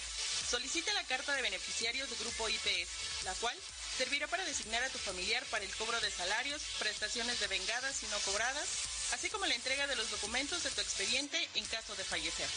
Solicita 0.49 0.93
la 0.95 1.05
carta 1.05 1.35
de 1.35 1.43
beneficiarios 1.43 2.09
del 2.09 2.19
Grupo 2.19 2.49
IPS, 2.49 3.25
la 3.25 3.35
cual 3.35 3.57
Servirá 3.97 4.27
para 4.27 4.45
designar 4.45 4.83
a 4.83 4.91
tu 4.91 4.99
familiar 4.99 5.43
para 5.47 5.65
el 5.65 5.75
cobro 5.77 5.99
de 6.01 6.11
salarios, 6.11 6.61
prestaciones 6.79 7.41
de 7.41 7.47
vengadas 7.47 8.03
y 8.03 8.07
no 8.09 8.19
cobradas, 8.27 8.69
así 9.13 9.31
como 9.31 9.47
la 9.47 9.55
entrega 9.55 9.87
de 9.87 9.97
los 9.97 10.11
documentos 10.11 10.63
de 10.65 10.71
tu 10.71 10.83
expediente 10.83 11.49
en 11.55 11.65
caso 11.65 11.95
de 11.97 12.05
fallecer. 12.05 12.49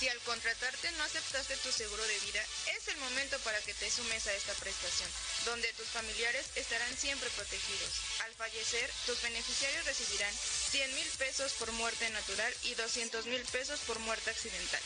Si 0.00 0.08
al 0.08 0.18
contratarte 0.20 0.90
no 0.92 1.04
aceptaste 1.04 1.58
tu 1.58 1.70
seguro 1.70 2.02
de 2.02 2.18
vida, 2.20 2.42
es 2.74 2.88
el 2.88 2.96
momento 2.96 3.38
para 3.40 3.60
que 3.60 3.74
te 3.74 3.90
sumes 3.90 4.26
a 4.26 4.32
esta 4.32 4.54
prestación, 4.54 5.10
donde 5.44 5.70
tus 5.74 5.88
familiares 5.88 6.46
estarán 6.54 6.96
siempre 6.96 7.28
protegidos. 7.36 8.00
Al 8.24 8.32
fallecer, 8.32 8.90
tus 9.04 9.20
beneficiarios 9.20 9.84
recibirán 9.84 10.32
100 10.70 10.94
mil 10.94 11.06
pesos 11.18 11.52
por 11.52 11.70
muerte 11.72 12.08
natural 12.08 12.54
y 12.62 12.72
200 12.76 13.26
mil 13.26 13.42
pesos 13.52 13.78
por 13.80 13.98
muerte 13.98 14.30
accidental. 14.30 14.80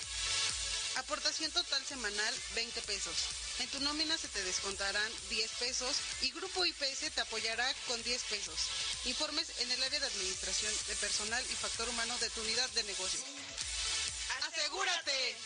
Aportación 0.97 1.53
total 1.53 1.85
semanal 1.87 2.35
20 2.57 2.83
pesos. 2.83 3.15
En 3.61 3.69
tu 3.69 3.79
nómina 3.87 4.19
se 4.19 4.27
te 4.27 4.43
descontarán 4.43 5.13
10 5.31 5.51
pesos 5.61 5.95
y 6.23 6.33
Grupo 6.33 6.67
IPS 6.67 7.15
te 7.15 7.21
apoyará 7.21 7.73
con 7.87 8.03
10 8.03 8.21
pesos. 8.25 8.59
Informes 9.05 9.47
en 9.61 9.71
el 9.71 9.81
área 9.81 10.01
de 10.01 10.07
administración 10.07 10.75
de 10.89 10.97
personal 10.97 11.45
y 11.53 11.55
factor 11.55 11.89
humano 11.89 12.19
de 12.19 12.31
tu 12.31 12.41
unidad 12.41 12.69
de 12.71 12.83
negocio. 12.83 13.21
¡Asegúrate! 14.55 15.37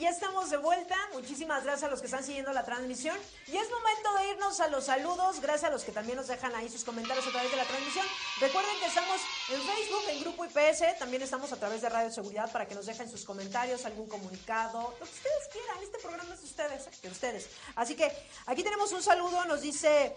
Ya 0.00 0.10
estamos 0.10 0.50
de 0.50 0.58
vuelta. 0.58 0.96
Muchísimas 1.14 1.64
gracias 1.64 1.84
a 1.84 1.90
los 1.90 2.00
que 2.00 2.06
están 2.06 2.22
siguiendo 2.22 2.52
la 2.52 2.64
transmisión. 2.64 3.16
Y 3.46 3.56
es 3.56 3.70
momento 3.70 4.14
de 4.18 4.28
irnos 4.32 4.60
a 4.60 4.68
los 4.68 4.84
saludos. 4.84 5.40
Gracias 5.40 5.64
a 5.64 5.72
los 5.72 5.82
que 5.84 5.92
también 5.92 6.18
nos 6.18 6.28
dejan 6.28 6.54
ahí 6.54 6.68
sus 6.68 6.84
comentarios 6.84 7.26
a 7.26 7.30
través 7.30 7.50
de 7.50 7.56
la 7.56 7.64
transmisión. 7.64 8.06
Recuerden 8.38 8.78
que 8.80 8.86
estamos 8.86 9.20
en 9.48 9.62
Facebook, 9.62 10.02
en 10.10 10.20
Grupo 10.20 10.44
IPS. 10.44 10.98
También 10.98 11.22
estamos 11.22 11.52
a 11.52 11.56
través 11.56 11.80
de 11.80 11.88
Radio 11.88 12.10
Seguridad 12.10 12.52
para 12.52 12.68
que 12.68 12.74
nos 12.74 12.84
dejen 12.84 13.10
sus 13.10 13.24
comentarios, 13.24 13.86
algún 13.86 14.08
comunicado, 14.08 14.94
lo 15.00 15.06
que 15.06 15.12
ustedes 15.12 15.48
quieran. 15.50 15.82
Este 15.82 15.98
programa 16.00 16.34
es 16.34 16.40
de 16.40 16.46
ustedes, 16.46 16.86
¿eh? 16.86 16.90
de 17.02 17.08
ustedes. 17.08 17.48
Así 17.76 17.94
que 17.94 18.12
aquí 18.44 18.62
tenemos 18.62 18.92
un 18.92 19.02
saludo. 19.02 19.46
Nos 19.46 19.62
dice 19.62 20.14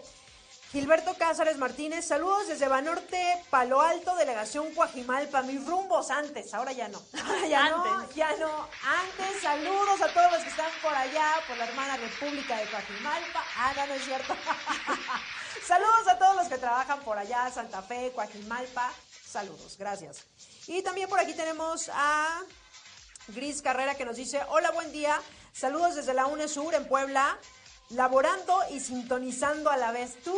Gilberto 0.74 1.14
Cázares 1.14 1.56
Martínez, 1.56 2.04
saludos 2.04 2.48
desde 2.48 2.66
Banorte, 2.66 3.40
Palo 3.48 3.80
Alto, 3.80 4.16
Delegación 4.16 4.74
Coajimalpa, 4.74 5.42
mis 5.42 5.64
rumbos 5.64 6.10
antes, 6.10 6.52
ahora 6.52 6.72
ya 6.72 6.88
no, 6.88 7.00
ahora 7.24 7.46
ya 7.46 7.70
no, 7.70 8.12
ya 8.12 8.36
no, 8.38 8.68
antes, 8.82 9.40
saludos 9.40 10.02
a 10.02 10.12
todos 10.12 10.32
los 10.32 10.42
que 10.42 10.48
están 10.48 10.72
por 10.82 10.92
allá, 10.92 11.30
por 11.46 11.56
la 11.58 11.66
hermana 11.66 11.96
República 11.96 12.56
de 12.56 12.66
Coajimalpa, 12.66 13.44
ah, 13.56 13.72
no, 13.76 13.86
no 13.86 13.94
es 13.94 14.04
cierto, 14.04 14.34
saludos 15.64 16.08
a 16.08 16.18
todos 16.18 16.34
los 16.34 16.48
que 16.48 16.58
trabajan 16.58 16.98
por 17.02 17.18
allá, 17.18 17.48
Santa 17.52 17.80
Fe, 17.80 18.10
Coajimalpa, 18.12 18.90
saludos, 19.24 19.76
gracias. 19.78 20.24
Y 20.66 20.82
también 20.82 21.08
por 21.08 21.20
aquí 21.20 21.34
tenemos 21.34 21.88
a 21.94 22.42
Gris 23.28 23.62
Carrera 23.62 23.94
que 23.94 24.04
nos 24.04 24.16
dice, 24.16 24.42
hola, 24.48 24.72
buen 24.72 24.90
día, 24.90 25.22
saludos 25.52 25.94
desde 25.94 26.14
la 26.14 26.26
UNESUR 26.26 26.74
en 26.74 26.88
Puebla, 26.88 27.38
laborando 27.90 28.58
y 28.70 28.80
sintonizando 28.80 29.70
a 29.70 29.76
la 29.76 29.92
vez. 29.92 30.16
Tú, 30.22 30.36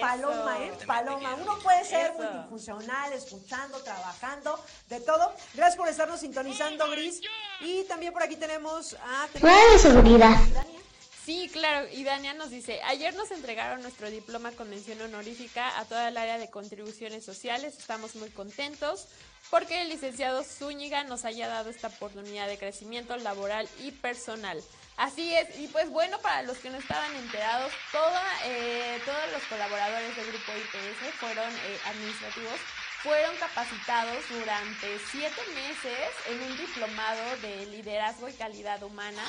Paloma, 0.00 0.58
¿eh? 0.60 0.72
Paloma. 0.86 1.34
Uno 1.40 1.58
puede 1.60 1.84
ser 1.84 2.12
Eso. 2.12 2.22
multifuncional, 2.22 3.12
escuchando, 3.12 3.78
trabajando, 3.82 4.62
de 4.88 5.00
todo. 5.00 5.32
Gracias 5.54 5.76
por 5.76 5.88
estarnos 5.88 6.20
sintonizando, 6.20 6.90
Gris. 6.90 7.20
Y 7.60 7.84
también 7.84 8.12
por 8.12 8.22
aquí 8.22 8.36
tenemos 8.36 8.94
a... 8.94 9.28
Radio 9.40 9.78
Seguridad. 9.78 10.36
Sí, 11.24 11.48
claro, 11.52 11.86
y 11.88 12.02
Dania 12.02 12.34
nos 12.34 12.50
dice, 12.50 12.82
ayer 12.82 13.14
nos 13.14 13.30
entregaron 13.30 13.80
nuestro 13.80 14.10
diploma 14.10 14.50
con 14.50 14.68
mención 14.68 15.00
honorífica 15.02 15.78
a 15.78 15.84
toda 15.84 16.08
el 16.08 16.16
área 16.16 16.36
de 16.36 16.50
contribuciones 16.50 17.24
sociales, 17.24 17.78
estamos 17.78 18.16
muy 18.16 18.28
contentos 18.30 19.06
porque 19.48 19.82
el 19.82 19.88
licenciado 19.88 20.42
Zúñiga 20.42 21.04
nos 21.04 21.24
haya 21.24 21.46
dado 21.46 21.70
esta 21.70 21.88
oportunidad 21.88 22.48
de 22.48 22.58
crecimiento 22.58 23.16
laboral 23.18 23.68
y 23.84 23.92
personal. 23.92 24.60
Así 24.96 25.34
es, 25.34 25.58
y 25.58 25.68
pues 25.68 25.88
bueno, 25.90 26.18
para 26.18 26.42
los 26.42 26.58
que 26.58 26.70
no 26.70 26.76
estaban 26.76 27.14
enterados, 27.16 27.72
toda, 27.90 28.22
eh, 28.44 29.00
todos 29.04 29.32
los 29.32 29.42
colaboradores 29.44 30.14
del 30.14 30.26
grupo 30.26 30.52
IPS 30.52 31.14
fueron 31.14 31.50
eh, 31.50 31.80
administrativos, 31.86 32.60
fueron 33.02 33.34
capacitados 33.36 34.16
durante 34.30 34.86
siete 35.10 35.40
meses 35.54 36.08
en 36.30 36.40
un 36.40 36.56
diplomado 36.56 37.36
de 37.42 37.66
liderazgo 37.66 38.28
y 38.28 38.32
calidad 38.32 38.80
humana 38.84 39.22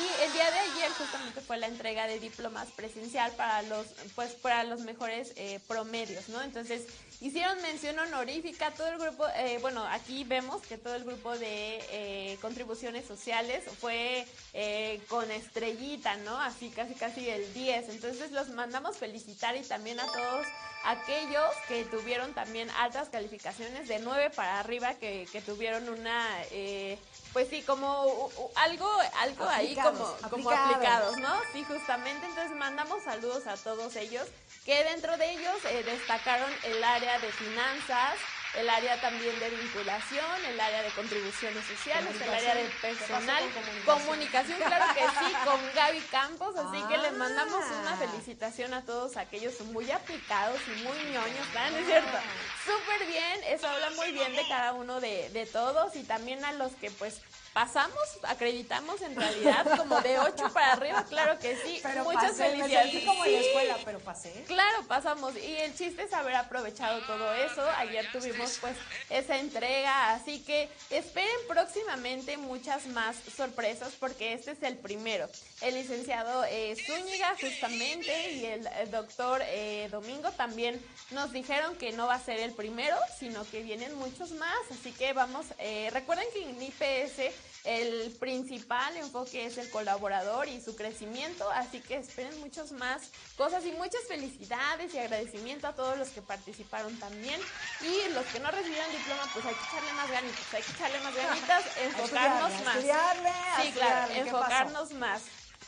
y 0.00 0.24
el 0.24 0.32
día 0.32 0.50
de 0.50 0.58
ayer 0.58 0.90
justamente 0.98 1.40
fue 1.40 1.56
la 1.56 1.68
entrega 1.68 2.08
de 2.08 2.18
diplomas 2.18 2.68
presencial 2.72 3.30
para 3.36 3.62
los 3.62 3.86
pues 4.16 4.32
para 4.32 4.64
los 4.64 4.80
mejores 4.80 5.32
eh, 5.36 5.60
promedios, 5.68 6.28
¿no? 6.28 6.42
Entonces 6.42 6.86
hicieron 7.20 7.62
mención 7.62 7.98
honorífica 8.00 8.72
todo 8.72 8.88
el 8.88 8.98
grupo, 8.98 9.24
eh, 9.36 9.58
bueno 9.60 9.84
aquí 9.84 10.24
vemos 10.24 10.62
que 10.62 10.76
todo 10.76 10.96
el 10.96 11.04
grupo 11.04 11.38
de 11.38 11.84
eh, 11.90 12.38
contribuciones 12.40 13.06
sociales 13.06 13.62
fue 13.80 14.26
eh, 14.54 15.00
con 15.08 15.30
estrellita, 15.30 16.16
¿no? 16.18 16.36
Así 16.40 16.70
casi 16.70 16.94
casi 16.94 17.28
el 17.28 17.54
10, 17.54 17.90
entonces 17.90 18.32
los 18.32 18.48
mandamos 18.48 18.96
felicitar 18.96 19.56
y 19.56 19.62
también 19.62 20.00
a 20.00 20.06
todos 20.06 20.46
aquellos 20.84 21.54
que 21.68 21.84
tuvieron 21.84 22.32
también 22.34 22.70
altas 22.70 23.08
calificaciones 23.08 23.86
de 23.88 23.98
9 23.98 24.30
para 24.30 24.60
arriba, 24.60 24.94
que, 24.94 25.28
que 25.30 25.40
tuvieron 25.40 25.88
una, 25.88 26.26
eh, 26.50 26.98
pues 27.32 27.48
sí, 27.48 27.62
como 27.62 28.04
u- 28.06 28.32
u- 28.36 28.50
algo, 28.56 28.90
algo 29.18 29.48
ahí 29.48 29.74
como, 29.74 29.88
Aplicados, 30.06 30.30
como 30.30 30.50
aplicados. 30.50 30.74
aplicados, 30.76 31.16
¿no? 31.18 31.40
Sí, 31.52 31.64
justamente, 31.64 32.26
entonces 32.26 32.56
mandamos 32.56 33.02
saludos 33.02 33.46
a 33.46 33.56
todos 33.56 33.94
ellos, 33.96 34.26
que 34.64 34.82
dentro 34.84 35.16
de 35.16 35.30
ellos 35.32 35.64
eh, 35.66 35.82
destacaron 35.84 36.50
el 36.64 36.82
área 36.82 37.18
de 37.18 37.30
finanzas, 37.32 38.14
el 38.58 38.68
área 38.68 39.00
también 39.00 39.38
de 39.38 39.48
vinculación, 39.50 40.44
el 40.48 40.60
área 40.60 40.82
de 40.82 40.90
contribuciones 40.90 41.64
sociales, 41.64 42.14
el 42.20 42.28
área 42.34 42.54
de 42.54 42.68
Comunicación. 42.68 42.80
¿Qué 42.80 42.96
pasó 42.96 43.06
personal, 43.06 43.42
con 43.42 43.52
comunicación? 43.62 44.00
comunicación, 44.06 44.58
claro 44.58 44.94
que 44.94 45.00
sí, 45.00 45.32
con 45.44 45.60
Gaby 45.74 46.00
Campos, 46.10 46.56
así 46.56 46.82
que 46.88 46.98
les 46.98 47.12
mandamos 47.12 47.64
Ah. 47.64 47.78
una 47.82 47.96
felicitación 47.96 48.74
a 48.74 48.82
todos 48.84 49.16
aquellos 49.16 49.60
muy 49.60 49.90
aplicados 49.90 50.58
y 50.66 50.82
muy 50.82 50.96
ñoños, 51.12 51.52
¿verdad? 51.54 51.70
¿No 51.70 51.78
es 51.78 51.86
cierto? 51.86 52.18
Súper 52.64 53.06
bien, 53.06 53.40
eso 53.46 53.68
habla 53.68 53.90
muy 53.90 54.10
bien 54.12 54.34
de 54.34 54.46
cada 54.48 54.72
uno 54.72 55.00
de, 55.00 55.28
de 55.30 55.46
todos 55.46 55.94
y 55.96 56.02
también 56.02 56.44
a 56.44 56.52
los 56.52 56.72
que 56.72 56.90
pues 56.90 57.20
pasamos, 57.52 57.98
acreditamos 58.22 59.00
en 59.02 59.16
realidad 59.16 59.66
como 59.76 60.00
de 60.00 60.18
8 60.18 60.52
para 60.52 60.72
arriba, 60.72 61.04
claro 61.08 61.38
que 61.38 61.56
sí, 61.56 61.80
Pero 61.82 62.04
muchas 62.04 62.32
pasé, 62.32 62.42
me 62.44 62.56
felicidades. 62.58 62.90
sentí 62.92 63.06
como 63.06 63.24
en 63.24 63.32
la 63.32 63.38
escuela, 63.40 63.78
pero 63.84 63.98
pasé. 64.00 64.44
Claro, 64.46 64.86
pasamos. 64.86 65.34
Y 65.36 65.56
el 65.56 65.74
chiste 65.74 66.02
es 66.02 66.12
haber 66.12 66.36
aprovechado 66.36 67.00
todo 67.06 67.34
eso. 67.34 67.62
Ayer 67.78 68.06
tuvimos 68.12 68.58
pues 68.60 68.76
esa 69.08 69.38
entrega, 69.38 70.14
así 70.14 70.40
que 70.40 70.68
esperen 70.90 71.30
próximamente 71.48 72.36
muchas 72.36 72.86
más 72.86 73.16
sorpresas 73.36 73.92
porque 73.98 74.32
este 74.32 74.52
es 74.52 74.62
el 74.62 74.76
primero. 74.76 75.28
El 75.60 75.74
licenciado 75.74 76.44
eh, 76.44 76.76
Zúñiga 76.86 77.34
justamente 77.40 78.32
y 78.32 78.46
el, 78.46 78.66
eh, 78.66 78.86
doctor 78.90 79.42
eh, 79.44 79.88
Domingo 79.90 80.30
también 80.32 80.80
nos 81.10 81.32
dijeron 81.32 81.76
que 81.76 81.92
no 81.92 82.06
va 82.06 82.14
a 82.14 82.20
ser 82.20 82.38
el 82.40 82.52
primero, 82.52 82.96
sino 83.18 83.48
que 83.50 83.62
vienen 83.62 83.94
muchos 83.94 84.30
más. 84.32 84.58
Así 84.70 84.92
que 84.92 85.12
vamos, 85.12 85.46
eh, 85.58 85.90
recuerden 85.92 86.26
que 86.32 86.48
en 86.48 86.62
IPS 86.62 87.34
el 87.64 88.10
principal 88.18 88.96
enfoque 88.96 89.44
es 89.46 89.58
el 89.58 89.68
colaborador 89.70 90.48
y 90.48 90.60
su 90.60 90.74
crecimiento, 90.76 91.50
así 91.50 91.80
que 91.80 91.96
esperen 91.96 92.38
muchos 92.40 92.72
más 92.72 93.10
cosas 93.36 93.64
y 93.66 93.72
muchas 93.72 94.00
felicidades 94.08 94.94
y 94.94 94.98
agradecimiento 94.98 95.66
a 95.66 95.74
todos 95.74 95.98
los 95.98 96.08
que 96.08 96.22
participaron 96.22 96.96
también 96.98 97.40
y 97.80 98.12
los 98.12 98.24
que 98.26 98.40
no 98.40 98.50
recibieron 98.50 98.90
diploma, 98.92 99.28
pues 99.32 99.44
hay 99.44 99.54
que 99.54 99.64
echarle 99.64 99.92
más 99.92 100.10
ganitas, 100.10 100.54
hay 100.54 100.62
que 100.62 100.72
echarle 100.72 101.00
más 101.00 101.14
ganitas, 101.16 101.64
enfocarnos 101.78 102.52
estudiarle, 102.52 102.60
a 102.60 102.64
más. 102.64 102.76
estudiarle, 102.76 103.32
sí, 103.62 103.72
claro, 103.72 104.12
enfocarnos 104.14 104.92
más. 104.92 105.22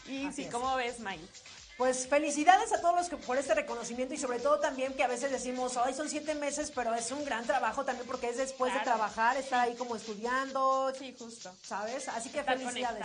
Y 0.07 0.27
Así 0.27 0.37
sí, 0.37 0.43
es. 0.45 0.51
¿cómo 0.53 0.75
ves, 0.77 0.99
May? 1.01 1.21
Pues 1.79 2.07
felicidades 2.07 2.71
a 2.73 2.81
todos 2.81 2.95
los 2.95 3.09
que 3.09 3.17
por 3.17 3.37
este 3.39 3.55
reconocimiento 3.55 4.15
y 4.15 4.19
sobre 4.19 4.39
todo 4.39 4.61
también 4.61 4.93
que 4.95 5.03
a 5.03 5.09
veces 5.09 5.31
decimos, 5.33 5.77
hoy 5.79 5.95
son 5.95 6.09
siete 6.09 6.35
meses, 6.35 6.71
pero 6.73 6.95
es 6.95 7.11
un 7.11 7.25
gran 7.25 7.45
trabajo 7.45 7.85
también 7.85 8.07
porque 8.07 8.29
es 8.29 8.37
después 8.37 8.73
de 8.75 8.81
trabajar, 8.81 9.37
estar 9.39 9.61
ahí 9.61 9.75
como 9.75 9.97
estudiando, 9.97 10.93
Sí, 10.97 11.17
justo. 11.19 11.53
¿sabes? 11.63 12.09
Así 12.09 12.29
que 12.31 12.41
Estar 12.41 12.59
felicidades. 12.59 13.05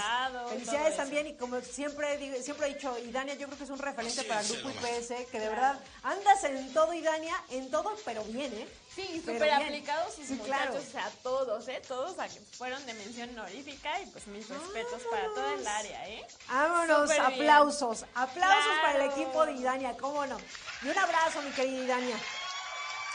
Felicidades 0.50 0.88
eso. 0.94 0.98
también 0.98 1.28
y 1.28 1.36
como 1.38 1.60
siempre 1.62 2.18
digo- 2.18 2.36
siempre 2.44 2.68
he 2.70 2.74
dicho, 2.76 2.96
y 3.00 3.10
Dania 3.12 3.36
yo 3.36 3.48
creo 3.48 3.58
que 3.58 3.64
es 3.64 3.70
un 3.70 3.80
referente 3.80 4.22
Sí, 4.22 4.28
para 4.28 4.42
el 4.42 4.48
grupo. 4.48 4.70
IPS, 4.70 5.08
que 5.32 5.40
de 5.40 5.48
Claro. 5.48 5.50
verdad 5.50 5.80
andas 6.04 6.44
en 6.44 6.74
todo 6.74 6.94
y 6.94 7.02
Dania, 7.02 7.36
en 7.50 7.72
todo, 7.72 7.96
pero 8.06 8.24
bien, 8.26 8.54
¿eh? 8.54 8.68
Sí, 8.98 9.22
súper 9.24 9.52
aplicados 9.54 10.16
sus 10.16 10.26
Sí, 10.26 10.34
muchachos, 10.34 10.46
claro. 10.46 10.76
o 10.80 10.92
sea, 10.92 11.12
todos, 11.22 11.68
¿eh? 11.68 11.82
Todos 11.88 12.18
a- 12.18 12.28
fueron 12.58 12.84
de 12.88 12.94
mención 12.96 13.30
honorífica 13.30 14.02
y 14.02 14.08
pues 14.08 14.26
mis 14.28 14.50
respetos 14.50 15.04
para 15.12 15.28
toda 15.36 15.54
el 15.54 15.68
área, 15.68 16.10
¿eh? 16.10 16.26
Vámonos, 16.50 17.02
Súper 17.12 17.28
bien. 17.28 17.42
aplausos, 17.42 18.06
aplausos 18.16 18.34
Claro. 18.66 18.82
para 18.82 19.04
el 19.06 19.12
equipo 19.12 19.46
de 19.46 19.54
Idania, 19.54 19.96
cómo 20.00 20.26
no. 20.26 20.38
Y 20.82 20.90
un 20.90 20.98
abrazo, 20.98 21.42
mi 21.44 21.52
querida 21.52 21.84
Idania. 21.86 22.18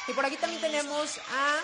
Y 0.06 0.12
por 0.12 0.24
aquí 0.24 0.36
también 0.36 0.60
tenemos 0.62 1.18
a 1.18 1.60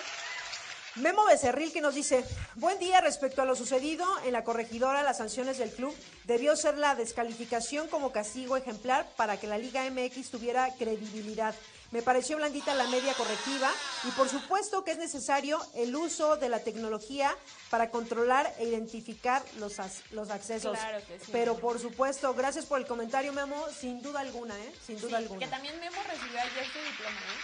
Memo 0.97 1.25
Becerril 1.27 1.73
que 1.73 1.81
nos 1.81 1.95
dice, 1.95 2.25
buen 2.57 2.79
día 2.81 3.01
respecto 3.01 3.41
a 3.43 3.45
lo 3.45 3.55
sucedido 3.55 4.05
en 4.25 4.33
la 4.33 4.43
corregidora, 4.43 5.05
las 5.05 5.19
sanciones 5.19 5.59
del 5.59 5.71
club 5.71 5.95
debió 6.25 6.57
ser 6.57 6.77
la 6.77 6.97
descalificación 6.97 7.87
como 7.87 8.11
castigo 8.11 8.57
ejemplar 8.57 9.07
para 9.17 9.39
que 9.39 9.47
la 9.47 9.59
Liga 9.59 9.85
MX 9.89 10.31
tuviera 10.31 10.75
credibilidad. 10.77 11.55
Me 11.91 12.03
pareció 12.03 12.37
blandita 12.37 12.75
la 12.75 12.87
media 12.89 13.15
correctiva 13.15 13.71
y 14.05 14.11
por 14.11 14.29
supuesto 14.29 14.85
que 14.85 14.91
es 14.93 14.99
necesario 14.99 15.59
el 15.75 15.97
uso 15.97 16.37
de 16.37 16.49
la 16.51 16.61
tecnología 16.61 17.35
para 17.71 17.91
controlar 17.91 18.55
e 18.59 18.65
identificar 18.65 19.43
los, 19.59 19.79
as- 19.81 20.03
los 20.11 20.29
accesos. 20.31 20.77
Claro 20.79 20.99
que 21.07 21.19
sí. 21.19 21.31
Pero 21.33 21.57
por 21.59 21.79
supuesto, 21.81 22.35
gracias 22.35 22.67
por 22.67 22.79
el 22.79 22.87
comentario, 22.87 23.33
Memo, 23.33 23.67
sin 23.71 24.03
duda 24.03 24.21
alguna, 24.21 24.55
¿eh? 24.59 24.73
Sin 24.87 25.01
duda 25.01 25.17
Sí, 25.19 25.25
alguna. 25.25 25.41
Que 25.41 25.47
también 25.51 25.81
Memo 25.81 25.97
recibió 26.07 26.39
ayer 26.41 26.67
su 26.67 26.79
diploma, 26.79 27.17
¿eh? 27.17 27.41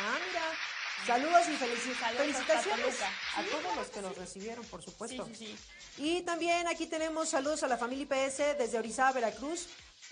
Ah, 0.00 0.18
mira. 0.28 0.42
Saludos 1.06 1.42
y 1.48 1.52
felici- 1.52 1.98
Saludos 2.00 2.16
felicitaciones 2.22 2.94
a 3.36 3.42
todos 3.44 3.76
los 3.76 3.86
que 3.88 4.00
sí. 4.00 4.06
recibieron, 4.20 4.64
por 4.66 4.82
supuesto. 4.82 5.26
Sí, 5.26 5.34
sí, 5.36 5.58
Y 5.98 6.22
también 6.22 6.66
aquí 6.66 6.86
tenemos 6.86 7.28
saludos 7.28 7.62
a 7.62 7.68
la 7.68 7.76
familia 7.76 8.04
IPS 8.04 8.56
desde 8.58 8.78
Orizaba, 8.78 9.12
Veracruz. 9.12 9.66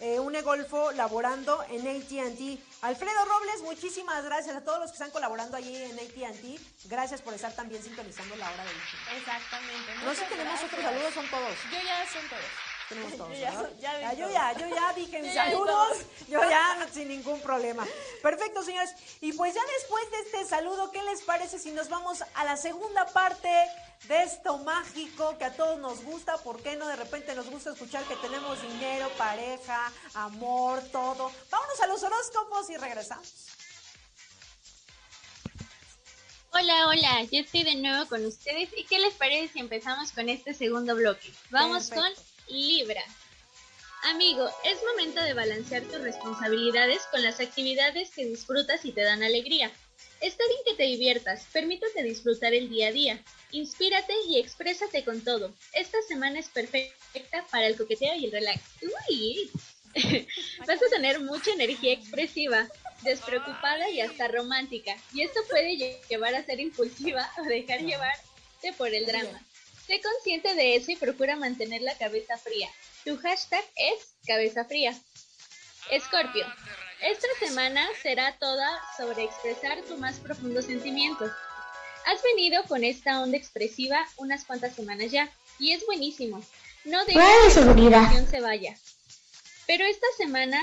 Eh, 0.05 0.19
une 0.19 0.43
Golfo 0.43 0.91
laborando 0.91 1.62
en 1.70 1.87
AT&T. 1.87 2.59
Alfredo 2.81 3.24
Robles, 3.24 3.62
muchísimas 3.62 4.24
gracias 4.24 4.57
a 4.57 4.65
todos 4.65 4.81
los 4.81 4.91
que 4.91 4.95
están 4.95 5.12
colaborando 5.12 5.57
allí 5.57 5.77
en 5.77 5.93
AT&T. 5.93 6.59
Gracias 6.87 7.23
por 7.23 7.33
estar 7.35 7.53
también 7.53 7.81
sintonizando 7.81 8.35
la 8.35 8.51
hora 8.51 8.65
de 8.65 8.70
Vigima. 8.73 9.16
Exactamente. 9.16 9.95
No 10.05 10.12
sé 10.12 10.24
si 10.24 10.35
tenemos 10.35 10.61
otros 10.61 10.83
saludos, 10.83 11.15
son 11.15 11.31
todos. 11.31 11.57
Yo 11.70 11.79
ya 11.87 12.05
son 12.12 12.29
todos. 12.29 12.72
Tenemos 12.88 13.16
todos, 13.16 13.30
Yo 13.32 13.36
ya, 13.36 13.70
ya 13.80 14.09
Ah, 14.09 14.14
yo 14.14 14.30
ya, 14.30 14.52
yo 14.59 14.68
ya 14.68 14.92
dije 14.94 15.22
mis 15.22 15.34
saludos, 15.34 15.98
yo 16.28 16.40
ya 16.40 16.88
sin 16.92 17.09
ningún 17.09 17.40
problema. 17.40 17.86
Perfecto, 18.22 18.62
señores. 18.62 18.90
Y 19.20 19.32
pues 19.32 19.54
ya 19.54 19.62
después 19.78 20.10
de 20.10 20.18
este 20.20 20.44
saludo, 20.44 20.90
¿qué 20.90 21.02
les 21.02 21.22
parece 21.22 21.59
si 21.59 21.70
nos 21.70 21.88
vamos 21.88 22.22
a 22.34 22.44
la 22.44 22.56
segunda 22.56 23.06
parte 23.06 23.48
de 24.09 24.22
esto 24.22 24.59
mágico 24.59 25.38
que 25.38 25.44
a 25.44 25.54
todos 25.54 25.78
nos 25.78 26.02
gusta? 26.04 26.36
¿Por 26.38 26.62
qué 26.62 26.76
no 26.76 26.86
de 26.88 26.96
repente 26.96 27.34
nos 27.34 27.48
gusta 27.48 27.70
escuchar 27.70 28.04
que 28.04 28.16
tenemos 28.16 28.60
dinero, 28.60 29.09
pareja, 29.16 29.92
amor, 30.14 30.82
todo? 30.90 31.32
Vámonos 31.50 31.80
a 31.80 31.86
los 31.86 32.02
horóscopos 32.02 32.70
y 32.70 32.76
regresamos. 32.76 33.46
Hola, 36.54 36.86
hola, 36.88 37.22
yo 37.30 37.40
estoy 37.40 37.62
de 37.62 37.76
nuevo 37.76 38.06
con 38.06 38.26
ustedes. 38.26 38.68
¿Y 38.76 38.84
qué 38.84 38.98
les 38.98 39.14
parece 39.14 39.54
si 39.54 39.59
empezamos 39.59 40.12
con 40.12 40.28
este 40.28 40.52
segundo 40.52 40.94
bloque? 40.94 41.32
Vamos 41.50 41.88
Perfecto. 41.88 42.18
con 42.18 42.31
Libra. 42.48 43.02
Amigo, 44.05 44.48
es 44.64 44.78
momento 44.90 45.23
de 45.23 45.32
balancear 45.32 45.82
tus 45.85 46.01
responsabilidades 46.01 47.02
con 47.10 47.23
las 47.23 47.39
actividades 47.40 48.10
que 48.10 48.24
disfrutas 48.24 48.85
y 48.85 48.93
te 48.93 49.02
dan 49.02 49.23
alegría. 49.23 49.70
Está 50.20 50.44
bien 50.48 50.60
que 50.66 50.74
te 50.74 50.82
diviertas, 50.85 51.47
permítete 51.52 52.02
disfrutar 52.02 52.52
el 52.55 52.69
día 52.69 52.89
a 52.89 52.93
día. 52.93 53.24
Inspírate 53.52 54.12
y 54.28 54.39
exprésate 54.39 55.05
con 55.05 55.20
todo. 55.23 55.55
Esta 55.73 55.98
semana 56.09 56.40
es 56.40 56.48
perfecta 56.48 57.47
para 57.51 57.66
el 57.66 57.77
coqueteo 57.77 58.14
y 58.16 58.27
el 58.27 58.32
relax. 58.32 58.60
Uy. 59.09 59.51
Vas 60.66 60.81
a 60.82 60.90
tener 60.90 61.20
mucha 61.20 61.52
energía 61.52 61.93
expresiva, 61.93 62.66
despreocupada 63.02 63.89
y 63.90 64.01
hasta 64.01 64.27
romántica. 64.28 64.97
Y 65.12 65.23
esto 65.23 65.40
puede 65.51 65.74
lle- 65.77 66.09
llevar 66.09 66.35
a 66.35 66.44
ser 66.44 66.60
impulsiva 66.60 67.31
o 67.39 67.43
dejar 67.44 67.81
llevarte 67.82 68.73
por 68.78 68.93
el 68.93 69.05
drama. 69.06 69.44
Sé 69.86 70.00
consciente 70.00 70.54
de 70.54 70.76
eso 70.76 70.92
y 70.92 70.96
procura 70.96 71.36
mantener 71.36 71.82
la 71.82 71.96
cabeza 71.96 72.38
fría. 72.38 72.68
Tu 73.04 73.16
hashtag 73.18 73.64
es 73.76 74.14
cabeza 74.26 74.64
fría. 74.64 74.96
Escorpio, 75.90 76.46
esta 77.00 77.26
semana 77.40 77.88
será 78.00 78.36
toda 78.38 78.80
sobre 78.96 79.24
expresar 79.24 79.82
tu 79.82 79.96
más 79.98 80.18
profundo 80.20 80.62
sentimiento. 80.62 81.24
Has 82.06 82.22
venido 82.22 82.62
con 82.64 82.84
esta 82.84 83.20
onda 83.20 83.36
expresiva 83.36 84.06
unas 84.16 84.44
cuantas 84.44 84.74
semanas 84.74 85.10
ya, 85.10 85.30
y 85.59 85.72
es 85.72 85.84
buenísimo. 85.86 86.42
No 86.84 87.04
dejes 87.04 87.54
que 87.54 87.60
la 87.60 87.98
emoción 87.98 88.26
se 88.28 88.40
vaya. 88.40 88.76
Pero 89.66 89.84
esta 89.84 90.06
semana 90.16 90.60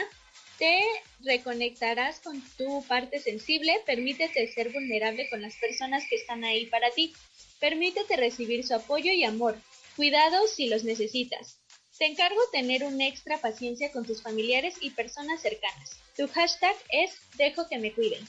te 0.58 0.82
reconectarás 1.22 2.20
con 2.20 2.42
tu 2.58 2.84
parte 2.86 3.20
sensible, 3.20 3.82
permítete 3.86 4.52
ser 4.54 4.72
vulnerable 4.72 5.30
con 5.30 5.42
las 5.42 5.56
personas 5.56 6.04
que 6.10 6.18
están 6.18 6.44
ahí 6.44 6.66
para 6.66 6.92
ti. 6.92 7.14
Permítete 7.60 8.16
recibir 8.16 8.66
su 8.66 8.74
apoyo 8.74 9.12
y 9.12 9.24
amor. 9.24 9.58
Cuidado 9.96 10.48
si 10.48 10.68
los 10.68 10.84
necesitas. 10.84 11.60
Te 11.98 12.06
encargo 12.06 12.40
tener 12.54 12.86
una 12.86 13.08
extra 13.08 13.40
paciencia 13.40 13.92
con 13.92 14.06
tus 14.06 14.22
familiares 14.22 14.76
y 14.80 14.92
personas 14.92 15.42
cercanas. 15.42 15.98
Tu 16.16 16.28
hashtag 16.30 16.76
es 16.90 17.12
dejo 17.36 17.68
que 17.68 17.78
me 17.78 17.92
cuiden. 17.94 18.26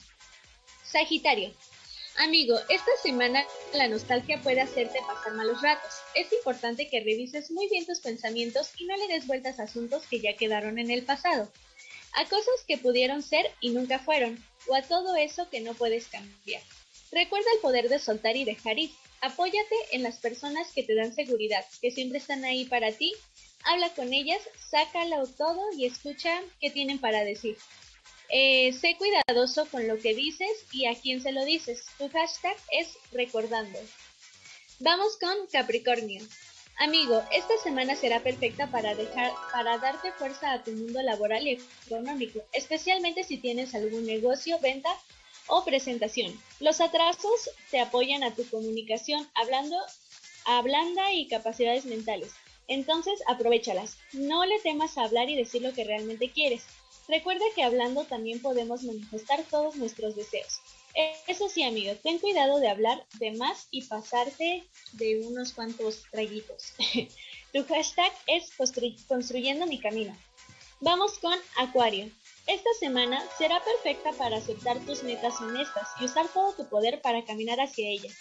Sagitario. 0.85 1.53
Amigo, 2.17 2.59
esta 2.69 2.91
semana 3.03 3.45
la 3.73 3.87
nostalgia 3.87 4.43
puede 4.43 4.61
hacerte 4.61 4.99
pasar 5.07 5.35
malos 5.35 5.63
ratos. 5.63 5.95
Es 6.17 6.33
importante 6.33 6.89
que 6.89 7.01
revises 7.01 7.53
muy 7.53 7.69
bien 7.69 7.87
tus 7.87 8.01
pensamientos 8.01 8.73
y 8.77 8.87
no 8.87 8.97
le 8.97 9.07
des 9.07 9.29
vueltas 9.29 9.61
a 9.61 9.63
asuntos 9.63 10.05
que 10.11 10.21
ya 10.21 10.37
quedaron 10.37 10.81
en 10.81 10.91
el 10.91 11.05
pasado. 11.05 11.51
A 12.15 12.25
cosas 12.25 12.65
que 12.67 12.77
pudieron 12.77 13.23
ser 13.23 13.47
y 13.61 13.71
nunca 13.71 14.01
fueron, 14.01 14.45
o 14.67 14.75
a 14.75 14.83
todo 14.83 15.15
eso 15.15 15.49
que 15.49 15.61
no 15.61 15.75
puedes 15.75 16.09
cambiar. 16.09 16.63
Recuerda 17.13 17.47
el 17.55 17.61
poder 17.61 17.89
de 17.89 18.01
soltar 18.01 18.37
y 18.37 18.45
dejar 18.45 18.79
ir. 18.79 18.91
Apóyate 19.23 19.77
en 19.93 20.03
las 20.03 20.19
personas 20.19 20.73
que 20.73 20.83
te 20.83 20.95
dan 20.95 21.15
seguridad, 21.15 21.65
que 21.81 21.91
siempre 21.91 22.19
están 22.19 22.45
ahí 22.45 22.65
para 22.65 22.93
ti. 22.93 23.13
Habla 23.65 23.91
con 23.91 24.13
ellas, 24.13 24.41
sácalo 24.71 25.27
todo 25.27 25.61
y 25.77 25.85
escucha 25.85 26.41
qué 26.61 26.71
tienen 26.71 26.99
para 26.99 27.25
decir. 27.25 27.59
Eh, 28.31 28.73
sé 28.73 28.97
cuidadoso 28.97 29.67
con 29.67 29.87
lo 29.89 29.99
que 29.99 30.15
dices 30.15 30.51
y 30.73 30.87
a 30.87 30.95
quién 30.95 31.23
se 31.23 31.33
lo 31.33 31.45
dices. 31.45 31.85
Tu 31.99 32.09
hashtag 32.09 32.57
es 32.71 32.97
recordando. 33.13 33.79
Vamos 34.79 35.19
con 35.19 35.35
Capricornio. 35.53 36.23
Amigo, 36.79 37.23
esta 37.31 37.59
semana 37.63 37.95
será 37.97 38.21
perfecta 38.21 38.69
para 38.69 38.95
dejar, 38.95 39.33
para 39.53 39.77
darte 39.77 40.13
fuerza 40.13 40.53
a 40.53 40.65
tu 40.65 40.71
mundo 40.73 41.03
laboral 41.03 41.47
y 41.47 41.61
económico, 41.87 42.41
especialmente 42.55 43.23
si 43.23 43.37
tienes 43.37 43.75
algún 43.75 44.07
negocio, 44.07 44.59
venta 44.61 44.89
o 45.47 45.65
presentación. 45.65 46.39
Los 46.61 46.81
atrasos 46.81 47.51
te 47.71 47.81
apoyan 47.81 48.23
a 48.23 48.35
tu 48.35 48.49
comunicación, 48.49 49.29
hablando, 49.35 49.77
ablanda 50.45 51.13
y 51.13 51.29
capacidades 51.29 51.85
mentales. 51.85 52.31
Entonces, 52.69 53.21
aprovechalas. 53.27 53.97
No 54.13 54.45
le 54.47 54.59
temas 54.61 54.97
a 54.97 55.05
hablar 55.05 55.29
y 55.29 55.37
decir 55.37 55.63
lo 55.63 55.73
que 55.73 55.85
realmente 55.85 56.31
quieres. 56.31 56.65
Recuerda 57.09 57.45
que 57.57 57.65
hablando 57.65 58.05
también 58.05 58.41
podemos 58.41 58.83
manifestar 58.85 59.43
todos 59.51 59.75
nuestros 59.77 60.15
deseos. 60.15 60.61
Eso 61.27 61.49
sí, 61.49 61.63
amigo, 61.63 61.95
ten 62.03 62.19
cuidado 62.19 62.59
de 62.59 62.69
hablar 62.69 63.05
de 63.19 63.33
más 63.33 63.67
y 63.71 63.83
pasarte 63.83 64.69
de 64.93 65.21
unos 65.27 65.53
cuantos 65.53 66.03
traguitos. 66.11 66.73
tu 67.53 67.65
hashtag 67.65 68.13
es 68.27 68.57
constru- 68.57 68.97
construyendo 69.07 69.67
mi 69.67 69.81
camino. 69.81 70.17
Vamos 70.81 71.19
con 71.19 71.37
Acuario. 71.57 72.11
Esta 72.51 72.71
semana 72.81 73.25
será 73.39 73.63
perfecta 73.63 74.11
para 74.11 74.39
aceptar 74.39 74.85
tus 74.85 75.05
metas 75.05 75.41
honestas 75.41 75.89
y 76.01 76.07
usar 76.07 76.27
todo 76.35 76.53
tu 76.53 76.69
poder 76.69 77.01
para 77.01 77.25
caminar 77.25 77.61
hacia 77.61 77.89
ellas. 77.89 78.13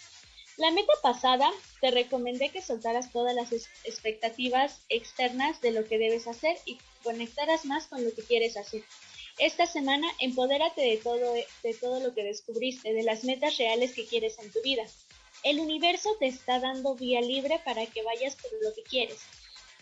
La 0.55 0.69
meta 0.69 0.93
pasada 1.01 1.51
te 1.81 1.89
recomendé 1.89 2.49
que 2.49 2.61
soltaras 2.61 3.11
todas 3.11 3.33
las 3.33 3.51
expectativas 3.85 4.81
externas 4.87 5.61
de 5.61 5.71
lo 5.71 5.83
que 5.83 5.97
debes 5.97 6.27
hacer 6.27 6.59
y 6.65 6.77
conectaras 7.03 7.65
más 7.65 7.87
con 7.87 8.05
lo 8.05 8.13
que 8.13 8.21
quieres 8.21 8.55
hacer. 8.55 8.83
Esta 9.39 9.65
semana 9.65 10.07
empodérate 10.19 10.79
de 10.79 10.97
todo, 10.97 11.33
de 11.33 11.73
todo 11.73 11.99
lo 11.99 12.13
que 12.13 12.23
descubriste, 12.23 12.93
de 12.93 13.01
las 13.01 13.23
metas 13.23 13.57
reales 13.57 13.95
que 13.95 14.05
quieres 14.05 14.37
en 14.37 14.51
tu 14.51 14.61
vida. 14.61 14.83
El 15.41 15.59
universo 15.59 16.07
te 16.19 16.27
está 16.27 16.59
dando 16.59 16.93
vía 16.93 17.21
libre 17.21 17.59
para 17.65 17.83
que 17.87 18.03
vayas 18.03 18.35
por 18.35 18.51
lo 18.61 18.75
que 18.75 18.83
quieres 18.83 19.21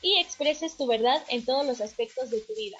y 0.01 0.19
expreses 0.19 0.77
tu 0.77 0.87
verdad 0.87 1.21
en 1.27 1.43
todos 1.43 1.65
los 1.65 1.81
aspectos 1.81 2.29
de 2.29 2.39
tu 2.39 2.55
vida. 2.55 2.77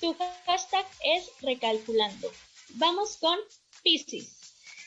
Tu 0.00 0.16
hashtag 0.46 0.86
es 1.04 1.30
recalculando. 1.42 2.30
Vamos 2.76 3.18
con 3.18 3.38
Pisces. 3.82 4.40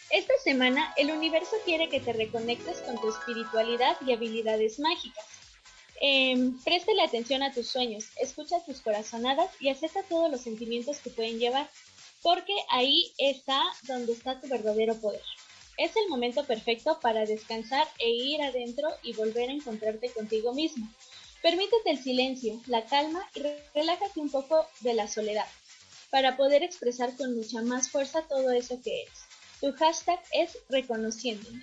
Esta 0.10 0.34
semana 0.44 0.94
el 0.98 1.12
universo 1.12 1.56
quiere 1.66 1.88
que 1.88 2.00
te 2.00 2.14
reconectes 2.14 2.82
con 2.82 3.00
tu 3.00 3.10
espiritualidad 3.10 3.96
y 4.06 4.14
habilidades 4.14 4.80
mágicas. 4.80 5.26
Em, 6.02 6.60
préstale 6.64 7.04
atención 7.04 7.44
a 7.44 7.54
tus 7.54 7.68
sueños, 7.68 8.06
escucha 8.20 8.64
tus 8.66 8.82
corazonadas 8.82 9.52
y 9.60 9.70
acepta 9.70 10.04
todos 10.04 10.32
los 10.32 10.42
sentimientos 10.42 10.98
que 10.98 11.12
pueden 11.12 11.40
llevar, 11.40 11.70
porque 12.22 12.56
ahí 12.70 13.14
está 13.18 13.62
donde 13.84 14.14
está 14.14 14.42
tu 14.42 14.48
verdadero 14.48 15.00
poder. 15.00 15.22
Es 15.78 15.96
el 15.96 16.10
momento 16.10 16.44
perfecto 16.46 17.00
para 17.00 17.26
descansar 17.26 17.88
e 18.00 18.10
ir 18.10 18.42
adentro 18.42 18.90
y 19.04 19.14
volver 19.14 19.50
a 19.50 19.54
encontrarte 19.54 20.12
contigo 20.12 20.54
mismo. 20.54 20.88
Permítete 21.44 21.92
el 21.92 22.02
silencio, 22.02 22.60
la 22.66 22.84
calma 22.86 23.30
y 23.36 23.42
re- 23.42 23.64
relájate 23.76 24.20
un 24.20 24.32
poco 24.32 24.66
de 24.80 24.96
la 24.96 25.08
soledad 25.08 25.46
para 26.10 26.38
poder 26.38 26.64
expresar 26.64 27.16
con 27.18 27.36
mucha 27.36 27.62
más 27.62 27.90
fuerza 27.92 28.24
todo 28.28 28.52
eso 28.52 28.82
que 28.82 29.02
eres. 29.04 29.20
Tu 29.62 29.72
hashtag 29.74 30.20
es 30.32 30.58
reconociéndome. 30.70 31.62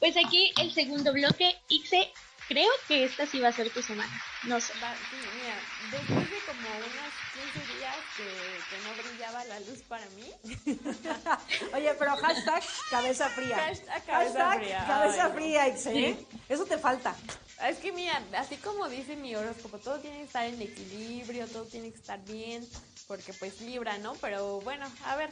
Pues 0.00 0.16
aquí 0.16 0.52
el 0.60 0.72
segundo 0.72 1.12
bloque, 1.12 1.54
Ixe, 1.68 2.10
creo 2.52 2.70
que 2.88 3.04
esta 3.04 3.26
sí 3.26 3.40
va 3.40 3.48
a 3.48 3.52
ser 3.52 3.70
tu 3.70 3.82
semana. 3.82 4.12
No 4.44 4.60
sé. 4.60 4.72
Va- 4.82 4.94
sí, 4.94 5.16
mira, 5.36 5.56
después 5.90 6.30
de 6.30 6.36
como 6.46 6.68
unos 6.76 7.12
15 7.54 7.74
días 7.78 7.96
que, 8.16 8.24
que 8.24 8.82
no 8.82 9.02
brillaba 9.02 9.44
la 9.44 9.60
luz 9.60 9.78
para 9.88 10.06
mí. 10.10 10.30
Oye, 11.74 11.94
pero 11.98 12.16
hashtag 12.16 12.62
cabeza 12.90 13.28
fría. 13.30 13.56
Hashtag 13.56 14.04
cabeza 14.04 14.38
Hashtag 14.44 14.58
fría. 14.60 14.84
cabeza 14.86 15.22
Ay, 15.24 15.28
no. 15.28 15.34
fría, 15.34 15.68
Ixe, 15.68 15.90
¿eh? 16.10 16.16
Sí. 16.30 16.38
Eso 16.48 16.64
te 16.66 16.78
falta. 16.78 17.14
Es 17.68 17.78
que 17.78 17.92
mira, 17.92 18.20
así 18.38 18.56
como 18.56 18.88
dice 18.88 19.14
mi 19.16 19.34
horóscopo, 19.36 19.78
todo 19.78 19.98
tiene 20.00 20.18
que 20.18 20.24
estar 20.24 20.44
en 20.44 20.60
equilibrio, 20.60 21.46
todo 21.46 21.64
tiene 21.64 21.90
que 21.90 21.96
estar 21.98 22.22
bien, 22.24 22.66
porque 23.06 23.32
pues 23.34 23.60
libra, 23.60 23.98
¿no? 23.98 24.14
Pero 24.14 24.60
bueno, 24.60 24.90
a 25.06 25.14
ver, 25.16 25.30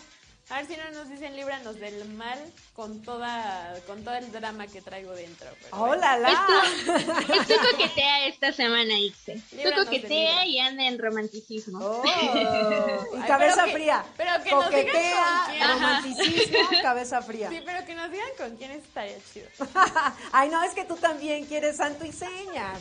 A 0.51 0.57
ver 0.57 0.67
si 0.67 0.77
no 0.77 0.91
nos 0.91 1.09
dicen 1.09 1.37
líbranos 1.37 1.79
del 1.79 2.05
mal 2.07 2.39
con 2.75 3.03
toda 3.03 3.73
con 3.87 4.03
todo 4.05 4.15
el 4.17 4.33
drama 4.33 4.67
que 4.67 4.83
traigo 4.83 5.13
dentro. 5.13 5.47
pero 5.63 5.77
¡Hola, 5.81 6.19
bueno. 6.19 6.29
la! 6.29 7.25
Pues 7.27 7.47
tú 7.47 7.55
coquetea 7.71 8.27
esta 8.27 8.53
semana, 8.53 8.99
Ixe. 8.99 9.41
Tú 9.51 9.71
coquetea 9.85 10.45
y 10.47 10.59
anda 10.59 10.87
en 10.89 10.99
romanticismo. 10.99 11.79
Oh, 11.81 12.03
y 13.15 13.17
Ay, 13.17 13.23
cabeza 13.29 13.63
pero 13.63 13.67
que- 13.67 13.73
fría. 13.73 14.05
pero 14.17 14.31
que 14.43 14.51
nos 14.51 14.71
digan 14.71 14.87
Coquetea, 14.87 15.45
con 15.47 15.55
quién. 15.55 15.69
romanticismo, 15.71 16.69
cabeza 16.83 17.23
fría. 17.23 17.49
Sí, 17.51 17.63
pero 17.65 17.87
que 17.87 17.95
nos 17.95 18.11
digan 18.11 18.29
con 18.37 18.57
quién 18.57 18.71
estaría 18.73 19.17
chido. 19.33 19.47
Ay, 20.33 20.49
no, 20.49 20.63
es 20.65 20.73
que 20.75 20.85
tú 20.85 20.97
también 20.97 21.45
quieres 21.47 21.77
santo 21.77 22.05
y 22.05 22.11
señas. 22.13 22.79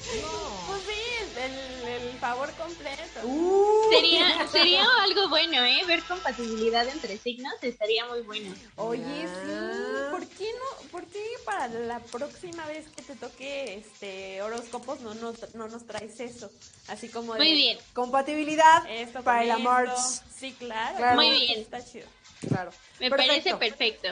Pues 0.68 0.82
sí, 0.88 1.40
el, 1.40 1.88
el 1.88 2.18
favor 2.20 2.52
completo. 2.54 3.20
Uh. 3.26 3.90
Sería, 3.92 4.48
sería 4.48 4.84
algo 5.04 5.30
bueno, 5.30 5.64
¿eh? 5.64 5.82
Ver 5.86 6.02
compatibilidad 6.04 6.88
entre 6.88 7.18
signos 7.20 7.54
estaría 7.68 8.06
muy 8.06 8.22
bueno. 8.22 8.56
Oye, 8.78 9.04
sí, 9.04 10.12
¿por 10.12 10.26
qué 10.28 10.50
no? 10.54 10.90
¿Por 10.90 11.06
qué 11.06 11.24
para 11.46 11.68
la 11.68 12.00
próxima 12.00 12.66
vez 12.66 12.88
que 12.96 13.02
te 13.04 13.16
toque 13.16 13.76
este 13.76 14.42
horóscopos 14.42 15.02
no 15.02 15.14
nos, 15.16 15.54
no 15.56 15.68
nos 15.68 15.86
traes 15.86 16.20
eso? 16.20 16.50
Así 16.88 17.10
como 17.10 17.34
de 17.34 17.40
Muy 17.40 17.54
bien. 17.54 17.78
Compatibilidad 17.94 18.84
esto 18.90 19.22
para 19.24 19.44
el 19.44 19.52
amor. 19.52 19.90
Sí, 20.36 20.54
claro. 20.58 20.98
Claro. 20.98 21.16
Muy 21.16 21.30
bien. 21.32 21.60
Está 21.60 21.84
chido. 21.84 22.08
Claro. 22.48 22.72
Me 23.00 23.10
Perfecto. 23.10 23.58
parece 23.58 23.58
perfecto. 23.58 24.08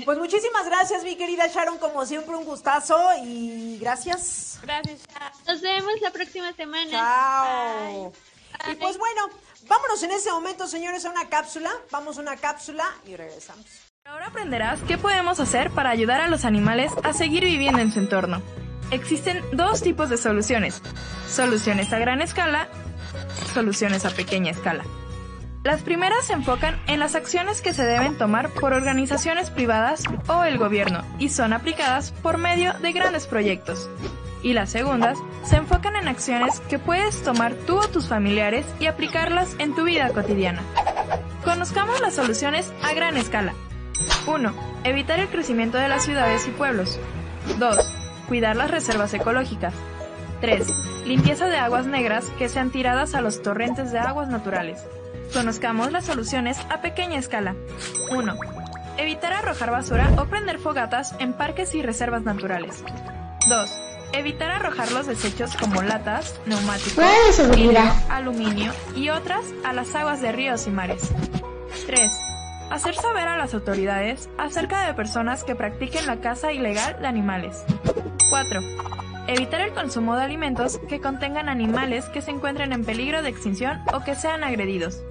Pues 0.04 0.18
muchísimas 0.18 0.66
gracias, 0.66 1.02
mi 1.02 1.16
querida 1.16 1.46
Sharon, 1.46 1.78
como 1.78 2.04
siempre 2.04 2.34
un 2.36 2.44
gustazo 2.44 2.98
y 3.24 3.78
gracias. 3.78 4.58
Gracias, 4.62 5.00
Sha. 5.08 5.32
Nos 5.46 5.60
vemos 5.62 6.00
la 6.02 6.10
próxima 6.10 6.52
semana. 6.52 6.90
Chao. 6.90 8.12
Y 8.70 8.74
pues 8.76 8.98
bueno, 8.98 9.28
vámonos 9.68 10.02
en 10.02 10.12
ese 10.12 10.30
momento, 10.30 10.66
señores, 10.66 11.04
a 11.04 11.10
una 11.10 11.28
cápsula. 11.28 11.70
Vamos 11.90 12.18
a 12.18 12.20
una 12.20 12.36
cápsula 12.36 12.84
y 13.06 13.16
regresamos. 13.16 13.66
Ahora 14.04 14.26
aprenderás 14.26 14.80
qué 14.82 14.98
podemos 14.98 15.40
hacer 15.40 15.70
para 15.70 15.90
ayudar 15.90 16.20
a 16.20 16.28
los 16.28 16.44
animales 16.44 16.92
a 17.02 17.12
seguir 17.12 17.44
viviendo 17.44 17.80
en 17.80 17.90
su 17.90 18.00
entorno. 18.00 18.42
Existen 18.90 19.42
dos 19.52 19.80
tipos 19.80 20.10
de 20.10 20.18
soluciones. 20.18 20.82
Soluciones 21.28 21.92
a 21.92 21.98
gran 21.98 22.20
escala, 22.20 22.68
soluciones 23.54 24.04
a 24.04 24.10
pequeña 24.10 24.50
escala. 24.50 24.84
Las 25.64 25.80
primeras 25.80 26.26
se 26.26 26.34
enfocan 26.34 26.78
en 26.86 27.00
las 27.00 27.14
acciones 27.14 27.62
que 27.62 27.72
se 27.72 27.86
deben 27.86 28.18
tomar 28.18 28.50
por 28.50 28.74
organizaciones 28.74 29.48
privadas 29.48 30.02
o 30.28 30.44
el 30.44 30.58
gobierno 30.58 31.02
y 31.18 31.30
son 31.30 31.54
aplicadas 31.54 32.12
por 32.22 32.36
medio 32.36 32.74
de 32.74 32.92
grandes 32.92 33.26
proyectos. 33.26 33.88
Y 34.44 34.52
las 34.52 34.70
segundas 34.70 35.18
se 35.42 35.56
enfocan 35.56 35.96
en 35.96 36.06
acciones 36.06 36.60
que 36.68 36.78
puedes 36.78 37.22
tomar 37.22 37.54
tú 37.66 37.78
o 37.78 37.88
tus 37.88 38.08
familiares 38.08 38.66
y 38.78 38.86
aplicarlas 38.86 39.56
en 39.58 39.74
tu 39.74 39.84
vida 39.84 40.10
cotidiana. 40.10 40.60
Conozcamos 41.42 42.00
las 42.02 42.14
soluciones 42.14 42.70
a 42.82 42.92
gran 42.92 43.16
escala. 43.16 43.54
1. 44.26 44.54
Evitar 44.84 45.18
el 45.18 45.28
crecimiento 45.28 45.78
de 45.78 45.88
las 45.88 46.04
ciudades 46.04 46.46
y 46.46 46.50
pueblos. 46.50 47.00
2. 47.58 47.76
Cuidar 48.28 48.54
las 48.54 48.70
reservas 48.70 49.14
ecológicas. 49.14 49.72
3. 50.42 50.68
Limpieza 51.06 51.46
de 51.46 51.56
aguas 51.56 51.86
negras 51.86 52.26
que 52.38 52.50
sean 52.50 52.70
tiradas 52.70 53.14
a 53.14 53.22
los 53.22 53.40
torrentes 53.40 53.92
de 53.92 53.98
aguas 53.98 54.28
naturales. 54.28 54.84
Conozcamos 55.32 55.90
las 55.90 56.04
soluciones 56.04 56.58
a 56.68 56.82
pequeña 56.82 57.18
escala. 57.18 57.54
1. 58.10 58.34
Evitar 58.98 59.32
arrojar 59.32 59.70
basura 59.70 60.10
o 60.18 60.26
prender 60.26 60.58
fogatas 60.58 61.14
en 61.18 61.32
parques 61.32 61.74
y 61.74 61.80
reservas 61.80 62.24
naturales. 62.24 62.84
2. 63.48 63.93
Evitar 64.16 64.52
arrojar 64.52 64.92
los 64.92 65.08
desechos 65.08 65.56
como 65.56 65.82
latas, 65.82 66.40
neumáticos, 66.46 67.04
vidrio, 67.56 67.80
aluminio 68.08 68.72
y 68.94 69.08
otras 69.08 69.44
a 69.64 69.72
las 69.72 69.92
aguas 69.96 70.20
de 70.22 70.30
ríos 70.30 70.68
y 70.68 70.70
mares. 70.70 71.10
3. 71.86 72.12
Hacer 72.70 72.94
saber 72.94 73.26
a 73.26 73.36
las 73.36 73.54
autoridades 73.54 74.28
acerca 74.38 74.86
de 74.86 74.94
personas 74.94 75.42
que 75.42 75.56
practiquen 75.56 76.06
la 76.06 76.20
caza 76.20 76.52
ilegal 76.52 76.96
de 77.00 77.08
animales. 77.08 77.64
4. 78.30 78.60
Evitar 79.26 79.62
el 79.62 79.72
consumo 79.72 80.14
de 80.14 80.22
alimentos 80.22 80.78
que 80.88 81.00
contengan 81.00 81.48
animales 81.48 82.04
que 82.06 82.22
se 82.22 82.30
encuentren 82.30 82.72
en 82.72 82.84
peligro 82.84 83.20
de 83.20 83.30
extinción 83.30 83.82
o 83.92 84.04
que 84.04 84.14
sean 84.14 84.44
agredidos. 84.44 85.02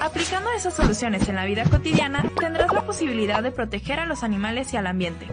Aplicando 0.00 0.50
esas 0.50 0.74
soluciones 0.74 1.28
en 1.30 1.36
la 1.36 1.46
vida 1.46 1.64
cotidiana, 1.64 2.30
tendrás 2.38 2.74
la 2.74 2.82
posibilidad 2.82 3.42
de 3.42 3.52
proteger 3.52 4.00
a 4.00 4.06
los 4.06 4.22
animales 4.22 4.74
y 4.74 4.76
al 4.76 4.86
ambiente. 4.86 5.26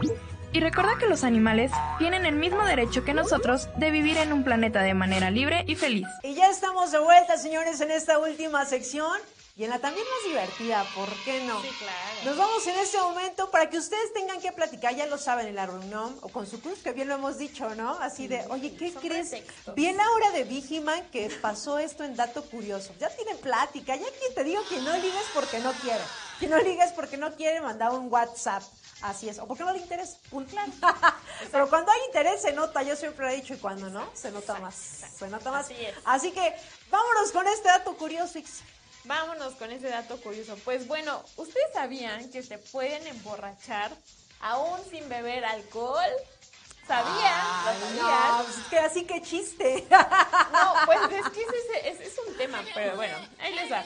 Y 0.56 0.62
recuerda 0.62 0.98
que 0.98 1.08
los 1.08 1.26
animales 1.26 1.70
tienen 2.00 2.26
el 2.26 2.38
mismo 2.38 2.64
derecho 2.64 3.04
que 3.04 3.14
nosotros 3.14 3.68
de 3.76 3.92
vivir 3.92 4.16
en 4.16 4.32
un 4.32 4.46
planeta 4.46 4.84
de 4.84 4.94
manera 4.94 5.30
libre 5.30 5.66
y 5.68 5.76
feliz. 5.76 6.08
Y 6.24 6.34
ya 6.34 6.50
estamos 6.50 6.94
de 6.94 7.00
vuelta, 7.00 7.36
señores, 7.36 7.82
en 7.82 7.92
esta 7.92 8.20
última 8.20 8.64
sección 8.64 9.20
y 9.58 9.66
en 9.66 9.70
la 9.70 9.80
también 9.80 10.06
más 10.06 10.30
divertida, 10.30 10.86
¿por 10.96 11.10
qué 11.26 11.44
no? 11.44 11.62
Sí, 11.62 11.68
claro. 11.78 11.98
Nos 12.24 12.38
vamos 12.38 12.66
en 12.68 12.76
este 12.80 12.98
momento 13.00 13.52
para 13.52 13.70
que 13.70 13.78
ustedes 13.78 14.14
tengan 14.14 14.40
que 14.40 14.54
platicar, 14.54 14.96
ya 14.96 15.08
lo 15.08 15.18
saben, 15.18 15.48
en 15.48 15.56
la 15.56 15.66
reunión 15.66 16.18
o 16.22 16.30
con 16.30 16.48
su 16.48 16.62
cruz, 16.62 16.80
que 16.80 16.94
bien 16.94 17.10
lo 17.10 17.16
hemos 17.16 17.38
dicho, 17.38 17.76
¿no? 17.76 17.92
Así 18.00 18.30
de, 18.30 18.46
oye, 18.48 18.74
¿qué 18.78 18.94
son 18.94 19.02
crees? 19.02 19.32
pretextos. 19.32 19.76
Bien 19.76 19.98
la 19.98 20.10
hora 20.12 20.32
de 20.32 20.46
Vigiman 20.46 21.02
que 21.12 21.30
pasó 21.42 21.80
esto 21.80 22.06
en 22.06 22.16
Dato 22.16 22.44
Curioso. 22.46 22.94
Ya 22.98 23.10
tienen 23.10 23.36
plática, 23.40 23.98
ya 23.98 24.08
quien 24.20 24.34
te 24.34 24.46
digo 24.46 24.62
que 24.70 24.80
no 24.80 24.94
ligues 25.00 25.26
porque 25.34 25.60
no 25.60 25.74
quiere. 25.74 26.04
Que 26.40 26.48
no 26.48 26.58
ligues 26.60 26.94
porque 26.94 27.18
no 27.18 27.36
quiere 27.36 27.60
mandar 27.60 27.92
un 27.92 28.10
WhatsApp. 28.10 28.64
Así 29.10 29.30
es. 29.30 29.38
O 29.40 29.46
porque 29.46 29.64
no 29.64 29.72
le 29.72 29.80
interesa. 29.80 30.18
Punto. 30.32 30.56
Pero 31.52 31.70
cuando 31.70 31.92
hay 31.92 32.00
interés 32.08 32.42
se 32.42 32.54
nota, 32.54 32.82
yo 32.82 32.96
siempre 32.96 33.32
he 33.32 33.36
dicho, 33.36 33.54
y 33.54 33.58
cuando 33.58 33.90
no, 33.90 34.10
se 34.16 34.32
nota 34.32 34.56
más. 34.56 34.76
Se 34.76 35.28
nota 35.28 35.52
más. 35.52 35.66
Así 35.66 35.76
es. 35.86 35.96
Así 36.06 36.32
que 36.32 36.56
vámonos 36.90 37.32
con 37.32 37.48
este 37.48 37.68
dato 37.68 37.96
curioso. 37.98 38.40
Vámonos 39.04 39.54
con 39.56 39.72
ese 39.72 39.90
dato 39.90 40.20
curioso. 40.22 40.58
Pues 40.66 40.88
bueno, 40.88 41.22
¿ustedes 41.38 41.68
sabían 41.74 42.32
que 42.32 42.42
se 42.42 42.58
pueden 42.58 43.06
emborrachar 43.06 43.92
aún 44.40 44.80
sin 44.90 45.08
beber 45.08 45.46
alcohol? 45.46 46.10
¿Sabían? 46.88 47.16
Ay, 47.66 47.80
¿Lo 47.80 48.02
no, 48.04 48.10
sabían? 48.10 48.46
pues 48.46 48.58
es 48.58 48.64
que 48.68 48.80
así 48.80 49.06
que 49.06 49.22
chiste. 49.22 49.88
No, 49.90 50.74
pues 50.86 51.00
es 51.12 51.30
que 51.30 51.42
ese- 51.44 51.90
ese 51.90 52.06
es 52.06 52.16
un 52.28 52.36
tema, 52.38 52.64
pero 52.74 52.96
bueno, 52.96 53.18
ahí 53.40 53.54
les 53.54 53.72
va. 53.72 53.84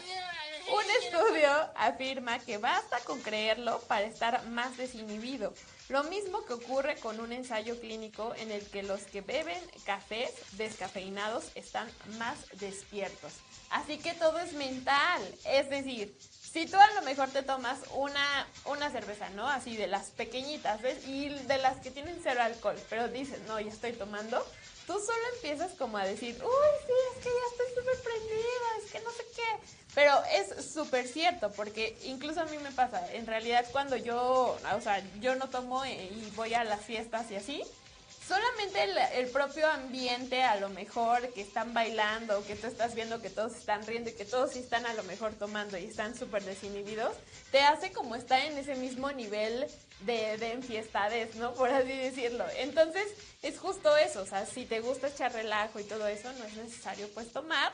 Un 0.71 0.85
estudio 1.03 1.49
afirma 1.75 2.39
que 2.39 2.57
basta 2.57 2.99
con 2.99 3.21
creerlo 3.21 3.79
para 3.87 4.05
estar 4.05 4.45
más 4.47 4.77
desinhibido. 4.77 5.53
Lo 5.87 6.03
mismo 6.03 6.45
que 6.45 6.53
ocurre 6.53 6.95
con 6.97 7.19
un 7.19 7.31
ensayo 7.31 7.79
clínico 7.79 8.33
en 8.35 8.51
el 8.51 8.63
que 8.69 8.83
los 8.83 9.01
que 9.01 9.21
beben 9.21 9.61
cafés 9.85 10.31
descafeinados 10.57 11.45
están 11.55 11.89
más 12.19 12.37
despiertos. 12.59 13.33
Así 13.71 13.97
que 13.97 14.13
todo 14.13 14.37
es 14.39 14.53
mental. 14.53 15.21
Es 15.45 15.69
decir, 15.69 16.15
si 16.51 16.65
tú 16.65 16.77
a 16.77 16.93
lo 16.93 17.01
mejor 17.03 17.29
te 17.29 17.43
tomas 17.43 17.79
una, 17.95 18.47
una 18.65 18.91
cerveza, 18.91 19.29
¿no? 19.31 19.47
Así 19.47 19.75
de 19.75 19.87
las 19.87 20.11
pequeñitas, 20.11 20.81
¿ves? 20.81 21.07
Y 21.07 21.29
de 21.29 21.57
las 21.57 21.77
que 21.77 21.91
tienen 21.91 22.19
cero 22.21 22.41
alcohol, 22.41 22.75
pero 22.89 23.07
dices, 23.07 23.39
no, 23.47 23.59
ya 23.59 23.69
estoy 23.69 23.93
tomando, 23.93 24.45
tú 24.87 24.93
solo 24.93 25.23
empiezas 25.35 25.71
como 25.73 25.97
a 25.97 26.05
decir, 26.05 26.35
uy, 26.43 26.69
sí, 26.85 26.93
es 27.15 27.23
que 27.23 27.29
ya 27.29 27.45
estoy 27.51 27.67
súper 27.75 28.03
prendida, 28.03 28.83
es 28.83 28.91
que 28.91 28.99
no 29.01 29.11
sé 29.11 29.25
qué. 29.35 29.78
Pero 29.95 30.13
es 30.31 30.71
súper 30.71 31.07
cierto, 31.07 31.51
porque 31.51 31.97
incluso 32.05 32.41
a 32.41 32.45
mí 32.45 32.57
me 32.59 32.71
pasa, 32.71 33.11
en 33.13 33.25
realidad 33.25 33.65
cuando 33.71 33.95
yo, 33.95 34.57
o 34.75 34.81
sea, 34.81 35.03
yo 35.19 35.35
no 35.35 35.49
tomo 35.49 35.85
y 35.85 36.31
voy 36.35 36.53
a 36.53 36.63
las 36.63 36.81
fiestas 36.81 37.29
y 37.31 37.35
así, 37.35 37.63
solamente 38.29 38.83
el, 38.83 38.97
el 39.25 39.31
propio 39.31 39.67
ambiente, 39.67 40.43
a 40.43 40.57
lo 40.57 40.69
mejor 40.69 41.33
que 41.33 41.41
están 41.41 41.73
bailando, 41.73 42.45
que 42.45 42.55
tú 42.55 42.67
estás 42.67 42.93
viendo 42.93 43.19
que 43.19 43.31
todos 43.31 43.55
están 43.55 43.83
riendo 43.87 44.11
y 44.11 44.13
que 44.13 44.25
todos 44.25 44.51
sí 44.51 44.59
están 44.59 44.85
a 44.85 44.93
lo 44.93 45.01
mejor 45.03 45.33
tomando 45.33 45.75
y 45.79 45.85
están 45.85 46.15
súper 46.15 46.43
desinhibidos, 46.43 47.15
te 47.51 47.61
hace 47.61 47.91
como 47.91 48.15
estar 48.15 48.39
en 48.41 48.55
ese 48.59 48.75
mismo 48.75 49.11
nivel 49.11 49.65
de, 50.01 50.37
de 50.37 50.51
enfiestades, 50.51 51.35
¿no? 51.35 51.55
Por 51.55 51.71
así 51.71 51.91
decirlo. 51.91 52.45
Entonces, 52.57 53.07
es 53.41 53.57
justo 53.57 53.97
eso, 53.97 54.21
o 54.21 54.25
sea, 54.27 54.45
si 54.45 54.65
te 54.65 54.79
gusta 54.81 55.07
echar 55.07 55.33
relajo 55.33 55.79
y 55.79 55.83
todo 55.83 56.07
eso, 56.07 56.31
no 56.33 56.45
es 56.45 56.53
necesario 56.53 57.09
pues 57.15 57.33
tomar. 57.33 57.73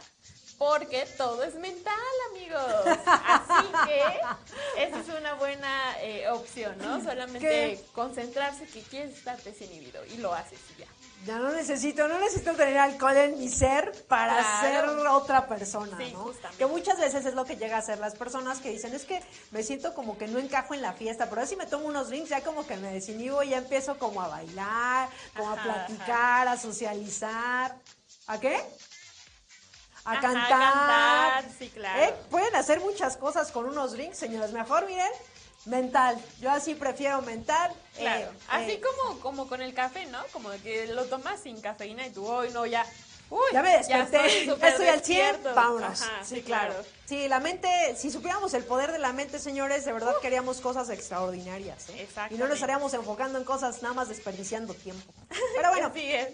Porque 0.58 1.06
todo 1.18 1.44
es 1.44 1.56
mental, 1.56 1.94
amigos. 2.32 2.98
Así 3.26 3.68
que 3.86 4.84
esa 4.84 5.00
es 5.02 5.20
una 5.20 5.34
buena 5.34 6.02
eh, 6.02 6.30
opción, 6.30 6.78
¿no? 6.78 7.04
Solamente 7.04 7.40
¿Qué? 7.48 7.86
concentrarse 7.94 8.66
que 8.68 8.82
quieres 8.84 9.18
estar 9.18 9.42
desinhibido 9.44 10.06
y 10.06 10.18
lo 10.18 10.34
haces 10.34 10.60
y 10.78 10.80
ya. 10.82 10.88
Ya 11.26 11.40
no 11.40 11.52
necesito, 11.52 12.08
no 12.08 12.20
necesito 12.20 12.54
tener 12.54 12.78
alcohol 12.78 13.18
en 13.18 13.40
mi 13.40 13.50
ser 13.50 13.92
para 14.08 14.36
Claro. 14.38 14.92
ser 15.00 15.08
otra 15.08 15.48
persona, 15.48 15.98
Sí, 15.98 16.12
¿no? 16.14 16.20
justamente. 16.20 16.58
Que 16.58 16.66
muchas 16.68 17.00
veces 17.00 17.26
es 17.26 17.34
lo 17.34 17.46
que 17.46 17.58
llega 17.58 17.78
a 17.78 17.82
ser 17.82 17.98
las 18.00 18.16
personas 18.16 18.60
que 18.60 18.70
dicen, 18.70 18.94
es 18.94 19.06
que 19.06 19.22
me 19.52 19.62
siento 19.64 19.94
como 19.94 20.18
que 20.18 20.28
no 20.28 20.40
encajo 20.40 20.74
en 20.74 20.82
la 20.82 20.94
fiesta, 20.94 21.30
pero 21.30 21.46
si 21.48 21.56
me 21.56 21.66
tomo 21.66 21.88
unos 21.88 22.10
drinks 22.10 22.30
ya 22.30 22.44
como 22.44 22.66
que 22.68 22.78
me 22.78 22.94
desinhibo 22.94 23.42
y 23.44 23.50
ya 23.50 23.58
empiezo 23.58 23.98
como 23.98 24.22
a 24.22 24.28
bailar, 24.30 25.10
como 25.36 25.52
Ajá, 25.52 25.60
a 25.62 25.64
platicar, 25.88 26.48
a 26.48 26.58
socializar. 26.58 27.76
¿A 28.28 28.40
qué? 28.40 28.60
A 30.06 30.12
Ajá, 30.12 30.22
cantar. 30.22 30.50
cantar, 30.50 31.46
sí, 31.58 31.70
claro. 31.70 32.04
¿Eh? 32.04 32.14
Pueden 32.30 32.56
hacer 32.56 32.80
muchas 32.80 33.18
cosas 33.18 33.52
con 33.52 33.66
unos 33.66 33.94
drinks, 33.94 34.18
señores. 34.18 34.52
Mejor 34.52 34.86
miren, 34.86 35.12
mental. 35.66 36.18
Yo 36.40 36.52
así 36.52 36.76
prefiero 36.76 37.22
mental. 37.24 37.72
eh, 37.98 38.02
Claro. 38.02 38.32
Así 38.50 38.72
eh, 38.74 38.82
como, 38.82 39.20
como 39.20 39.48
con 39.48 39.62
el 39.62 39.74
café, 39.74 40.06
¿no? 40.06 40.20
Como 40.32 40.50
que 40.64 40.88
lo 40.88 41.06
tomas 41.06 41.42
sin 41.42 41.60
cafeína 41.60 42.06
y 42.06 42.12
tú, 42.12 42.26
hoy 42.28 42.52
no, 42.52 42.66
ya. 42.68 42.86
ya 43.52 43.64
me 43.64 43.78
desperté, 43.78 44.46
ya 44.46 44.56
ya, 44.56 44.68
estoy 44.70 44.88
al 44.90 45.04
100, 45.04 45.18
despierto. 45.32 45.56
vámonos. 45.56 46.02
Ajá, 46.04 46.24
sí, 46.24 46.42
claro. 46.44 46.74
claro. 46.74 46.88
Sí, 47.08 47.28
la 47.28 47.40
mente, 47.40 47.96
si 47.98 48.12
supiéramos 48.12 48.54
el 48.54 48.64
poder 48.64 48.92
de 48.92 49.00
la 49.00 49.12
mente, 49.12 49.40
señores, 49.40 49.86
de 49.86 49.94
verdad 49.94 50.14
que 50.22 50.28
haríamos 50.28 50.62
cosas 50.62 50.90
extraordinarias. 50.92 51.90
¿eh? 51.90 52.08
Y 52.30 52.36
no 52.36 52.46
nos 52.46 52.56
estaríamos 52.56 52.94
enfocando 52.94 53.40
en 53.40 53.44
cosas 53.44 53.82
nada 53.82 53.96
más 53.96 54.08
desperdiciando 54.10 54.76
tiempo. 54.76 55.12
Pero 55.56 55.70
bueno, 55.70 55.88
Así 55.92 56.12
es. 56.12 56.30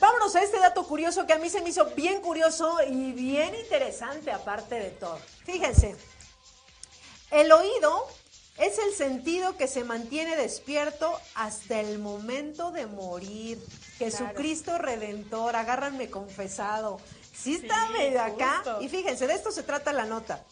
Vámonos 0.00 0.34
a 0.36 0.42
este 0.42 0.58
dato 0.58 0.86
curioso 0.86 1.26
que 1.26 1.32
a 1.32 1.38
mí 1.38 1.48
se 1.50 1.60
me 1.60 1.70
hizo 1.70 1.86
bien 1.94 2.20
curioso 2.20 2.76
y 2.88 3.12
bien 3.12 3.54
interesante 3.54 4.30
aparte 4.32 4.74
de 4.76 4.90
todo. 4.90 5.18
Fíjense, 5.44 5.96
el 7.30 7.50
oído 7.52 8.06
es 8.58 8.78
el 8.78 8.94
sentido 8.94 9.56
que 9.56 9.66
se 9.66 9.82
mantiene 9.84 10.36
despierto 10.36 11.18
hasta 11.34 11.80
el 11.80 11.98
momento 11.98 12.70
de 12.70 12.86
morir. 12.86 13.58
Jesucristo 13.98 14.78
Redentor, 14.78 15.56
agárranme 15.56 16.10
confesado. 16.10 17.00
Sí 17.32 17.56
está 17.56 17.88
Sí, 17.88 17.92
medio 17.94 18.22
acá. 18.22 18.56
justo. 18.56 18.80
Y 18.80 18.88
fíjense, 18.88 19.26
de 19.26 19.34
esto 19.34 19.50
se 19.50 19.62
trata 19.62 19.92
la 19.92 20.04
nota. 20.04 20.42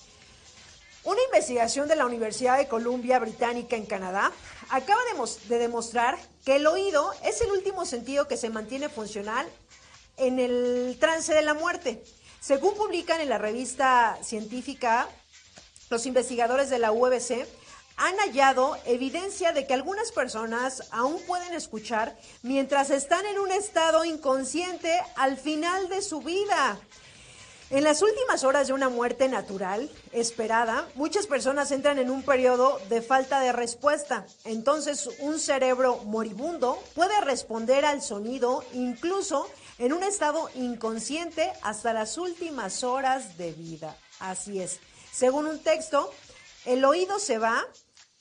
Una 1.04 1.20
investigación 1.24 1.88
de 1.88 1.96
la 1.96 2.06
Universidad 2.06 2.58
de 2.58 2.68
Columbia 2.68 3.18
Británica 3.18 3.74
en 3.76 3.86
Canadá 3.86 4.30
acaba 4.68 5.00
de, 5.12 5.48
de 5.48 5.58
demostrar 5.58 6.16
que 6.44 6.56
el 6.56 6.66
oído 6.66 7.12
es 7.24 7.40
el 7.40 7.52
último 7.52 7.86
sentido 7.86 8.28
que 8.28 8.36
se 8.36 8.50
mantiene 8.50 8.88
funcional 8.88 9.46
en 10.16 10.38
el 10.38 10.96
trance 11.00 11.34
de 11.34 11.42
la 11.42 11.54
muerte. 11.54 12.02
Según 12.40 12.74
publican 12.74 13.20
en 13.20 13.28
la 13.28 13.38
revista 13.38 14.18
científica, 14.22 15.08
los 15.90 16.06
investigadores 16.06 16.70
de 16.70 16.78
la 16.78 16.92
UBC 16.92 17.46
han 17.96 18.16
hallado 18.16 18.76
evidencia 18.86 19.52
de 19.52 19.66
que 19.66 19.74
algunas 19.74 20.10
personas 20.10 20.88
aún 20.90 21.20
pueden 21.26 21.54
escuchar 21.54 22.18
mientras 22.42 22.90
están 22.90 23.24
en 23.26 23.38
un 23.38 23.52
estado 23.52 24.04
inconsciente 24.04 25.00
al 25.16 25.36
final 25.36 25.88
de 25.88 26.02
su 26.02 26.20
vida. 26.20 26.80
En 27.72 27.84
las 27.84 28.02
últimas 28.02 28.44
horas 28.44 28.66
de 28.66 28.74
una 28.74 28.90
muerte 28.90 29.30
natural 29.30 29.90
esperada, 30.12 30.86
muchas 30.94 31.26
personas 31.26 31.72
entran 31.72 31.98
en 31.98 32.10
un 32.10 32.22
periodo 32.22 32.78
de 32.90 33.00
falta 33.00 33.40
de 33.40 33.50
respuesta. 33.50 34.26
Entonces, 34.44 35.08
un 35.20 35.38
cerebro 35.38 35.96
moribundo 36.04 36.78
puede 36.94 37.18
responder 37.22 37.86
al 37.86 38.02
sonido 38.02 38.62
incluso 38.74 39.48
en 39.78 39.94
un 39.94 40.02
estado 40.02 40.50
inconsciente 40.54 41.50
hasta 41.62 41.94
las 41.94 42.18
últimas 42.18 42.84
horas 42.84 43.38
de 43.38 43.52
vida. 43.52 43.96
Así 44.20 44.60
es. 44.60 44.78
Según 45.10 45.46
un 45.46 45.58
texto, 45.58 46.12
el 46.66 46.84
oído 46.84 47.18
se 47.18 47.38
va, 47.38 47.66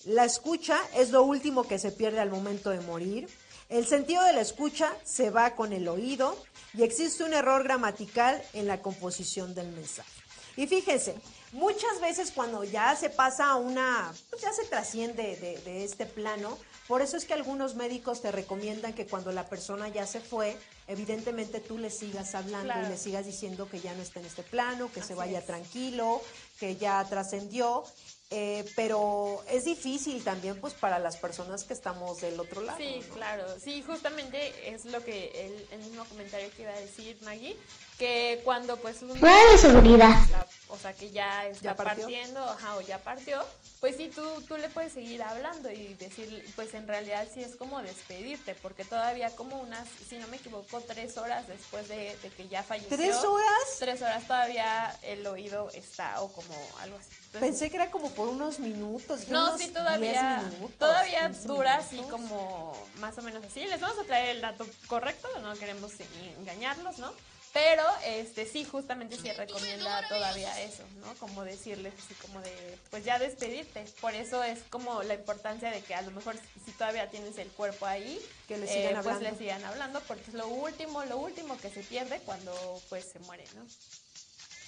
la 0.05 0.23
escucha 0.23 0.79
es 0.95 1.09
lo 1.09 1.23
último 1.23 1.67
que 1.67 1.77
se 1.77 1.91
pierde 1.91 2.21
al 2.21 2.29
momento 2.29 2.69
de 2.69 2.79
morir. 2.79 3.27
El 3.67 3.85
sentido 3.85 4.23
de 4.23 4.31
la 4.31 4.39
escucha 4.39 4.95
se 5.03 5.29
va 5.29 5.55
con 5.55 5.73
el 5.73 5.89
oído 5.89 6.37
y 6.73 6.83
existe 6.83 7.23
un 7.23 7.33
error 7.33 7.63
gramatical 7.63 8.41
en 8.53 8.67
la 8.67 8.81
composición 8.81 9.53
del 9.55 9.67
mensaje. 9.71 10.09
Y 10.57 10.67
fíjense, 10.67 11.15
muchas 11.53 12.01
veces 12.01 12.31
cuando 12.31 12.63
ya 12.65 12.93
se 12.95 13.09
pasa 13.09 13.51
a 13.51 13.55
una, 13.55 14.13
pues 14.29 14.41
ya 14.41 14.51
se 14.51 14.65
trasciende 14.65 15.37
de, 15.37 15.57
de 15.59 15.85
este 15.85 16.05
plano, 16.05 16.57
por 16.89 17.01
eso 17.01 17.15
es 17.15 17.23
que 17.23 17.33
algunos 17.33 17.75
médicos 17.75 18.21
te 18.21 18.33
recomiendan 18.33 18.91
que 18.93 19.07
cuando 19.07 19.31
la 19.31 19.47
persona 19.47 19.87
ya 19.87 20.05
se 20.05 20.19
fue, 20.19 20.57
evidentemente 20.87 21.61
tú 21.61 21.77
le 21.77 21.89
sigas 21.89 22.35
hablando 22.35 22.65
Claro. 22.73 22.87
y 22.87 22.89
le 22.89 22.97
sigas 22.97 23.25
diciendo 23.25 23.69
que 23.69 23.79
ya 23.79 23.93
no 23.95 24.01
está 24.01 24.19
en 24.19 24.25
este 24.25 24.43
plano, 24.43 24.91
que 24.91 25.01
se 25.01 25.15
vaya 25.15 25.39
es. 25.39 25.45
tranquilo, 25.45 26.21
que 26.59 26.75
ya 26.75 27.03
trascendió. 27.09 27.85
Eh, 28.31 28.65
pero 28.75 29.43
es 29.49 29.65
difícil 29.65 30.23
también 30.23 30.59
pues 30.59 30.73
para 30.73 30.99
las 30.99 31.17
personas 31.17 31.63
que 31.65 31.73
estamos 31.73 32.21
del 32.21 32.39
otro 32.39 32.61
lado. 32.61 32.77
Sí, 32.77 33.01
¿no? 33.07 33.13
claro. 33.15 33.43
Sí, 33.59 33.83
justamente 33.85 34.73
es 34.73 34.85
lo 34.85 35.03
que 35.03 35.31
el, 35.45 35.67
el 35.79 35.85
mismo 35.85 36.05
comentario 36.05 36.49
que 36.55 36.61
iba 36.63 36.71
a 36.71 36.79
decir 36.79 37.17
Maggie, 37.23 37.57
que 37.99 38.39
cuando 38.43 38.77
pues 38.77 39.01
uno... 39.01 39.13
Radio 39.15 39.57
Seguridad. 39.57 40.15
la- 40.31 40.47
o 40.71 40.77
sea, 40.77 40.93
que 40.93 41.11
ya 41.11 41.45
está 41.47 41.75
partiendo, 41.75 42.43
ajá, 42.43 42.75
o 42.77 42.81
ya 42.81 42.97
partió, 42.99 43.43
pues 43.79 43.97
sí, 43.97 44.09
tú, 44.13 44.23
tú 44.47 44.57
le 44.57 44.69
puedes 44.69 44.93
seguir 44.93 45.21
hablando 45.21 45.69
y 45.71 45.93
decir, 45.95 46.45
pues 46.55 46.73
en 46.73 46.87
realidad 46.87 47.27
sí 47.33 47.43
es 47.43 47.55
como 47.55 47.81
despedirte, 47.81 48.55
porque 48.55 48.85
todavía 48.85 49.29
como 49.35 49.59
unas, 49.59 49.87
si 50.07 50.17
no 50.17 50.27
me 50.27 50.37
equivoco, 50.37 50.81
tres 50.81 51.17
horas 51.17 51.47
después 51.47 51.87
de, 51.89 52.15
de 52.21 52.29
que 52.29 52.47
ya 52.47 52.63
falleció. 52.63 52.95
¿Tres 52.97 53.15
horas? 53.17 53.75
Tres 53.79 54.01
horas 54.01 54.25
todavía 54.25 54.97
el 55.03 55.25
oído 55.27 55.69
está, 55.71 56.21
o 56.21 56.31
como 56.31 56.53
algo 56.79 56.97
así. 56.97 57.09
Entonces, 57.25 57.49
Pensé 57.49 57.69
que 57.69 57.77
era 57.77 57.89
como 57.91 58.11
por 58.11 58.27
unos 58.27 58.59
minutos. 58.59 59.27
no, 59.29 59.47
unos 59.47 59.57
sí, 59.59 59.65
10 59.67 59.73
todavía, 59.73 60.43
minutos, 60.51 60.77
todavía 60.77 61.27
15 61.27 61.47
dura 61.47 61.75
así 61.75 61.95
minutos. 61.95 62.11
como 62.11 62.87
más 62.99 63.17
o 63.17 63.21
menos 63.21 63.43
así. 63.43 63.65
Les 63.65 63.79
vamos 63.79 63.97
a 63.99 64.03
traer 64.03 64.35
el 64.35 64.41
dato 64.41 64.65
correcto, 64.87 65.27
no 65.41 65.53
queremos 65.55 65.93
engañarlos, 66.39 66.97
¿no? 66.99 67.13
Pero, 67.53 67.83
este, 68.05 68.45
sí, 68.45 68.63
justamente 68.63 69.17
sí 69.17 69.29
recomienda 69.33 70.07
todavía 70.07 70.61
eso, 70.61 70.83
¿no? 71.01 71.13
Como 71.15 71.43
decirles 71.43 71.93
así 71.97 72.13
como 72.15 72.39
de, 72.39 72.77
pues 72.89 73.03
ya 73.03 73.19
despedirte. 73.19 73.83
Por 73.99 74.13
eso 74.15 74.41
es 74.41 74.59
como 74.69 75.03
la 75.03 75.15
importancia 75.15 75.69
de 75.69 75.81
que 75.81 75.93
a 75.93 76.01
lo 76.01 76.11
mejor 76.11 76.37
si 76.65 76.71
todavía 76.71 77.09
tienes 77.09 77.37
el 77.37 77.49
cuerpo 77.49 77.85
ahí, 77.85 78.19
Que 78.47 78.57
le 78.57 78.65
eh, 78.65 78.69
sigan 78.87 79.03
pues 79.03 79.15
hablando. 79.15 79.31
le 79.31 79.37
sigan 79.37 79.65
hablando, 79.65 79.99
porque 80.07 80.23
es 80.29 80.33
lo 80.33 80.47
último, 80.47 81.03
lo 81.05 81.17
último 81.17 81.57
que 81.59 81.69
se 81.69 81.81
pierde 81.83 82.19
cuando 82.25 82.81
pues 82.87 83.05
se 83.11 83.19
muere, 83.19 83.43
¿no? 83.55 83.63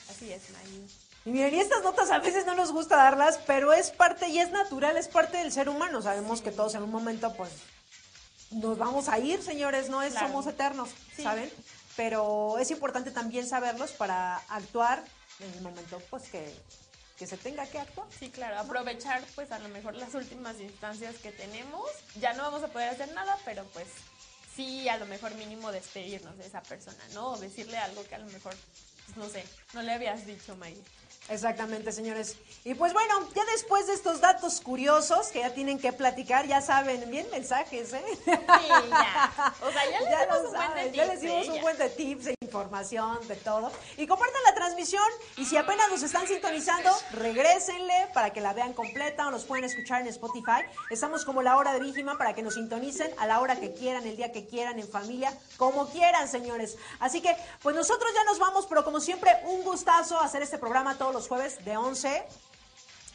Así 0.09 0.33
es, 0.33 0.49
Maggie. 0.49 0.85
Y 1.25 1.29
miren, 1.29 1.55
y 1.55 1.59
estas 1.61 1.83
notas 1.83 2.11
a 2.11 2.19
veces 2.19 2.45
no 2.45 2.53
nos 2.53 2.73
gusta 2.73 2.97
darlas, 2.97 3.39
pero 3.47 3.71
es 3.71 3.91
parte 3.91 4.27
y 4.27 4.39
es 4.39 4.49
natural, 4.51 4.97
es 4.97 5.07
parte 5.07 5.37
del 5.37 5.53
ser 5.53 5.69
humano. 5.69 6.01
Sabemos 6.01 6.41
que 6.41 6.51
todos 6.51 6.75
en 6.75 6.83
un 6.83 6.91
momento, 6.91 7.33
pues, 7.35 7.49
nos 8.51 8.77
vamos 8.77 9.07
a 9.07 9.19
ir, 9.19 9.41
señores, 9.41 9.87
no 9.89 10.01
es 10.03 10.11
Claro. 10.11 10.27
somos 10.27 10.47
eternos, 10.47 10.89
Sí. 11.15 11.23
¿saben? 11.23 11.49
Pero 11.95 12.57
es 12.59 12.71
importante 12.71 13.11
también 13.11 13.47
saberlos 13.47 13.91
para 13.91 14.37
actuar 14.49 15.03
en 15.39 15.53
el 15.53 15.61
momento, 15.61 16.01
pues, 16.09 16.23
que, 16.29 16.53
que 17.17 17.27
se 17.27 17.37
tenga 17.37 17.65
que 17.67 17.79
actuar. 17.79 18.07
Sí, 18.19 18.29
claro, 18.29 18.59
aprovechar 18.59 19.23
pues 19.35 19.51
a 19.51 19.59
lo 19.59 19.69
mejor 19.69 19.95
las 19.95 20.13
últimas 20.15 20.59
instancias 20.59 21.15
que 21.17 21.31
tenemos. 21.31 21.89
Ya 22.19 22.33
no 22.33 22.43
vamos 22.43 22.63
a 22.63 22.67
poder 22.67 22.89
hacer 22.89 23.11
nada, 23.13 23.37
pero 23.45 23.63
pues 23.73 23.87
sí, 24.55 24.87
a 24.89 24.97
lo 24.97 25.05
mejor 25.05 25.33
mínimo 25.35 25.71
despedirnos 25.71 26.37
de 26.37 26.47
esa 26.47 26.61
persona, 26.61 27.03
¿no? 27.13 27.31
O 27.31 27.37
decirle 27.37 27.77
algo 27.77 28.03
que 28.07 28.15
a 28.15 28.19
lo 28.19 28.25
mejor, 28.25 28.55
pues, 29.05 29.17
no 29.17 29.29
sé, 29.29 29.43
no 29.73 29.81
le 29.81 29.93
habías 29.93 30.25
dicho, 30.25 30.55
Maggie. 30.55 30.83
Exactamente, 31.29 31.91
señores. 31.91 32.35
Y 32.65 32.73
pues 32.73 32.91
bueno, 32.93 33.29
ya 33.33 33.45
después 33.45 33.87
de 33.87 33.93
estos 33.93 34.19
datos 34.19 34.59
curiosos 34.59 35.27
que 35.27 35.39
ya 35.39 35.53
tienen 35.53 35.79
que 35.79 35.93
platicar, 35.93 36.45
ya 36.47 36.61
saben, 36.61 37.09
bien 37.09 37.25
mensajes, 37.31 37.93
¿eh? 37.93 38.03
Sí, 38.25 38.29
ya. 38.89 39.53
O 39.61 39.71
sea, 39.71 39.89
ya 39.89 40.01
les 40.01 40.09
dimos 40.19 40.37
un 40.45 40.51
buen 40.51 40.51
de 40.51 40.51
saben, 40.51 40.93
ya 40.93 41.03
tips, 41.03 41.13
les 41.13 41.21
dimos 41.21 41.47
¿eh? 41.47 41.51
un 41.51 41.61
buen 41.61 41.77
de 41.77 41.89
tips, 41.89 42.25
información, 42.53 43.27
de 43.27 43.35
todo. 43.35 43.71
Y 43.97 44.05
compartan 44.05 44.41
la 44.45 44.53
transmisión 44.53 45.03
y 45.37 45.45
si 45.45 45.57
apenas 45.57 45.89
nos 45.89 46.03
están 46.03 46.27
sintonizando, 46.27 46.91
regrésenle 47.11 48.09
para 48.13 48.31
que 48.31 48.41
la 48.41 48.53
vean 48.53 48.73
completa 48.73 49.27
o 49.27 49.31
nos 49.31 49.45
pueden 49.45 49.65
escuchar 49.65 50.01
en 50.01 50.07
Spotify. 50.07 50.61
Estamos 50.91 51.25
como 51.25 51.41
la 51.41 51.57
hora 51.57 51.73
de 51.73 51.79
Víjima 51.79 52.17
para 52.17 52.33
que 52.35 52.43
nos 52.43 52.53
sintonicen 52.53 53.11
a 53.17 53.25
la 53.25 53.39
hora 53.39 53.59
que 53.59 53.73
quieran, 53.73 54.05
el 54.05 54.15
día 54.15 54.31
que 54.31 54.45
quieran, 54.45 54.77
en 54.77 54.87
familia, 54.87 55.35
como 55.57 55.89
quieran, 55.89 56.27
señores. 56.27 56.77
Así 56.99 57.21
que, 57.21 57.35
pues 57.63 57.75
nosotros 57.75 58.11
ya 58.13 58.23
nos 58.25 58.37
vamos, 58.37 58.67
pero 58.67 58.83
como 58.83 58.99
siempre, 58.99 59.31
un 59.45 59.63
gustazo 59.63 60.19
hacer 60.19 60.43
este 60.43 60.59
programa 60.59 60.97
todos 60.97 61.13
los 61.13 61.27
jueves 61.27 61.65
de 61.65 61.75
11 61.75 62.23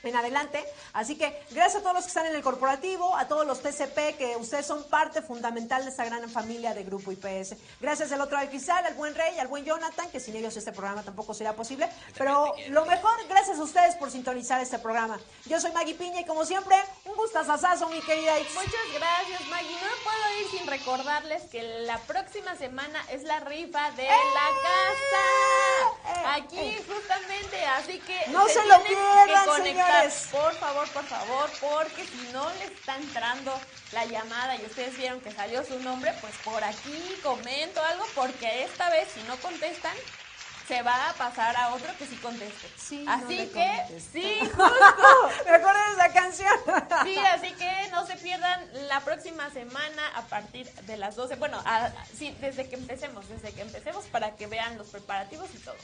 en 0.08 0.16
adelante. 0.16 0.64
Así 0.92 1.16
que 1.16 1.42
gracias 1.50 1.76
a 1.76 1.80
todos 1.80 1.94
los 1.94 2.04
que 2.04 2.08
están 2.08 2.26
en 2.26 2.34
el 2.34 2.42
corporativo, 2.42 3.16
a 3.16 3.28
todos 3.28 3.46
los 3.46 3.60
TCP, 3.60 4.16
que 4.16 4.36
ustedes 4.38 4.66
son 4.66 4.84
parte 4.88 5.22
fundamental 5.22 5.84
de 5.84 5.90
esta 5.90 6.04
gran 6.04 6.28
familia 6.28 6.74
de 6.74 6.84
Grupo 6.84 7.12
IPS. 7.12 7.56
Gracias 7.80 8.12
al 8.12 8.20
otro 8.20 8.38
al 8.38 8.48
Cristal, 8.48 8.84
al 8.84 8.94
buen 8.94 9.14
Rey, 9.14 9.38
al 9.38 9.48
buen 9.48 9.64
Jonathan, 9.64 10.10
que 10.10 10.20
sin 10.20 10.36
ellos 10.36 10.56
este 10.56 10.72
programa 10.72 11.02
tampoco 11.02 11.34
sería 11.34 11.54
posible. 11.54 11.88
Pero 12.16 12.54
lo 12.68 12.84
mejor, 12.86 13.12
gracias 13.28 13.58
a 13.58 13.62
ustedes 13.62 13.94
por 13.96 14.10
sintonizar 14.10 14.60
este 14.60 14.78
programa. 14.78 15.18
Yo 15.46 15.60
soy 15.60 15.72
Maggie 15.72 15.94
Piña 15.94 16.20
y 16.20 16.24
como 16.24 16.44
siempre, 16.44 16.76
un 17.04 17.16
gustazazazo, 17.16 17.88
mi 17.88 18.00
querida 18.00 18.38
Ix. 18.38 18.54
Muchas 18.54 18.72
gracias, 18.94 19.46
Maggie. 19.48 19.76
No 19.80 19.86
me 19.86 20.02
puedo 20.04 20.40
ir 20.40 20.58
sin 20.58 20.66
recordarles 20.66 21.42
que 21.44 21.62
la 21.62 21.98
próxima 21.98 22.56
semana 22.56 23.04
es 23.10 23.22
la 23.22 23.40
rifa 23.40 23.90
de 23.92 24.04
la 24.04 24.48
casa. 24.62 26.34
Aquí, 26.36 26.76
justamente. 26.88 27.64
Así 27.66 27.98
que. 28.00 28.26
No 28.28 28.46
se 28.48 28.64
lo 28.66 28.82
pierdan, 28.82 29.44
que 29.44 29.50
conectar. 29.50 29.97
Por 30.30 30.54
favor, 30.54 30.88
por 30.90 31.04
favor. 31.04 31.50
Porque 31.60 32.04
si 32.04 32.30
no 32.32 32.48
le 32.54 32.64
está 32.64 32.96
entrando 32.96 33.52
la 33.92 34.04
llamada 34.04 34.56
y 34.56 34.64
ustedes 34.64 34.96
vieron 34.96 35.20
que 35.20 35.32
salió 35.32 35.64
su 35.64 35.78
nombre, 35.80 36.12
pues 36.20 36.34
por 36.44 36.62
aquí 36.64 37.18
comento 37.22 37.82
algo. 37.84 38.04
Porque 38.14 38.64
esta 38.64 38.90
vez, 38.90 39.08
si 39.14 39.22
no 39.24 39.36
contestan. 39.36 39.94
Se 40.66 40.82
va 40.82 41.08
a 41.08 41.14
pasar 41.14 41.56
a 41.56 41.72
otro 41.72 41.90
que 41.96 42.04
sí 42.06 42.14
conteste. 42.16 42.68
no 42.98 43.12
así 43.12 43.36
que, 43.54 44.00
sí, 44.12 44.38
justo. 44.54 45.30
Me 45.46 45.50
acuerdo 45.52 45.80
de 45.86 45.92
esa 45.94 46.12
canción. 46.12 46.52
Sí, 47.04 47.16
así 47.16 47.52
que 47.54 47.88
no 47.90 48.06
se 48.06 48.16
pierdan 48.16 48.68
la 48.86 49.00
próxima 49.00 49.48
semana 49.48 50.02
a 50.14 50.26
partir 50.26 50.70
de 50.70 50.98
las 50.98 51.16
12. 51.16 51.36
Bueno, 51.36 51.58
a- 51.64 51.90
sí, 52.14 52.36
desde 52.42 52.68
que 52.68 52.74
empecemos, 52.74 53.26
desde 53.30 53.50
que 53.54 53.62
empecemos 53.62 54.04
para 54.08 54.36
que 54.36 54.46
vean 54.46 54.76
los 54.76 54.88
preparativos 54.88 55.48
y 55.54 55.58
todo. 55.60 55.76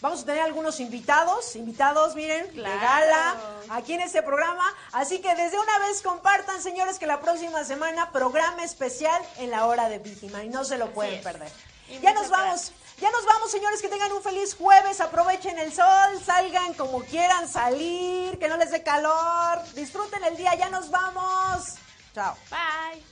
Vamos 0.00 0.22
a 0.22 0.26
tener 0.26 0.42
algunos 0.42 0.78
invitados, 0.78 1.56
invitados, 1.56 2.14
miren, 2.14 2.46
de 2.46 2.52
Claro. 2.52 2.80
gala, 2.80 3.36
aquí 3.70 3.94
en 3.94 4.00
este 4.02 4.22
programa. 4.22 4.64
Así 4.92 5.20
que 5.20 5.34
desde 5.34 5.58
una 5.58 5.78
vez 5.80 6.02
compartan, 6.02 6.62
señores, 6.62 6.98
que 7.00 7.06
la 7.06 7.20
próxima 7.20 7.64
semana 7.64 8.12
programa 8.12 8.62
especial 8.62 9.20
en 9.38 9.50
la 9.50 9.66
hora 9.66 9.88
de 9.88 9.98
Víjima 9.98 10.44
y 10.44 10.48
no 10.50 10.64
se 10.64 10.78
lo 10.78 10.92
pueden 10.92 11.14
es. 11.14 11.22
perder. 11.24 11.50
Y 11.88 11.98
Ya 12.00 12.12
nos 12.12 12.28
vamos, 12.28 12.70
ya 13.00 13.10
nos 13.10 13.22
despedimos, 13.24 13.50
señores. 13.50 13.80
Que 13.82 13.88
tengan 13.88 14.12
un 14.12 14.22
feliz 14.22 14.54
jueves. 14.54 15.00
Aprovechen 15.00 15.58
el 15.58 15.72
sol. 15.72 16.22
Salgan 16.24 16.74
como 16.74 17.02
quieran 17.02 17.48
salir. 17.48 18.38
Que 18.38 18.46
no 18.48 18.56
les 18.58 18.70
dé 18.70 18.82
calor. 18.82 19.62
Disfruten 19.74 20.22
el 20.24 20.36
día. 20.36 20.54
Ya 20.54 20.68
nos 20.68 20.90
vamos. 20.90 21.76
Chao. 22.14 22.36
Bye. 22.50 23.02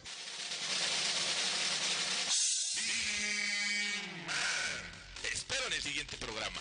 Te 5.23 5.29
espero 5.33 5.67
en 5.69 5.73
el 5.73 5.83
siguiente 5.83 6.17
programa. 6.19 6.61